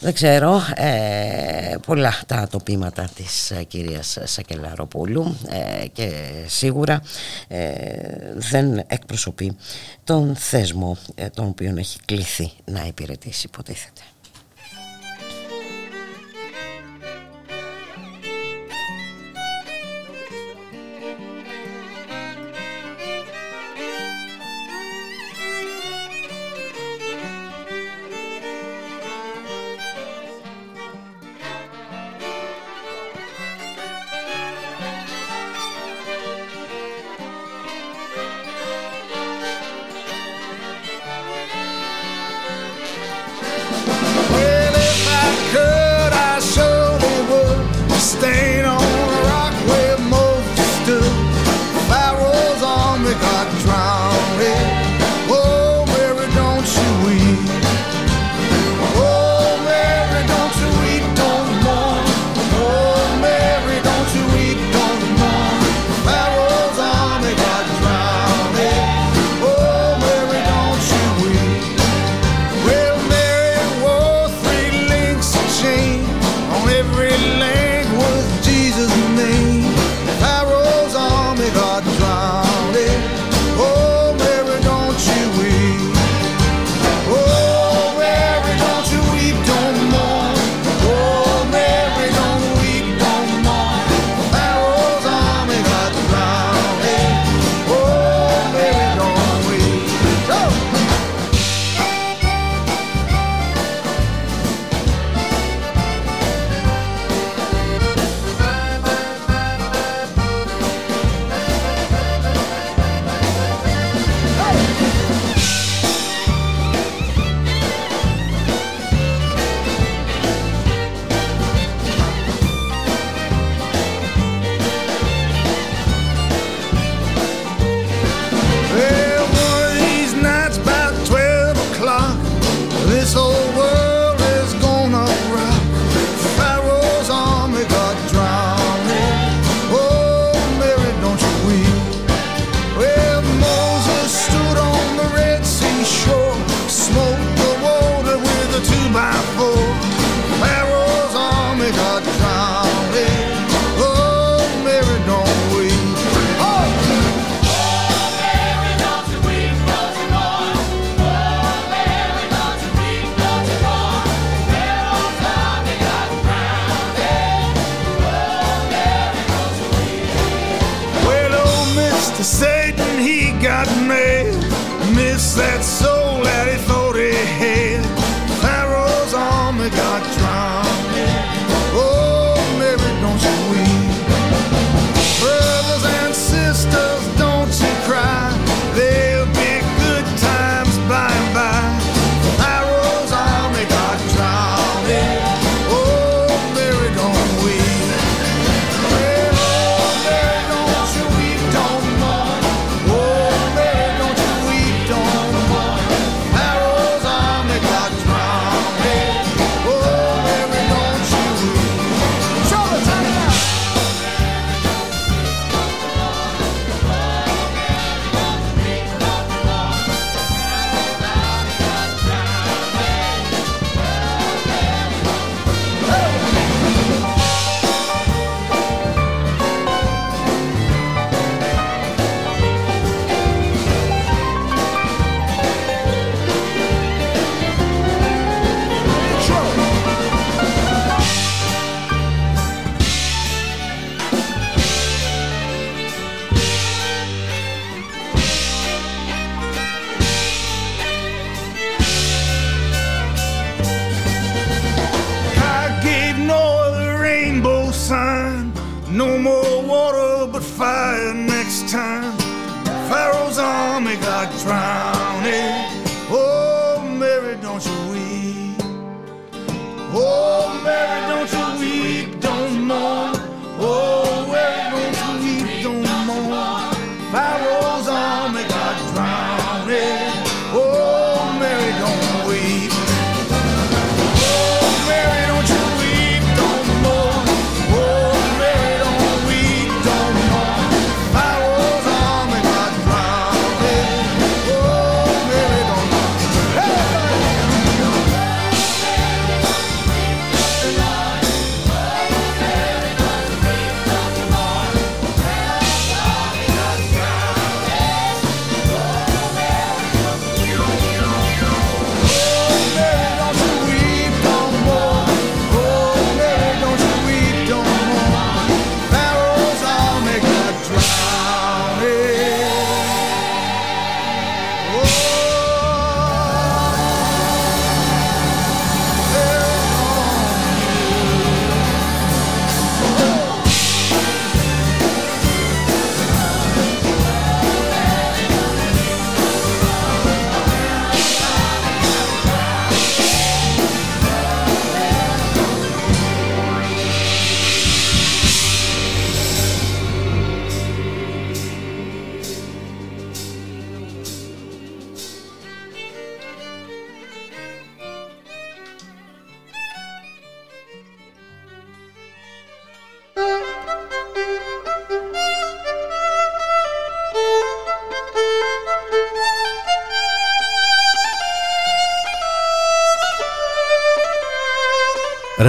Δεν 0.00 0.12
ξέρω, 0.12 0.62
ε, 0.74 1.74
πολλά 1.86 2.14
τα 2.26 2.48
τοπήματα 2.50 3.10
της 3.14 3.50
ε, 3.50 3.62
κυρίας 3.62 4.18
Σακελαροπούλου 4.24 5.36
ε, 5.48 5.86
και 5.86 6.10
σίγουρα 6.46 7.02
ε, 7.48 7.72
δεν 8.34 8.84
εκπροσωπεί 8.86 9.56
τον 10.04 10.36
θεσμό 10.36 10.96
τον 11.34 11.46
οποίο 11.46 11.74
έχει 11.76 11.98
κληθεί 12.04 12.52
να 12.64 12.86
υπηρετήσει 12.86 13.46
υποτίθεται. 13.46 14.00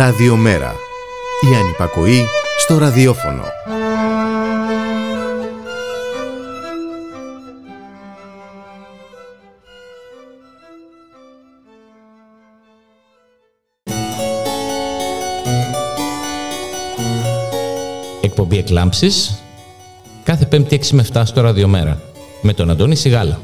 Ραδιομέρα. 0.05 0.75
Η 1.51 1.55
ανυπακοή 1.55 2.25
στο 2.57 2.77
ραδιόφωνο. 2.77 3.43
Εκπομπή 18.21 18.57
Εκλάμψης 18.57 19.43
κάθε 20.23 20.47
5η 20.51 20.73
6 20.73 20.87
με 20.91 21.05
7 21.13 21.21
στο 21.25 21.41
Ραδιομέρα 21.41 22.01
με 22.41 22.53
τον 22.53 22.69
Αντώνη 22.69 22.95
Σιγάλα. 22.95 23.39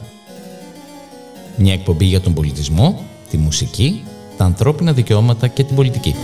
Μια 1.56 1.74
εκπομπή 1.74 2.06
για 2.06 2.22
τον 2.22 2.34
πολιτισμό, 2.34 3.06
τη 3.30 3.38
μουσική, 3.38 4.04
τα 4.38 4.46
ανθρώπινα 4.46 4.94
δικαιώματα 4.94 5.48
και 5.48 5.64
την 5.64 5.76
πολιτική. 5.76 6.16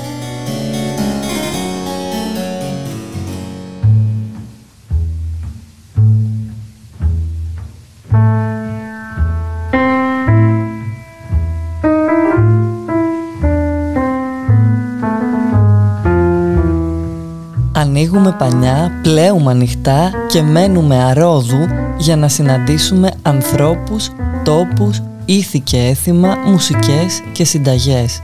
Πανιά, 19.38 19.48
πλέουμε 19.48 19.52
ανοιχτά 19.52 20.12
και 20.28 20.42
μένουμε 20.42 21.04
αρόδου 21.04 21.68
για 21.98 22.16
να 22.16 22.28
συναντήσουμε 22.28 23.12
ανθρώπους, 23.22 24.12
τόπους, 24.44 25.02
ήθη 25.26 25.60
και 25.60 25.78
έθιμα, 25.78 26.38
μουσικές 26.46 27.22
και 27.32 27.46
συνταγές. 27.46 28.22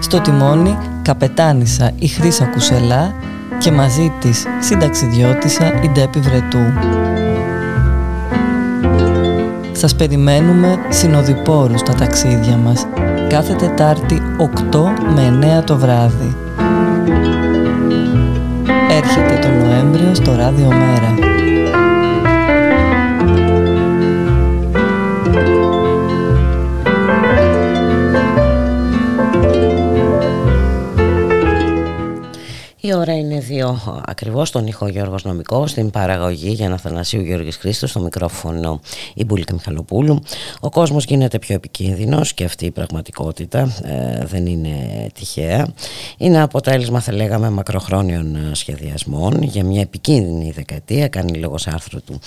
Στο 0.00 0.20
τιμόνι 0.20 0.78
καπετάνισα 1.02 1.90
η 1.98 2.06
Χρύσα 2.06 2.44
Κουσελά 2.44 3.14
και 3.58 3.70
μαζί 3.70 4.12
της 4.20 4.46
συνταξιδιώτησα 4.60 5.80
η 5.82 5.88
Ντέπη 5.88 6.20
Βρετού. 6.20 6.62
Σας 9.72 9.94
περιμένουμε 9.94 10.78
συνοδοιπόρους 10.88 11.80
στα 11.80 11.94
ταξίδια 11.94 12.56
μας 12.56 12.86
κάθε 13.34 13.54
Τετάρτη 13.54 14.22
8 14.72 14.78
με 15.14 15.58
9 15.60 15.64
το 15.64 15.76
βράδυ. 15.76 16.36
Έρχεται 18.90 19.38
το 19.42 19.48
Νοέμβριο 19.48 20.14
στο 20.14 20.34
Ράδιο 20.34 20.68
Μέρα. 20.68 21.23
Είναι 33.34 33.42
δύο 33.42 34.02
ακριβώς 34.06 34.48
στον 34.48 34.66
ήχο 34.66 34.88
Γιώργος 34.88 35.24
Νομικό, 35.24 35.66
στην 35.66 35.90
παραγωγή 35.90 36.50
για 36.50 36.68
να 36.68 36.76
Θανασίου 36.76 37.20
Γιώργης 37.20 37.56
Χρήστος, 37.56 37.90
στο 37.90 38.00
μικρόφωνο 38.00 38.80
η 39.14 39.24
Μπουλίκα 39.24 39.52
Μιχαλοπούλου. 39.52 40.22
Ο 40.60 40.70
κόσμος 40.70 41.04
γίνεται 41.04 41.38
πιο 41.38 41.54
επικίνδυνος 41.54 42.34
και 42.34 42.44
αυτή 42.44 42.66
η 42.66 42.70
πραγματικότητα 42.70 43.74
ε, 43.82 44.24
δεν 44.24 44.46
είναι 44.46 45.06
τυχαία. 45.14 45.68
Είναι 46.16 46.42
αποτέλεσμα 46.42 47.00
θα 47.00 47.12
λέγαμε 47.12 47.50
μακροχρόνιων 47.50 48.36
ε, 48.36 48.54
σχεδιασμών 48.54 49.42
για 49.42 49.64
μια 49.64 49.80
επικίνδυνη 49.80 50.50
δεκαετία, 50.50 51.08
κάνει 51.08 51.38
λόγος 51.38 51.66
άρθρο 51.66 52.00
του. 52.00 52.20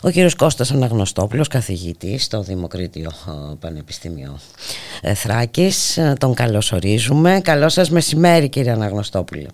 Ο 0.00 0.10
κύριος 0.10 0.34
Κώστας 0.34 0.70
Αναγνωστόπουλος, 0.70 1.48
καθηγητής 1.48 2.24
στο 2.24 2.42
Δημοκρίτιο 2.42 3.10
ε, 3.28 3.54
Πανεπιστήμιο 3.60 4.38
ε, 5.00 5.14
Θράκης. 5.14 5.96
Ε, 5.96 6.14
Τον 6.18 6.34
καλωσορίζουμε. 6.34 7.40
Καλό 7.44 7.68
σας 7.68 7.90
μεσημέρι 7.90 8.48
κύριε 8.48 8.72
Αναγνωστόπουλο. 8.72 9.48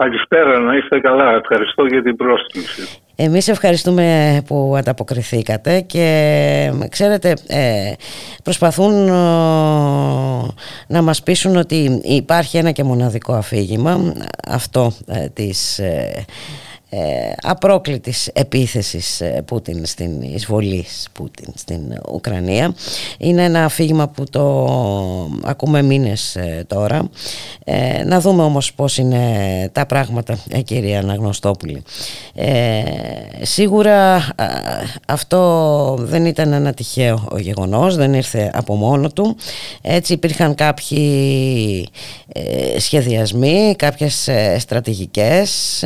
Καλησπέρα, 0.00 0.58
να 0.58 0.76
είστε 0.76 1.00
καλά. 1.00 1.34
Ευχαριστώ 1.34 1.86
για 1.86 2.02
την 2.02 2.16
πρόσκληση. 2.16 2.98
Εμείς 3.16 3.48
ευχαριστούμε 3.48 4.40
που 4.46 4.74
ανταποκριθήκατε 4.78 5.80
και 5.80 6.72
ξέρετε 6.88 7.34
ε, 7.48 7.92
προσπαθούν 8.42 9.08
ε, 9.08 9.12
να 10.86 11.02
μας 11.02 11.22
πείσουν 11.22 11.56
ότι 11.56 12.00
υπάρχει 12.02 12.56
ένα 12.56 12.70
και 12.70 12.84
μοναδικό 12.84 13.32
αφήγημα 13.32 14.14
αυτό 14.48 14.92
ε, 15.06 15.28
της 15.28 15.80
ε, 16.92 17.00
ε, 17.02 17.32
απρόκλητης 17.42 18.30
επίθεσης 18.32 19.20
ε, 19.20 19.42
Πούτιν 19.46 19.86
στην 19.86 20.22
εισβολή 20.22 20.84
Πούτιν 21.12 21.52
στην 21.54 21.80
Ουκρανία. 22.12 22.74
Είναι 23.18 23.44
ένα 23.44 23.64
αφήγημα 23.64 24.08
που 24.08 24.24
το 24.30 24.68
ακούμε 25.42 25.82
μήνες 25.82 26.36
ε, 26.36 26.64
τώρα. 26.66 27.08
Ε, 27.64 28.04
να 28.04 28.20
δούμε 28.20 28.42
όμως 28.42 28.72
πως 28.72 28.98
είναι 28.98 29.20
τα 29.72 29.86
πράγματα 29.86 30.38
ε, 30.48 30.60
κυρία 30.60 30.98
Αναγνωστόπουλη. 30.98 31.82
Ε, 32.34 32.82
σίγουρα 33.42 34.14
α, 34.14 34.24
αυτό 35.06 35.96
δεν 36.00 36.26
ήταν 36.26 36.52
ένα 36.52 36.72
τυχαίο 36.72 37.28
γεγονός 37.38 37.96
δεν 37.96 38.14
ήρθε 38.14 38.50
από 38.54 38.74
μόνο 38.74 39.08
του. 39.10 39.36
Έτσι 39.82 40.12
υπήρχαν 40.12 40.54
κάποιοι 40.54 41.88
σχεδιασμοί 42.78 43.74
κάποιες 43.78 44.28
στρατηγικές. 44.58 45.84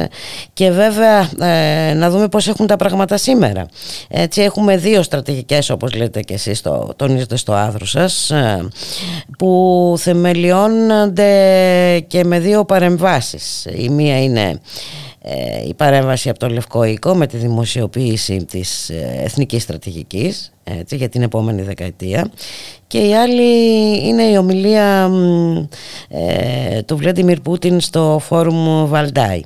Και 0.53 0.71
βέβαια 0.71 0.94
βέβαια 0.95 1.51
ε, 1.91 1.95
να 1.95 2.11
δούμε 2.11 2.29
πώς 2.29 2.49
έχουν 2.49 2.67
τα 2.67 2.77
πράγματα 2.77 3.17
σήμερα. 3.17 3.67
Έτσι 4.09 4.43
έχουμε 4.43 4.77
δύο 4.77 5.03
στρατηγικές 5.03 5.71
όπως 5.71 5.95
λέτε 5.95 6.21
και 6.21 6.35
εσείς 6.35 6.61
το 6.61 6.93
τονίζετε 6.97 7.37
στο 7.37 7.53
άδρο 7.53 7.87
σας 7.87 8.31
ε, 8.31 8.69
που 9.39 9.95
θεμελιώνονται 9.99 11.31
και 12.07 12.25
με 12.25 12.39
δύο 12.39 12.65
παρεμβάσεις. 12.65 13.67
Η 13.77 13.89
μία 13.89 14.23
είναι 14.23 14.61
ε, 15.27 15.69
η 15.69 15.75
παρέμβαση 15.75 16.29
από 16.29 16.39
το 16.39 16.49
Λευκό 16.49 16.85
Οίκο 16.85 17.15
με 17.15 17.27
τη 17.27 17.37
δημοσιοποίηση 17.37 18.45
της 18.45 18.91
ε, 18.91 19.21
εθνικής 19.23 19.63
στρατηγικής 19.63 20.53
έτσι, 20.65 20.97
για 20.97 21.09
την 21.09 21.23
επόμενη 21.23 21.63
δεκαετία 21.63 22.31
και 22.87 22.99
η 22.99 23.15
άλλη 23.15 23.43
είναι 24.07 24.23
η 24.23 24.37
ομιλία 24.37 25.11
ε, 26.09 26.83
του 26.83 26.97
Βλέντιμιρ 26.97 27.41
Πούτιν 27.41 27.81
στο 27.81 28.21
φόρουμ 28.23 28.87
Βαλντάι. 28.87 29.41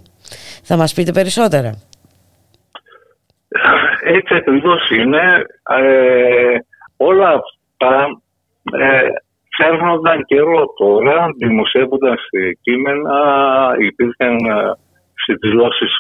Θα 0.71 0.77
μας 0.77 0.95
πείτε 0.95 1.13
περισσότερα. 1.13 1.71
Έτσι 4.17 4.35
ακριβώς 4.35 4.91
είναι. 4.91 5.23
Ε, 5.83 6.57
όλα 6.97 7.29
αυτά 7.41 7.95
ε, 8.73 9.09
φέρνονταν 9.57 10.25
καιρό 10.25 10.65
τώρα, 10.79 11.27
δημοσιεύονταν 11.39 12.17
κείμενα, 12.61 13.19
υπήρχαν 13.79 14.37
σε 15.25 15.33
δηλώσεις 15.41 15.97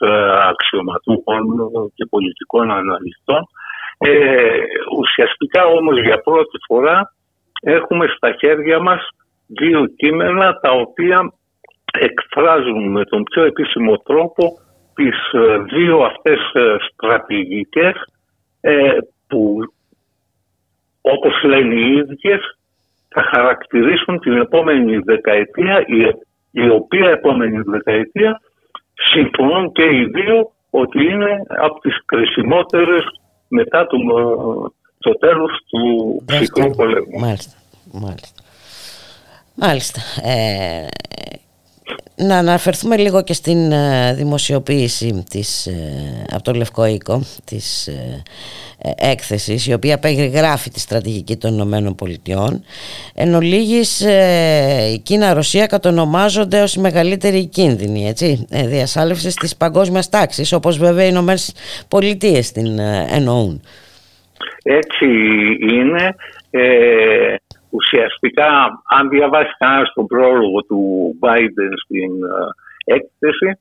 αξιωματούχων 0.51 1.43
και 1.95 2.07
πολιτικών 2.11 2.71
αναλυτών. 2.71 3.43
Ε, 3.99 4.61
ουσιαστικά 4.99 5.64
όμως 5.64 6.01
για 6.01 6.19
πρώτη 6.19 6.59
φορά 6.66 7.12
έχουμε 7.61 8.07
στα 8.16 8.31
χέρια 8.41 8.81
μας 8.81 9.09
δύο 9.47 9.87
κείμενα 9.97 10.53
τα 10.61 10.71
οποία 10.71 11.33
εκφράζουν 12.01 12.90
με 12.90 13.05
τον 13.05 13.22
πιο 13.22 13.42
επίσημο 13.42 13.96
τρόπο 13.96 14.59
τις 14.94 15.16
ε, 15.32 15.59
δύο 15.59 15.99
αυτές 15.99 16.38
ε, 16.53 16.76
στρατηγικές 16.88 17.94
που 19.26 19.59
όπως 21.01 21.42
λένε 21.42 21.74
οι 21.74 21.92
ίδιες 21.92 22.59
θα 23.09 23.22
χαρακτηρίσουν 23.22 24.18
την 24.20 24.36
επόμενη 24.36 24.99
δεκαετία 24.99 25.84
η 26.51 26.68
οποία 26.68 27.11
επόμενη 27.11 27.61
δεκαετία 27.61 28.40
συμφωνούν 29.12 29.72
και 29.72 29.82
οι 29.82 30.05
δύο 30.05 30.53
ότι 30.70 31.05
είναι 31.05 31.42
από 31.49 31.80
τις 31.80 32.05
κρισιμότερες 32.05 33.03
μετά 33.49 33.86
το, 33.86 33.96
το 34.99 35.18
τέλος 35.18 35.51
του 35.70 36.22
ψυχρού 36.26 36.70
πολέμου. 36.70 37.18
Μάλιστα. 37.20 37.57
Μάλιστα. 37.92 38.42
Μάλιστα. 39.55 40.01
Ε, 40.24 40.86
να 42.14 42.39
αναφερθούμε 42.39 42.97
λίγο 42.97 43.22
και 43.22 43.32
στην 43.32 43.72
ε, 43.72 44.14
δημοσιοποίηση 44.14 45.24
της, 45.30 45.66
ε, 45.66 46.26
από 46.32 46.43
το 46.43 46.53
Λευκό 46.53 46.86
Οίκο 46.86 47.22
της 47.45 47.86
ε, 47.86 48.22
έκθεσης 48.97 49.66
η 49.66 49.72
οποία 49.72 49.99
περιγράφει 49.99 50.70
τη 50.70 50.80
στρατηγική 50.80 51.36
των 51.36 51.53
Ηνωμένων 51.53 51.95
Πολιτειών 51.95 52.64
εν 53.14 53.34
ολίγης 53.34 54.01
η 54.93 54.99
Κίνα-Ρωσία 54.99 55.66
κατονομάζονται 55.66 56.62
ως 56.62 56.74
η 56.74 56.80
μεγαλύτερη 56.80 57.47
κίνδυνη 57.47 58.09
έτσι, 58.09 58.47
διασάλευσης 58.51 59.34
της 59.34 59.57
παγκόσμιας 59.57 60.09
τάξης 60.09 60.53
όπως 60.53 60.78
βέβαια 60.78 61.05
οι 61.05 61.09
Ηνωμένες 61.11 61.55
Πολιτείες 61.89 62.53
την 62.53 62.78
εννοούν. 63.11 63.62
Έτσι 64.62 65.07
είναι. 65.61 66.14
Ε, 66.51 67.34
ουσιαστικά, 67.71 68.49
αν 68.89 69.09
διαβάσει 69.09 69.55
κανένας 69.59 69.93
τον 69.95 70.07
πρόλογο 70.07 70.62
του 70.62 70.83
Biden 71.23 71.73
στην 71.85 72.12
ε, 72.23 72.95
έκθεση, 72.95 73.61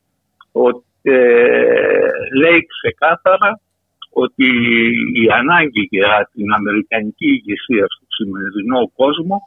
ότι, 0.51 0.86
ε, 1.01 2.10
λέει 2.41 2.66
ξεκάθαρα 2.76 3.60
ότι 4.10 4.47
η 5.24 5.26
ανάγκη 5.39 5.88
για 5.89 6.30
την 6.34 6.53
Αμερικανική 6.53 7.28
ηγεσία 7.28 7.86
στο 7.88 8.05
σημερινό 8.08 8.91
κόσμο 8.95 9.38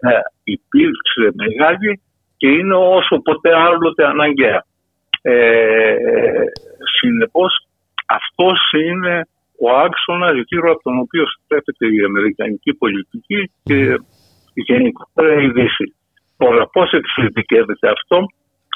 ε, 0.00 0.10
υπήρξε 0.44 1.30
μεγάλη 1.34 2.00
και 2.36 2.48
είναι 2.48 2.74
όσο 2.74 3.18
ποτέ 3.18 3.56
άλλοτε 3.56 4.06
αναγκαία. 4.06 4.64
Ε, 5.22 5.94
συνεπώς 6.98 7.66
αυτός 8.06 8.58
είναι 8.86 9.26
ο 9.64 9.68
άξονα 9.86 10.28
γύρω 10.48 10.70
από 10.72 10.82
τον 10.82 10.98
οποίο 10.98 11.24
στρέφεται 11.26 11.86
η 11.86 11.98
Αμερικανική 12.04 12.72
πολιτική 12.74 13.50
και 13.62 13.78
γενικότερα 14.54 15.42
η 15.42 15.48
Δύση. 15.50 15.94
Τώρα 16.36 16.66
πώς 16.66 16.92
εξειδικεύεται 16.92 17.88
αυτό; 17.96 18.18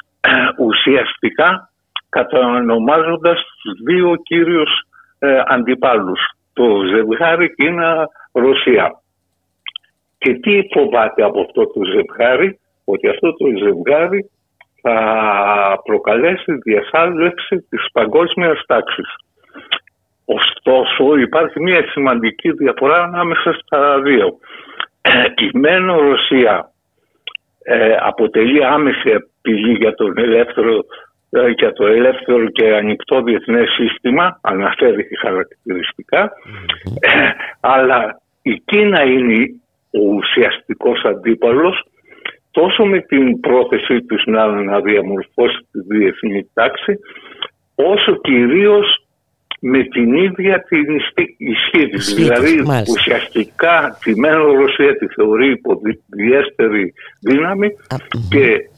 Ουσιαστικά 0.69 1.71
κατανομάζοντας 2.09 3.39
τους 3.63 3.75
δύο 3.85 4.17
κύριους 4.23 4.71
ε, 5.19 5.43
αντιπάλους, 5.47 6.21
το 6.53 6.65
ζευγάρι 6.93 7.55
Κίνα-Ρωσία. 7.55 8.87
Και 10.19 10.33
τι 10.35 10.61
φοβάται 10.73 11.23
από 11.23 11.41
αυτό 11.41 11.67
το 11.67 11.81
ζευγάρι, 11.93 12.59
ότι 12.85 13.09
αυτό 13.09 13.33
το 13.33 13.47
ζευγάρι 13.63 14.31
θα 14.83 14.97
προκαλέσει 15.85 16.53
διασάλευση 16.53 17.57
της 17.69 17.83
παγκόσμιας 17.93 18.65
τάξης. 18.67 19.09
Ωστόσο 20.25 21.17
υπάρχει 21.17 21.61
μια 21.61 21.85
σημαντική 21.91 22.51
διαφορά 22.53 23.03
ανάμεσα 23.03 23.53
στα 23.53 24.01
δύο. 24.01 24.39
Η 25.45 25.59
μένω 25.59 26.01
Ρωσία 26.01 26.71
ε, 27.63 27.97
αποτελεί 28.01 28.65
άμεση 28.65 29.11
πηγή 29.43 29.73
για, 29.73 29.95
τον 29.95 30.19
ελεύθερο, 30.19 30.85
ε, 31.31 31.49
για 31.49 31.73
το 31.73 31.87
ελεύθερο 31.87 32.47
και 32.49 32.75
ανοιχτό 32.75 33.23
διεθνές 33.23 33.71
σύστημα, 33.71 34.39
αναφέρει 34.43 35.09
χαρακτηριστικά, 35.21 36.33
ε, 37.01 37.31
αλλά 37.75 38.21
η 38.43 38.63
Κίνα 38.65 39.03
είναι 39.03 39.61
ο 39.91 40.15
ουσιαστικός 40.15 41.03
αντίπαλος 41.05 41.87
τόσο 42.51 42.85
με 42.85 43.01
την 43.01 43.41
πρόθεσή 43.41 44.03
τους 44.03 44.25
να, 44.27 44.47
να 44.47 44.81
διαμορφώσει 44.81 45.67
τη 45.73 45.81
διεθνή 45.97 46.51
τάξη, 46.55 46.99
όσο 47.75 48.17
κυρίως 48.17 49.02
με 49.65 49.83
την 49.83 50.15
ίδια 50.15 50.63
την 50.69 50.97
ισχύ 51.37 51.89
της. 51.89 52.15
Δηλαδή 52.15 52.65
ουσιαστικά 52.91 53.99
τη 54.03 54.21
μένω 54.21 54.53
Ρωσία 54.53 54.97
τη 54.97 55.07
θεωρεί 55.07 55.51
υποδιέστερη 55.51 56.93
δύναμη 57.21 57.69
και 58.31 58.71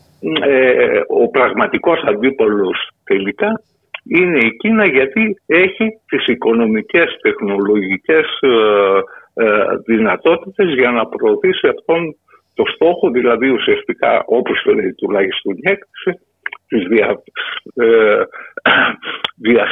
ε, 0.42 1.00
ο 1.08 1.28
πραγματικός 1.28 2.02
αντίπολος 2.06 2.90
τελικά 3.04 3.62
είναι 4.04 4.38
η 4.38 4.56
Κίνα 4.56 4.86
γιατί 4.86 5.36
έχει 5.46 5.86
τις 6.06 6.26
οικονομικές, 6.26 7.18
τεχνολογικές 7.22 8.38
ε, 8.40 8.48
ε, 9.34 9.64
δυνατότητες 9.86 10.74
για 10.74 10.90
να 10.90 11.06
προωθήσει 11.06 11.68
αυτόν 11.68 12.16
το 12.54 12.64
στόχο, 12.74 13.10
δηλαδή 13.10 13.48
ουσιαστικά 13.48 14.22
όπως 14.26 14.62
το 14.64 14.74
λέει 14.74 14.94
τουλάχιστον 14.94 15.52
η 15.56 15.60
έκθεση, 15.62 16.20
της 16.68 16.86
δια, 16.86 17.22
ε, 17.74 18.22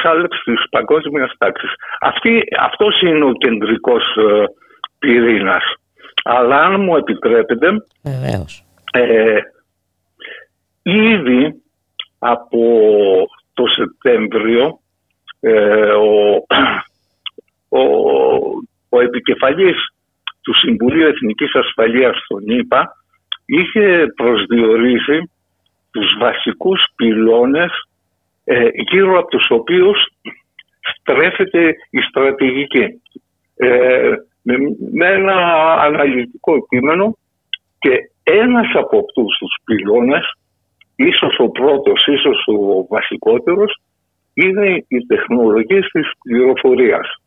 διασάλευσης 0.03 0.43
της 0.45 0.69
παγκόσμιας 0.71 1.33
τάξης. 1.39 1.71
Αυτή, 2.01 2.43
αυτός 2.61 3.01
είναι 3.01 3.25
ο 3.25 3.33
κεντρικός 3.33 4.03
ε, 4.17 4.45
πυρήνας. 4.99 5.63
Αλλά 6.25 6.57
αν 6.57 6.81
μου 6.81 6.97
επιτρέπετε, 6.97 7.69
ε, 8.93 9.39
ήδη 10.83 11.63
από 12.19 12.61
το 13.53 13.65
Σεπτέμβριο 13.67 14.79
ε, 15.41 15.93
ο, 15.93 16.35
ο, 17.69 17.83
ο 18.89 19.01
επικεφαλής 19.01 19.77
του 20.43 20.55
Συμβουλίου 20.55 21.07
Εθνικής 21.07 21.55
Ασφαλείας 21.55 22.17
στον 22.25 22.43
ΗΠΑ 22.47 22.97
είχε 23.47 24.07
προσδιορίσει 24.17 25.31
τους 25.91 26.17
βασικούς 26.19 26.85
πυλώνες 26.97 27.71
ε, 28.45 28.69
γύρω 28.91 29.19
από 29.19 29.29
τους 29.29 29.47
οποίους 29.51 29.99
στρέφεται 30.81 31.75
η 31.91 32.01
στρατηγική. 32.01 33.01
Ε, 33.57 34.13
με, 34.43 34.57
με, 34.93 35.07
ένα 35.07 35.35
αναλυτικό 35.73 36.67
κείμενο 36.69 37.17
και 37.79 37.99
ένας 38.23 38.71
από 38.75 38.99
αυτούς 38.99 39.39
τους 39.39 39.57
πυλώνες, 39.65 40.35
ίσως 40.97 41.39
ο 41.39 41.49
πρώτος, 41.49 42.07
ίσως 42.07 42.45
ο 42.47 42.87
βασικότερος, 42.89 43.81
είναι 44.35 44.85
οι 44.89 45.07
τεχνολογίες 45.07 45.89
της 45.93 46.11
πληροφορίας 46.23 47.23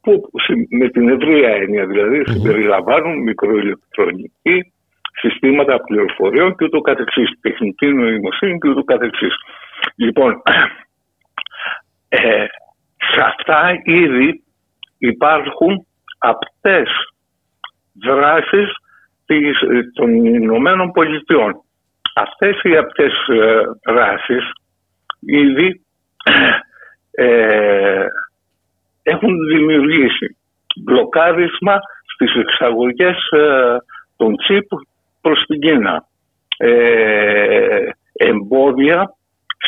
που 0.00 0.30
με 0.68 0.88
την 0.88 1.08
ευρία 1.08 1.48
έννοια 1.48 1.86
δηλαδή 1.86 2.22
συμπεριλαμβάνουν 2.26 3.22
μικροηλεκτρονική, 3.22 4.72
συστήματα 5.20 5.80
πληροφοριών 5.80 6.56
και 6.56 6.64
ούτω 6.64 6.80
καθεξής, 6.80 7.30
τεχνική 7.40 7.86
νοημοσύνη 7.86 8.58
και 8.58 8.68
ούτω 8.68 8.82
καθεξής. 8.82 9.34
Λοιπόν, 9.96 10.42
ε, 12.08 12.46
σε 13.12 13.20
αυτά 13.20 13.80
ήδη 13.84 14.44
υπάρχουν 14.98 15.86
απτές 16.18 16.88
δράσεις 18.04 18.68
των 19.94 20.24
Ηνωμένων 20.24 20.90
Πολιτειών. 20.92 21.62
Αυτές 22.14 22.60
οι 22.62 22.76
απτές 22.76 23.12
ε, 23.28 23.62
δράσεις 23.92 24.52
ήδη 25.20 25.84
ε, 27.10 28.06
έχουν 29.02 29.34
δημιουργήσει 29.52 30.36
μπλοκάρισμα 30.84 31.78
στις 32.14 32.34
εξαγωγές 32.34 33.16
ε, 33.30 33.76
των 34.16 34.36
τσίπ 34.36 34.66
προς 35.20 35.44
την 35.46 35.60
Κίνα. 35.60 36.04
Ε, 36.56 37.88
εμπόδια 38.12 39.14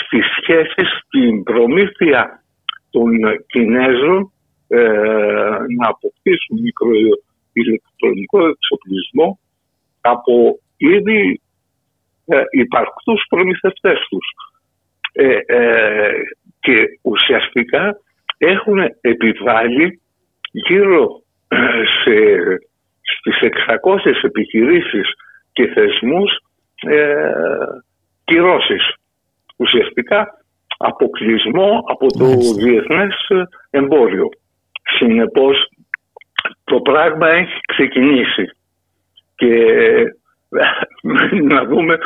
στις 0.01 0.24
σχέσεις, 0.40 0.88
στην 1.05 1.43
προμήθεια 1.43 2.43
των 2.90 3.11
Κινέζων 3.47 4.32
ε, 4.68 4.78
να 5.78 5.88
αποκτήσουν 5.88 6.61
μικροηλεκτρονικό 6.61 8.47
εξοπλισμό 8.47 9.38
από 10.01 10.59
ήδη 10.76 11.40
ε, 12.26 12.43
υπαρκτούς 12.51 13.24
προμηθευτές 13.28 13.99
τους. 14.09 14.26
Ε, 15.12 15.38
ε, 15.47 16.12
και 16.61 16.99
ουσιαστικά 17.03 17.97
έχουν 18.38 18.78
επιβάλει 19.01 20.01
γύρω 20.53 21.22
σε, 22.03 22.14
στις 23.03 23.51
600 23.84 23.99
επιχειρήσεις 24.22 25.12
και 25.53 25.66
θεσμούς 25.66 26.30
ε, 26.86 27.14
κυρώσεις. 28.24 28.95
Ουσιαστικά 29.57 30.26
αποκλεισμό 30.78 31.84
από 31.86 32.07
το 32.07 32.24
Μάλιστα. 32.24 32.62
διεθνές 32.62 33.14
εμπόριο. 33.70 34.28
Συνεπώς 34.98 35.68
το 36.64 36.80
πράγμα 36.80 37.28
έχει 37.28 37.61
ξεκινήσει 37.66 38.50
και 39.34 39.55
να 41.53 41.64
δούμε 41.64 41.98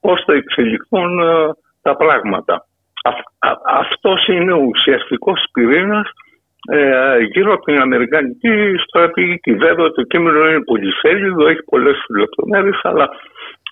πώς 0.00 0.22
θα 0.26 0.34
εξελιχθούν 0.34 1.20
τα 1.82 1.96
πράγματα. 1.96 2.66
Αυτός 3.66 4.26
είναι 4.26 4.52
ο 4.52 4.62
ουσιαστικός 4.62 5.44
πυρήνας 5.52 6.10
ε, 6.70 7.18
γύρω 7.32 7.52
από 7.52 7.64
την 7.64 7.80
Αμερικανική 7.80 8.74
στρατηγική. 8.86 9.54
Βέβαια 9.54 9.90
το 9.90 10.02
κείμενο 10.02 10.48
είναι 10.48 10.64
πολυσέλιδο, 10.64 11.46
έχει 11.46 11.62
πολλές 11.62 11.96
λεπτομέρειες, 12.18 12.80
αλλά 12.82 13.08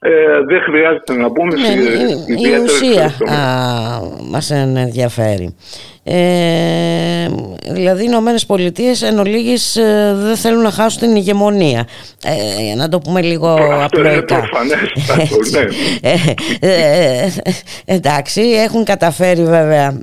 ε, 0.01 0.11
δεν 0.49 0.61
χρειάζεται 0.61 1.12
να 1.14 1.30
πούμε 1.32 1.55
ναι, 1.55 1.68
η, 1.68 2.51
η 2.51 2.59
ουσία 2.64 3.05
α, 3.05 4.01
μας 4.30 4.51
ενδιαφέρει. 4.51 5.55
Ε, 6.09 7.28
δηλαδή 7.70 8.03
οι 8.03 8.07
Ηνωμένες 8.09 8.47
Πολιτείες 8.47 9.03
εν 9.03 9.18
ολίγης, 9.18 9.76
ε, 9.76 10.14
δεν 10.18 10.36
θέλουν 10.36 10.62
να 10.62 10.70
χάσουν 10.70 11.01
την 11.01 11.16
ηγεμονία. 11.16 11.88
Ε, 12.24 12.74
να 12.74 12.88
το 12.88 12.99
πούμε 12.99 13.22
λίγο 13.22 13.59
απλοϊκά. 13.82 14.49
ναι. 15.53 15.61
ε, 16.61 17.24
ε, 17.24 17.30
εντάξει 17.84 18.40
έχουν 18.40 18.84
καταφέρει 18.84 19.44
βέβαια 19.44 19.99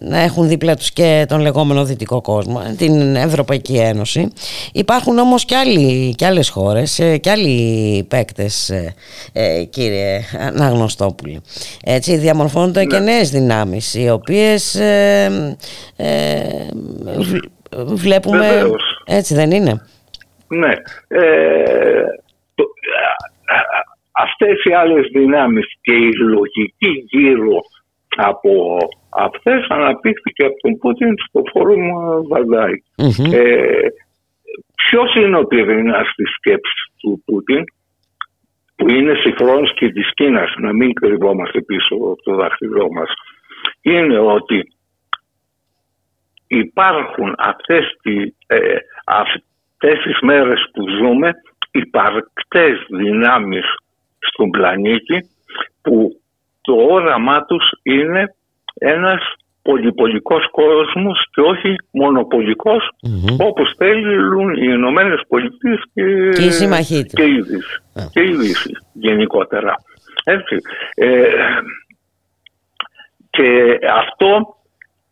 να 0.00 0.18
έχουν 0.18 0.48
δίπλα 0.48 0.76
τους 0.76 0.92
και 0.92 1.24
τον 1.28 1.40
λεγόμενο 1.40 1.84
δυτικό 1.84 2.20
κόσμο 2.20 2.62
την 2.76 3.16
Ευρωπαϊκή 3.16 3.76
Ένωση. 3.76 4.32
Υπάρχουν 4.72 5.18
όμως 5.18 5.44
και, 5.44 5.56
άλλοι, 5.56 6.14
και 6.14 6.26
άλλες 6.26 6.48
χώρες 6.48 7.00
και 7.20 7.30
άλλοι 7.30 7.63
παίκτες 8.08 8.72
κύριε 9.70 10.20
Αναγνωστόπουλη 10.38 11.42
έτσι 11.84 12.16
διαμορφώνονται 12.16 12.80
ναι. 12.80 12.86
και 12.86 12.98
νέες 12.98 13.30
δυνάμεις 13.30 13.94
οι 13.94 14.10
οποίες 14.10 14.74
ε, 14.74 15.56
ε, 15.96 16.42
βλέπουμε 17.94 18.46
έτσι 19.06 19.34
δεν 19.34 19.50
είναι; 19.50 19.80
Ναι 20.48 20.72
ε, 21.08 22.04
το, 22.54 22.64
αυτές 24.12 24.64
οι 24.64 24.72
άλλες 24.72 25.06
δυνάμεις 25.12 25.66
και 25.80 25.94
η 25.94 26.12
λογική 26.12 27.04
γύρω 27.08 27.60
από 28.16 28.76
αυτές 29.08 29.66
αναπτύχθηκε 29.68 30.44
από 30.44 30.56
τον 30.60 30.78
Πούτιν 30.78 31.14
στο 31.28 31.42
φόρουμ 31.52 31.82
Βαρδάη. 32.28 32.82
Mm-hmm. 32.96 33.32
Ε, 33.32 33.88
ποιος 34.74 35.14
είναι 35.14 35.36
ο 35.36 35.44
πυρήνας 35.44 36.12
της 36.14 36.30
σκέψης 36.30 36.82
του 37.00 37.22
Πούτιν 37.24 37.64
που 38.76 38.90
είναι 38.90 39.14
συγχρόνως 39.14 39.74
και 39.74 39.88
της 39.88 40.14
Κίνας 40.14 40.54
να 40.58 40.72
μην 40.72 40.92
κρυβόμαστε 40.92 41.60
πίσω 41.62 41.94
από 41.94 42.22
το 42.22 42.34
δάχτυλό 42.34 42.92
μας 42.92 43.08
είναι 43.82 44.18
ότι 44.18 44.74
υπάρχουν 46.46 47.34
αυτές, 47.38 47.96
τι, 48.02 48.34
ε, 48.46 48.76
αυτές 49.06 49.98
τις 50.04 50.18
μέρες 50.22 50.68
που 50.72 50.88
ζούμε 50.88 51.32
υπαρκτές 51.70 52.86
δυνάμεις 52.88 53.64
στον 54.18 54.50
πλανήτη 54.50 55.28
που 55.82 56.20
το 56.60 56.72
όραμά 56.74 57.44
τους 57.44 57.70
είναι 57.82 58.34
ένας 58.74 59.34
πολυπολικός 59.64 60.50
κόσμος 60.50 61.26
και 61.32 61.40
όχι 61.40 61.76
μονοπολικός 61.90 62.90
mm-hmm. 63.06 63.36
όπως 63.48 63.74
θέλουν 63.76 64.54
οι 64.54 64.66
Ηνωμένες 64.78 65.20
Πολιτείες 65.28 65.82
και, 65.94 66.02
και, 66.28 67.02
και, 67.14 67.24
η 67.24 67.40
Δύση, 67.40 67.82
και 68.12 68.22
η 68.22 68.34
Δύση 68.34 68.70
γενικότερα. 68.92 69.74
Έτσι. 70.24 70.56
Ε, 70.94 71.26
και 73.30 73.78
αυτό 73.94 74.56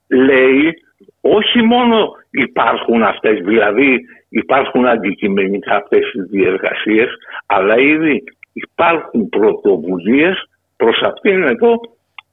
λέει 0.08 0.74
όχι 1.20 1.62
μόνο 1.62 2.08
υπάρχουν 2.30 3.02
αυτές, 3.02 3.38
δηλαδή 3.44 4.00
υπάρχουν 4.28 4.86
αντικειμενικά 4.86 5.76
αυτές 5.76 6.12
οι 6.12 6.20
διεργασίες, 6.20 7.08
αλλά 7.46 7.78
ήδη 7.78 8.22
υπάρχουν 8.52 9.28
πρωτοβουλίες 9.28 10.48
προς 10.76 11.00
αυτήν 11.02 11.42
εδώ 11.42 11.80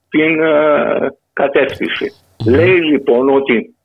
την 0.10 0.40
ε, 1.40 1.48
κατεύθυνση. 1.48 2.12
Λέει 2.46 2.80
λοιπόν 2.82 3.30
ότι 3.30 3.76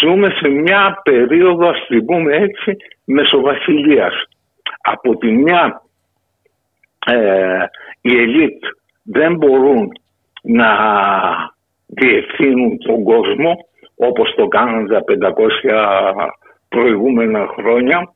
ζούμε 0.00 0.28
σε 0.40 0.48
μια 0.48 1.00
περίοδο, 1.04 1.68
ας 1.68 1.86
την 1.86 2.04
πούμε 2.04 2.36
έτσι, 2.36 2.76
μεσοβασιλείας. 3.04 4.14
Από 4.80 5.16
τη 5.16 5.30
μια 5.30 5.82
ε, 7.06 7.64
οι 8.00 8.16
ελίτ 8.16 8.64
δεν 9.02 9.36
μπορούν 9.36 9.88
να 10.42 10.68
διευθύνουν 11.86 12.78
τον 12.78 13.02
κόσμο 13.02 13.56
όπως 13.96 14.34
το 14.34 14.46
κάνουν 14.46 14.88
τα 14.88 15.04
500 15.08 16.28
προηγούμενα 16.68 17.46
χρόνια 17.46 18.12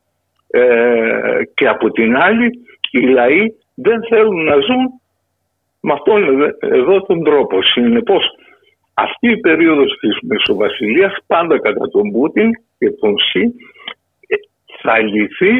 ε, 0.51 1.41
και 1.55 1.69
από 1.69 1.91
την 1.91 2.17
άλλη 2.17 2.51
οι 2.91 3.01
λαοί 3.01 3.47
δεν 3.75 4.01
θέλουν 4.09 4.45
να 4.45 4.55
ζουν 4.55 5.01
με 5.89 5.95
αυτόν 5.99 6.21
εδώ 6.59 7.03
τον 7.03 7.25
τρόπο. 7.25 7.63
Συνεπώς 7.63 8.25
αυτή 8.95 9.31
η 9.31 9.37
περίοδος 9.37 9.99
της 10.01 10.19
Μεσοβασιλείας 10.29 11.15
πάντα 11.27 11.59
κατά 11.59 11.89
τον 11.89 12.11
Πούτιν 12.13 12.51
και 12.79 12.91
τον 12.91 13.15
ΣΥ 13.19 13.43
ε, 14.27 14.35
θα 14.83 14.99
λυθεί 14.99 15.55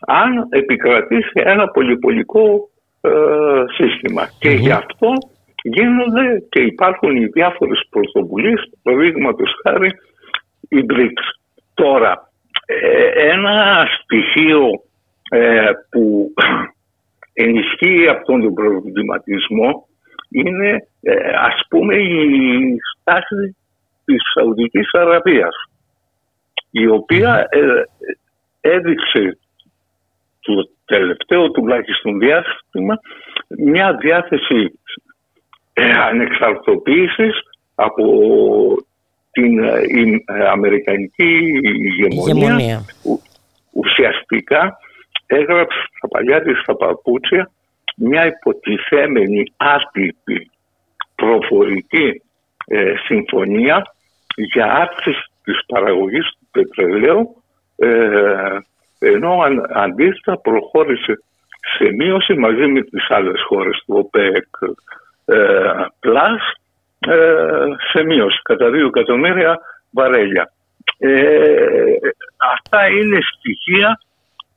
αν 0.00 0.46
επικρατήσει 0.50 1.32
ένα 1.34 1.68
πολυπολικό 1.68 2.68
ε, 3.00 3.10
συστημα 3.76 4.24
Και 4.38 4.50
γι' 4.50 4.72
αυτό 4.72 5.10
γίνονται 5.62 6.46
και 6.48 6.60
υπάρχουν 6.60 7.16
οι 7.16 7.26
διάφορες 7.26 7.80
πρωτοβουλίες, 7.90 8.60
παραδείγματος 8.82 9.50
χάρη 9.62 9.90
η 10.68 10.84
BRICS. 10.90 11.24
Τώρα, 11.74 12.30
ε, 12.66 13.30
ένα 13.30 13.86
στοιχείο 14.02 14.62
ε, 15.30 15.70
που 15.90 16.32
ενισχύει 17.42 18.08
αυτόν 18.08 18.42
τον 18.42 18.54
προβληματισμό 18.54 19.88
είναι 20.30 20.86
ε, 21.02 21.14
ας 21.34 21.62
πούμε 21.68 21.94
η 21.94 22.76
στάση 22.90 23.56
της 24.04 24.22
Σαουδικής 24.34 24.92
Αραβίας 24.92 25.54
η 26.70 26.86
οποία 26.86 27.48
έδειξε 28.60 29.38
το 30.40 30.70
τελευταίο 30.84 31.50
τουλάχιστον 31.50 32.18
διάστημα 32.18 32.98
μια 33.48 33.94
διάθεση 33.94 34.78
ε, 35.72 35.90
ανεξαρτοποίησης 35.90 37.34
από 37.74 38.04
την 39.30 39.58
ε, 39.58 39.80
ε, 40.24 40.48
Αμερικανική 40.48 41.38
ηγεμονία, 41.62 42.84
ουσιαστικά 43.72 44.78
έγραψε 45.30 45.78
στα 45.96 46.08
παλιά 46.08 46.42
της 46.42 46.60
στα 46.60 46.76
παπούτσια 46.76 47.50
μια 47.96 48.26
υποτιθέμενη 48.26 49.52
άτυπη 49.56 50.50
προφορική 51.14 52.22
συμφωνία 53.06 53.82
για 54.34 54.72
αύξηση 54.72 55.24
της 55.44 55.64
παραγωγής 55.66 56.24
του 56.24 56.46
πετρελαίου 56.50 57.42
ενώ 58.98 59.38
αντίθετα 59.74 60.38
προχώρησε 60.38 61.22
σε 61.76 61.92
μείωση 61.92 62.34
μαζί 62.34 62.66
με 62.66 62.82
τις 62.82 63.10
άλλες 63.10 63.42
χώρες 63.46 63.82
του 63.86 63.94
ΟΠΕΚ, 63.96 64.46
πλάς 66.00 66.40
ε, 67.08 67.64
σε 67.92 68.02
μείωση 68.04 68.40
κατά 68.42 68.68
2 68.68 68.72
εκατομμύρια 68.86 69.58
βαρέλια. 69.90 70.52
Ε, 70.98 71.94
αυτά 72.54 72.88
είναι 72.88 73.18
στοιχεία 73.36 74.00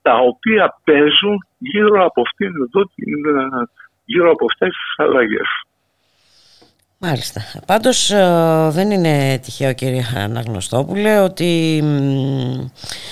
τα 0.06 0.16
οποία 0.16 0.66
παίζουν 0.84 1.38
γύρω 1.58 2.06
από 2.06 2.22
αυτήν 2.22 2.52
εδώ, 2.66 2.82
γύρω 4.06 4.32
από 4.32 4.46
αυτές 4.46 4.70
τις 4.70 5.06
αλλαγές. 5.06 5.50
Μάλιστα. 7.06 7.42
Πάντως 7.66 8.12
ε, 8.12 8.70
δεν 8.70 8.92
είναι 8.92 9.40
τυχαίο 9.44 9.74
κύριε 9.74 10.04
Αναγνωστόπουλε 10.16 11.20
ότι 11.20 11.84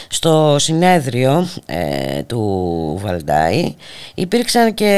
στο 0.10 0.56
συνέδριο 0.60 1.48
ε, 1.66 2.24
του 2.24 3.00
Βαλντάη 3.02 3.76
υπήρξαν 4.16 4.74
και 4.74 4.94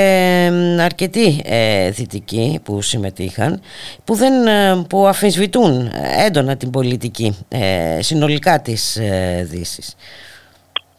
αρκετοί 0.80 1.42
ε, 1.46 1.90
δυτικοί 1.90 2.60
που 2.64 2.82
συμμετείχαν 2.82 3.62
που, 4.04 4.16
δεν, 4.16 4.34
που 4.90 5.08
αφισβητούν 5.08 5.92
έντονα 6.26 6.58
την 6.58 6.70
πολιτική 6.70 7.38
συνολικά 8.00 8.62
της 8.62 9.00
Δύσης. 9.44 9.96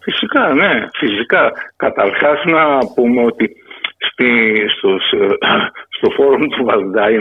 Φυσικά, 0.05 0.55
ναι, 0.55 0.89
φυσικά. 0.95 1.53
Καταρχάς 1.77 2.45
να 2.45 2.79
πούμε 2.95 3.25
ότι 3.25 3.57
στη, 3.99 4.31
στο, 4.77 4.97
στο 5.97 6.11
φόρουμ 6.11 6.47
του 6.49 6.65
Βαλντάι 6.65 7.17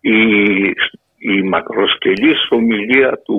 η, 0.00 0.20
η 1.18 1.42
μακροσκελής 1.42 2.46
ομιλία 2.50 3.20
του 3.24 3.38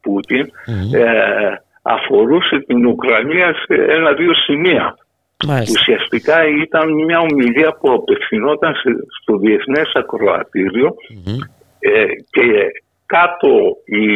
πουτιν 0.00 0.46
ε, 0.94 1.54
αφορούσε 1.82 2.58
την 2.66 2.86
Ουκρανία 2.86 3.54
σε 3.54 3.74
ένα-δύο 3.74 4.34
σημεία. 4.34 4.96
Ουσιαστικά 5.70 6.46
ήταν 6.46 6.92
μια 7.04 7.20
ομιλία 7.20 7.76
που 7.80 7.92
απευθυνόταν 7.92 8.74
στο 9.20 9.36
Διεθνές 9.36 9.92
ε, 11.78 12.04
και 12.30 12.66
κάτω 13.06 13.76
οι 13.84 14.06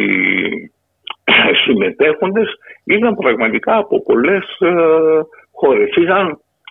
συμμετέχοντες 1.63 2.49
ήταν 2.83 3.15
πραγματικά 3.15 3.77
από 3.77 4.01
πολλές 4.01 4.43
ε, 4.59 4.71
χώρες. 5.51 5.95
Ήταν 5.95 6.27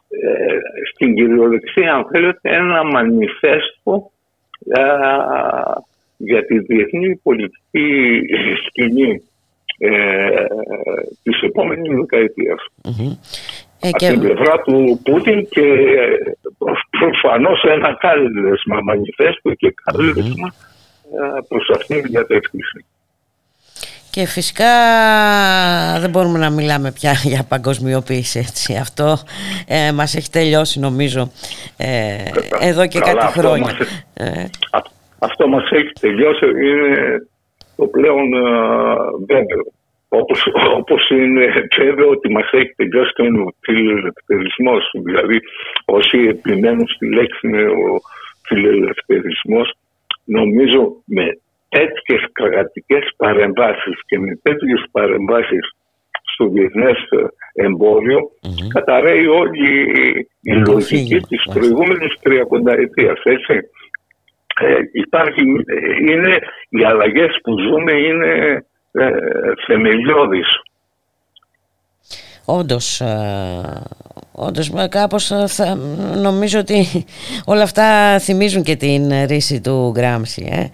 ε, 0.09 0.59
στην 0.93 1.15
κυριολεξία 1.15 1.95
αν 1.95 2.07
θέλετε 2.11 2.41
ένα 2.43 2.85
μανιφέστο 2.85 4.11
ε, 4.69 4.82
για 6.16 6.45
τη 6.47 6.59
διεθνή 6.59 7.16
πολιτική 7.16 8.20
σκηνή 8.66 9.23
ε, 9.78 10.45
της 11.23 11.41
επόμενης 11.43 11.89
δεκαετίας. 12.01 12.66
Ε, 13.81 13.89
Από 13.89 13.97
την 13.97 14.20
πλευρά 14.20 14.62
του 14.62 15.01
Πούτιν 15.05 15.49
και 15.49 15.65
προφανώς 16.99 17.62
ένα 17.62 17.97
κάλεσμα 18.01 18.81
μανιφέστο 18.82 19.55
και 19.55 19.74
κάλεσμα 19.85 20.53
mm-hmm. 20.53 21.45
προς 21.49 21.70
αυτήν 21.74 22.03
την 22.03 22.12
κατεύθυνση. 22.12 22.85
Και 24.11 24.27
φυσικά 24.27 24.73
δεν 26.01 26.11
μπορούμε 26.11 26.39
να 26.39 26.51
μιλάμε 26.51 26.93
πια 26.93 27.12
για 27.32 27.47
παγκοσμιοποίηση 27.49 28.39
έτσι. 28.39 28.77
Αυτό 28.77 29.16
ε, 29.66 29.93
μας 29.93 30.15
έχει 30.15 30.31
τελειώσει 30.31 30.81
νομίζω 30.81 31.31
ε, 31.77 32.16
εδώ 32.61 32.87
και 32.87 33.01
κάτι 33.01 33.27
χρόνια. 33.27 33.77
ε. 34.15 34.45
Αυτό 35.19 35.49
μας 35.49 35.70
έχει 35.70 35.93
τελειώσει 36.01 36.45
είναι 36.47 37.23
το 37.77 37.87
πλέον 37.87 38.32
ε, 38.35 38.47
βέβαιο. 39.27 39.65
Όπως, 40.09 40.47
όπως 40.77 41.11
είναι 41.11 41.69
βέβαιο 41.78 42.09
ότι 42.09 42.32
μας 42.32 42.51
έχει 42.53 42.73
τελειώσει 42.77 43.12
και 43.12 43.23
ο 43.23 43.55
φιλελευθερισμός. 43.61 44.91
Δηλαδή 45.05 45.39
όσοι 45.85 46.19
επιμένουν 46.19 46.89
στη 46.89 47.07
λέξη 47.15 47.47
είναι 47.47 47.62
ο 47.62 48.01
φιλελευθερισμός 48.47 49.74
νομίζω 50.24 51.03
με 51.05 51.39
τέτοιες 51.71 52.23
κρατικές 52.33 53.05
παρεμβάσεις 53.17 53.97
και 54.07 54.19
με 54.19 54.39
τέτοιε 54.43 54.75
παρεμβάσεις 54.91 55.65
στο 56.33 56.49
διεθνές 56.49 56.99
εμπόριο 57.53 58.21
καταραίει 58.69 59.27
όλη 59.27 59.69
η 60.43 60.53
λογική 60.53 61.21
της 61.29 61.43
προηγούμενης 61.55 62.15
τριακονταετίας. 62.23 63.21
Έτσι. 63.23 63.55
Ε, 64.61 64.77
υπάρχει, 64.93 65.41
είναι, 66.09 66.39
οι 66.69 66.85
αλλαγές 66.85 67.39
που 67.43 67.59
ζούμε 67.59 67.93
είναι 67.93 68.63
ε, 68.93 69.11
θεμελιώδεις. 69.67 70.49
Όντως, 72.45 73.01
ε, 73.01 73.83
Όντως 74.33 74.73
κάπως 74.91 75.31
ε, 75.31 75.47
θα, 75.47 75.79
νομίζω 76.23 76.59
ότι 76.59 77.05
όλα 77.53 77.62
αυτά 77.62 78.19
θυμίζουν 78.19 78.62
και 78.62 78.77
την 78.77 79.27
ρίση 79.27 79.61
του 79.61 79.91
Γκράμψη 79.95 80.49
ε; 80.53 80.65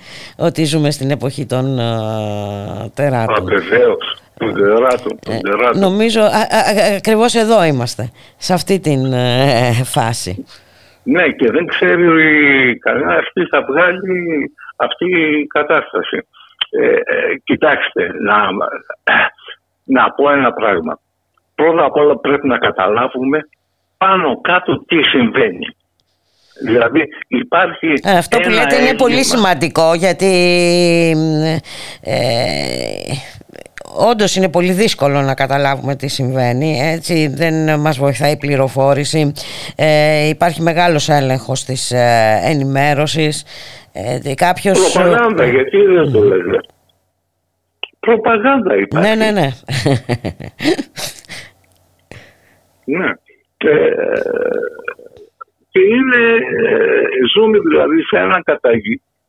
ότι 0.45 0.65
ζούμε 0.65 0.91
στην 0.91 1.11
εποχή 1.11 1.47
των 1.47 1.79
uh, 1.81 2.91
τεράτων. 2.95 3.45
Βεβαίως, 3.45 4.23
του 4.39 4.53
τεράτων, 4.53 5.19
ε, 5.29 5.79
Νομίζω 5.79 6.21
ακριβώς 6.97 7.35
εδώ 7.35 7.65
είμαστε, 7.65 8.11
σε 8.37 8.53
αυτή 8.53 8.81
την 8.81 9.01
φάση. 9.85 10.45
Ναι 11.03 11.29
και 11.29 11.51
δεν 11.51 11.67
ξέρει 11.67 12.79
κανένα 12.79 13.15
αυτή 13.15 13.47
θα 13.51 13.65
βγάλει 13.69 14.53
αυτή 14.77 15.05
η 15.05 15.47
κατάσταση. 15.47 16.29
κοιτάξτε, 17.45 18.11
να, 18.21 18.37
να 19.85 20.11
πω 20.11 20.31
ένα 20.31 20.53
πράγμα 20.53 20.99
πρώτα 21.57 21.85
απ' 21.85 21.97
όλα 21.97 22.19
πρέπει 22.19 22.47
να 22.49 22.59
καταλάβουμε 22.59 23.39
πάνω 23.97 24.41
κάτω 24.41 24.85
τι 24.87 25.03
συμβαίνει. 25.03 25.67
Δηλαδή 26.63 27.03
υπάρχει 27.29 27.93
ε, 28.03 28.17
Αυτό 28.17 28.39
που 28.39 28.51
λέτε 28.51 28.77
είναι 28.81 28.95
πολύ 28.95 29.25
σημαντικό 29.25 29.95
γιατί 29.95 30.33
ε, 32.01 32.17
όντως 33.97 34.37
είναι 34.37 34.49
πολύ 34.49 34.73
δύσκολο 34.73 35.21
να 35.21 35.35
καταλάβουμε 35.35 35.97
τι 35.97 36.09
συμβαίνει 36.09 36.79
έτσι 36.81 37.29
δεν 37.29 37.81
μας 37.81 37.99
βοηθάει 37.99 38.33
η 38.33 38.37
πληροφόρηση. 38.37 39.33
Ε, 39.77 40.29
υπάρχει 40.29 40.63
μεγάλος 40.63 41.09
έλεγχος 41.09 41.65
της 41.65 41.91
ε, 41.91 42.41
ενημέρωσης. 42.45 43.45
Ε, 43.93 44.35
κάποιος... 44.35 44.93
Προπαγάνδα 44.93 45.47
γιατί 45.47 45.77
δεν 45.83 46.13
το 46.13 46.21
λέτε. 46.21 46.61
Προπαγάνδα 48.01 48.77
υπάρχει. 48.77 49.09
Ναι 49.09 49.25
ναι 49.25 49.31
ναι 49.31 49.49
Ναι. 52.87 53.11
Και, 53.57 53.75
και 55.71 55.81
είναι, 55.81 56.23
ε, 56.67 57.09
ζούμε 57.35 57.59
δηλαδή 57.59 58.03
σε 58.03 58.17
έναν 58.17 58.43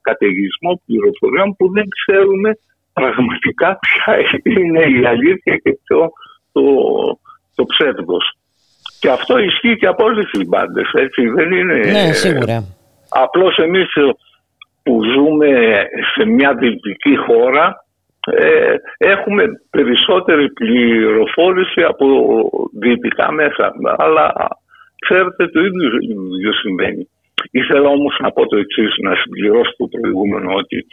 καταιγισμό 0.01 0.81
πληροφοριών 0.85 1.55
που 1.55 1.71
δεν 1.71 1.85
ξέρουμε 1.89 2.57
πραγματικά 2.93 3.79
ποια 3.79 4.17
είναι 4.43 4.84
η 4.99 5.05
αλήθεια 5.05 5.55
και 5.63 5.77
το, 5.88 6.09
το, 6.51 6.63
το 7.55 7.63
ψεύδος. 7.63 8.38
Και 8.99 9.09
αυτό 9.09 9.38
ισχύει 9.38 9.77
και 9.77 9.88
από 9.88 10.03
όλες 10.03 10.29
τις 10.31 10.47
μπάντες, 10.47 10.91
έτσι 10.93 11.27
δεν 11.27 11.51
είναι... 11.51 11.73
Ναι, 11.73 12.13
σίγουρα. 12.13 12.63
Απλώς 13.09 13.57
εμείς 13.57 13.93
που 14.84 15.03
ζούμε 15.03 15.49
σε 16.15 16.25
μια 16.25 16.53
δυτική 16.53 17.15
χώρα 17.15 17.85
ε, 18.35 18.75
έχουμε 18.97 19.43
περισσότερη 19.69 20.51
πληροφόρηση 20.51 21.81
από 21.81 22.05
δυτικά 22.79 23.31
μέσα. 23.31 23.73
Αλλά 23.97 24.33
ξέρετε 24.99 25.47
το 25.47 25.59
ίδιο 25.59 26.53
συμβαίνει. 26.61 27.09
Ήθελα 27.51 27.89
όμως 27.89 28.17
να 28.19 28.31
πω 28.31 28.47
το 28.47 28.57
εξής 28.57 28.95
να 29.01 29.15
συμπληρώσω 29.15 29.73
το 29.77 29.87
προηγούμενο 29.87 30.53
ότι 30.53 30.85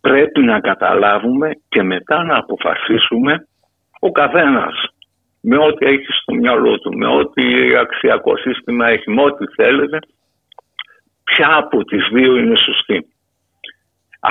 πρέπει 0.00 0.40
να 0.40 0.60
καταλάβουμε 0.60 1.50
και 1.68 1.82
μετά 1.82 2.24
να 2.24 2.36
αποφασίσουμε 2.36 3.46
ο 4.00 4.10
καθένας 4.10 4.74
με 5.40 5.56
ό,τι 5.58 5.86
έχει 5.86 6.06
στο 6.20 6.34
μυαλό 6.34 6.78
του, 6.78 6.96
με 6.96 7.06
ό,τι 7.06 7.76
αξιακό 7.76 8.36
σύστημα 8.36 8.88
έχει, 8.88 9.10
με 9.10 9.22
ό,τι 9.22 9.44
θέλετε, 9.54 9.98
ποια 11.24 11.56
από 11.56 11.84
τις 11.84 12.08
δύο 12.12 12.36
είναι 12.36 12.56
σωστή. 12.56 13.13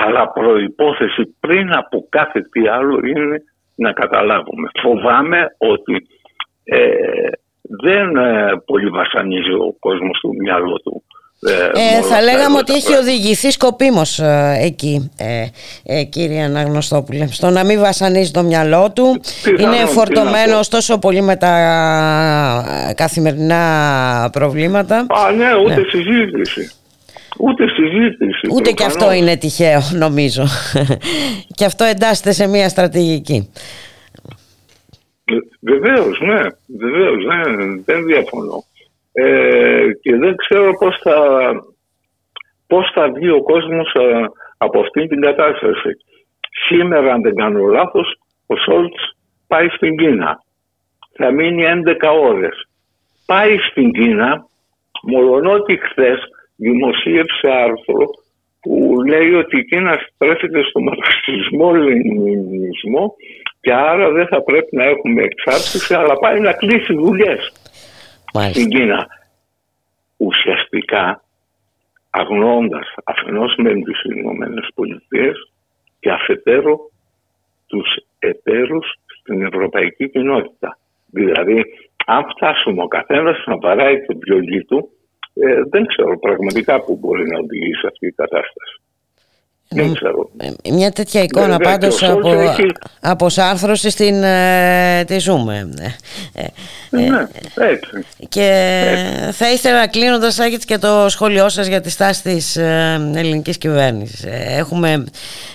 Αλλά 0.02 0.32
προϋπόθεση 0.32 1.36
πριν 1.40 1.76
από 1.76 2.06
κάθε 2.08 2.40
τι 2.40 2.68
άλλο 2.68 3.00
είναι 3.06 3.36
να 3.74 3.92
καταλάβουμε. 3.92 4.68
Φοβάμαι 4.82 5.56
ότι 5.58 6.06
ε, 6.64 7.28
δεν 7.82 8.16
ε, 8.16 8.62
πολύ 8.64 8.88
βασανίζει 8.88 9.52
ο 9.52 9.76
κόσμος 9.78 10.18
του 10.20 10.34
μυαλό 10.38 10.74
του. 10.84 11.02
Ε, 11.46 11.96
ε 11.96 12.02
θα 12.02 12.22
λέγαμε 12.22 12.58
ότι 12.58 12.72
έχει 12.72 12.94
οδηγηθεί 12.94 13.50
σκοπίμως 13.50 14.18
ε, 14.18 14.58
εκεί 14.60 15.10
ε, 15.84 16.04
κύριε 16.04 16.42
Αναγνωστόπουλε 16.42 17.26
στο 17.26 17.50
να 17.50 17.64
μην 17.64 17.80
βασανίζει 17.80 18.30
το 18.30 18.42
μυαλό 18.42 18.92
του 18.94 19.20
είναι 19.58 19.76
φορτωμένο 19.76 20.60
τόσο 20.70 20.98
πολύ 20.98 21.22
με 21.22 21.36
τα 21.36 21.52
καθημερινά 22.96 23.60
προβλήματα 24.32 24.96
Α 24.96 25.32
ναι 25.36 25.56
ούτε 25.64 25.74
ναι. 25.74 25.88
συζήτηση 25.88 26.72
Ούτε 27.38 27.68
συζήτηση. 27.68 28.48
Ούτε 28.52 28.70
και 28.70 28.84
αυτό 28.84 29.12
είναι 29.12 29.36
τυχαίο 29.36 29.80
νομίζω. 29.92 30.42
και 31.56 31.64
αυτό 31.64 31.84
εντάσσεται 31.84 32.32
σε 32.32 32.46
μια 32.46 32.68
στρατηγική. 32.68 33.50
Βεβαίως, 35.60 36.20
ναι. 36.20 36.42
Βεβαίως, 36.78 37.24
ναι. 37.24 37.42
Δεν 37.84 38.04
διαφωνώ. 38.04 38.64
Ε, 39.12 39.86
και 40.02 40.16
δεν 40.16 40.36
ξέρω 40.36 40.72
πώς 40.78 40.98
θα, 41.02 41.50
πώς 42.66 42.90
θα 42.94 43.10
βγει 43.10 43.30
ο 43.30 43.42
κόσμος 43.42 43.92
ε, 43.94 44.24
από 44.56 44.80
αυτή 44.80 45.06
την 45.06 45.20
κατάσταση. 45.20 45.90
Σήμερα, 46.68 47.12
αν 47.12 47.22
δεν 47.22 47.34
κάνω 47.34 47.64
λάθος, 47.64 48.20
ο 48.46 48.56
Σόλτς 48.56 49.16
πάει 49.46 49.68
στην 49.68 49.96
Κίνα. 49.96 50.42
Θα 51.16 51.30
μείνει 51.30 51.64
11 51.86 51.94
ώρες. 52.22 52.68
Πάει 53.26 53.56
στην 53.70 53.92
Κίνα, 53.92 54.46
μολονότι 55.02 55.76
χθες 55.76 56.18
δημοσίευσε 56.56 57.48
άρθρο 57.50 58.10
που 58.60 59.02
λέει 59.06 59.34
ότι 59.34 59.58
η 59.58 59.64
Κίνα 59.64 59.98
στρέφεται 60.14 60.62
στο 60.62 60.80
μαρξισμό, 60.80 61.72
λενινισμό 61.72 63.14
και 63.60 63.72
άρα 63.72 64.10
δεν 64.10 64.26
θα 64.26 64.42
πρέπει 64.42 64.76
να 64.76 64.84
έχουμε 64.84 65.22
εξάρτηση 65.22 65.94
αλλά 65.94 66.18
πάει 66.18 66.40
να 66.40 66.52
κλείσει 66.52 66.94
δουλειές 66.94 67.52
στην 68.50 68.68
Κίνα. 68.68 69.06
Ουσιαστικά 70.16 71.24
αγνώντας 72.10 72.94
αφενός 73.04 73.54
με 73.56 73.72
τις 73.72 74.02
Ηνωμένες 74.16 74.68
Πολιτείες 74.74 75.52
και 76.00 76.10
αφετέρου 76.10 76.76
τους 77.66 77.88
εταίρους 78.18 78.86
στην 79.20 79.42
ευρωπαϊκή 79.42 80.08
κοινότητα. 80.08 80.78
Δηλαδή, 81.06 81.64
αν 82.06 82.24
φτάσουμε 82.36 82.82
ο 82.82 82.86
καθένας 82.88 83.44
να 83.46 83.58
παράει 83.58 84.04
το 84.06 84.18
βιολί 84.18 84.64
του, 84.64 84.88
ε, 85.34 85.62
δεν 85.70 85.86
ξέρω 85.86 86.18
πραγματικά 86.18 86.80
πού 86.80 86.96
μπορεί 87.00 87.24
να 87.30 87.38
οδηγήσει 87.38 87.86
αυτή 87.86 88.06
η 88.06 88.12
κατάσταση. 88.12 88.83
Δεν 89.68 89.94
ξέρω. 89.94 90.30
Ε, 90.64 90.72
μια 90.72 90.90
τέτοια 90.90 91.22
εικόνα 91.22 91.46
Βέβαια, 91.46 91.70
πάντως 91.70 91.98
και 91.98 92.04
ο 92.06 92.12
από, 92.12 92.28
Σόλτς 92.30 92.58
έχει- 92.58 92.72
από 93.00 93.28
σάρθρωση 93.28 93.90
στην, 93.90 94.22
ε, 94.22 95.04
τη 95.06 95.18
ζούμε. 95.18 95.68
Ε, 96.32 96.42
ε, 96.42 96.46
Ναι, 96.90 97.26
έτσι. 97.70 97.88
Και 98.28 98.48
θα 99.32 99.52
ήθελα 99.52 99.86
κλείνοντας 99.88 100.38
Άγιτς 100.38 100.64
και 100.64 100.78
το 100.78 101.08
σχόλιο 101.08 101.48
σας 101.48 101.66
για 101.66 101.80
τη 101.80 101.90
στάση 101.90 102.22
της 102.22 102.56
ε, 102.56 103.10
ελληνικής 103.14 103.58
κυβέρνησης. 103.58 104.22
Ε, 104.24 104.54
Έχουμε 104.58 105.04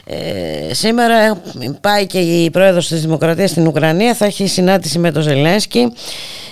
ε, 0.05 0.73
σήμερα 0.73 1.15
ε, 1.25 1.33
πάει 1.81 2.05
και 2.07 2.19
η 2.19 2.49
πρόεδρος 2.49 2.87
της 2.87 3.01
Δημοκρατίας 3.01 3.49
στην 3.49 3.67
Ουκρανία 3.67 4.13
θα 4.13 4.25
έχει 4.25 4.47
συνάντηση 4.47 4.99
με 4.99 5.11
τον 5.11 5.21
Ζελένσκι 5.21 5.93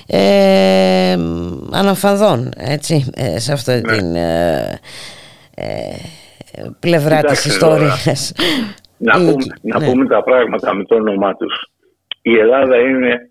ε, 0.07 1.17
αναφανδών 1.71 2.51
έτσι, 2.57 3.05
ε, 3.15 3.39
σε 3.39 3.51
αυτή 3.53 3.81
την 3.81 4.15
ε, 4.15 4.79
ε, 5.55 5.65
πλευρά 6.79 7.21
της 7.21 7.41
Κοιτάξτε 7.41 7.65
τώρα. 7.65 7.85
ιστορίας. 7.85 8.33
Να, 8.97 9.17
Η- 9.19 9.31
πούμε, 9.31 9.45
να 9.61 9.79
ναι. 9.79 9.85
πούμε 9.85 10.07
τα 10.07 10.23
πράγματα 10.23 10.73
με 10.75 10.83
το 10.83 10.95
όνομά 10.95 11.35
τους. 11.35 11.71
Η 12.21 12.37
Ελλάδα 12.37 12.77
είναι 12.77 13.29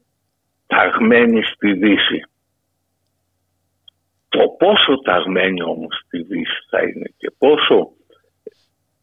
ταγμένη 0.66 1.42
στη 1.42 1.72
Δύση. 1.72 2.22
Το 4.28 4.48
πόσο 4.58 5.00
ταγμένη 5.04 5.62
όμως 5.62 6.02
στη 6.06 6.22
Δύση 6.22 6.58
θα 6.70 6.82
είναι 6.82 7.12
και 7.16 7.30
πόσο 7.38 7.90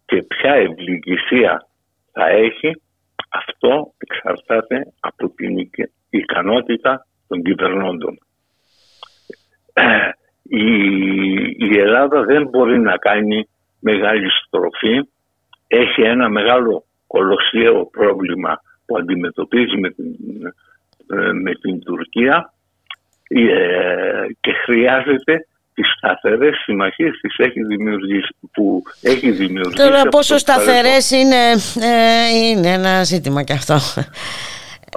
και 0.05 0.23
ποια 0.23 0.53
ευληγησία 0.53 1.67
θα 2.11 2.27
έχει, 2.27 2.81
αυτό 3.29 3.93
εξαρτάται 3.97 4.93
από 4.99 5.29
την 5.29 5.57
ικ- 5.57 5.91
ικανότητα 6.09 7.07
των 7.27 7.41
κυβερνώντων. 7.43 8.17
Ε, 9.73 10.09
Η, 10.43 10.65
η 11.57 11.77
Ελλάδα 11.79 12.23
δεν 12.23 12.47
μπορεί 12.47 12.79
να 12.79 12.97
κάνει 12.97 13.47
μεγάλη 13.83 14.27
στροφή. 14.45 15.07
Έχει 15.67 16.01
ένα 16.01 16.29
μεγάλο 16.29 16.85
κολοσιαίο 17.07 17.85
πρόβλημα 17.85 18.61
που 18.85 18.97
αντιμετωπίζει 18.97 19.77
με 19.77 19.89
την, 19.89 20.05
ε, 21.13 21.31
με 21.31 21.51
την 21.61 21.83
Τουρκία 21.83 22.53
ε, 23.27 24.25
και 24.39 24.51
χρειάζεται 24.65 25.47
τις 25.73 25.87
σταθερές 25.97 26.55
συμμαχίες 26.63 27.19
τις 27.21 27.35
έχει 27.37 27.63
δημιουργήσει, 27.63 28.35
που 28.53 28.83
έχει 29.01 29.31
δημιουργήσει 29.31 29.75
Τώρα 29.85 29.99
από 30.01 30.09
πόσο 30.09 30.35
το 30.35 30.41
παρελθόν. 30.45 30.73
σταθερές 30.75 31.11
είναι, 31.11 31.51
ε, 31.87 32.37
είναι 32.49 32.67
ένα 32.71 33.03
ζήτημα 33.03 33.43
και 33.43 33.53
αυτό. 33.53 33.73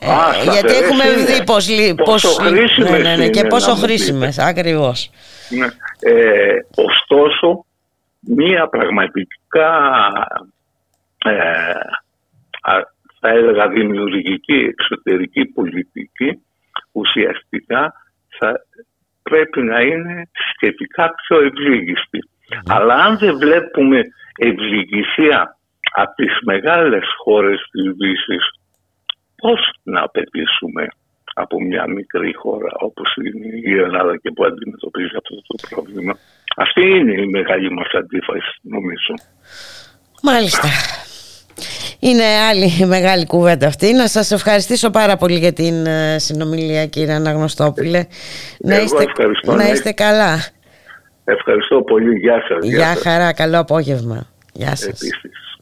Ε, 0.01 0.11
Α, 0.11 0.31
γιατί 0.43 0.59
σταθερές 0.59 0.81
έχουμε 0.81 1.05
είναι. 1.05 1.25
δει 1.25 1.45
πως, 1.45 1.69
λι- 1.69 1.95
Πόσο 2.03 2.29
πως- 2.29 2.47
χρήσιμες 2.47 2.91
ναι, 2.91 2.99
ναι, 2.99 3.17
ναι, 3.17 3.29
και 3.29 3.39
είναι, 3.39 3.49
πόσο 3.49 3.67
να 3.69 3.75
μου 3.75 3.81
πείτε. 3.81 3.93
χρήσιμες, 3.93 4.39
ακριβώς. 4.39 5.11
Ναι. 5.49 5.67
Ε, 6.13 6.59
ωστόσο, 6.77 7.65
μία 8.27 8.69
πραγματικά 8.69 9.71
ε, 11.25 11.71
α- 12.61 12.95
θα 13.21 13.29
έλεγα 13.29 13.69
δημιουργική 13.69 14.55
εξωτερική 14.55 15.45
πολιτική 15.45 16.43
ουσιαστικά 16.93 17.93
θα 18.39 18.61
πρέπει 19.23 19.63
να 19.63 19.81
είναι 19.81 20.31
σχετικά 20.55 21.15
πιο 21.15 21.41
ευλίγιστη. 21.41 22.19
Αλλά 22.67 22.95
αν 22.95 23.19
δεν 23.19 23.39
βλέπουμε 23.39 24.03
ευληγησία 24.39 25.57
από 25.95 26.15
τις 26.15 26.39
μεγάλες 26.45 27.05
χώρες 27.23 27.69
της 27.71 27.93
Δύσης, 27.97 28.51
πώς 29.37 29.71
να 29.83 30.03
απαιτήσουμε 30.03 30.87
από 31.39 31.63
μια 31.63 31.85
μικρή 31.89 32.35
χώρα 32.35 32.73
όπως 32.79 33.17
είναι 33.17 33.47
η 33.65 33.73
Ελλάδα 33.85 34.17
και 34.17 34.31
που 34.31 34.45
αντιμετωπίζει 34.45 35.17
αυτό 35.17 35.35
το 35.47 35.55
πρόβλημα. 35.71 36.19
Αυτή 36.57 36.81
είναι 36.81 37.21
η 37.21 37.27
μεγάλη 37.27 37.71
μας 37.73 37.91
αντίφαση 37.93 38.53
νομίζω. 38.63 39.15
Μάλιστα. 40.23 40.69
Είναι 42.01 42.25
άλλη 42.25 42.87
μεγάλη 42.87 43.27
κουβέντα 43.27 43.67
αυτή. 43.67 43.93
Να 43.93 44.07
σας 44.07 44.31
ευχαριστήσω 44.31 44.91
πάρα 44.91 45.17
πολύ 45.17 45.39
για 45.39 45.53
την 45.53 45.87
ε, 45.87 46.19
συνομιλία 46.19 46.87
κύριε 46.87 47.15
Αναγνωστόπουλε. 47.15 48.05
Να 48.59 48.75
Εγώ 48.75 48.85
είστε, 48.85 49.03
ευχαριστώ, 49.03 49.55
να 49.55 49.65
ναι. 49.65 49.71
είστε 49.71 49.93
καλά. 49.93 50.35
Ευχαριστώ 51.25 51.83
πολύ. 51.83 52.19
Γεια 52.19 52.43
σας. 52.49 52.67
Γεια 52.67 52.93
σας. 52.93 53.03
χαρά, 53.03 53.33
καλό 53.33 53.59
απόγευμα. 53.59 54.27
Γεια 54.53 54.77
σας. 54.77 54.87
Επίσης. 54.87 55.57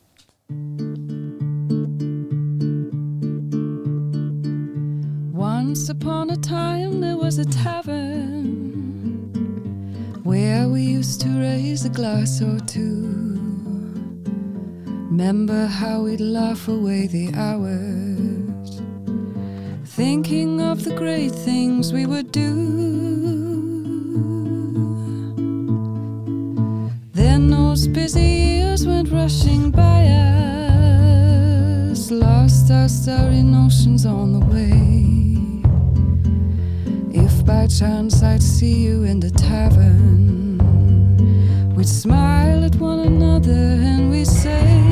Once 5.74 5.88
upon 5.88 6.30
a 6.30 6.36
time 6.36 7.00
there 7.00 7.16
was 7.16 7.38
a 7.38 7.44
tavern 7.46 9.26
where 10.22 10.68
we 10.68 10.82
used 10.82 11.20
to 11.20 11.28
raise 11.30 11.84
a 11.84 11.88
glass 11.88 12.40
or 12.40 12.60
two. 12.60 13.10
Remember 15.10 15.66
how 15.66 16.02
we'd 16.02 16.20
laugh 16.20 16.68
away 16.68 17.08
the 17.08 17.34
hours, 17.34 18.82
thinking 19.84 20.60
of 20.60 20.84
the 20.84 20.94
great 20.94 21.32
things 21.32 21.92
we 21.92 22.06
would 22.06 22.30
do. 22.30 22.52
Then 27.14 27.50
those 27.50 27.88
busy 27.88 28.22
years 28.22 28.86
went 28.86 29.10
rushing 29.10 29.72
by 29.72 30.06
us, 31.90 32.12
lost 32.12 32.70
our 32.70 32.88
starry 32.88 33.42
notions 33.42 34.06
on 34.06 34.34
the 34.34 34.46
way. 34.54 35.23
By 37.64 37.68
chance 37.68 38.22
I'd 38.22 38.42
see 38.42 38.74
you 38.74 39.04
in 39.04 39.20
the 39.20 39.30
tavern, 39.30 40.58
we'd 41.74 41.88
smile 41.88 42.62
at 42.62 42.76
one 42.76 42.98
another 42.98 43.52
and 43.52 44.10
we'd 44.10 44.26
say, 44.26 44.83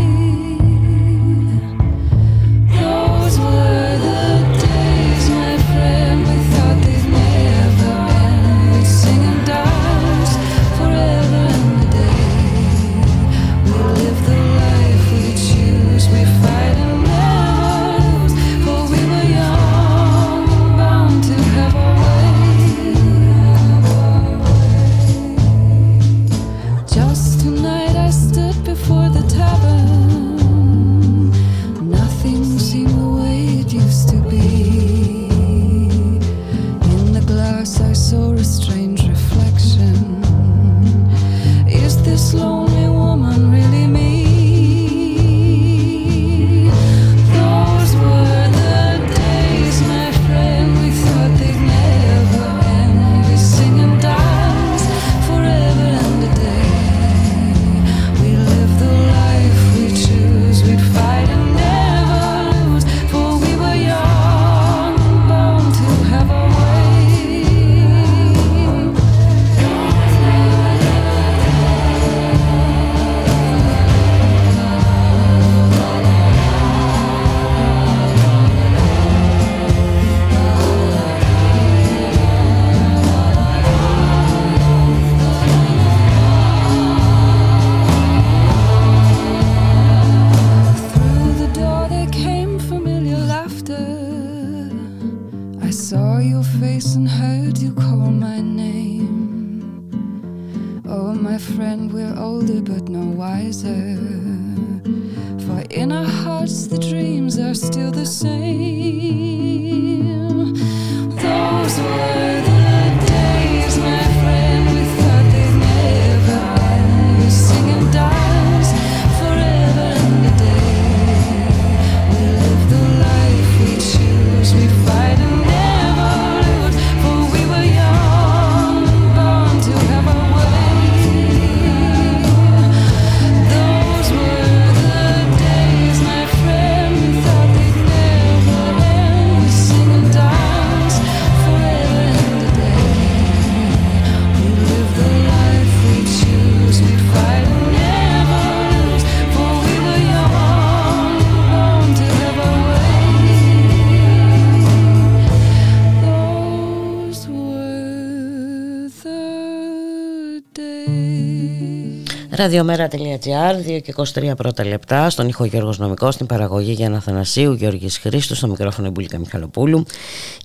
days. 162.42 162.52
Ραδιομέρα.gr, 162.52 163.76
2 163.76 163.80
και 163.82 163.94
23 163.96 164.32
πρώτα 164.36 164.64
λεπτά, 164.66 165.10
στον 165.10 165.28
ήχο 165.28 165.44
Γιώργος 165.44 165.78
Νομικός, 165.78 166.14
στην 166.14 166.26
παραγωγή 166.26 166.72
Γιάννα 166.72 167.00
Θανασίου, 167.00 167.52
Γιώργης 167.52 167.98
Χρήστου, 167.98 168.34
στο 168.34 168.48
μικρόφωνο 168.48 168.90
Μπουλίκα 168.90 169.18
Μιχαλοπούλου 169.18 169.86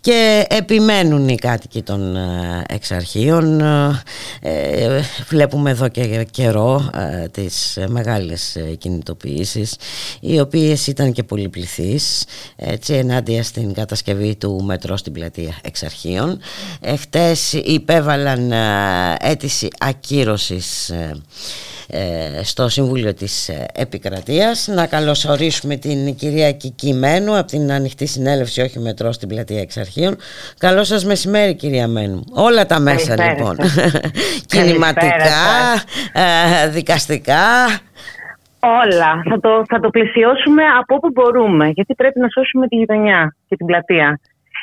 και 0.02 0.46
επιμένουν 0.50 1.28
οι 1.28 1.36
κάτοικοι 1.36 1.82
των 1.82 2.16
ε, 2.16 2.64
εξαρχείων. 2.68 3.62
Ε, 4.42 5.02
βλέπουμε 5.28 5.70
εδώ 5.70 5.88
και 5.88 6.28
καιρό 6.32 6.90
ε, 7.24 7.28
τις 7.28 7.78
μεγάλες 7.88 8.56
ε, 8.56 8.62
κινητοποιήσεις, 8.62 9.76
οι 10.20 10.40
οποίες 10.40 10.88
ήταν 10.88 11.12
και 11.12 11.24
πολυπληθείς, 11.24 12.26
έτσι, 12.56 12.94
ενάντια 12.94 13.44
στην 13.44 13.74
κατασκευή 13.74 14.36
του 14.36 14.64
μετρό 14.64 14.98
στην 14.98 15.14
πλατεία 15.14 15.58
εξαρχείων. 15.62 16.40
Εχθές 16.82 17.54
υπέβαλαν 17.54 18.52
ε, 18.52 19.16
αίτηση 19.20 19.68
ακύρωσης 19.80 20.90
ε, 20.90 20.98
ε, 20.98 21.14
στο 22.44 22.70
Συμβούλιο 22.70 23.14
της 23.14 23.50
ε, 23.50 23.66
Επικρατείας 23.76 24.68
να 24.68 24.88
καλωσορίσουμε 24.88 25.76
την 25.76 26.16
κυρία 26.16 26.52
Κικημένου 26.52 27.38
από 27.38 27.48
την 27.48 27.72
Ανοιχτή 27.72 28.06
Συνέλευση 28.06 28.62
Όχι 28.62 28.80
Μετρό 28.80 29.12
στην 29.12 29.28
Πλατεία 29.28 29.62
Εξαρχείων 29.62 30.16
Καλό 30.58 30.84
σας 30.84 31.06
μεσημέρι 31.06 31.56
κυρία 31.56 31.88
Μένου 31.88 32.24
Όλα 32.32 32.66
τα 32.66 32.80
μέσα 32.80 33.16
Καλησπέρα 33.16 33.32
λοιπόν 33.32 33.68
σας. 33.68 34.02
Κινηματικά, 34.52 35.10
Καλησπέρα 35.10 36.64
ε, 36.64 36.70
δικαστικά 36.70 37.44
Όλα. 38.60 39.22
Θα 39.30 39.40
το, 39.40 39.64
θα 39.68 39.80
το 39.80 39.90
πλαισιώσουμε 39.90 40.64
από 40.80 40.96
όπου 40.96 41.10
μπορούμε, 41.14 41.68
γιατί 41.68 41.96
πρέπει 41.96 42.20
να 42.20 42.28
σώσουμε 42.30 42.68
τη 42.68 42.76
γειτονιά 42.76 43.36
και 43.48 43.56
την 43.56 43.66
πλατεία. 43.66 44.20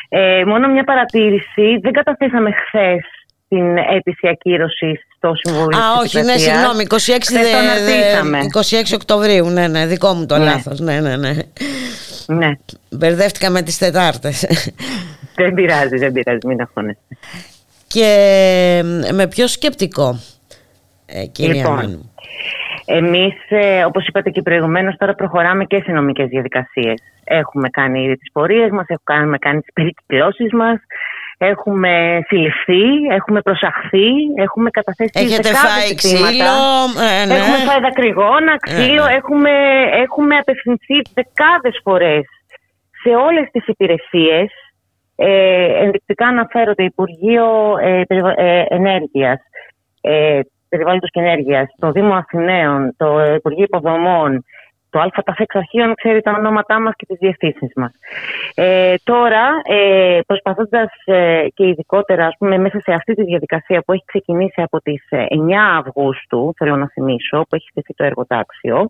Ε, 0.09 0.44
μόνο 0.44 0.68
μια 0.68 0.84
παρατήρηση. 0.84 1.78
Δεν 1.80 1.92
καταθέσαμε 1.92 2.51
χθες 2.52 3.23
την 3.55 3.76
αίτηση 3.76 4.28
ακύρωση 4.28 5.01
στο 5.16 5.32
Συμβούλιο. 5.35 5.78
Α, 5.78 5.81
της 5.93 6.01
όχι, 6.05 6.14
ναι, 6.26 6.32
Επικρατείας. 6.32 6.40
συγγνώμη, 6.56 6.82
26, 6.82 7.26
Χθες 7.26 7.43
δε- 7.43 7.51
το 7.51 7.51
δε- 7.51 7.59
αναρτήσαμε. 7.59 8.39
26 8.39 8.94
Οκτωβρίου, 8.94 9.48
ναι, 9.51 9.68
ναι, 9.68 9.86
δικό 9.86 10.12
μου 10.12 10.26
το 10.26 10.36
Ναι. 10.39 10.44
λάθος, 10.44 10.81
ναι, 10.81 11.01
ναι, 11.01 11.16
ναι. 11.16 11.32
Ναι. 12.26 12.51
Μπερδεύτηκα 12.90 13.51
με 13.51 13.62
τις 13.62 13.78
Τετάρτες. 13.78 14.47
Δεν 15.36 15.55
πειράζει, 15.55 15.97
δεν 15.97 16.12
πειράζει, 16.12 16.47
μην 16.47 16.60
αγχώνεσαι. 16.60 16.98
Και 17.86 18.06
ε, 19.09 19.12
με 19.12 19.26
ποιο 19.26 19.47
σκεπτικό, 19.47 20.18
ε, 21.06 21.24
κυρία 21.26 21.55
Λοιπόν, 21.55 21.74
Μένου. 21.76 22.12
Εμείς, 22.86 23.35
ε, 23.48 23.85
όπως 23.85 24.06
είπατε 24.06 24.31
και 24.31 24.43
προηγουμένως, 24.43 24.97
τώρα 24.98 25.14
προχωράμε 25.14 25.64
και 25.64 25.82
σε 25.85 25.93
νομικές 25.93 26.28
διαδικασίες. 26.28 27.02
Έχουμε 27.24 27.68
κάνει 27.68 28.02
ήδη 28.05 28.16
τις 28.16 28.32
πορείες 28.32 28.70
μας, 28.70 28.85
έχουμε 28.89 29.39
κάνει 29.39 29.60
τις 29.60 29.72
περικυκλώσεις 29.72 30.52
μας, 30.52 30.78
έχουμε 31.39 32.20
συλληφθεί, 32.27 32.82
έχουμε 33.11 33.40
προσαχθεί, 33.40 34.09
έχουμε 34.36 34.70
καταθέσει 34.70 35.11
Έχετε 35.15 35.48
δεκάδες 35.48 35.70
φάει 35.70 35.90
αιτήματα. 35.90 36.27
ξύλο, 36.27 36.56
ε, 37.23 37.27
ναι. 37.27 37.35
Έχουμε 37.35 37.56
φάει 37.56 37.81
δακρυγόνα, 37.81 38.56
ξύλο, 38.56 39.05
Ε, 39.05 39.09
ναι. 39.09 39.15
έχουμε, 39.15 39.51
έχουμε 40.05 40.36
απευθυνθεί 40.36 40.97
δεκάδες 41.15 41.81
φορές 41.82 42.24
σε 43.02 43.09
όλες 43.27 43.48
τις 43.52 43.66
υπηρεσίες. 43.66 44.48
Ε, 45.16 45.82
ενδεικτικά 45.85 46.27
αναφέρω 46.27 46.74
το 46.74 46.82
Υπουργείο 46.82 47.44
ε, 47.82 48.02
Περιβα- 48.09 48.40
ε, 48.40 48.66
Ενέργειας, 48.69 49.40
ε, 50.01 50.40
Περιβάλλοντος 50.69 51.11
και 51.11 51.20
Ενέργειας, 51.20 51.66
το 51.78 51.90
Δήμο 51.90 52.15
Αθηναίων, 52.15 52.94
το 52.97 53.35
Υπουργείο 53.35 53.65
Υποδομών, 53.65 54.44
το 54.95 55.01
ΑΤΑΦ 55.01 55.41
εξ 55.41 55.55
αρχείων 55.55 55.95
ξέρει 55.95 56.21
τα 56.21 56.35
ονόματά 56.39 56.81
μας 56.81 56.93
και 56.97 57.07
τις 57.07 57.19
διευθύνσεις 57.21 57.73
μας. 57.77 57.93
Ε, 58.55 58.95
τώρα, 59.05 59.45
ε, 59.65 60.21
προσπαθώντας 60.27 60.91
ε, 61.05 61.47
και 61.55 61.66
ειδικότερα 61.66 62.27
ας 62.27 62.35
πούμε, 62.39 62.59
μέσα 62.59 62.81
σε 62.81 62.93
αυτή 62.93 63.15
τη 63.15 63.25
διαδικασία 63.25 63.83
που 63.83 63.93
έχει 63.93 64.05
ξεκινήσει 64.07 64.62
από 64.62 64.81
τις 64.81 65.07
ε, 65.09 65.27
9 65.31 65.53
Αυγούστου, 65.79 66.53
θέλω 66.57 66.77
να 66.77 66.89
θυμίσω, 66.89 67.41
που 67.49 67.55
έχει 67.55 67.69
στεθεί 67.71 67.95
το 67.95 68.05
εργοτάξιο, 68.05 68.87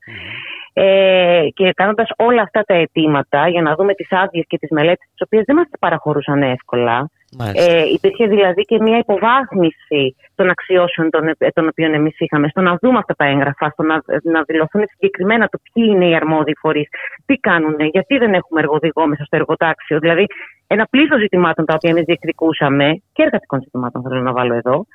ε, 0.73 1.47
και 1.55 1.73
κάνοντας 1.73 2.09
όλα 2.17 2.43
αυτά 2.43 2.63
τα 2.63 2.75
αιτήματα 2.75 3.49
για 3.49 3.63
να 3.63 3.75
δούμε 3.75 3.95
τις 3.95 4.09
άδειες 4.11 4.45
και 4.49 4.59
τις 4.59 4.71
μελέτες, 4.71 5.07
τις 5.11 5.23
οποίες 5.25 5.45
δεν 5.47 5.57
μας 5.57 5.67
παραχωρούσαν 5.81 6.43
εύκολα, 6.43 6.93
Μάλιστα. 6.93 7.24
Ε, 7.55 7.83
υπήρχε 7.93 8.27
δηλαδή 8.27 8.63
και 8.63 8.79
μια 8.81 8.99
υποβάθμιση 8.99 10.17
των 10.35 10.51
αξιώσεων 10.51 11.11
των, 11.11 11.29
ε, 11.29 11.49
των 11.55 11.69
οποίων 11.69 11.95
εμείς 11.95 12.15
είχαμε, 12.19 12.49
στο 12.49 12.61
να 12.61 12.79
δούμε 12.83 12.99
αυτά 12.99 13.15
τα 13.15 13.25
έγγραφα, 13.25 13.71
στο 13.71 13.83
να, 13.83 14.03
να 14.23 14.43
δηλωθούν 14.43 14.83
συγκεκριμένα 14.91 15.49
το 15.49 15.59
ποιοι 15.73 15.85
είναι 15.91 16.09
οι 16.09 16.15
αρμόδιοι 16.15 16.55
φορείς, 16.61 16.89
τι 17.27 17.35
κάνουν, 17.35 17.77
γιατί 17.81 18.19
δεν 18.19 18.35
έχουμε 18.35 18.61
εργοδηγό 18.61 19.07
μέσα 19.07 19.25
στο 19.25 19.37
εργοτάξιο. 19.37 19.99
Δηλαδή, 19.99 20.27
ένα 20.67 20.87
πλήθος 20.91 21.21
ζητημάτων 21.21 21.65
τα 21.65 21.75
οποία 21.75 21.91
εμείς 21.91 22.05
διεκδικούσαμε 22.05 23.03
και 23.13 23.23
εργατικών 23.23 23.61
ζητημάτων, 23.63 24.03
θέλω 24.03 24.21
να 24.21 24.33
βάλω 24.33 24.55
εδώ. 24.55 24.87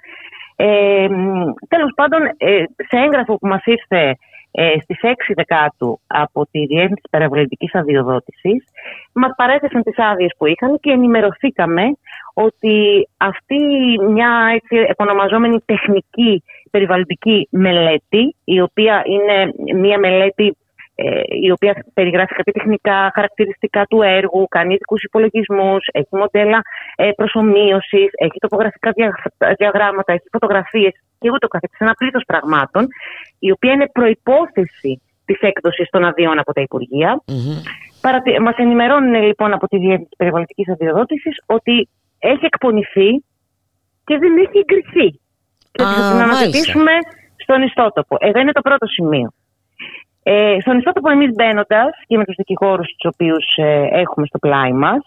Ε, 0.55 1.07
Τέλος 1.67 1.91
πάντων, 1.95 2.21
ε, 2.37 2.63
σε 2.89 2.97
έγγραφο 3.05 3.35
που 3.35 3.47
μας 3.47 3.65
ήρθε 3.65 4.15
ε, 4.51 4.79
στις 4.83 4.97
6 5.01 5.33
Δεκάτου 5.35 5.99
από 6.07 6.47
τη 6.51 6.65
Διεύθυνση 6.65 7.01
Περιβαλλοντική 7.09 7.69
Αδειοδότησης, 7.73 8.63
μας 9.13 9.31
παρέθεσαν 9.35 9.83
τις 9.83 9.97
άδειες 9.97 10.31
που 10.37 10.45
είχαν 10.45 10.79
και 10.79 10.91
ενημερωθήκαμε 10.91 11.83
ότι 12.33 13.07
αυτή 13.17 13.57
μια 14.09 14.51
έτσι 14.53 14.85
επωνομαζόμενη 14.89 15.59
τεχνική 15.65 16.43
περιβαλλοντική 16.71 17.47
μελέτη, 17.51 18.35
η 18.43 18.61
οποία 18.61 19.01
είναι 19.05 19.51
μια 19.75 19.99
μελέτη 19.99 20.57
ε, 21.01 21.21
η 21.41 21.51
οποία 21.51 21.85
περιγράφει 21.93 22.33
κάποια 22.33 22.53
τεχνικά 22.53 23.11
χαρακτηριστικά 23.13 23.85
του 23.85 24.01
έργου, 24.01 24.47
κάνει 24.47 24.73
ειδικούς 24.73 25.03
υπολογισμούς, 25.03 25.87
έχει 25.91 26.15
μοντέλα 26.15 26.61
ε, 26.95 27.11
προσωμείωσης, 27.15 28.09
έχει 28.25 28.39
τοπογραφικά 28.39 28.91
δια- 28.91 29.55
διαγράμματα, 29.57 30.13
έχει 30.13 30.27
φωτογραφίες 30.31 30.93
και 31.19 31.29
ούτω 31.33 31.47
καθεξής. 31.47 31.79
Ένα 31.79 31.93
πλήθος 31.93 32.23
πραγμάτων, 32.27 32.87
η 33.39 33.51
οποία 33.51 33.71
είναι 33.71 33.87
προπόθεση 33.91 35.01
της 35.25 35.39
έκδοσης 35.39 35.89
των 35.89 36.05
αδειών 36.05 36.39
από 36.39 36.53
τα 36.53 36.61
Υπουργεία. 36.61 37.23
Παρατη... 38.01 38.39
Μας 38.41 38.55
ενημερώνουν 38.57 39.23
λοιπόν 39.23 39.53
από 39.53 39.67
τη 39.67 39.77
Διεύθυνση 39.77 40.15
Περιβαλλοντικής 40.17 40.69
Αδειοδότησης 40.69 41.35
ότι 41.45 41.89
έχει 42.19 42.45
εκπονηθεί 42.45 43.09
και 44.05 44.17
δεν 44.17 44.37
έχει 44.37 44.57
εγκριθεί. 44.63 45.09
Και 45.71 45.83
ότι 45.83 45.93
Α, 45.93 45.95
θα 45.95 46.09
την 46.09 46.17
μάλιστα. 46.17 46.23
αναζητήσουμε 46.23 46.91
στον 47.35 47.61
ιστότοπο. 47.61 48.15
Εδώ 48.19 48.39
είναι 48.39 48.51
το 48.51 48.61
πρώτο 48.61 48.85
σημείο. 48.87 49.29
Ε, 50.23 50.57
στον 50.61 50.77
ιστότοπο 50.77 51.09
εμείς 51.09 51.29
μπαίνοντας 51.35 51.89
και 52.07 52.17
με 52.17 52.25
τους 52.25 52.35
δικηγόρους 52.35 52.87
τους 52.87 53.11
οποίους 53.13 53.45
ε, 53.55 53.87
έχουμε 53.91 54.25
στο 54.25 54.39
πλάι 54.39 54.71
μας 54.71 55.01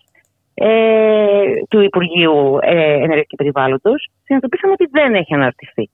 ε, 0.55 1.45
του 1.69 1.81
Υπουργείου 1.81 2.59
ε, 2.61 2.93
Ενέργειας 2.93 3.27
και 3.27 3.37
Περιβάλλοντος 3.37 4.09
συνειδητοποίησαμε 4.25 4.73
ότι 4.73 4.87
δεν 4.91 5.15
έχει 5.15 5.35
αναρτηθεί. 5.35 5.91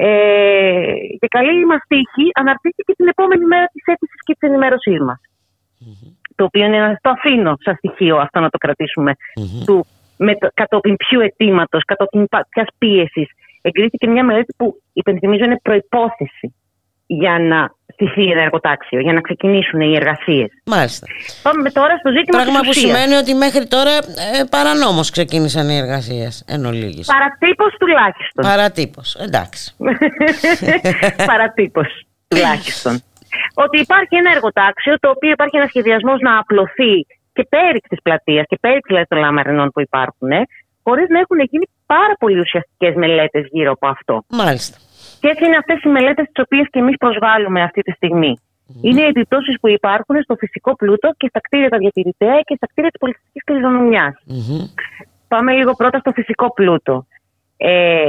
Ε, 0.00 0.94
και 1.18 1.28
καλή 1.28 1.66
μας 1.66 1.80
τύχη 1.88 2.26
αναρτήθηκε 2.34 2.92
την 2.92 3.08
επόμενη 3.08 3.44
μέρα 3.44 3.66
της 3.72 3.82
αίτησης 3.86 4.20
και 4.24 4.32
της 4.38 4.48
ενημέρωσής 4.48 5.00
μας. 5.00 5.20
Το 6.34 6.44
οποίο 6.44 6.64
είναι 6.64 6.76
ένα, 6.76 6.98
το 7.02 7.10
αφήνω 7.10 7.56
σαν 7.58 7.74
στοιχείο 7.74 8.16
αυτό 8.16 8.40
να 8.40 8.50
το 8.50 8.58
κρατήσουμε 8.58 9.12
του, 9.66 9.86
με 10.16 10.34
το, 10.36 10.48
κατόπιν 10.54 10.96
ποιου 10.96 11.20
αιτήματος, 11.20 11.84
κατόπιν 11.84 12.28
ποιας 12.48 12.68
πίεσης. 12.78 13.28
Εγκρίθηκε 13.60 14.06
μια 14.06 14.24
μελέτη 14.24 14.54
που 14.56 14.82
υπενθυμίζω 14.92 15.44
είναι 15.44 15.60
προπόθεση 15.62 16.54
για 17.06 17.38
να 17.38 17.74
στηθεί 17.98 18.24
ένα 18.30 18.42
εργοτάξιο, 18.42 19.00
για 19.00 19.12
να 19.12 19.20
ξεκινήσουν 19.20 19.80
οι 19.80 19.94
εργασίες. 19.94 20.48
Μάλιστα. 20.64 21.06
Πάμε 21.42 21.70
τώρα 21.70 21.96
στο 21.96 22.10
ζήτημα 22.16 22.36
Πράγμα 22.38 22.60
της 22.60 22.68
που 22.68 22.74
ουσίας. 22.74 22.84
σημαίνει 22.84 23.14
ότι 23.22 23.34
μέχρι 23.34 23.66
τώρα 23.66 23.94
ε, 23.96 24.44
παρανόμως 24.50 25.10
ξεκίνησαν 25.10 25.68
οι 25.68 25.76
εργασίες 25.76 26.44
εν 26.46 26.64
ολίγης. 26.64 27.06
Παρατύπως 27.06 27.72
τουλάχιστον. 27.78 28.44
Παρατύπως, 28.50 29.08
εντάξει. 29.26 29.74
Παρατύπως 31.32 31.88
τουλάχιστον. 32.28 32.94
Ότι 33.54 33.76
υπάρχει 33.80 34.14
ένα 34.22 34.30
εργοτάξιο 34.36 34.98
το 34.98 35.08
οποίο 35.14 35.30
υπάρχει 35.30 35.56
ένας 35.56 35.68
σχεδιασμός 35.68 36.18
να 36.20 36.38
απλωθεί 36.38 36.94
και 37.32 37.46
πέρι 37.48 37.80
της 37.88 37.98
πλατείας 38.02 38.44
και 38.48 38.58
πέρι 38.60 38.80
δηλαδή, 38.86 39.06
των 39.06 39.18
λαμαρινών 39.18 39.70
που 39.70 39.80
υπάρχουν, 39.80 40.30
χωρίς 40.82 41.08
να 41.08 41.18
έχουν 41.18 41.38
γίνει 41.50 41.66
πάρα 41.86 42.14
πολύ 42.18 42.38
ουσιαστικές 42.40 42.94
μελέτες 42.94 43.44
γύρω 43.50 43.70
από 43.72 43.86
αυτό. 43.88 44.24
Μάλιστα. 44.28 44.76
Και 45.20 45.28
έτσι 45.28 45.44
είναι 45.44 45.56
αυτές 45.56 45.82
οι 45.82 45.88
μελέτες 45.88 46.26
τις 46.32 46.42
οποίες 46.44 46.66
και 46.70 46.78
εμείς 46.78 46.96
προσβάλλουμε 46.96 47.62
αυτή 47.62 47.80
τη 47.82 47.92
στιγμή. 47.92 48.40
Είναι 48.82 49.00
οι 49.00 49.04
επιπτώσεις 49.04 49.56
που 49.60 49.68
υπάρχουν 49.68 50.22
στο 50.22 50.34
φυσικό 50.34 50.76
πλούτο 50.76 51.12
και 51.16 51.26
στα 51.28 51.40
κτίρια 51.40 51.68
τα 51.68 51.78
διατηρητέα 51.78 52.40
και 52.40 52.54
στα 52.56 52.66
κτίρια 52.66 52.90
της 52.90 53.00
πολιτιστικής 53.00 53.44
κληρονομιάς. 53.44 54.14
Πάμε 55.28 55.52
λίγο 55.52 55.72
πρώτα 55.74 55.98
στο 55.98 56.12
φυσικό 56.12 56.52
πλούτο. 56.52 57.06
Ε, 57.56 58.00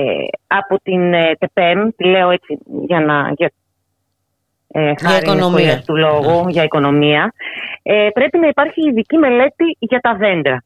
από 0.48 0.80
την 0.84 1.14
ε, 1.14 1.36
ΤΕΠΕΜ, 1.40 1.90
τη 1.95 2.03
λέω 2.06 2.30
έτσι 2.30 2.57
για 2.88 2.99
να. 2.99 3.31
Για, 3.36 3.52
ε, 4.68 4.94
χάρη 5.02 5.18
οικονομία. 5.22 5.48
ευκολίας 5.48 5.86
του 5.86 5.95
λόγου, 5.95 6.49
για 6.49 6.64
οικονομία. 6.64 7.34
Ε, 7.84 8.07
πρέπει 8.14 8.38
να 8.38 8.48
υπάρχει 8.48 8.90
ειδική 8.90 9.18
μελέτη 9.18 9.77
για 9.80 9.99
τα 9.99 10.15
δέντρα. 10.15 10.64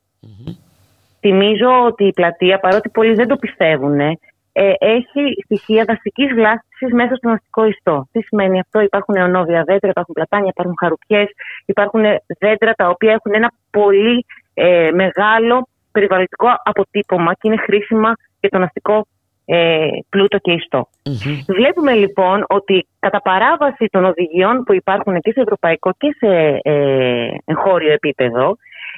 Θυμίζω 1.19 1.85
ότι 1.85 2.03
η 2.03 2.13
πλατεία, 2.13 2.59
παρότι 2.59 2.89
πολλοί 2.89 3.13
δεν 3.13 3.27
το 3.27 3.35
πιστεύουν, 3.35 3.99
ε, 4.53 4.73
έχει 4.79 5.43
στοιχεία 5.43 5.83
δαστική 5.87 6.25
βλάστησης 6.27 6.93
μέσα 6.93 7.15
στο 7.15 7.29
ναυτικό 7.29 7.65
ιστό. 7.65 8.07
Τι 8.11 8.21
σημαίνει 8.21 8.59
αυτό, 8.59 8.81
υπάρχουν 8.81 9.15
αιωνόβια 9.15 9.63
δέντρα, 9.63 9.89
υπάρχουν 9.89 10.13
πλατάνια, 10.13 10.49
υπάρχουν 10.49 10.75
χαρουπιέ, 10.79 11.25
υπάρχουν 11.65 12.01
δέντρα 12.39 12.73
τα 12.73 12.89
οποία 12.89 13.11
έχουν 13.11 13.33
ένα 13.33 13.51
πολύ 13.71 14.25
ε, 14.53 14.89
μεγάλο 14.93 15.67
περιβαλλοντικό 15.91 16.47
αποτύπωμα 16.63 17.33
και 17.33 17.47
είναι 17.47 17.57
χρήσιμα 17.57 18.13
για 18.39 18.49
το 18.49 18.57
ναυτικό 18.57 19.07
ε, 19.45 19.87
πλούτο 20.09 20.37
και 20.37 20.51
ιστό. 20.51 20.87
Βλέπουμε 21.47 21.93
λοιπόν 21.93 22.45
ότι 22.47 22.87
κατά 22.99 23.21
παράβαση 23.21 23.85
των 23.91 24.05
οδηγιών 24.05 24.63
που 24.63 24.73
υπάρχουν 24.73 25.19
και 25.19 25.31
σε 25.31 25.41
ευρωπαϊκό 25.41 25.91
και 25.97 26.15
σε 26.17 26.59
ε, 26.61 27.27
εγχώριο 27.45 27.91
επίπεδο 27.91 28.57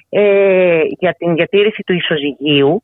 ε, 0.09 0.81
για 0.99 1.13
την 1.13 1.35
διατήρηση 1.35 1.83
του 1.85 1.93
ισοζυγίου, 1.93 2.81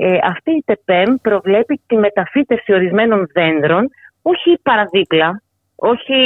ε, 0.00 0.18
αυτή 0.22 0.50
η 0.50 0.62
ΤΕΠΕΜ 0.66 1.14
προβλέπει 1.22 1.80
τη 1.86 1.96
μεταφύτευση 1.96 2.72
ορισμένων 2.72 3.26
δέντρων, 3.32 3.88
όχι 4.22 4.58
παραδίπλα, 4.62 5.42
όχι 5.76 6.16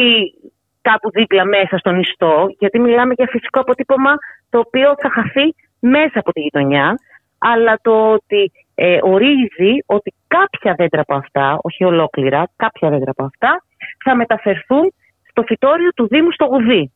κάπου 0.81 1.11
δίπλα 1.11 1.45
μέσα 1.45 1.79
στον 1.79 1.99
ιστό, 2.01 2.47
γιατί 2.59 2.79
μιλάμε 2.79 3.13
για 3.17 3.27
φυσικό 3.31 3.61
αποτύπωμα 3.61 4.15
το 4.51 4.59
οποίο 4.59 4.95
θα 5.03 5.11
χαθεί 5.11 5.55
μέσα 5.79 6.19
από 6.19 6.33
τη 6.33 6.41
γειτονιά, 6.41 6.99
αλλά 7.39 7.79
το 7.83 8.13
ότι 8.13 8.53
ε, 8.75 8.99
ορίζει 9.03 9.73
ότι 9.87 10.15
κάποια 10.27 10.75
δέντρα 10.75 11.01
από 11.01 11.15
αυτά, 11.15 11.59
όχι 11.63 11.85
ολόκληρα, 11.85 12.49
κάποια 12.57 12.89
δέντρα 12.91 13.11
από 13.11 13.25
αυτά, 13.25 13.65
θα 14.05 14.17
μεταφερθούν 14.17 14.93
στο 15.31 15.43
φυτόριο 15.43 15.91
του 15.91 16.07
Δήμου 16.09 16.33
στο 16.33 16.45
Γουδί. 16.45 16.93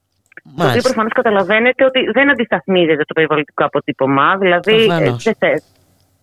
Το 0.56 0.68
οποίο 0.68 0.82
προφανώς 0.82 1.12
καταλαβαίνετε 1.12 1.84
ότι 1.84 2.00
δεν 2.12 2.30
αντισταθμίζεται 2.30 3.04
το 3.04 3.14
περιβαλλοντικό 3.14 3.64
αποτύπωμα. 3.64 4.36
Δηλαδή, 4.36 4.74
ε, 4.74 4.86
Προφανώς. 4.86 5.24
δεν 5.24 5.34
θε- 5.38 5.62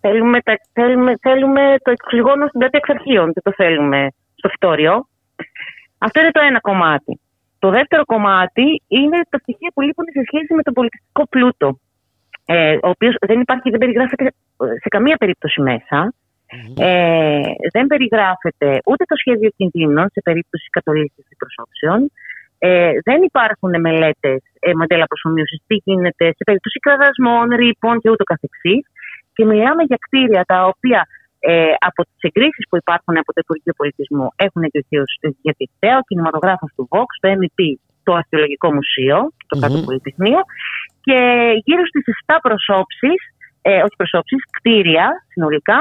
θέλουμε, 0.04 0.38
τα- 0.46 0.60
θέλουμε, 0.72 1.12
θέλουμε 1.26 1.62
το 1.84 1.90
εξωγόνο 1.96 2.46
στην 2.46 2.58
πλατεία 2.60 2.80
εξ 2.82 2.88
αρχείων. 2.96 3.24
Δεν 3.34 3.42
το 3.42 3.52
θέλουμε 3.60 4.00
στο 4.38 4.48
φυτόριο. 4.48 4.94
Αυτό 5.98 6.20
είναι 6.20 6.30
το 6.30 6.40
ένα 6.50 6.60
κομμάτι. 6.60 7.20
Το 7.58 7.68
δεύτερο 7.70 8.04
κομμάτι 8.04 8.82
είναι 8.88 9.18
τα 9.30 9.38
στοιχεία 9.38 9.70
που 9.74 9.80
λείπουν 9.80 10.04
σε 10.16 10.22
σχέση 10.28 10.54
με 10.54 10.62
τον 10.62 10.72
πολιτιστικό 10.72 11.22
πλούτο. 11.28 11.78
Ε, 12.46 12.74
ο 12.82 12.88
οποίος 12.88 13.14
δεν 13.26 13.40
υπάρχει, 13.40 13.70
δεν 13.70 13.78
περιγράφεται 13.78 14.24
σε 14.82 14.88
καμία 14.88 15.16
περίπτωση 15.16 15.60
μέσα. 15.60 15.98
Ε, 16.78 17.40
δεν 17.72 17.86
περιγράφεται 17.86 18.68
ούτε 18.90 19.04
το 19.10 19.16
σχέδιο 19.16 19.50
κινδύνων 19.56 20.06
σε 20.12 20.20
περίπτωση 20.24 20.66
κατολίσθηση 20.70 21.34
προσώψεων. 21.38 22.10
Ε, 22.58 22.92
δεν 23.04 23.22
υπάρχουν 23.22 23.80
μελέτες, 23.80 24.40
ε, 24.60 24.70
μοντέλα 24.74 25.06
προσωμείωση, 25.06 25.62
τι 25.66 25.74
γίνεται 25.84 26.24
σε 26.26 26.42
περίπτωση 26.44 26.78
κραδασμών, 26.78 27.48
ρήπων 27.60 28.00
και 28.00 28.10
ούτω 28.10 28.24
καθεξής. 28.24 28.82
Και 29.34 29.44
μιλάμε 29.44 29.82
για 29.90 29.98
κτίρια 30.04 30.42
τα 30.52 30.58
οποία 30.72 31.00
ε, 31.38 31.74
από 31.88 32.00
τις 32.08 32.20
εγκρίσεις 32.28 32.64
που 32.68 32.76
υπάρχουν 32.82 33.14
από 33.22 33.30
το 33.34 33.40
Υπουργείο 33.44 33.74
Πολιτισμού 33.80 34.26
έχουν 34.46 34.62
εγκριθεί 34.66 34.96
ως 35.04 35.10
διατηρητέα, 35.42 35.96
ο 36.02 36.04
κινηματογράφος 36.08 36.70
του 36.76 36.88
Vox, 36.92 37.08
το 37.20 37.28
MEP, 37.40 37.60
το 38.06 38.12
Αρχαιολογικό 38.20 38.68
Μουσείο, 38.78 39.18
το 39.50 39.54
κάτω 39.62 39.76
Πολυτεχνείο 39.88 40.40
και 41.06 41.18
γύρω 41.64 41.82
στις 41.90 42.04
7 42.26 42.38
προσώψεις, 42.46 43.20
ε, 43.62 43.80
όχι 43.86 43.96
προσώψεις, 43.96 44.40
κτίρια 44.56 45.06
συνολικά, 45.32 45.78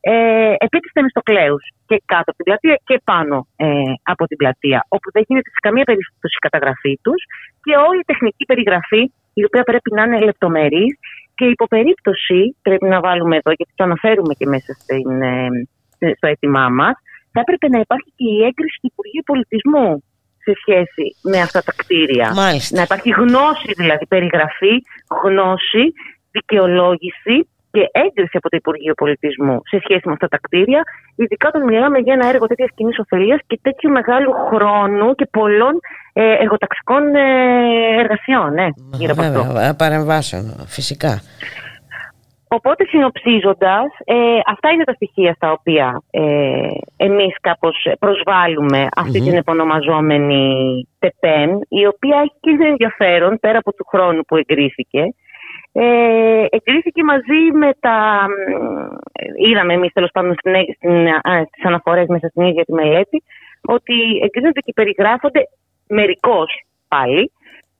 ε, 0.00 0.54
επί 0.66 0.78
της 0.78 0.90
Θεμιστοκλέους 0.94 1.64
και 1.88 1.96
κάτω 2.12 2.28
από 2.30 2.38
την 2.40 2.46
πλατεία 2.48 2.76
και 2.88 2.96
πάνω 3.04 3.36
ε, 3.56 3.66
από 4.02 4.24
την 4.26 4.36
πλατεία, 4.36 4.80
όπου 4.88 5.08
δεν 5.14 5.22
γίνεται 5.26 5.50
σε 5.56 5.60
καμία 5.66 5.84
περίπτωση 5.84 6.34
η 6.40 6.44
καταγραφή 6.46 6.94
τους. 7.04 7.20
Και 7.64 7.72
όλη 7.88 8.00
η 8.04 8.08
τεχνική 8.12 8.44
περιγραφή, 8.50 9.02
η 9.40 9.42
οποία 9.48 9.62
πρέπει 9.62 9.90
να 9.96 10.02
είναι 10.02 10.20
λεπτομερής 10.28 10.92
και 11.40 11.46
υπό 11.46 11.66
περίπτωση, 11.66 12.56
πρέπει 12.62 12.86
να 12.94 13.00
βάλουμε 13.00 13.36
εδώ, 13.36 13.50
γιατί 13.58 13.72
το 13.74 13.84
αναφέρουμε 13.84 14.34
και 14.38 14.46
μέσα 14.46 14.72
στην, 14.82 15.22
ε, 15.22 15.48
στο 16.16 16.26
αίτημά 16.32 16.68
μας, 16.68 16.94
θα 17.32 17.40
έπρεπε 17.44 17.66
να 17.74 17.78
υπάρχει 17.84 18.10
και 18.16 18.28
η 18.36 18.38
έγκριση 18.48 18.76
του 18.80 18.90
Υπουργείου 18.92 19.24
Πολιτισμού 19.30 19.88
σε 20.44 20.52
σχέση 20.60 21.06
με 21.22 21.38
αυτά 21.46 21.60
τα 21.62 21.72
κτίρια. 21.80 22.28
Μάλιστα. 22.34 22.76
Να 22.76 22.82
υπάρχει 22.82 23.10
γνώση, 23.10 23.70
δηλαδή 23.80 24.06
περιγραφή, 24.06 24.74
γνώση, 25.24 25.84
δικαιολόγηση 26.36 27.36
και 27.70 27.88
έγκριση 27.92 28.36
από 28.36 28.48
το 28.48 28.56
Υπουργείο 28.56 28.94
Πολιτισμού 28.94 29.60
σε 29.70 29.78
σχέση 29.84 30.02
με 30.04 30.12
αυτά 30.12 30.28
τα 30.28 30.38
κτίρια, 30.40 30.82
ειδικά 31.16 31.48
όταν 31.48 31.62
μιλάμε 31.64 31.98
για 31.98 32.14
ένα 32.14 32.26
έργο 32.28 32.46
τέτοιας 32.46 32.70
κοινής 32.74 32.98
ωφελίας 32.98 33.40
και 33.46 33.58
τέτοιου 33.62 33.90
μεγάλου 33.90 34.32
χρόνου 34.32 35.14
και 35.14 35.26
πολλών 35.30 35.80
ε, 36.12 36.32
εργοταξικών 36.32 37.14
ε, 37.14 37.20
εργασιών. 37.98 38.52
Ναι, 38.52 38.68
γύρω 38.92 39.12
από 39.12 39.22
αυτό. 39.22 39.42
Βέβαια, 39.42 39.74
παρεμβάσεων, 39.76 40.44
φυσικά. 40.66 41.20
Οπότε 42.52 42.84
συνοψίζοντας, 42.84 43.86
ε, 44.04 44.14
αυτά 44.46 44.70
είναι 44.70 44.84
τα 44.84 44.92
στοιχεία 44.92 45.32
στα 45.34 45.52
οποία 45.52 46.02
ε, 46.10 46.22
εμείς 46.96 47.34
κάπως 47.40 47.86
προσβάλλουμε 47.98 48.88
αυτή 48.96 49.20
την 49.20 49.36
επωνομαζόμενη 49.36 50.44
ΤΕΠΕΝ, 50.98 51.50
η 51.68 51.86
οποία 51.86 52.16
έχει 52.24 52.36
και 52.40 52.50
ένα 52.50 52.66
ενδιαφέρον 52.66 53.38
πέρα 53.40 53.58
από 53.58 53.72
του 53.72 53.86
χρόνου 53.90 54.22
που 54.22 54.36
εγκρίθηκε. 54.36 55.02
Ε, 55.72 56.44
εγκρίθηκε 56.50 57.02
μαζί 57.04 57.40
με 57.52 57.70
τα... 57.80 58.26
μ, 58.28 59.44
Είδαμε 59.48 59.72
εμείς 59.72 59.92
τέλος 59.92 60.10
πάντων 60.12 60.34
στην, 60.38 60.54
στην, 60.76 61.08
α, 61.08 61.44
στις 61.46 61.64
αναφορές 61.64 62.06
μέσα 62.06 62.28
στην 62.28 62.42
ίδια 62.46 62.64
τη 62.64 62.72
μελέτη 62.72 63.22
ότι 63.62 63.94
εγκρίνονται 64.22 64.60
και 64.60 64.72
περιγράφονται 64.72 65.42
μερικώς 65.88 66.64
πάλι, 66.88 67.32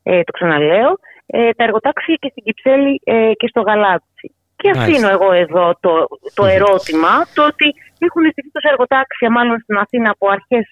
ε, 0.03 0.23
το 0.23 0.33
ξαναλέω, 0.33 0.99
ε, 1.27 1.51
τα 1.53 1.65
εργοτάξια 1.65 2.15
και 2.15 2.29
στην 2.31 2.43
Κυψέλη 2.43 3.01
ε, 3.05 3.33
και 3.33 3.47
στο 3.49 3.61
Γαλάτσι. 3.61 4.35
Και 4.57 4.71
Μάλιστα. 4.75 4.83
αφήνω 4.83 5.09
εγώ 5.09 5.33
εδώ 5.33 5.77
το, 5.81 6.09
το 6.35 6.45
ερώτημα, 6.45 7.13
το 7.35 7.47
ότι 7.47 7.75
έχουν 7.99 8.23
στηθεί 8.31 8.51
τόσα 8.51 8.69
εργοτάξια 8.71 9.31
μάλλον 9.31 9.59
στην 9.61 9.77
Αθήνα 9.77 10.11
από 10.11 10.29
αρχές 10.29 10.67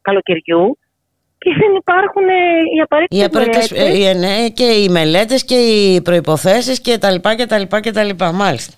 καλοκαιριού 0.00 0.78
και 1.44 1.52
δεν 1.60 1.72
υπάρχουν 1.82 2.26
ε, 2.28 2.32
οι 2.72 2.76
Οι 2.76 2.80
απαραίτητες 2.80 3.24
απαραίτητες, 3.26 3.70
μελέτες. 3.70 4.06
ε, 4.06 4.10
ε, 4.10 4.14
ναι, 4.14 4.48
και 4.48 4.64
οι 4.64 4.88
μελέτες 4.88 5.44
και 5.44 5.54
οι 5.54 6.02
προϋποθέσεις 6.02 6.80
και 6.80 6.98
τα 6.98 7.10
λοιπά 7.10 7.34
και 7.34 7.46
τα 7.46 7.58
λοιπά 7.58 7.80
και 7.80 7.90
τα 7.90 8.02
λοιπά. 8.04 8.32
Μάλιστα. 8.32 8.74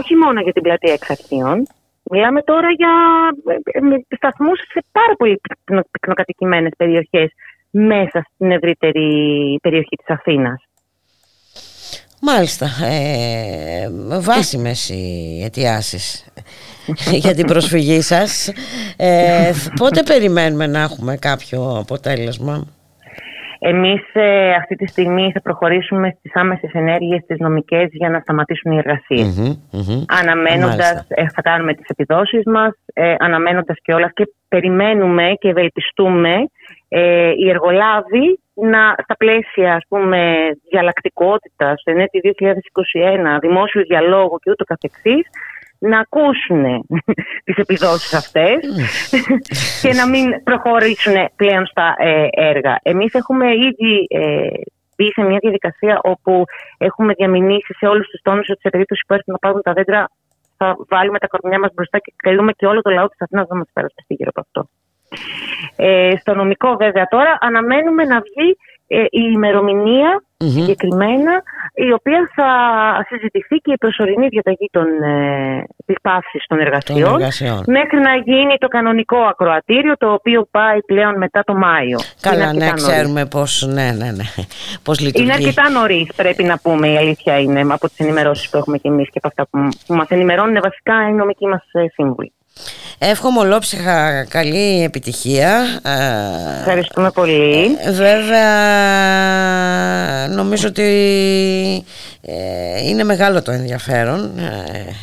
όχι 0.00 0.14
μόνο 0.22 0.40
για 0.40 0.52
την 0.52 0.62
πλατεία 0.62 0.92
εξ 0.92 1.10
αρχείων. 1.10 1.66
Μιλάμε 2.10 2.42
τώρα 2.42 2.68
για 2.80 2.92
ε, 3.46 3.78
ε, 3.78 4.16
σταθμούς 4.16 4.58
σε 4.72 4.80
πάρα 4.92 5.14
πολύ 5.18 5.40
πυκνο- 5.48 5.88
πυκνοκατοικημένες 5.90 6.72
περιοχές 6.76 7.28
μέσα 7.70 8.18
στην 8.34 8.50
ευρύτερη 8.50 9.08
περιοχή 9.62 9.96
της 9.96 10.08
Αθήνας. 10.16 10.62
Μάλιστα. 12.22 12.66
Ε, 12.86 13.88
βάσιμες 14.20 14.88
οι 14.88 15.42
αιτιάσεις 15.44 16.26
για 17.24 17.34
την 17.34 17.46
προσφυγή 17.46 18.00
σας. 18.00 18.52
Ε, 18.96 19.50
πότε 19.76 20.02
περιμένουμε 20.02 20.66
να 20.66 20.80
έχουμε 20.80 21.16
κάποιο 21.16 21.76
αποτέλεσμα; 21.78 22.66
Εμείς 23.58 24.02
ε, 24.12 24.50
αυτή 24.50 24.74
τη 24.76 24.86
στιγμή 24.86 25.30
θα 25.34 25.40
προχωρήσουμε 25.40 26.14
στις 26.18 26.30
άμεσες 26.34 26.70
ενέργειες 26.72 27.22
τις 27.26 27.38
νομικές 27.38 27.88
για 27.90 28.08
να 28.08 28.20
σταματήσουν 28.20 28.72
οι 28.72 28.76
εργασίες. 28.76 29.36
Μμμ, 29.38 29.54
μμμ. 29.70 30.04
Αναμένοντας, 30.20 30.76
Μάλιστα. 30.76 31.04
ε, 31.08 31.26
θα 31.34 31.42
κάνουμε 31.42 31.74
τις 31.74 31.86
επιδόσεις 31.88 32.42
μας, 32.46 32.72
ε, 32.92 33.14
αναμένοντας 33.18 33.76
και 33.82 33.92
όλα 33.94 34.10
και 34.14 34.24
περιμένουμε 34.48 35.32
και 35.38 35.48
ευελπιστούμε 35.48 36.34
ε, 36.88 37.30
οι 37.30 37.48
εργολάβοι 37.48 38.40
να, 38.54 38.94
στα 39.02 39.16
πλαίσια 39.16 39.74
ας 39.74 39.84
πούμε 39.88 40.48
διαλλακτικότητας, 40.70 41.80
στο 41.80 41.90
ΕΝΕΤΗ 41.90 42.20
2021, 42.20 43.38
δημόσιου 43.40 43.82
διαλόγου 43.82 44.38
και 44.38 44.50
ούτω 44.50 44.64
καθεξής, 44.64 45.26
να 45.78 45.98
ακούσουν 45.98 46.64
τις 47.44 47.56
επιδόσεις 47.56 48.14
αυτές 48.14 48.58
και 49.82 49.92
να 49.92 50.08
μην 50.08 50.42
προχωρήσουν 50.42 51.14
πλέον 51.36 51.66
στα 51.66 51.94
ε, 51.98 52.26
έργα. 52.30 52.78
Εμείς 52.82 53.14
έχουμε 53.14 53.46
ήδη 53.54 54.06
ε, 54.08 54.48
μπει 54.96 55.12
σε 55.12 55.22
μια 55.22 55.38
διαδικασία 55.40 55.98
όπου 56.02 56.44
έχουμε 56.78 57.12
διαμηνήσει 57.12 57.74
σε 57.78 57.86
όλους 57.86 58.06
τους 58.08 58.20
τόνους 58.22 58.48
ότι 58.50 58.60
σε 58.60 58.68
περίπτωση 58.68 59.04
που 59.06 59.14
έρθουν 59.14 59.32
να 59.32 59.38
πάρουν 59.38 59.62
τα 59.62 59.72
δέντρα 59.72 60.10
θα 60.56 60.76
βάλουμε 60.88 61.18
τα 61.18 61.26
κορμιά 61.26 61.58
μας 61.58 61.72
μπροστά 61.74 61.98
και 61.98 62.12
καλούμε 62.16 62.52
και 62.52 62.66
όλο 62.66 62.80
το 62.80 62.90
λαό 62.90 63.08
της 63.08 63.20
Αθήνας 63.20 63.48
να 63.48 63.56
μας 63.56 63.68
περασπιστεί 63.72 64.14
γύρω 64.14 64.30
από 64.34 64.40
αυτό. 64.40 64.68
Ε, 65.76 66.10
στο 66.20 66.34
νομικό 66.34 66.76
βέβαια 66.76 67.06
τώρα 67.06 67.38
αναμένουμε 67.40 68.04
να 68.04 68.20
βγει 68.20 68.56
ε, 68.90 69.00
η 69.02 69.30
ημερομηνία 69.32 70.22
συγκεκριμένα 70.36 71.42
η 71.74 71.92
οποία 71.92 72.30
θα 72.34 72.48
συζητηθεί 73.08 73.56
και 73.56 73.72
η 73.72 73.76
προσωρινή 73.78 74.28
διαταγή 74.28 74.68
των, 74.72 74.86
ε, 75.02 75.64
της 75.86 75.96
πάυσης 76.02 76.44
των 76.48 76.58
εργασιών, 76.58 77.02
Των 77.02 77.12
εργασιών. 77.14 77.62
μέχρι 77.66 77.98
να 77.98 78.14
γίνει 78.16 78.56
το 78.58 78.68
κανονικό 78.68 79.16
ακροατήριο 79.16 79.96
το 79.96 80.12
οποίο 80.12 80.48
πάει 80.50 80.78
πλέον 80.82 81.16
μετά 81.16 81.42
το 81.46 81.54
Μάιο. 81.54 81.98
Καλά, 82.20 82.36
Είναι 82.44 82.52
ναι, 82.52 82.64
αρκετά 82.64 82.80
νωρίς. 82.80 82.86
ξέρουμε 82.86 83.26
πώς, 83.26 83.66
ναι, 83.72 83.90
ναι, 83.92 84.10
ναι, 84.10 84.24
πώς 84.82 85.00
λειτουργεί. 85.00 85.24
Είναι 85.26 85.34
αρκετά 85.36 85.70
νωρίς, 85.70 86.12
πρέπει 86.16 86.42
να 86.44 86.58
πούμε. 86.58 86.88
Η 86.88 86.96
αλήθεια 86.96 87.38
είναι 87.40 87.60
από 87.60 87.88
τις 87.88 87.98
ενημερώσεις 87.98 88.50
που 88.50 88.56
έχουμε 88.56 88.78
και 88.78 88.88
εμείς 88.88 89.06
και 89.10 89.20
από 89.22 89.28
αυτά 89.28 89.46
που, 89.50 89.68
που 89.86 89.94
μας 89.94 90.08
ενημερώνουν 90.08 90.60
βασικά 90.62 91.08
οι 91.08 91.12
νομικοί 91.12 91.46
μας 91.46 91.62
σύμβουλοι. 91.94 92.32
Εύχομαι 93.00 93.38
ολόψυχα 93.38 94.24
καλή 94.28 94.82
επιτυχία. 94.82 95.58
Ε, 95.84 96.58
Ευχαριστούμε 96.58 97.10
πολύ. 97.10 97.64
Ε, 97.84 97.92
Βέβαια, 97.92 98.48
νομίζω 100.28 100.68
ότι 100.68 100.82
ε, 102.22 102.88
είναι 102.88 103.04
μεγάλο 103.04 103.42
το 103.42 103.50
ενδιαφέρον, 103.50 104.38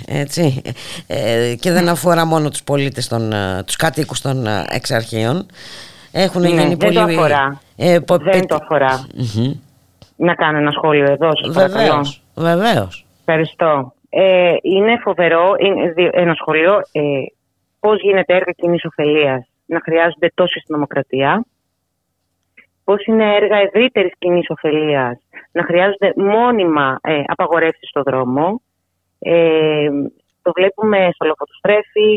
ε, 0.08 0.20
έτσι, 0.22 0.62
ε, 1.08 1.54
και 1.60 1.72
δεν 1.72 1.90
αφορά 1.90 2.26
μόνο 2.26 2.50
τους 2.50 2.64
πολίτες, 2.64 3.08
των, 3.08 3.32
ε, 3.34 3.64
τους 3.66 3.76
κατοίκους 3.76 4.22
των 4.22 4.48
ε, 4.48 4.66
εξαρχείων. 4.70 5.46
Έχουν 6.12 6.42
Ναι, 6.42 6.48
γίνει 6.48 6.64
δεν 6.64 6.78
πολύ... 6.78 6.94
το 6.96 7.02
αφορά. 7.02 7.62
ε, 7.76 8.00
πο- 8.00 8.18
Δεν 8.18 8.32
πετ- 8.32 8.48
το 8.48 8.56
αφορά. 8.62 9.06
Μμμ. 9.16 9.52
Να 10.16 10.36
κάνω 10.36 10.58
ένα 10.58 10.72
σχόλιο 10.72 11.12
εδώ, 11.12 11.30
σας 11.44 11.54
παρακαλώ. 11.54 11.84
Βεβαίως, 11.86 12.22
βεβαίως. 12.36 13.06
Ευχαριστώ. 13.26 13.94
Ε, 14.10 14.52
είναι 14.62 15.00
φοβερό, 15.04 15.54
είναι 15.60 15.92
δι- 15.96 16.10
ένα 16.16 16.34
σχολείο, 16.34 16.74
ε, 16.92 17.02
πώς 17.86 18.02
γίνεται 18.02 18.34
έργα 18.34 18.52
κοινής 18.52 18.86
ωφελίας 18.86 19.50
να 19.66 19.80
χρειάζονται 19.80 20.32
τόσο 20.34 20.60
στην 20.60 20.76
δημοκρατία, 20.76 21.46
πώς 22.84 23.06
είναι 23.06 23.36
έργα 23.36 23.58
ευρύτερης 23.58 24.12
κοινής 24.18 24.50
ωφελίας 24.50 25.18
να 25.52 25.64
χρειάζονται 25.64 26.14
μόνιμα 26.16 27.00
ε, 27.02 27.24
απαγορεύσεις 27.26 27.90
στο 27.90 28.02
δρόμο. 28.04 28.62
Ε, 29.20 29.90
το 30.48 30.52
βλέπουμε 30.60 30.98
στο 31.16 31.24
Λοφοτοστρέφη. 31.30 32.10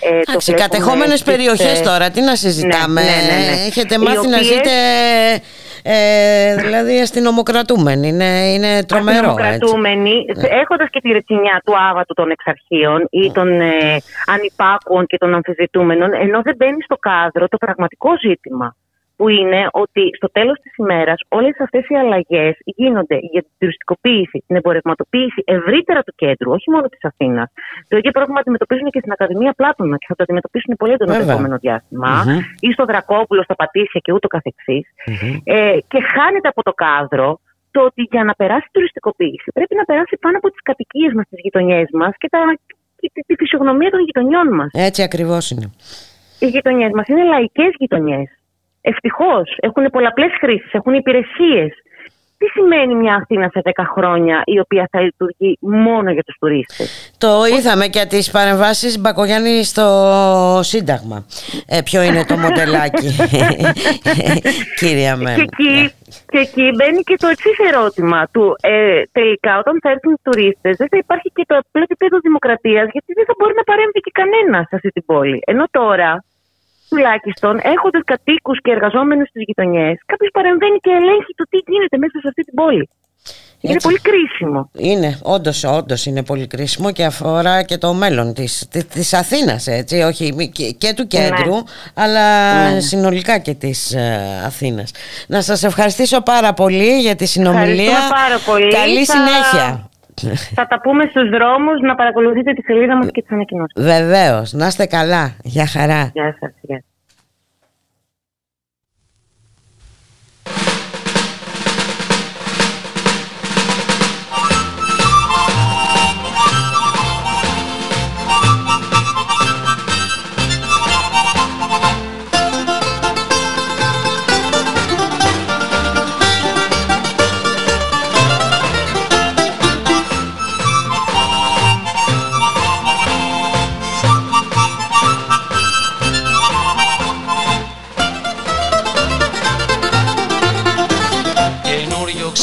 Ε, 0.00 0.08
το 0.10 0.16
Εντάξει, 0.16 0.50
βλέπουμε 0.52 0.66
κατεχόμενες 0.66 1.18
στις, 1.20 1.30
περιοχές 1.32 1.80
ε, 1.80 1.82
τώρα, 1.82 2.06
τι 2.14 2.20
να 2.28 2.34
συζητάμε. 2.42 3.00
ναι, 3.02 3.16
ναι, 3.28 3.36
ναι, 3.40 3.50
ναι. 3.50 3.66
Έχετε 3.70 3.94
Οι 3.94 3.98
μάθει 3.98 4.26
να 4.28 4.36
οποίες- 4.36 4.46
ζείτε 4.52 4.74
ε, 5.82 6.54
δηλαδή 6.56 7.00
αστυνομοκρατούμενοι. 7.00 8.08
Είναι, 8.08 8.30
είναι 8.54 8.84
τρομερό. 8.84 9.16
έτσι. 9.16 9.42
Αστυνομοκρατούμενοι, 9.42 10.14
έχοντας 10.62 10.88
και 10.90 11.00
τη 11.00 11.08
ρετσινιά 11.12 11.62
του 11.64 11.72
άβατου 11.90 12.14
των 12.14 12.30
εξαρχείων 12.30 13.06
ή 13.10 13.32
των 13.32 13.60
ε, 13.60 13.70
ανυπάκουων 14.26 15.06
και 15.06 15.16
των 15.16 15.34
αμφισβητούμενων, 15.34 16.12
ενώ 16.14 16.42
δεν 16.42 16.54
μπαίνει 16.56 16.82
στο 16.82 16.96
κάδρο 16.96 17.48
το 17.48 17.56
πραγματικό 17.56 18.10
ζήτημα. 18.28 18.76
Που 19.16 19.28
είναι 19.28 19.60
ότι 19.82 20.02
στο 20.16 20.28
τέλος 20.36 20.56
της 20.62 20.76
ημέρας 20.76 21.18
όλες 21.28 21.54
αυτές 21.60 21.84
οι 21.88 21.96
αλλαγές 22.02 22.54
γίνονται 22.64 23.16
για 23.32 23.42
την 23.42 23.54
τουριστικοποίηση, 23.58 24.44
την 24.46 24.56
εμπορευματοποίηση 24.56 25.42
ευρύτερα 25.44 26.00
του 26.02 26.14
κέντρου, 26.16 26.50
όχι 26.50 26.70
μόνο 26.70 26.86
της 26.88 27.04
Αθήνας. 27.10 27.48
Το 27.88 27.96
ίδιο 27.96 28.10
πρόβλημα 28.10 28.40
αντιμετωπίζουν 28.40 28.90
και 28.90 28.98
στην 28.98 29.12
Ακαδημία 29.12 29.52
Πλάτωνα 29.56 29.96
και 29.96 30.06
θα 30.08 30.14
το 30.14 30.22
αντιμετωπίσουν 30.22 30.76
πολύ 30.76 30.92
έντονα 30.92 31.12
το 31.12 31.18
Βέβαια. 31.18 31.34
επόμενο 31.34 31.56
διάστημα. 31.64 32.10
Μμμ. 32.26 32.38
ή 32.60 32.72
στο 32.72 32.84
Δρακόπουλο, 32.84 33.42
στα 33.42 33.54
Πατήσια 33.54 34.00
και 34.04 34.12
ούτω 34.12 34.28
καθεξής. 34.28 34.84
Ε, 35.44 35.78
και 35.90 36.00
χάνεται 36.14 36.48
από 36.48 36.62
το 36.62 36.72
κάδρο 36.72 37.28
το 37.70 37.80
ότι 37.88 38.02
για 38.10 38.24
να 38.24 38.34
περάσει 38.40 38.66
η 38.68 38.72
τουριστικοποίηση 38.72 39.48
πρέπει 39.54 39.74
να 39.80 39.84
περάσει 39.84 40.16
πάνω 40.20 40.36
από 40.36 40.48
τις 40.50 40.62
κατοικίες 40.62 41.12
μας, 41.16 41.24
τις 41.28 41.40
γειτονιές 41.42 41.88
μας 41.92 42.12
και, 42.20 42.28
τα, 42.28 42.40
και 43.00 43.10
τη, 43.12 43.20
τη 43.28 43.34
φυσιογνωμία 43.40 43.90
των 43.90 44.00
γειτονιών 44.00 44.48
μας. 44.58 44.70
Έτσι 44.72 45.02
ακριβώς 45.02 45.50
είναι. 45.50 45.66
Οι 46.38 46.46
γειτονιές 46.46 46.90
μας 46.94 47.06
είναι 47.08 47.24
λαϊκές 47.24 47.70
γειτονιές. 47.78 48.28
Ευτυχώς 48.92 49.56
έχουν 49.60 49.84
πολλαπλές 49.90 50.32
χρήσεις, 50.40 50.72
έχουν 50.72 50.94
υπηρεσίες. 50.94 51.70
Τι 52.38 52.46
σημαίνει 52.46 52.94
μια 52.94 53.14
Αθήνα 53.14 53.48
σε 53.52 53.60
10 53.64 53.70
χρόνια 53.94 54.42
η 54.44 54.58
οποία 54.58 54.88
θα 54.90 55.00
λειτουργεί 55.00 55.58
μόνο 55.60 56.10
για 56.10 56.22
τους 56.22 56.36
τουρίστες; 56.40 57.14
Το 57.18 57.30
είδαμε 57.56 57.86
και 57.86 58.04
τις 58.08 58.30
παρεμβάσεις 58.30 59.00
Μπακογιάννη 59.00 59.64
στο 59.64 59.86
Σύνταγμα. 60.62 61.26
Ε, 61.66 61.80
ποιο 61.84 62.02
είναι 62.02 62.24
το 62.24 62.36
μοντελάκι, 62.36 63.08
κυρία 64.80 65.16
Μεν. 65.16 65.36
Και 65.36 65.42
εκεί, 65.42 65.74
και 66.32 66.38
εκεί 66.46 66.66
μπαίνει 66.76 67.02
και 67.08 67.16
το 67.18 67.28
εξής 67.34 67.58
ερώτημα 67.70 68.28
του. 68.32 68.56
Ε, 68.60 69.02
τελικά, 69.12 69.58
όταν 69.58 69.78
θα 69.82 69.90
έρθουν 69.90 70.12
οι 70.12 70.20
τουρίστες, 70.22 70.76
δεν 70.76 70.88
θα 70.90 70.96
υπάρχει 70.96 71.28
και 71.36 71.44
το 71.46 71.54
απλό 71.60 71.82
επίπεδο 71.82 72.16
δημοκρατίας, 72.18 72.86
γιατί 72.94 73.10
δεν 73.18 73.24
θα 73.28 73.34
μπορεί 73.38 73.54
να 73.56 73.64
παρέμβει 73.70 74.00
και 74.06 74.12
κανένας 74.20 74.64
σε 74.68 74.74
αυτή 74.78 74.90
την 74.96 75.04
πόλη. 75.04 75.38
Ενώ 75.46 75.64
τώρα, 75.70 76.24
τουλάχιστον, 76.88 77.54
έχοντας 77.74 78.02
κατοίκους 78.12 78.58
και 78.64 78.70
εργαζόμενους 78.70 79.28
στις 79.28 79.42
γειτονιές, 79.46 79.96
κάποιος 80.06 80.30
παρεμβαίνει 80.32 80.78
και 80.84 80.90
ελέγχει 81.00 81.32
το 81.36 81.44
τι 81.50 81.58
γίνεται 81.66 81.96
μέσα 81.98 82.16
σε 82.22 82.28
αυτή 82.28 82.42
την 82.48 82.54
πόλη. 82.54 82.88
Είναι 83.60 83.74
Έτσι. 83.74 83.86
πολύ 83.86 84.00
κρίσιμο. 84.00 84.70
Είναι, 84.76 85.18
όντως, 85.22 85.64
όντως 85.64 86.06
είναι 86.06 86.22
πολύ 86.24 86.46
κρίσιμο 86.46 86.92
και 86.92 87.04
αφορά 87.04 87.62
και 87.62 87.78
το 87.78 87.92
μέλλον 87.94 88.34
της, 88.34 88.66
της, 88.70 88.86
της 88.86 89.12
Αθήνας, 89.14 89.66
έτσι, 89.66 89.96
όχι 90.00 90.32
μη- 90.36 90.50
και, 90.50 90.70
και 90.70 90.92
του 90.96 91.06
κέντρου, 91.06 91.54
αλλά 91.94 92.24
Ναι. 92.70 92.80
συνολικά 92.80 93.38
και 93.38 93.54
της 93.54 93.92
ε, 93.94 94.42
Αθήνας. 94.46 94.90
Να 95.26 95.42
σας 95.42 95.62
ευχαριστήσω 95.62 96.20
πάρα 96.22 96.52
πολύ 96.52 96.98
για 97.00 97.16
τη 97.16 97.26
συνομιλία. 97.26 97.82
Ευχαριστούμε 97.90 98.20
πάρα 98.20 98.38
πολύ. 98.46 98.72
Καλή 98.72 99.04
Θα- 99.04 99.12
συνέχεια. 99.12 99.88
Θα 100.54 100.66
τα 100.66 100.80
πούμε 100.80 101.04
στους 101.04 101.28
δρόμους, 101.28 101.80
να 101.80 101.94
παρακολουθείτε 101.94 102.52
τη 102.52 102.62
σελίδα 102.62 102.96
μας 102.96 103.10
και 103.10 103.22
τις 103.22 103.30
ανακοινώσεις. 103.30 103.82
Βεβαίως. 103.84 104.52
Να 104.52 104.66
είστε 104.66 104.86
καλά. 104.86 105.36
Γεια 105.42 105.66
χαρά. 105.66 106.10
Γεια 106.12 106.36
σας. 106.40 106.52
Γεια. 106.60 106.82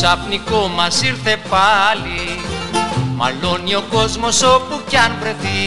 Ξαφνικό 0.06 0.68
μας 0.76 1.02
ήρθε 1.02 1.38
πάλι. 1.50 2.22
Μαλώνει 3.16 3.76
ο 3.76 3.84
κόσμος 3.92 4.44
όπου 4.44 4.82
κι 4.88 4.98
αν 4.98 5.12
βρεθεί. 5.20 5.62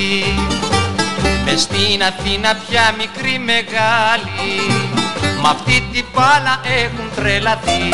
Μες 1.45 1.61
στην 1.61 2.03
Αθήνα 2.11 2.51
πια 2.63 2.95
μικρή 2.99 3.39
μεγάλη. 3.39 4.55
Μ' 5.41 5.47
αυτή 5.47 5.89
την 5.93 6.05
μπάλα 6.13 6.55
έχουν 6.83 7.07
τρελαθεί. 7.17 7.89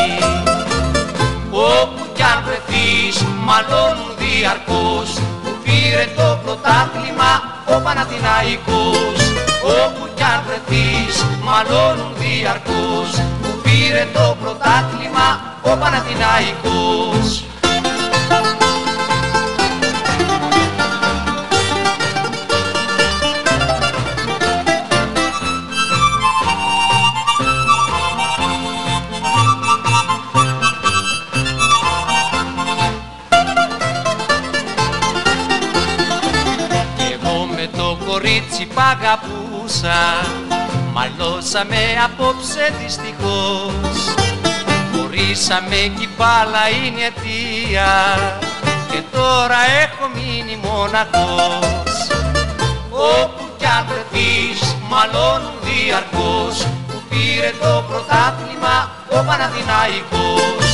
Όπου 1.50 2.02
κι 2.14 2.22
αν 2.22 2.38
βρεθείς 2.46 3.16
μαλώνουν 3.46 4.12
διαρκώς. 4.22 5.08
Που 5.42 5.50
πήρε 5.64 6.06
το 6.16 6.28
πρωτάθλημα 6.44 7.32
ο 7.74 7.76
Παναθηναϊκός. 7.84 9.18
Όπου 9.80 10.04
κι 10.16 10.22
αν 10.32 10.40
βρεθείς 10.46 11.14
μαλώνουν 11.46 12.12
διαρκώς. 12.20 13.10
Που 13.41 13.41
πήρε 13.92 14.08
το 14.12 14.36
πρωτάθλημα 14.42 15.56
ο 15.62 15.76
Παναθηναϊκός. 15.76 17.44
Κι 36.96 37.18
εγώ 37.20 37.46
με 37.56 37.68
το 37.76 37.98
κορίτσι 38.06 38.66
π' 38.74 38.78
αγαπούσα 38.78 40.22
Μαλώσαμε 40.94 41.82
απόψε 42.04 42.64
δυστυχώς. 42.80 43.96
Χωρίσαμε 44.92 45.80
κι 45.96 46.02
η 46.02 46.08
μπάλα 46.16 46.64
είναι 46.68 47.02
αιτία. 47.08 47.90
Και 48.90 49.00
τώρα 49.12 49.60
έχω 49.82 50.04
μείνει 50.14 50.56
μοναχός. 50.64 51.94
Όπου 52.90 53.44
κι 53.58 53.66
αν 53.76 53.86
βρεθείς 53.88 54.60
μαλώνουν 54.90 55.56
διαρκώς. 55.66 56.56
Που 56.88 57.02
πήρε 57.08 57.50
το 57.62 57.84
πρωτάθλημα 57.88 58.76
ο 59.16 59.18
Παναθηναϊκός. 59.28 60.66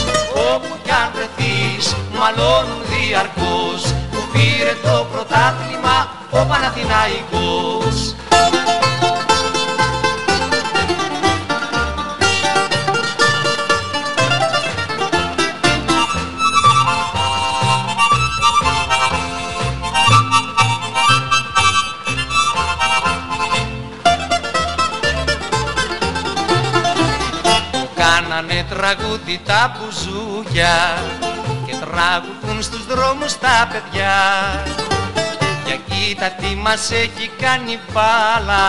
Όπου 0.52 0.72
κι 0.84 0.94
αν 1.00 1.08
βρεθείς 1.14 1.84
μαλώνουν 2.18 2.80
διαρκώς. 2.90 3.80
Που 4.10 4.20
πήρε 4.32 4.74
το 4.82 5.06
πρωτάθλημα 5.12 5.96
ο 6.30 6.40
Παναθηναϊκός 6.50 7.98
τραγούδι 28.68 29.40
τα 29.44 29.74
μπουζούκια 29.74 31.02
και 31.66 31.74
τραγουδούν 31.84 32.62
στους 32.62 32.86
δρόμους 32.86 33.38
τα 33.38 33.68
παιδιά. 33.70 34.16
Για 35.66 35.78
κοίτα 35.88 36.28
τι 36.30 36.54
μας 36.54 36.90
έχει 36.90 37.30
κάνει 37.40 37.78
μπάλα 37.92 38.66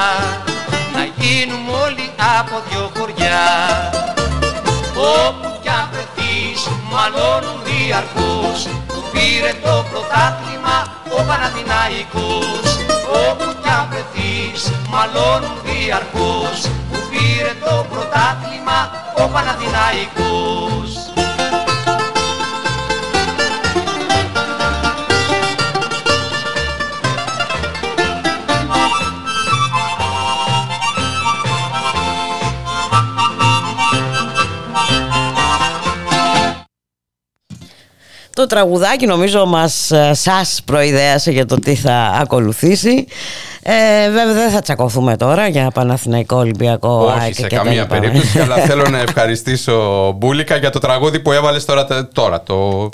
να 0.93 1.03
γίνουμε 1.17 1.71
όλοι 1.85 2.11
από 2.39 2.55
δυο 2.69 2.91
χωριά. 2.97 3.41
Όπου 5.25 5.59
κι 5.61 5.69
αν 5.69 5.89
βρεθείς 5.91 6.59
μαλώνουν 6.91 7.59
διαρκώς. 7.67 8.59
Που 8.87 9.03
πήρε 9.11 9.51
το 9.63 9.85
πρωτάθλημα 9.91 10.77
ο 11.17 11.21
Παναθηναϊκός. 11.27 12.67
Όπου 13.27 13.47
κι 13.61 13.69
αν 13.77 13.87
βρεθείς 13.91 14.61
μαλώνουν 14.89 15.57
διαρκώς. 15.65 16.57
Που 16.89 16.97
πήρε 17.09 17.53
το 17.65 17.85
πρωτάθλημα 17.89 18.79
ο 19.23 19.27
Παναθηναϊκός 19.27 21.09
Το 38.39 38.45
τραγουδάκι 38.45 39.05
νομίζω 39.05 39.45
μας 39.45 39.91
ε, 39.91 40.13
σας 40.13 40.61
προειδέασε 40.65 41.31
για 41.31 41.45
το 41.45 41.55
τι 41.55 41.75
θα 41.75 41.93
ακολουθήσει. 42.21 43.07
Ε, 43.71 44.09
βέβαια 44.09 44.33
δεν 44.33 44.49
θα 44.49 44.61
τσακωθούμε 44.61 45.17
τώρα 45.17 45.47
για 45.47 45.71
Παναθηναϊκό 45.73 46.37
Ολυμπιακό 46.37 46.89
Όχι 46.89 47.19
ΑΕΚ 47.19 47.33
σε 47.33 47.47
και 47.47 47.55
καμία 47.55 47.87
τα 47.87 47.95
λοιπά. 47.95 48.07
περίπτωση, 48.07 48.39
αλλά 48.39 48.55
θέλω 48.67 48.89
να 48.89 48.99
ευχαριστήσω 48.99 50.11
Μπούλικα 50.17 50.55
για 50.55 50.69
το 50.69 50.79
τραγούδι 50.79 51.19
που 51.19 51.31
έβαλες 51.31 51.65
τώρα. 51.65 51.87
τώρα 52.13 52.41
το... 52.43 52.89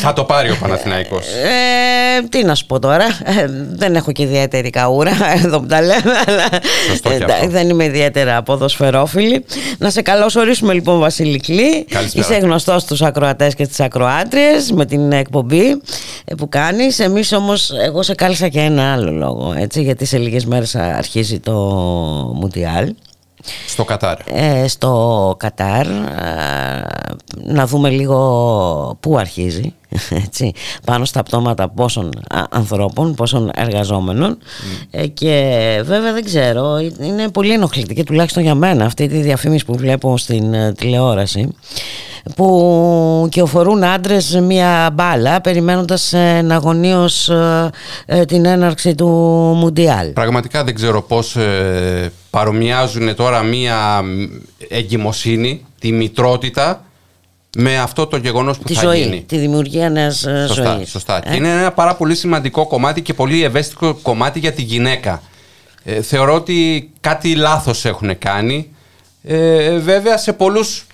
Θα 0.00 0.12
το 0.12 0.24
πάρει 0.24 0.50
ο 0.50 0.56
Παναθηναϊκός. 0.60 1.26
Ε, 1.26 2.26
τι 2.28 2.44
να 2.44 2.54
σου 2.54 2.66
πω 2.66 2.78
τώρα, 2.78 3.04
ε, 3.24 3.46
δεν 3.72 3.94
έχω 3.94 4.12
και 4.12 4.22
ιδιαίτερη 4.22 4.70
καούρα 4.70 5.12
εδώ 5.44 5.60
που 5.60 5.66
τα 5.66 5.80
λέμε, 5.80 6.12
αλλά 6.26 6.48
Σωστό 6.88 7.08
και 7.08 7.14
ε, 7.14 7.24
αυτό. 7.24 7.48
δεν 7.48 7.68
είμαι 7.68 7.84
ιδιαίτερα 7.84 8.42
ποδοσφαιρόφιλη. 8.42 9.44
Να 9.78 9.90
σε 9.90 10.02
καλωσορίσουμε 10.02 10.72
λοιπόν 10.72 10.98
Βασίλη 10.98 11.40
Κλή. 11.40 11.84
Καλησπέρα. 11.84 12.26
Είσαι 12.26 12.38
γνωστός 12.38 12.82
στους 12.82 13.02
ακροατές 13.02 13.54
και 13.54 13.64
στις 13.64 13.80
ακροάτριες 13.80 14.70
με 14.72 14.86
την 14.86 15.12
εκπομπή 15.12 15.80
ε, 16.24 16.34
που 16.34 16.48
κάνεις. 16.48 16.98
Εμείς 16.98 17.32
όμως, 17.32 17.70
εγώ 17.84 18.02
σε 18.02 18.14
κάλεσα 18.14 18.48
και 18.48 18.60
ένα 18.60 18.92
άλλο 18.92 19.10
λόγο, 19.10 19.54
έτσι, 19.58 19.82
γιατί 19.82 20.04
σε 20.04 20.18
λίγες 20.18 20.44
μέρες 20.46 20.74
αρχίζει 20.74 21.40
το 21.40 21.52
Μουντιάλ. 22.34 22.94
Στο 23.66 23.84
Κατάρ. 23.84 24.18
Ε, 24.26 24.68
στο 24.68 25.34
Κατάρ 25.38 25.86
α, 25.86 25.92
να 27.34 27.66
δούμε 27.66 27.90
λίγο 27.90 28.96
πού 29.00 29.18
αρχίζει 29.18 29.74
έτσι, 30.26 30.52
πάνω 30.84 31.04
στα 31.04 31.22
πτώματα 31.22 31.68
πόσων 31.68 32.06
α, 32.28 32.44
ανθρώπων, 32.50 33.14
πόσων 33.14 33.50
εργαζόμενων. 33.54 34.38
Ε, 34.90 35.06
και 35.06 35.82
βέβαια 35.84 36.12
δεν 36.12 36.24
ξέρω 36.24 36.78
είναι 37.00 37.28
πολύ 37.28 37.52
ενοχλητική 37.52 38.04
τουλάχιστον 38.04 38.42
για 38.42 38.54
μένα 38.54 38.84
αυτή 38.84 39.08
τη 39.08 39.18
διαφήμιση 39.18 39.64
που 39.64 39.76
βλέπω 39.76 40.18
στην 40.18 40.54
ε, 40.54 40.72
τηλεόραση 40.72 41.54
που 42.36 43.28
κυοφορούν 43.30 43.84
άντρες 43.84 44.40
μια 44.40 44.90
μπάλα 44.92 45.40
περιμένοντας 45.40 46.12
ε, 46.12 46.46
αγωνίως 46.50 47.28
ε, 47.28 47.70
ε, 48.06 48.24
την 48.24 48.44
έναρξη 48.44 48.94
του 48.94 49.06
Μουντιάλ. 49.56 50.08
Πραγματικά 50.08 50.64
δεν 50.64 50.74
ξέρω 50.74 51.02
πώς 51.02 51.36
ε, 51.36 52.12
παρομοιάζουν 52.30 53.14
τώρα 53.14 53.42
μία 53.42 54.02
εγκυμοσύνη, 54.68 55.64
τη 55.78 55.92
μητρότητα, 55.92 56.84
με 57.58 57.78
αυτό 57.78 58.06
το 58.06 58.16
γεγονός 58.16 58.58
που 58.58 58.64
τη 58.64 58.74
θα 58.74 58.80
ζωή, 58.80 59.00
γίνει. 59.00 59.22
τη 59.22 59.38
δημιουργία 59.38 59.90
νέας 59.90 60.24
ε, 60.24 60.44
Σωστά, 60.46 60.74
ζωής 60.74 60.90
σωστά. 60.90 61.16
Ε; 61.16 61.30
Και 61.30 61.36
είναι 61.36 61.48
ένα 61.48 61.72
πάρα 61.72 61.94
πολύ 61.94 62.14
σημαντικό 62.14 62.66
κομμάτι 62.66 63.02
και 63.02 63.14
πολύ 63.14 63.42
ευαίσθητο 63.44 63.98
κομμάτι 64.02 64.38
για 64.38 64.52
τη 64.52 64.62
γυναίκα. 64.62 65.22
Ε, 65.84 66.02
θεωρώ 66.02 66.34
ότι 66.34 66.90
κάτι 67.00 67.34
λάθος 67.34 67.84
έχουν 67.84 68.18
κάνει. 68.18 68.74
Ε, 69.22 69.76
βέβαια 69.78 70.16
σε 70.16 70.32
πολλούς 70.32 70.86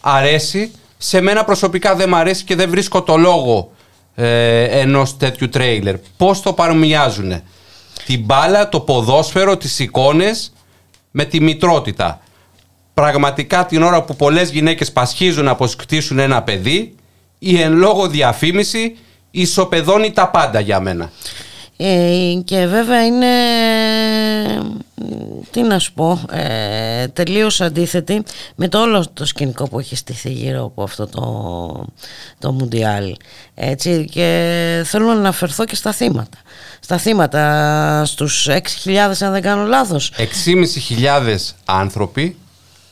αρέσει. 0.00 0.70
Σε 0.98 1.20
μένα 1.20 1.44
προσωπικά 1.44 1.94
δεν 1.94 2.08
μ' 2.08 2.14
αρέσει 2.14 2.44
και 2.44 2.54
δεν 2.54 2.70
βρίσκω 2.70 3.02
το 3.02 3.16
λόγο 3.16 3.72
ε, 4.14 4.64
ενός 4.64 5.16
τέτοιου 5.16 5.48
τρέιλερ. 5.48 5.96
Πώς 6.16 6.42
το 6.42 6.52
παρομοιάζουν. 6.52 7.42
Την 8.06 8.20
μπάλα, 8.24 8.68
το 8.68 8.80
ποδόσφαιρο, 8.80 9.56
τις 9.56 9.78
εικόνες 9.78 10.52
με 11.10 11.24
τη 11.24 11.40
μητρότητα. 11.40 12.21
Πραγματικά 12.94 13.66
την 13.66 13.82
ώρα 13.82 14.02
που 14.02 14.16
πολλές 14.16 14.50
γυναίκες 14.50 14.92
πασχίζουν 14.92 15.44
να 15.44 15.50
αποκτήσουν 15.50 16.18
ένα 16.18 16.42
παιδί, 16.42 16.94
η 17.38 17.60
εν 17.60 17.72
λόγω 17.72 18.08
διαφήμιση 18.08 18.96
ισοπεδώνει 19.30 20.12
τα 20.12 20.28
πάντα 20.28 20.60
για 20.60 20.80
μένα. 20.80 21.10
Ε, 21.76 22.34
και 22.44 22.66
βέβαια 22.66 23.06
είναι 23.06 23.26
τι 25.50 25.62
να 25.62 25.78
σου 25.78 25.92
πω 25.92 26.24
ε, 26.30 27.08
τελείως 27.08 27.60
αντίθετη 27.60 28.22
με 28.54 28.68
το 28.68 28.80
όλο 28.80 29.06
το 29.12 29.24
σκηνικό 29.24 29.68
που 29.68 29.78
έχει 29.78 29.96
στηθεί 29.96 30.30
γύρω 30.30 30.64
από 30.64 30.82
αυτό 30.82 31.06
το, 31.06 31.86
το 32.38 32.52
Μουντιάλ. 32.52 33.16
Έτσι 33.54 34.04
και 34.10 34.82
θέλω 34.84 35.06
να 35.06 35.12
αναφερθώ 35.12 35.64
και 35.64 35.74
στα 35.74 35.92
θύματα. 35.92 36.38
Στα 36.80 36.98
θύματα 36.98 38.02
στους 38.04 38.48
6.000 38.84 38.94
αν 39.20 39.32
δεν 39.32 39.42
κάνω 39.42 39.64
λάθος. 39.64 40.12
6.500 40.16 41.36
άνθρωποι, 41.64 42.36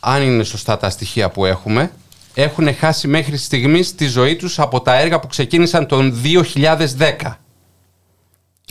αν 0.00 0.22
είναι 0.22 0.44
σωστά 0.44 0.76
τα 0.76 0.90
στοιχεία 0.90 1.30
που 1.30 1.44
έχουμε, 1.44 1.90
έχουν 2.34 2.74
χάσει 2.74 3.08
μέχρι 3.08 3.36
στιγμής 3.36 3.94
τη 3.94 4.06
ζωή 4.06 4.36
τους 4.36 4.58
από 4.58 4.80
τα 4.80 4.98
έργα 4.98 5.20
που 5.20 5.26
ξεκίνησαν 5.26 5.86
τον 5.86 6.22
2010. 6.24 7.36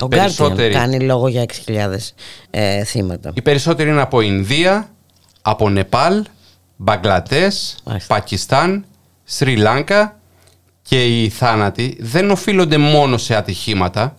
ο 0.02 0.06
Guardian 0.06 0.10
περισσότεροι. 0.10 0.74
κάνει 0.74 1.00
λόγο 1.00 1.28
για 1.28 1.46
6.000 1.66 1.96
ε, 2.50 2.84
θύματα 2.84 3.32
Οι 3.34 3.42
περισσότεροι 3.42 3.90
είναι 3.90 4.02
από 4.02 4.22
Ινδία, 4.22 4.90
από 5.42 5.70
Νεπάλ, 5.70 6.26
Μπαγκλατές, 6.76 7.78
Πακιστάν, 8.08 8.86
Σρι 9.24 9.56
Λάνκα 9.56 10.20
και 10.82 11.06
οι 11.06 11.30
θάνατοι 11.30 11.98
δεν 12.00 12.32
οφείλονται 12.32 12.78
μόνο 12.78 13.18
σε 13.18 13.36
ατυχήματα. 13.36 14.16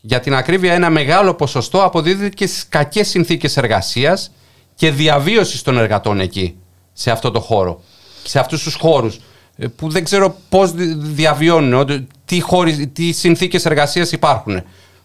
Για 0.00 0.20
την 0.20 0.34
ακρίβεια 0.34 0.74
ένα 0.74 0.90
μεγάλο 0.90 1.34
ποσοστό 1.34 1.82
αποδίδεται 1.82 2.28
και 2.28 2.46
στις 2.46 2.68
κακές 2.68 3.08
συνθήκες 3.08 3.56
εργασίας 3.56 4.32
και 4.76 4.90
διαβίωσης 4.90 5.62
των 5.62 5.78
εργατών 5.78 6.20
εκεί, 6.20 6.56
σε 6.92 7.10
αυτό 7.10 7.30
το 7.30 7.40
χώρο, 7.40 7.82
σε 8.24 8.38
αυτούς 8.38 8.62
τους 8.62 8.74
χώρους 8.74 9.20
ε, 9.56 9.66
που 9.66 9.88
δεν 9.88 10.04
ξέρω 10.04 10.36
πώς 10.48 10.72
δι- 10.72 10.96
διαβιώνουν, 10.98 11.74
ότι- 11.74 12.06
τι, 12.24 12.40
χώροι, 12.40 12.86
τι 12.86 13.12
συνθήκες 13.12 13.64
εργασίας 13.64 14.12
υπάρχουν, 14.12 14.62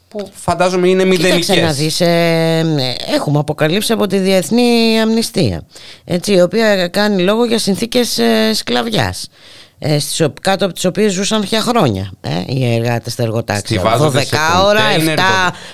που 0.08 0.30
φαντάζομαι 0.34 0.88
είναι 0.88 1.06
μηδενικές. 1.06 1.46
Κοίταξε 1.46 1.62
να 1.66 1.72
δεις, 1.72 2.02
ε, 2.02 2.96
έχουμε 3.16 3.40
αποκαλύψει 3.40 3.94
από 3.94 4.08
τη 4.08 4.18
Διεθνή 4.18 5.00
Αμνηστία, 5.02 5.64
έτσι, 6.06 6.34
η 6.34 6.42
οποία 6.42 6.88
κάνει 6.88 7.22
λόγο 7.22 7.46
για 7.46 7.58
συνθήκες 7.60 8.18
ε, 8.18 8.54
σκλαβιάς. 8.54 9.28
Ε, 9.84 10.00
στις, 10.00 10.22
ο- 10.22 10.34
κάτω 10.42 10.66
από 10.66 10.74
τις 10.74 10.86
οποίες 10.86 11.12
ζούσαν 11.14 11.42
πια 11.42 11.62
χρόνια 11.62 12.12
ε, 12.22 12.30
οι 12.48 12.74
εργάτες 12.76 13.14
στα 13.14 13.24
εργοτάξια. 13.24 13.80
Στιβάζονται 13.80 14.20
12 14.20 14.26
σε 14.26 14.36
ώρα, 14.66 14.80
7 14.80 14.92
κοντέινερ, 14.94 15.18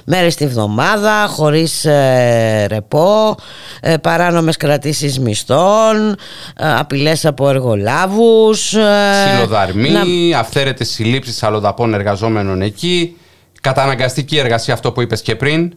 μέρες 0.05 0.35
τη 0.35 0.47
βδομάδα, 0.47 1.27
χωρίς 1.27 1.85
ε, 1.85 2.65
ρεπό, 2.69 3.35
ε, 3.81 3.97
παράνομες 3.97 4.57
κρατήσεις 4.57 5.19
μισθών, 5.19 6.09
ε, 6.57 6.73
απειλές 6.77 7.25
από 7.25 7.49
εργολάβους. 7.49 8.73
Ε, 8.73 9.31
Ξυλοδαρμοί, 9.33 9.89
να- 9.89 10.39
αυθαίρετες 10.39 10.89
συλλήψεις 10.89 11.43
αλλοδαπών 11.43 11.93
εργαζόμενων 11.93 12.61
εκεί, 12.61 13.17
καταναγκαστική 13.61 14.37
εργασία 14.37 14.73
αυτό 14.73 14.91
που 14.91 15.01
είπες 15.01 15.21
και 15.21 15.35
πριν. 15.35 15.73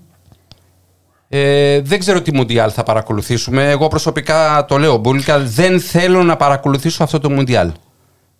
Ε, 1.28 1.80
δεν 1.80 1.98
ξέρω 1.98 2.20
τι 2.22 2.34
Μουντιάλ 2.34 2.70
θα 2.74 2.82
παρακολουθήσουμε. 2.82 3.70
Εγώ 3.70 3.88
προσωπικά 3.88 4.64
το 4.68 4.78
λέω 4.78 4.96
μπουλικα, 4.96 5.38
δεν 5.38 5.80
θέλω 5.80 6.22
να 6.22 6.36
παρακολουθήσω 6.36 7.02
αυτό 7.02 7.18
το 7.20 7.30
Μουντιάλ. 7.30 7.70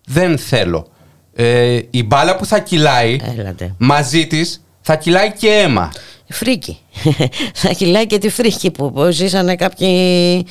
Δεν 0.05 0.37
θέλω. 0.37 0.87
Ε, 1.35 1.79
η 1.89 2.03
μπάλα 2.03 2.35
που 2.35 2.45
θα 2.45 2.59
κυλάει 2.59 3.17
Έλατε. 3.37 3.75
μαζί 3.77 4.27
της 4.27 4.63
θα 4.81 4.95
κυλάει 4.95 5.31
και 5.31 5.47
αίμα. 5.49 5.91
φρίκη. 6.29 6.77
θα 7.53 7.69
κυλάει 7.69 8.07
και 8.07 8.17
τη 8.17 8.29
φρίκη 8.29 8.71
που 8.71 8.91
που 8.91 9.09
ζήσανε 9.11 9.55
κάποιοι, 9.55 10.45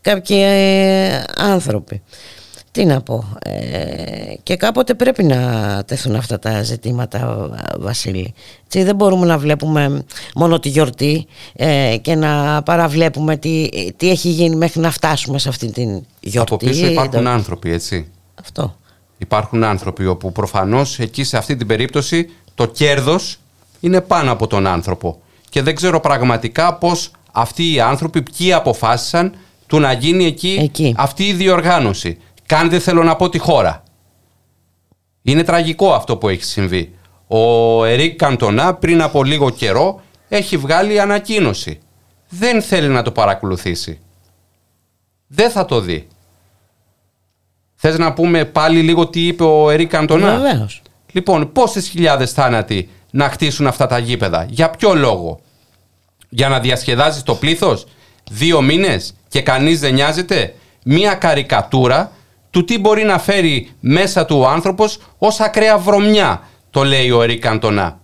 κάποιοι 0.00 0.36
ε, 0.40 1.22
άνθρωποι. 1.36 2.02
Τι 2.70 2.84
να 2.84 3.00
πω. 3.00 3.24
ε, 3.44 4.34
και 4.42 4.56
κάποτε 4.56 4.94
πρέπει 4.94 5.22
να 5.22 5.82
τεθούν 5.86 6.14
αυτά 6.14 6.38
τα 6.38 6.62
ζητήματα, 6.62 7.50
Βασίλη. 7.78 8.34
Έτσι, 8.64 8.82
δεν 8.82 8.96
μπορούμε 8.96 9.26
να 9.26 9.38
βλέπουμε 9.38 10.04
μόνο 10.34 10.58
τη 10.60 10.68
γιορτή 10.68 11.26
ε, 11.56 11.96
και 12.02 12.14
να 12.14 12.62
παραβλέπουμε 12.62 13.36
τι, 13.36 13.68
τι 13.96 14.10
έχει 14.10 14.28
γίνει 14.28 14.56
μέχρι 14.56 14.80
να 14.80 14.90
φτάσουμε 14.90 15.38
σε 15.38 15.48
αυτή 15.48 15.70
την 15.72 16.06
γιορτή. 16.20 16.54
Από 16.54 16.66
πίσω 16.66 16.86
υπάρχουν 16.86 17.22
Το- 17.24 17.28
άνθρωποι, 17.30 17.72
έτσι. 17.72 18.10
Αυτό. 18.40 18.76
Υπάρχουν 19.18 19.64
άνθρωποι 19.64 20.06
όπου 20.06 20.32
προφανώς 20.32 20.98
εκεί 20.98 21.24
σε 21.24 21.36
αυτή 21.36 21.56
την 21.56 21.66
περίπτωση 21.66 22.30
το 22.54 22.66
κέρδος 22.66 23.38
είναι 23.80 24.00
πάνω 24.00 24.32
από 24.32 24.46
τον 24.46 24.66
άνθρωπο. 24.66 25.20
Και 25.48 25.62
δεν 25.62 25.74
ξέρω 25.74 26.00
πραγματικά 26.00 26.74
πώς 26.74 27.10
αυτοί 27.32 27.72
οι 27.72 27.80
άνθρωποι 27.80 28.22
ποιοι 28.22 28.52
αποφάσισαν 28.52 29.34
του 29.66 29.80
να 29.80 29.92
γίνει 29.92 30.24
εκεί, 30.24 30.70
αυτή 30.96 31.24
η 31.24 31.32
διοργάνωση. 31.32 32.18
Καν 32.46 32.70
δεν 32.70 32.80
θέλω 32.80 33.02
να 33.02 33.16
πω 33.16 33.28
τη 33.28 33.38
χώρα. 33.38 33.82
Είναι 35.22 35.42
τραγικό 35.42 35.92
αυτό 35.92 36.16
που 36.16 36.28
έχει 36.28 36.44
συμβεί. 36.44 36.94
Ο 37.26 37.84
Ερικ 37.84 38.16
Καντονά 38.16 38.74
πριν 38.74 39.02
από 39.02 39.24
λίγο 39.24 39.50
καιρό 39.50 40.00
έχει 40.28 40.56
βγάλει 40.56 41.00
ανακοίνωση. 41.00 41.78
Δεν 42.28 42.62
θέλει 42.62 42.88
να 42.88 43.02
το 43.02 43.12
παρακολουθήσει. 43.12 44.00
Δεν 45.26 45.50
θα 45.50 45.64
το 45.64 45.80
δει. 45.80 46.08
Θες 47.76 47.98
να 47.98 48.12
πούμε 48.12 48.44
πάλι 48.44 48.80
λίγο 48.80 49.06
τι 49.06 49.26
είπε 49.26 49.44
ο 49.44 49.70
Ερικ 49.70 49.90
Καντονά. 49.90 50.36
Βεβαίως. 50.36 50.82
Λοιπόν, 51.12 51.52
πόσες 51.52 51.88
χιλιάδες 51.88 52.32
θάνατοι 52.32 52.88
να 53.10 53.28
χτίσουν 53.28 53.66
αυτά 53.66 53.86
τα 53.86 53.98
γήπεδα; 53.98 54.46
Για 54.48 54.70
ποιο 54.70 54.94
λόγο; 54.94 55.40
Για 56.28 56.48
να 56.48 56.60
διασκεδάζεις 56.60 57.22
το 57.22 57.34
πλήθος; 57.34 57.86
Δύο 58.30 58.60
μήνες 58.60 59.14
και 59.28 59.42
κανείς 59.42 59.80
δεν 59.80 59.94
νοιάζεται; 59.94 60.54
Μία 60.84 61.14
καρικατούρα 61.14 62.12
του 62.50 62.64
τι 62.64 62.78
μπορεί 62.78 63.04
να 63.04 63.18
φέρει 63.18 63.70
μέσα 63.80 64.24
του 64.24 64.38
ο 64.38 64.46
άνθρωπος 64.48 64.98
ως 65.18 65.40
ακραία 65.40 65.78
βρωμιά, 65.78 66.42
το 66.70 66.84
λέει 66.84 67.10
ο 67.10 67.22
Ερικ 67.22 67.40
Καντονά. 67.40 68.00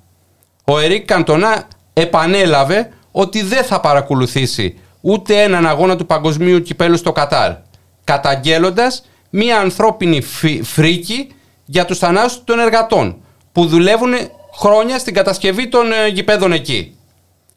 Ο 0.64 0.78
Ερικ 0.78 1.04
Καντονά 1.04 1.68
επανέλαβε 1.92 2.88
ότι 3.10 3.42
δεν 3.42 3.64
θα 3.64 3.80
παρακολουθήσει 3.80 4.78
ούτε 5.00 5.42
έναν 5.42 5.66
αγώνα 5.66 5.96
του 5.96 6.06
παγκοσμίου 6.06 6.62
κυπέλου 6.62 6.96
στο 6.96 7.12
Κατάρ, 7.12 7.52
καταγγέλλοντας 8.04 9.04
μία 9.34 9.58
ανθρώπινη 9.60 10.20
φι- 10.22 10.64
φρίκη 10.64 11.28
για 11.64 11.84
τους 11.84 11.98
θανάτους 11.98 12.40
των 12.44 12.58
εργατών 12.58 13.16
που 13.52 13.66
δουλεύουν 13.66 14.12
χρόνια 14.58 14.98
στην 14.98 15.14
κατασκευή 15.14 15.68
των 15.68 15.92
ε, 15.92 16.08
γηπέδων 16.08 16.52
εκεί. 16.52 16.96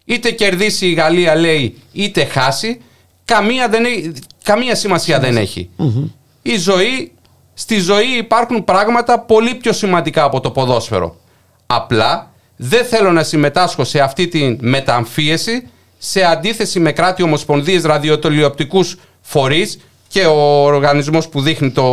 Είτε 0.06 0.32
κερδίσει 0.32 0.88
η 0.88 0.94
Γαλλία 0.94 1.36
λέει 1.36 1.82
είτε 1.92 2.26
χάσει, 2.26 2.82
καμία, 3.26 3.68
δεν, 3.70 3.86
έχει- 3.86 4.14
καμία 4.44 4.76
σημασία 4.76 5.20
δεν 5.20 5.38
έχει. 5.38 5.70
Η 6.42 6.58
ζωή, 6.58 7.12
στη 7.54 7.80
ζωή 7.80 8.18
υπάρχουν 8.18 8.64
πράγματα 8.64 9.20
πολύ 9.20 9.56
πιο 9.56 9.74
σημαντικά 9.74 10.24
από 10.24 10.40
το 10.40 10.52
ποδόσφαιρο. 10.52 11.16
Απλά 11.66 12.32
δεν 12.56 12.86
θέλω 12.86 13.12
να 13.12 13.24
συμμετάσχω 13.24 13.84
σε 13.84 14.00
αυτή 14.00 14.28
τη 14.28 14.56
μεταμφίεση 14.60 15.68
σε 15.98 16.24
αντίθεση 16.24 16.80
με 16.80 16.92
κράτη 16.92 17.24
ομοσπονδίες 17.24 17.84
ραδιοτηλεοπτικούς 17.84 18.98
φορείς 19.22 19.80
και 20.16 20.26
ο 20.26 20.64
οργανισμός 20.64 21.28
που 21.30 21.42
δείχνει 21.42 21.72
το, 21.72 21.84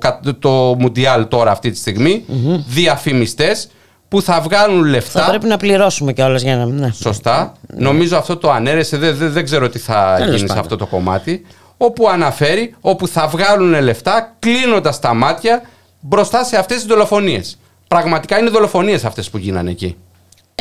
κα- 0.00 0.20
το 0.38 0.50
Μουντιάλ 0.78 1.28
τώρα 1.28 1.50
αυτή 1.50 1.70
τη 1.70 1.76
στιγμη 1.78 2.24
διαφημιστές 2.68 3.68
που 4.08 4.22
θα 4.22 4.40
βγάλουν 4.40 4.84
λεφτά 4.84 5.20
Θα 5.20 5.28
πρέπει 5.28 5.46
να 5.46 5.56
πληρώσουμε 5.56 6.12
κιόλας 6.12 6.42
για 6.42 6.56
να. 6.56 6.64
Ναι. 6.66 6.90
Σωστά. 6.92 7.52
Νομίζω 7.76 8.16
αυτό 8.16 8.36
το 8.36 8.50
ανέρεσε, 8.50 8.96
δεν, 8.96 9.16
δεν, 9.16 9.32
δεν 9.32 9.44
ξέρω 9.44 9.68
τι 9.68 9.78
θα 9.78 10.14
Τέλος 10.16 10.26
γίνει 10.28 10.38
σε 10.38 10.46
πάντων. 10.46 10.62
αυτό 10.62 10.76
το 10.76 10.86
κομμάτι. 10.86 11.46
Όπου 11.76 12.08
αναφέρει, 12.08 12.74
όπου 12.80 13.08
θα 13.08 13.26
βγάλουν 13.28 13.80
λεφτά 13.82 14.34
κλείνοντας 14.38 14.98
τα 14.98 15.14
μάτια 15.14 15.62
μπροστά 16.00 16.44
σε 16.44 16.56
αυτές 16.56 16.76
τις 16.76 16.86
δολοφονίες. 16.86 17.58
Πραγματικά 17.88 18.38
είναι 18.38 18.50
δολοφονίες 18.50 19.04
αυτές 19.04 19.30
που 19.30 19.38
γίνανε 19.38 19.70
εκεί. 19.70 19.96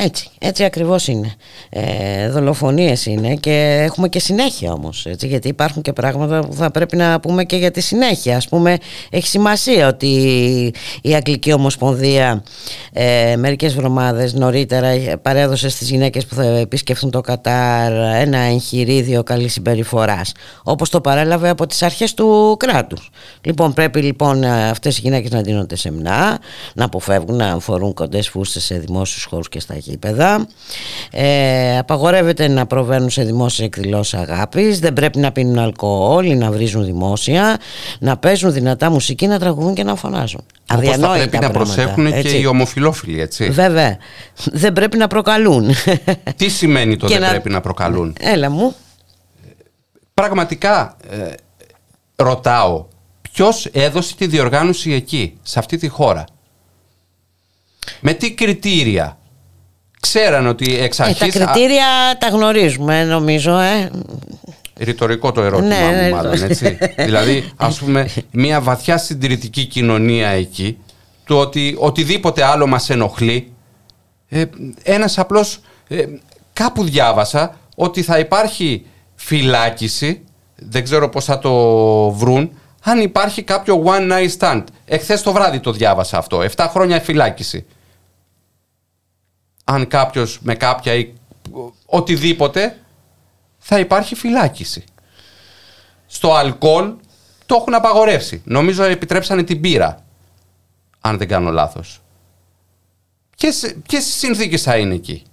Έτσι, 0.04 0.30
έτσι 0.40 0.64
ακριβώς 0.64 1.08
είναι. 1.08 1.34
Ε, 1.70 2.30
δολοφονίες 2.30 3.06
είναι 3.06 3.36
και 3.36 3.80
έχουμε 3.84 4.10
και 4.10 4.20
συνέχεια 4.20 4.72
όμως, 4.72 5.06
έτσι, 5.06 5.28
γιατί 5.28 5.48
υπάρχουν 5.48 5.82
και 5.82 5.94
πράγματα 5.94 6.40
που 6.40 6.54
θα 6.54 6.72
πρέπει 6.72 6.96
να 6.96 7.20
πούμε 7.20 7.44
και 7.44 7.56
για 7.56 7.72
τη 7.72 7.82
συνέχεια. 7.82 8.36
Ας 8.38 8.48
πούμε, 8.48 8.78
έχει 9.10 9.28
σημασία 9.28 9.88
ότι 9.88 10.08
η 11.02 11.16
Αγγλική 11.16 11.54
Ομοσπονδία 11.54 12.44
ε, 12.94 13.36
μερικές 13.36 13.76
εβδομάδες 13.76 14.34
νωρίτερα 14.34 15.18
παρέδωσε 15.22 15.70
στις 15.70 15.90
γυναίκες 15.90 16.26
που 16.26 16.36
θα 16.36 16.44
επισκεφθούν 16.44 17.12
το 17.12 17.22
Κατάρ 17.22 17.92
ένα 18.22 18.38
εγχειρίδιο 18.38 19.24
καλής 19.24 19.54
συμπεριφοράς, 19.54 20.32
όπως 20.64 20.90
το 20.90 21.02
παρέλαβε 21.02 21.50
από 21.50 21.66
τις 21.66 21.82
αρχές 21.84 22.14
του 22.14 22.56
κράτους. 22.60 23.10
Λοιπόν, 23.42 23.74
πρέπει 23.74 24.02
λοιπόν 24.02 24.44
αυτές 24.44 24.98
οι 24.98 25.02
γυναίκες 25.02 25.32
να 25.32 25.42
δίνονται 25.42 25.76
σεμνά, 25.76 26.40
να 26.74 26.86
αποφεύγουν 26.86 27.36
να 27.36 27.60
φορούν 27.60 27.94
κοντές 27.94 28.30
φούστες 28.30 28.64
σε 28.64 28.76
δημόσιους 28.78 29.24
χώρους 29.24 29.50
και 29.50 29.60
στα 29.60 29.74
γήπεδα. 29.90 30.48
Ε, 31.12 31.78
απαγορεύεται 31.78 32.48
να 32.48 32.66
προβαίνουν 32.66 33.10
σε 33.10 33.24
δημόσιες 33.24 33.68
εκδηλώσεις 33.68 34.14
αγάπης, 34.14 34.80
δεν 34.80 34.94
πρέπει 34.94 35.20
να 35.20 35.32
πίνουν 35.32 35.60
αλκοόλ 35.60 36.26
ή 36.26 36.36
να 36.36 36.52
βρίζουν 36.52 36.86
δημόσια, 36.86 37.58
να 38.00 38.18
παίζουν 38.18 38.54
δυνατά 38.54 38.90
μουσική, 38.90 39.28
να 39.28 39.40
τραγουδούν 39.40 39.74
και 39.74 39.84
να 39.84 39.96
φωνάζουν. 39.96 40.42
Όπως 40.72 40.86
θα 40.86 40.94
Αδιανόητα 40.94 41.28
πρέπει 41.28 41.46
να 41.46 41.52
πράγματα, 41.52 41.74
προσέχουν 41.76 42.12
και 42.12 42.18
έτσι. 42.18 42.40
οι 42.40 42.46
ομοφιλόφιλοι, 42.46 43.22
έτσι. 43.22 43.50
Βέβαια. 43.50 43.98
Δεν 44.46 44.74
πρέπει 44.74 44.98
να 44.98 45.08
προκαλούν. 45.08 45.70
Τι 46.36 46.50
σημαίνει 46.50 46.98
το 46.98 47.08
Και 47.08 47.14
δεν 47.14 47.22
να- 47.24 47.30
πρέπει 47.30 47.50
να 47.50 47.62
προκαλούν; 47.62 48.16
Έλα 48.20 48.50
μου. 48.50 48.76
Πραγματικά 50.14 50.98
ε, 51.10 51.34
ρωτάω, 52.16 52.86
ποιος 53.32 53.66
έδωσε 53.66 54.16
τη 54.16 54.28
διοργάνωση 54.28 54.92
εκεί, 54.94 55.38
σε 55.42 55.60
αυτή 55.60 55.78
τη 55.78 55.88
χώρα; 55.88 56.24
Με 58.00 58.14
τι 58.14 58.34
κριτήρια; 58.34 59.18
Ξέραν 60.00 60.48
ότι 60.48 60.78
εξ 60.80 61.00
Ε, 61.00 61.04
τα 61.04 61.10
αρχής... 61.10 61.36
α, 61.42 61.46
κριτήρια 61.46 61.86
τα 62.20 62.28
γνωρίζουμε 62.28 63.04
νομίζω. 63.04 63.58
Ε. 63.60 63.90
Ρητορικό 64.78 65.32
το 65.32 65.42
ερώτημα 65.42 65.68
Ναι, 65.68 65.92
ναι, 66.02 66.10
μου 66.10 66.16
μάλλον, 66.16 66.38
το- 66.40 66.46
έτσι. 66.46 66.78
δηλαδή, 66.98 67.52
ας 67.56 67.80
πούμε, 67.80 68.08
μια 68.32 68.62
βαθιά 68.62 68.98
συντηρητική 68.98 69.66
κοινωνία 69.66 70.28
εκεί, 70.30 70.78
το 71.26 71.40
ότι 71.40 71.76
οτιδήποτε 71.80 72.44
άλλο 72.44 72.68
μας 72.68 72.90
ενοχλεί, 72.90 73.52
ε, 74.30 74.44
ένας 74.84 75.18
απλός, 75.18 75.60
ε, 75.88 76.06
κάπου 76.54 76.84
διάβασα 76.84 77.58
ότι 77.76 78.02
θα 78.02 78.20
υπάρχει 78.20 78.86
φυλάκιση, 79.16 80.24
δεν 80.56 80.84
ξέρω 80.84 81.10
πώς 81.10 81.26
θα 81.26 81.40
το 81.40 81.52
βρουν, 82.12 82.52
αν 82.84 83.00
υπάρχει 83.02 83.42
κάποιο 83.44 83.84
one 83.86 84.12
night 84.12 84.38
stand. 84.40 84.64
Εχθές 84.86 85.22
το 85.22 85.32
βράδυ 85.32 85.60
το 85.60 85.72
διάβασα 85.72 86.18
αυτό, 86.18 86.42
7 86.56 86.68
χρόνια 86.70 87.00
φυλάκιση. 87.00 87.66
Αν 89.72 89.88
κάποιος 89.88 90.40
με 90.42 90.56
κάποια 90.56 90.94
ή 90.94 91.14
οτιδήποτε, 91.86 92.78
θα 93.58 93.80
υπάρχει 93.80 94.16
φυλάκιση. 94.16 94.84
Στο 96.08 96.34
αλκοόλ 96.34 96.94
το 97.46 97.56
έχουν 97.56 97.74
απαγορεύσει. 97.74 98.42
Νομίζω 98.46 98.84
επιτρέψανε 98.84 99.44
την 99.44 99.62
πύρα, 99.62 100.06
αν 101.02 101.18
δεν 101.18 101.28
κάνω 101.28 101.52
λάθος. 101.52 102.02
Ποιες, 103.38 103.76
ποιες 103.88 104.04
συνθήκες 104.06 104.62
θα 104.62 104.78
είναι 104.78 104.96
εκεί; 104.96 105.24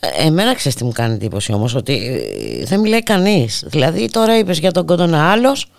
Ε, 0.00 0.26
Εμένα 0.26 0.54
ξέρεις 0.54 0.78
τι 0.78 0.84
μου 0.84 0.92
κάνει 0.92 1.14
εντύπωση 1.14 1.52
όμως 1.52 1.74
ότι 1.74 1.92
ε, 2.60 2.64
δεν 2.64 2.80
μιλάει 2.80 3.02
κανείς. 3.02 3.64
Δηλαδή 3.66 4.08
τώρα 4.08 4.38
είπες 4.38 4.58
για 4.58 4.72
τον 4.72 4.86
Κόντονα 4.86 5.30
άλλος 5.30 5.70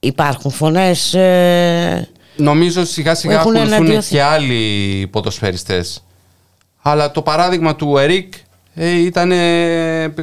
υπάρχουν 0.00 0.50
φωνές 0.50 1.14
ε, 1.14 2.08
Νομίζω 2.36 2.84
σιγά 2.84 3.14
σιγά 3.14 3.34
Έχουν 3.34 3.56
ακολουθούν 3.56 3.72
εναντιωθεί. 3.72 4.08
και 4.08 4.22
άλλοι 4.22 5.06
ποδοσφαιριστές. 5.12 6.04
Αλλά 6.82 7.10
το 7.10 7.22
παράδειγμα 7.22 7.76
του 7.76 7.96
Ερικ 7.96 8.34
ε, 8.74 8.90
ήταν... 8.90 9.30
ε, 9.32 10.14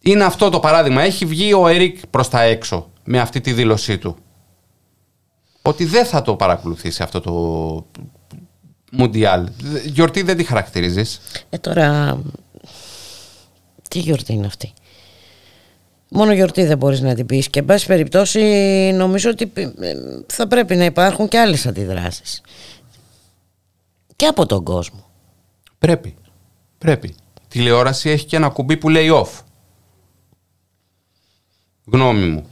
είναι 0.00 0.24
αυτό 0.24 0.50
το 0.50 0.60
παράδειγμα. 0.60 1.02
Έχει 1.02 1.24
βγει 1.26 1.52
ο 1.52 1.66
Ερικ 1.68 2.06
προς 2.06 2.28
τα 2.28 2.42
έξω 2.42 2.90
με 3.04 3.20
αυτή 3.20 3.40
τη 3.40 3.52
δήλωσή 3.52 3.98
του. 3.98 4.16
Ότι 5.62 5.84
δεν 5.84 6.04
θα 6.06 6.22
το 6.22 6.36
παρακολουθήσει 6.36 7.02
αυτό 7.02 7.20
το 7.20 7.32
Μουντιάλ. 8.92 9.48
Γιορτή 9.84 10.22
δεν 10.22 10.36
τη 10.36 10.44
χαρακτηρίζεις. 10.44 11.20
Ε, 11.50 11.58
τώρα, 11.58 12.18
τι 13.90 13.98
γιορτή 13.98 14.32
είναι 14.32 14.46
αυτή; 14.46 14.72
Μόνο 16.10 16.32
γιορτή 16.32 16.64
δεν 16.64 16.78
μπορείς 16.78 17.00
να 17.00 17.14
την 17.14 17.26
πεις 17.26 17.48
και 17.48 17.58
εν 17.58 17.64
πάση 17.64 17.86
περιπτώσει 17.86 18.40
νομίζω 18.94 19.30
ότι 19.30 19.52
ε, 19.54 19.92
θα 20.26 20.46
πρέπει 20.46 20.76
να 20.76 20.84
υπάρχουν 20.84 21.28
και 21.28 21.38
άλλες 21.38 21.66
αντιδράσεις. 21.66 22.40
Και 24.16 24.26
από 24.26 24.46
τον 24.46 24.64
κόσμο. 24.64 25.04
Πρέπει. 25.78 26.14
Πρέπει. 26.78 27.14
Τηλεόραση 27.48 28.10
έχει 28.10 28.26
και 28.26 28.36
ένα 28.36 28.48
κουμπί 28.48 28.76
που 28.76 28.88
λέει 28.88 29.08
off. 29.12 29.42
Γνώμη 31.84 32.26
μου. 32.26 32.46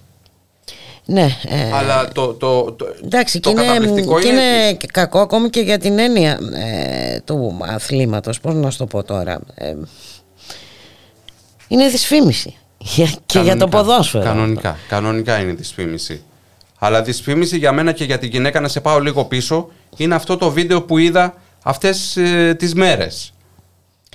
Ναι, 1.04 1.28
ε, 1.48 1.72
Αλλά 1.72 2.08
το, 2.08 2.34
το, 2.34 2.72
το, 2.72 2.86
εντάξει, 3.04 3.40
το 3.40 3.52
και 3.52 3.60
είναι, 3.60 3.66
καταπληκτικό 3.66 4.20
και 4.20 4.28
είναι... 4.28 4.40
είναι 4.40 4.72
και 4.72 4.86
κακό 4.92 5.18
ακόμη 5.18 5.50
και 5.50 5.60
για 5.60 5.78
την 5.78 5.98
έννοια 5.98 6.38
ε, 6.54 7.20
του 7.20 7.58
αθλήματος, 7.60 8.40
πώς 8.40 8.54
να 8.54 8.70
σου 8.70 8.78
το 8.78 8.86
πω 8.86 9.02
τώρα. 9.02 9.40
Ε, 9.54 9.74
είναι 11.68 11.88
δυσφήμιση 11.88 12.56
Για- 12.94 13.06
και 13.26 13.38
για 13.38 13.56
το 13.56 13.66
Κανονικά, 13.66 13.66
ποδόσφαιρο. 13.76 14.24
Κανονικά, 14.24 14.76
κανονικά 14.88 15.38
είναι 15.40 15.52
δυσφήμιση. 15.52 16.22
Αλλά 16.78 17.02
δυσφήμιση 17.02 17.58
για 17.58 17.72
μένα 17.72 17.92
και 17.92 18.04
για 18.04 18.18
την 18.18 18.30
γυναίκα, 18.30 18.60
να 18.60 18.68
σε 18.68 18.80
πάω 18.80 19.00
λίγο 19.00 19.24
πίσω, 19.24 19.68
είναι 19.96 20.14
αυτό 20.14 20.36
το 20.36 20.50
βίντεο 20.50 20.82
που 20.82 20.98
είδα 20.98 21.34
αυτές 21.62 22.16
ε, 22.16 22.54
τις 22.58 22.74
μέρες. 22.74 23.32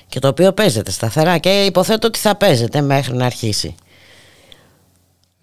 Και 0.08 0.20
το 0.20 0.28
οποίο 0.28 0.52
παίζεται 0.54 0.92
σταθερά 0.92 1.38
και 1.38 1.50
υποθέτω 1.50 2.08
ότι 2.08 2.20
θα 2.20 2.36
παίζεται 2.36 2.82
μέχρι 2.82 3.16
να 3.16 3.26
αρχίσει. 3.26 3.76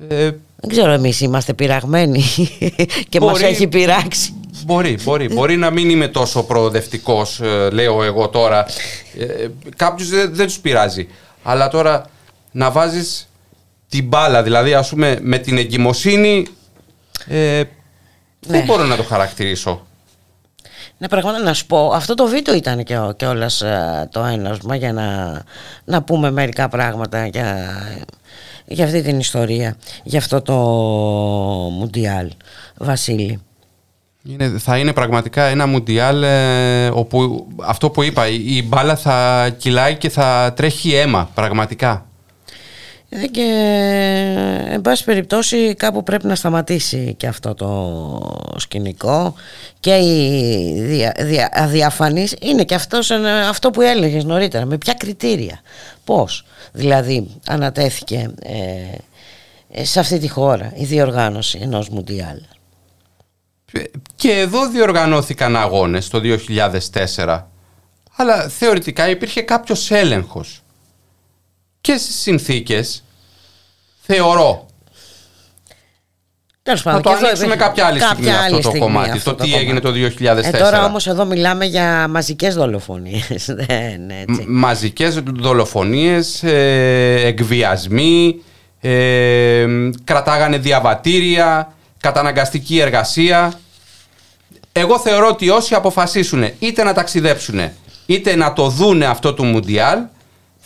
Ε, 0.09 0.31
Δεν 0.57 0.71
ξέρω 0.71 0.91
εμείς 0.93 1.21
είμαστε 1.21 1.53
πειραγμένοι 1.55 2.23
και 3.09 3.21
μας 3.21 3.31
Μπορεί- 3.31 3.45
έχει 3.45 3.67
πειράξει. 3.67 4.33
Μπορεί, 4.65 4.99
μπορεί. 5.05 5.29
Μπορεί 5.29 5.57
να 5.57 5.71
μην 5.71 5.91
είμαι 5.91 6.09
τόσο 6.09 6.43
προοδευτικός, 6.43 7.41
λέω 7.73 8.03
εγώ 8.03 8.29
τώρα. 8.29 8.67
Ε, 9.19 9.47
Κάποιους 9.77 10.09
δεν, 10.09 10.35
δεν 10.35 10.47
τους 10.47 10.59
πειράζει. 10.59 11.09
Αλλά 11.43 11.69
τώρα 11.69 12.05
να 12.51 12.71
βάζεις 12.71 13.29
την 13.89 14.05
μπάλα, 14.09 14.43
δηλαδή 14.43 14.75
ας 14.75 14.89
πούμε 14.89 15.19
με 15.23 15.39
την 15.39 15.59
εγκυμοσύνη. 15.59 16.47
Ε, 17.27 17.63
Δεν 18.41 18.59
Ναι. 18.61 18.65
μπορώ 18.67 18.85
να 18.85 18.97
το 18.97 19.03
χαρακτηρίσω; 19.03 19.87
Ναι, 20.99 21.09
πραγματικά 21.09 21.45
να 21.45 21.55
σου 21.55 21.67
πω, 21.67 21.91
αυτό 21.95 22.15
το 22.15 22.27
βίντεο 22.27 22.55
ήταν 22.55 22.83
και, 22.85 22.99
ο- 22.99 23.13
και 23.17 23.27
όλας 23.27 23.61
ε, 23.63 24.09
το 24.13 24.25
ένασμα 24.25 24.77
για 24.77 24.93
να, 24.93 25.43
να 25.85 26.03
πούμε 26.03 26.31
μερικά 26.31 26.69
πράγματα 26.69 27.27
για, 27.27 27.69
για 28.67 28.85
αυτή 28.85 29.03
την 29.03 29.19
ιστορία, 29.19 29.77
για 30.03 30.19
αυτό 30.19 30.43
το 30.43 30.55
Μουντιάλ, 31.73 32.31
Βασίλη. 32.77 33.41
Είναι, 34.25 34.49
θα 34.59 34.79
είναι 34.79 34.93
πραγματικά 34.93 35.45
ένα 35.45 35.67
μουντιάλ 35.67 36.23
ε, 36.23 36.89
όπου 36.89 37.47
αυτό 37.63 37.91
που 37.91 38.03
είπα, 38.03 38.29
η, 38.29 38.45
η 38.47 38.65
μπάλα 38.69 38.97
θα 38.97 39.49
κυλάει 39.59 39.97
και 39.97 40.09
θα 40.11 40.53
τρέχει 40.57 40.95
αίμα, 40.95 41.31
πραγματικά. 41.35 42.07
Ε, 43.11 43.27
Και 43.27 43.43
εν 44.71 44.81
πάση 44.81 45.05
περιπτώσει 45.05 45.75
κάπου 45.75 46.03
πρέπει 46.03 46.27
να 46.27 46.35
σταματήσει 46.35 47.15
και 47.17 47.27
αυτό 47.27 47.55
το 47.55 48.55
σκηνικό. 48.59 49.35
Και 49.81 49.95
η 49.97 50.81
δια, 50.83 51.15
δια, 51.21 51.51
αδιαφανής 51.53 52.35
είναι 52.41 52.65
και 52.65 52.75
αυτός, 52.75 53.11
ένα- 53.11 53.49
αυτό 53.49 53.71
που 53.71 53.81
έλεγες 53.81 54.25
νωρίτερα 54.25 54.65
με 54.65 54.79
ποια 54.79 54.95
κριτήρια 54.95 55.61
πώς. 56.05 56.45
Δηλαδή 56.73 57.29
ανατέθηκε 57.47 58.31
ε, 58.43 58.53
ε, 59.71 59.85
σε 59.85 60.01
αυτή 60.01 60.19
τη 60.19 60.29
χώρα 60.29 60.73
η 60.77 60.85
διοργάνωση 60.85 61.59
ενός 61.63 61.89
Μουντιάλ. 61.89 62.39
Και 64.17 64.31
εδώ 64.33 64.69
διοργανώθηκαν 64.69 65.57
αγώνες 65.57 66.09
το 66.09 66.21
2004 66.21 67.47
αλλά 68.17 68.49
θεωρητικά 68.49 69.09
υπήρχε 69.09 69.43
κάποιος 69.43 69.91
έλεγχος 69.91 70.63
και 71.81 71.97
στις 71.97 72.15
συνθήκες 72.21 73.05
θεωρώ 74.01 74.67
Τέλος 76.69 76.83
θα 76.83 76.91
πάντων, 76.91 77.03
το 77.03 77.09
και 77.11 77.15
εδώ 77.17 77.27
ανοίξουμε 77.27 77.55
υπήρχε 77.55 77.69
κάποια 77.69 77.87
άλλη 77.87 78.01
στιγμή 78.01 78.27
κάποια 78.27 78.41
αυτό 78.41 78.55
άλλη 78.55 78.63
το 78.63 78.69
στιγμή 78.69 78.87
κομμάτι 78.87 79.11
αυτό 79.11 79.31
το 79.31 79.37
το 79.37 79.45
τι 79.45 79.55
έγινε 79.55 79.81
το 79.81 79.93
κομμάτι. 79.93 80.17
2004 80.21 80.55
ε, 80.55 80.59
τώρα 80.59 80.85
όμως 80.85 81.07
εδώ 81.07 81.25
μιλάμε 81.25 81.65
για 81.65 82.09
μαζικές 82.09 82.55
δολοφονίες 82.55 83.45
δεν 83.67 84.11
έτσι. 84.11 84.43
Μ- 84.43 84.45
μαζικές 84.47 85.23
δολοφονίες, 85.39 86.43
ε, 86.43 87.21
εκβιασμοί, 87.25 88.43
ε, 88.81 89.67
κρατάγανε 90.05 90.59
διαβατήρια, 90.59 91.73
καταναγκαστική 92.01 92.79
εργασία. 92.79 93.53
Εγώ 94.73 94.99
θεωρώ 94.99 95.29
ότι 95.29 95.49
όσοι 95.49 95.75
αποφασίσουν 95.75 96.51
είτε 96.59 96.83
να 96.83 96.93
ταξιδέψουν 96.93 97.61
είτε 98.07 98.37
να 98.37 98.53
το 98.53 98.69
δούνε 98.69 99.07
αυτό 99.07 99.35
του 99.35 99.45
Μουντιάλ 99.45 99.99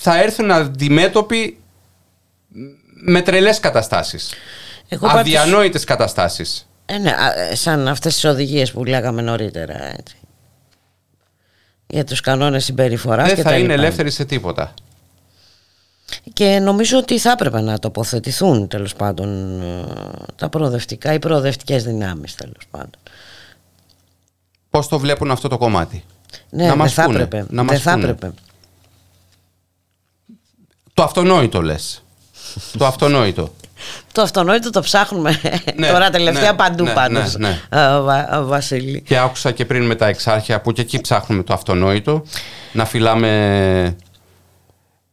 θα 0.03 0.21
έρθουν 0.23 0.51
αντιμέτωποι 0.51 1.61
με 3.05 3.23
τρελές 3.23 3.61
καταστάσεις. 3.61 4.33
Εγώ 4.89 5.07
πάντως- 5.07 5.21
Αδιανόητες 5.21 5.85
καταστάσεις. 5.85 6.69
Ε, 6.87 6.99
ναι, 6.99 7.11
α, 7.11 7.41
ε, 7.51 7.55
σαν 7.55 7.89
αυτές 7.89 8.15
τις 8.15 8.25
οδηγίες 8.25 8.73
που 8.73 8.85
λέγαμε 8.85 9.23
νωρίτερα 9.23 9.85
έτσι. 9.99 10.17
για 11.87 12.05
τους 12.05 12.21
κανόνες 12.21 12.65
συμπεριφοράς 12.65 13.27
Δεν 13.27 13.37
και 13.37 13.43
θα 13.43 13.49
τα 13.49 13.55
είναι 13.57 13.63
λοιπά. 13.69 13.83
ελεύθεροι 13.83 14.11
σε 14.11 14.25
τίποτα. 14.25 14.75
και 16.33 16.59
νομίζω 16.59 16.99
ότι 16.99 17.19
θα 17.19 17.31
έπρεπε 17.31 17.61
να 17.61 17.79
τοποθετηθούν 17.79 18.69
τέλος 18.69 18.95
πάντων 18.95 19.61
ε, 19.63 19.85
τα 20.37 20.49
προοδευτικά 20.49 21.13
ή 21.13 21.19
προοδευτικές 21.19 21.85
δυνάμεις 21.85 22.35
τέλος 22.35 22.67
πάντων 22.71 22.91
Πώς 24.71 24.89
το 24.89 24.99
βλέπουν 24.99 25.31
αυτό 25.31 25.49
το 25.49 25.59
κομμάτι; 25.59 26.05
ναι, 26.51 26.63
Να 26.63 26.69
δεν 26.69 26.79
μας 26.79 26.93
θα 26.93 27.05
πούνε, 27.05 27.23
έπρεπε, 27.23 27.47
να 27.51 27.63
μας 27.63 27.73
δεν 27.73 27.83
θα 27.83 27.93
πούνε. 27.93 28.05
έπρεπε. 28.11 28.35
Το 30.95 31.03
αυτονόητο 31.03 31.63
λες. 31.63 32.03
το 32.79 32.87
αυτονόητο. 32.87 33.53
το 34.13 34.23
αυτονόητο 34.23 34.71
το 34.71 34.81
ψάχνουμε 34.81 35.41
Ναι, 35.77 35.89
τώρα 35.91 36.11
τελευταία 36.11 36.51
ναι, 36.51 36.57
παντού 36.57 36.85
ναι, 36.85 36.93
πάντως 36.93 37.37
ναι, 37.37 37.61
ε, 37.71 37.99
Βα- 38.01 38.35
ε, 38.35 38.41
Βασίλη 38.41 39.01
Και 39.01 39.19
άκουσα 39.19 39.51
και 39.51 39.65
πριν 39.65 39.85
με 39.87 39.95
τα 39.95 40.07
εξάρχεια 40.07 40.61
που 40.61 40.73
και 40.73 40.81
εκεί 40.81 41.01
ψάχνουμε 41.01 41.43
το 41.43 41.53
αυτονόητο. 41.55 42.23
Να 42.73 42.85
φυλάμε 42.85 43.97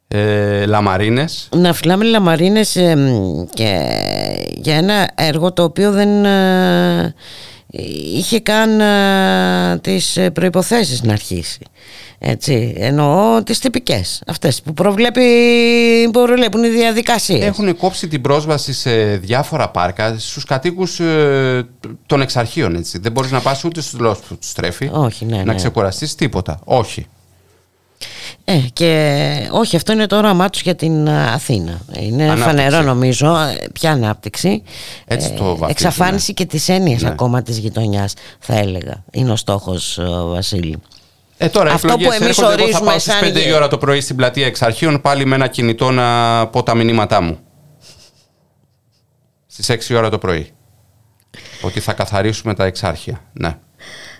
ε, 0.07 0.65
λαμαρίνες. 0.65 1.49
να 1.55 1.73
φυλάμε 1.73 2.03
λαμαρίνες 2.05 2.75
ε, 2.75 2.95
μ, 2.95 3.45
και 3.53 3.89
για 4.55 4.75
ένα 4.75 5.09
έργο 5.15 5.53
το 5.53 5.63
οποίο 5.63 5.91
δεν 5.91 6.25
ε, 6.25 7.13
είχε 8.13 8.39
καν 8.39 8.79
ε, 8.79 9.77
τις 9.81 10.17
ε, 10.17 10.29
προϋποθέσεις 10.29 11.01
να 11.03 11.13
αρχίσει 11.13 11.59
έτσι, 12.19 12.73
εννοώ 12.77 13.43
τις 13.43 13.59
τυπικές 13.59 14.21
αυτές 14.27 14.61
που 14.61 14.73
προβλέπει, 14.73 15.21
που 16.03 16.23
προβλέπουν 16.25 16.63
οι 16.63 16.67
διαδικασίες 16.69 17.45
Έχουν 17.45 17.77
κόψει 17.77 18.07
την 18.07 18.21
πρόσβαση 18.21 18.73
σε 18.73 18.91
διάφορα 19.17 19.69
πάρκα 19.69 20.15
στους 20.19 20.43
κατοίκους 20.45 20.99
ε, 20.99 21.67
των 22.05 22.21
εξαρχείων. 22.21 22.75
Έτσι. 22.75 22.97
Δεν 22.99 23.11
μπορείς 23.11 23.31
να 23.31 23.39
πας 23.39 23.63
ούτε 23.63 23.81
στους 23.81 23.99
λόγους 23.99 24.19
που 24.19 24.37
τους 24.37 24.53
τρέφει. 24.53 24.89
Όχι, 24.93 25.25
ναι, 25.25 25.37
Να 25.37 25.43
ναι. 25.43 25.55
ξεκουραστείς 25.55 26.15
τίποτα. 26.15 26.59
Όχι. 26.63 27.07
Ε, 28.43 28.57
και 28.73 29.49
όχι, 29.51 29.75
αυτό 29.75 29.91
είναι 29.91 30.05
το 30.05 30.17
όραμά 30.17 30.49
τους 30.49 30.61
για 30.61 30.75
την 30.75 31.09
α, 31.09 31.33
Αθήνα. 31.33 31.79
Είναι 31.99 32.23
Ανάπτυξη. 32.23 32.49
φανερό 32.49 32.81
νομίζω. 32.81 33.35
ε, 33.35 33.67
Ποια 33.73 33.91
ανάπτυξη. 33.91 34.63
Έτσι 35.05 35.29
το 35.29 35.43
βαφτίζουν, 35.43 35.67
Εξαφάνιση 35.69 36.33
και 36.33 36.45
της 36.45 36.69
έννοιας 36.69 37.01
Ναι. 37.01 37.09
ακόμα 37.09 37.41
της 37.41 37.57
γειτονιάς 37.57 38.13
θα 38.39 38.55
έλεγα. 38.57 39.03
Είναι 39.11 39.31
ο 39.31 39.35
στόχος 39.35 39.97
ε, 39.97 40.03
Βασίλη. 40.25 40.77
Ε, 41.41 41.49
τώρα 41.49 41.71
Αυτό 41.71 41.87
εκλογές 41.87 42.17
που 42.17 42.23
εμείς 42.23 42.37
έρχονται, 42.37 42.53
εγώ 42.53 42.61
θα 42.61 42.63
ορίζουμε 42.63 42.89
πάω 42.89 42.99
στις 42.99 43.13
σαν 43.13 43.21
5 43.33 43.35
η 43.35 43.41
γε- 43.41 43.53
ώρα 43.53 43.67
το 43.67 43.77
πρωί 43.77 44.01
στην 44.01 44.15
πλατεία 44.15 44.45
εξαρχείων 44.45 45.01
πάλι 45.01 45.25
με 45.25 45.35
ένα 45.35 45.47
κινητό 45.47 45.91
να 45.91 46.47
πω 46.47 46.63
τα 46.63 46.75
μηνύματά 46.75 47.21
μου. 47.21 47.39
Στις 49.47 49.69
6 49.69 49.89
η 49.93 49.95
ώρα 49.95 50.09
το 50.09 50.17
πρωί. 50.17 50.51
Ότι 51.61 51.79
θα 51.79 51.93
καθαρίσουμε 51.93 52.53
τα 52.53 52.65
εξάρχεια. 52.65 53.21
Ναι. 53.33 53.57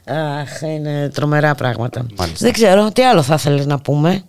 Αχ, 0.05 0.61
είναι 0.61 1.09
τρομερά 1.13 1.55
πράγματα. 1.55 2.05
Μάλιστα. 2.17 2.45
Δεν 2.45 2.53
ξέρω, 2.53 2.91
τι 2.91 3.03
άλλο 3.03 3.21
θα 3.21 3.33
ήθελες 3.33 3.65
να 3.65 3.79
πούμε; 3.79 4.23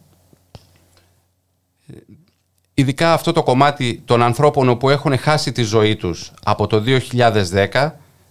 Ειδικά 2.74 3.12
αυτό 3.12 3.32
το 3.32 3.42
κομμάτι 3.42 4.02
των 4.04 4.22
ανθρώπων 4.22 4.78
που 4.78 4.90
έχουν 4.90 5.18
χάσει 5.18 5.52
τη 5.52 5.62
ζωή 5.62 5.96
τους 5.96 6.32
από 6.44 6.66
το 6.66 6.82
2010 6.86 7.90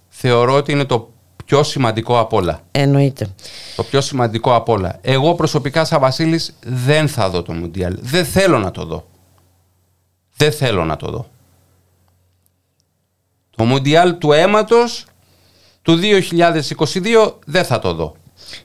θεωρώ 0.10 0.54
ότι 0.54 0.72
είναι 0.72 0.86
το 0.86 1.14
πιο 1.50 1.64
σημαντικό 1.64 2.20
απ' 2.20 2.34
όλα. 2.34 2.60
Εννοείται. 2.72 3.28
Το 3.76 3.84
πιο 3.84 4.02
σημαντικό 4.02 4.56
απ' 4.56 4.70
όλα. 4.70 4.98
Εγώ 5.02 5.36
προσωπικά 5.36 5.86
σαν 5.86 6.00
Βασίλης 6.00 6.56
δεν 6.64 7.08
θα 7.08 7.30
δω 7.30 7.42
το 7.42 7.54
Μουντιάλ. 7.54 7.98
Δεν 8.02 8.26
θέλω 8.26 8.60
να 8.60 8.72
το 8.72 8.86
δω. 8.86 9.08
Δεν 10.36 10.52
θέλω 10.52 10.86
να 10.86 10.96
το 10.96 11.08
δω. 11.12 11.30
Το 13.56 13.64
Μουντιάλ 13.64 14.18
του 14.18 14.32
αίματος 14.32 15.06
του 15.82 16.00
2022 16.02 17.34
δεν 17.46 17.66
θα 17.66 17.80
το 17.80 17.94
δω. 17.94 18.16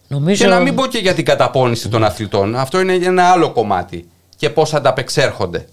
Νομίζω... 0.09 0.45
Και 0.45 0.51
να 0.51 0.61
μην 0.61 0.75
πω 0.75 0.87
και 0.87 0.99
για 0.99 1.15
την 1.15 1.25
καταπώνηση 1.25 1.89
των 1.89 2.05
αθλητών. 2.05 2.57
Αυτό 2.57 2.81
είναι 2.81 2.93
ένα 2.95 3.31
άλλο 3.31 3.53
κομμάτι. 3.53 4.09
Και 4.37 4.51
πώς 4.51 4.75
ανταπεξέρχονται. 4.75 5.67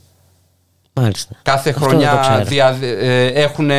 Μάλιστα. 0.94 1.36
Κάθε 1.42 1.70
Αυτό 1.70 1.80
δεν 1.80 1.90
το 1.90 2.06
χρονιά 2.06 2.20
ξέρω. 2.22 2.44
δια, 2.44 2.78
ε, 2.82 3.26
έχουν 3.26 3.70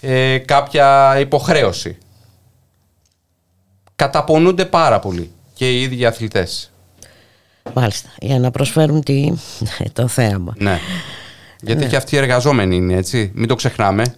ε, 0.00 0.38
κάποια 0.38 1.16
υποχρέωση. 1.18 1.98
Καταπονούνται 3.96 4.64
πάρα 4.64 4.98
πολύ 4.98 5.30
και 5.54 5.70
οι 5.70 5.82
ίδιοι 5.82 6.04
αθλητές. 6.06 6.70
Μάλιστα. 7.74 8.08
Για 8.18 8.38
να 8.38 8.50
προσφέρουν 8.50 9.02
τι... 9.02 9.32
το 9.92 10.08
θέαμα. 10.08 10.54
Ναι. 10.58 10.78
Γιατί 11.60 11.82
Ναι. 11.82 11.88
και 11.88 11.96
αυτοί 11.96 12.14
οι 12.14 12.18
εργαζόμενοι 12.18 12.76
είναι 12.76 12.94
έτσι. 12.94 13.30
Μην 13.34 13.48
το 13.48 13.54
ξεχνάμε. 13.54 14.14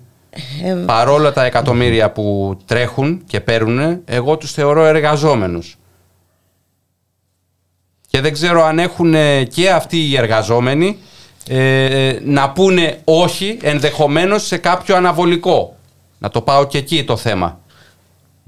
Ε, 0.64 0.72
Παρόλα 0.72 1.32
τα 1.32 1.44
εκατομμύρια 1.44 2.10
που 2.12 2.56
τρέχουν 2.64 3.22
και 3.26 3.40
παίρνουν, 3.40 4.00
εγώ 4.04 4.36
τους 4.36 4.52
θεωρώ 4.52 4.84
εργαζόμενους. 4.84 5.78
Και 8.10 8.20
δεν 8.20 8.32
ξέρω 8.32 8.64
αν 8.64 8.78
έχουν 8.78 9.14
ε, 9.14 9.44
και 9.44 9.70
αυτοί 9.70 10.08
οι 10.08 10.16
εργαζόμενοι 10.16 10.98
ε, 11.48 12.18
να 12.24 12.50
πούνε 12.52 13.00
όχι 13.04 13.58
ενδεχομένως 13.62 14.46
σε 14.46 14.56
κάποιο 14.56 14.96
αναβολικό. 14.96 15.76
Να 16.18 16.28
το 16.30 16.40
πάω 16.42 16.66
και 16.66 16.78
εκεί 16.78 17.04
το 17.04 17.16
θέμα. 17.16 17.60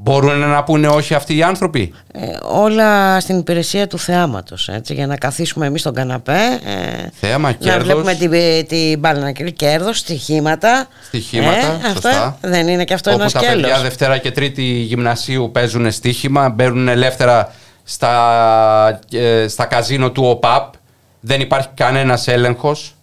Μπορούν 0.03 0.39
να 0.39 0.63
πούνε 0.65 0.89
όχι 0.89 1.15
αυτοί 1.15 1.37
οι 1.37 1.43
άνθρωποι; 1.43 1.95
Ε, 2.13 2.21
όλα 2.43 3.21
στην 3.21 3.39
υπηρεσία 3.39 3.87
του 3.87 3.99
θεάματος, 3.99 4.69
έτσι, 4.69 4.95
για 4.95 5.07
να 5.07 5.17
καθίσουμε 5.17 5.67
εμείς 5.67 5.81
στον 5.81 5.95
καναπέ. 5.95 6.39
Ε, 6.65 7.09
Θέαμα, 7.21 7.49
να 7.49 7.55
κέρδος. 7.55 7.83
βλέπουμε 7.85 8.15
την, 8.15 8.31
την 8.69 8.99
μπάλα 8.99 9.21
να 9.21 9.33
κερδίσει 9.33 9.57
κέρδος, 9.57 9.99
στοιχήματα. 9.99 10.87
Στοιχήματα, 11.07 11.57
Ε, 11.57 11.89
σωστά. 11.93 12.09
αυτά 12.11 12.39
δεν 12.41 12.69
είναι 12.69 12.85
και 12.85 12.95
αυτό 12.95 13.11
Όπου 13.11 13.21
ένα 13.21 13.31
τα 13.31 13.39
σκέλος. 13.39 13.61
παιδιά 13.63 13.81
Δευτέρα 13.83 14.19
και 14.19 14.31
Τρίτη 14.31 14.63
γυμνασίου 14.63 15.51
παίζουν 15.53 15.91
στοίχημα, 15.93 16.49
μπαίνουν 16.49 16.89
ελεύθερα 16.89 17.53
στα, 17.85 19.01
ε, 19.13 19.49
στα 19.49 19.65
καζίνο 19.65 20.11
του 20.11 20.23
ΟΠΑΠ. 20.25 20.73
Δεν 21.21 21.41
υπάρχει 21.41 21.69
κανένας 21.75 22.29
έλεγχος. 22.29 22.95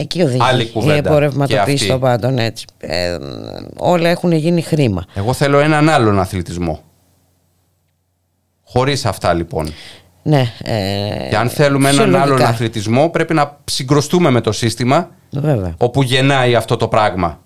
Εκεί 0.00 0.22
οδηγείς 0.22 0.46
Άλλη 0.46 0.62
η 0.62 0.66
κουβέντα. 0.66 1.00
Και 1.00 1.08
εμπορευματοποίηση 1.08 1.72
αυτή. 1.72 1.86
των 1.86 2.00
πάντων 2.00 2.38
έτσι. 2.38 2.64
Ε, 2.78 3.16
όλα 3.76 4.08
έχουν 4.08 4.32
γίνει 4.32 4.62
χρήμα. 4.62 5.04
Εγώ 5.14 5.32
θέλω 5.32 5.58
έναν 5.58 5.88
άλλον 5.88 6.18
αθλητισμό. 6.20 6.80
Χωρίς 8.64 9.04
αυτά 9.06 9.32
λοιπόν. 9.32 9.72
Ναι, 10.22 10.52
ε, 10.62 11.28
Και 11.28 11.36
αν 11.36 11.48
θέλουμε 11.48 11.88
έναν 11.88 12.04
φυσιολογικά. 12.04 12.34
άλλον 12.34 12.42
αθλητισμό 12.42 13.08
πρέπει 13.08 13.34
να 13.34 13.58
συγκροστούμε 13.64 14.30
με 14.30 14.40
το 14.40 14.52
σύστημα 14.52 15.10
Βέβαια. 15.30 15.74
όπου 15.78 16.02
γεννάει 16.02 16.54
αυτό 16.54 16.76
το 16.76 16.88
πράγμα. 16.88 17.40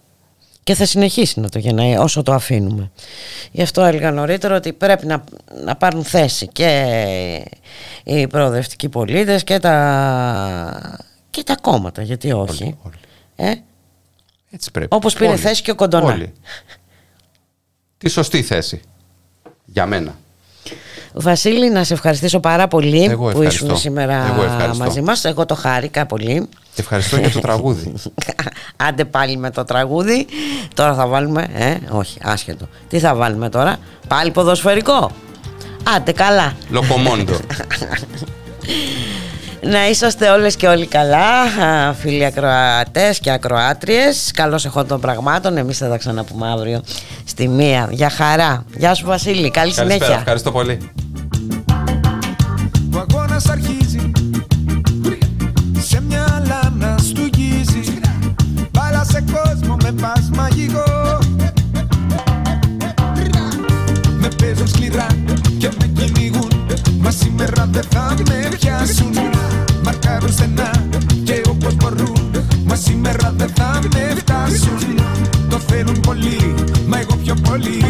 Και 0.62 0.74
θα 0.74 0.86
συνεχίσει 0.86 1.40
να 1.40 1.48
το 1.48 1.59
γεννάει 1.59 1.97
όσο 1.97 2.22
το 2.22 2.32
αφήνουμε. 2.32 2.90
Γι' 3.51 3.62
αυτό 3.62 3.82
έλεγα 3.82 4.10
νωρίτερα 4.10 4.56
ότι 4.56 4.72
πρέπει 4.72 5.06
να, 5.06 5.24
να 5.64 5.76
πάρουν 5.76 6.05
θέση 6.05 6.48
και 6.48 6.86
οι 8.05 8.26
προοδευτικοί 8.26 8.89
πολίτες 8.89 9.44
και 9.44 9.59
τα, 9.59 10.98
και 11.35 11.43
τα 11.43 11.56
κόμματα, 11.56 12.02
γιατί 12.02 12.32
όχι. 12.32 12.77
Ε, 13.36 13.52
Έτσι 14.51 14.70
πρέπει. 14.70 14.89
όπως 14.90 15.15
πήρε 15.15 15.28
Όλοι. 15.31 15.39
θέση 15.39 15.62
και 15.62 15.70
ο 15.70 15.74
Κοντονά. 15.74 16.12
Όλοι. 16.12 16.32
Τη 17.98 18.09
σωστή 18.09 18.43
θέση. 18.43 18.81
Για 19.65 19.86
μένα. 19.86 20.15
Βασίλη, 21.16 21.70
να 21.70 21.85
σε 21.85 21.93
ευχαριστήσω 21.94 22.40
πάρα 22.40 22.69
πολύ 22.69 23.05
Εγώ 23.05 23.23
που 23.23 23.28
ευχαριστώ. 23.28 23.65
ήσουν 23.65 23.77
σήμερα 23.78 24.27
Εγώ 24.32 24.43
ευχαριστώ. 24.43 24.85
μαζί 24.85 25.01
μας. 25.01 25.24
Εγώ 25.24 25.47
το 25.47 25.55
χάρηκα 25.55 26.06
πολύ. 26.06 26.48
Και 26.74 26.81
ευχαριστώ 26.81 27.16
για 27.16 27.31
το 27.31 27.40
τραγούδι. 27.40 27.93
Άντε 28.89 29.05
πάλι 29.05 29.36
με 29.36 29.51
το 29.51 29.65
τραγούδι. 29.65 30.27
Τώρα 30.74 30.94
θα 30.94 31.06
βάλουμε. 31.06 31.47
Ε, 31.55 31.77
όχι, 31.90 32.19
άσχετο. 32.23 32.69
Τι 32.89 32.98
θα 32.98 33.15
βάλουμε 33.15 33.48
τώρα, 33.48 33.77
Πάλι 34.09 34.31
ποδοσφαιρικό. 34.31 35.11
Άντε 35.97 36.12
καλά. 36.12 36.56
Λοκομόντο. 36.70 37.32
Να 39.66 39.89
είσαστε 39.89 40.28
όλες 40.31 40.57
και 40.57 40.66
όλοι 40.66 40.86
καλά, 40.86 41.41
α, 41.43 41.93
φίλοι 41.93 42.24
ακροατές 42.24 43.19
και 43.19 43.31
ακροάτριες. 43.31 44.31
Καλώς 44.35 44.65
εχόντων 44.65 44.89
των 44.89 45.01
πραγμάτων. 45.01 45.57
Εμείς 45.57 45.78
θα 45.78 45.89
τα 45.89 45.97
ξαναπούμε 45.97 46.51
αύριο 46.51 46.82
στη 47.24 47.49
μία. 47.49 47.89
Για 47.91 48.11
χαρά. 48.11 48.65
Γεια 48.77 48.95
σου 48.95 49.07
Βασίλη. 49.07 49.51
Καλή 49.51 49.51
Καλησπέρα. 49.51 49.91
συνέχεια. 49.91 50.15
Ευχαριστώ 50.19 50.51
πολύ. 50.53 50.78
Ο 52.95 53.05
αγώνας 53.09 53.49
αρχίζει 53.49 54.11
Σε 55.78 56.03
μια 56.09 56.43
λάνα 56.47 56.95
στουγίζει 56.99 57.99
Μπάλα 58.70 59.05
σε 59.05 59.24
κόσμο 59.32 59.77
με 59.82 59.93
πας 59.93 60.31
μαγικό 60.36 60.93
σήμερα 67.24 67.68
δεν 67.70 67.82
θα 67.90 68.14
με 68.28 68.48
πιάσουν. 68.59 69.14
Μαρκάρουν 69.84 70.32
στενά 70.32 70.70
και 71.24 71.42
όπως 71.48 71.74
μπορούν. 71.74 72.30
Μα 72.64 72.74
σήμερα 72.74 73.34
δεν 73.36 73.51
θα 73.55 73.80
με 73.92 74.14
φτάσουν. 74.16 74.98
Το 75.51 75.59
θέλουν 75.59 76.01
πολύ, 76.01 76.55
μα 76.86 76.98
εγώ 76.98 77.16
πιο 77.16 77.34
πολύ 77.34 77.82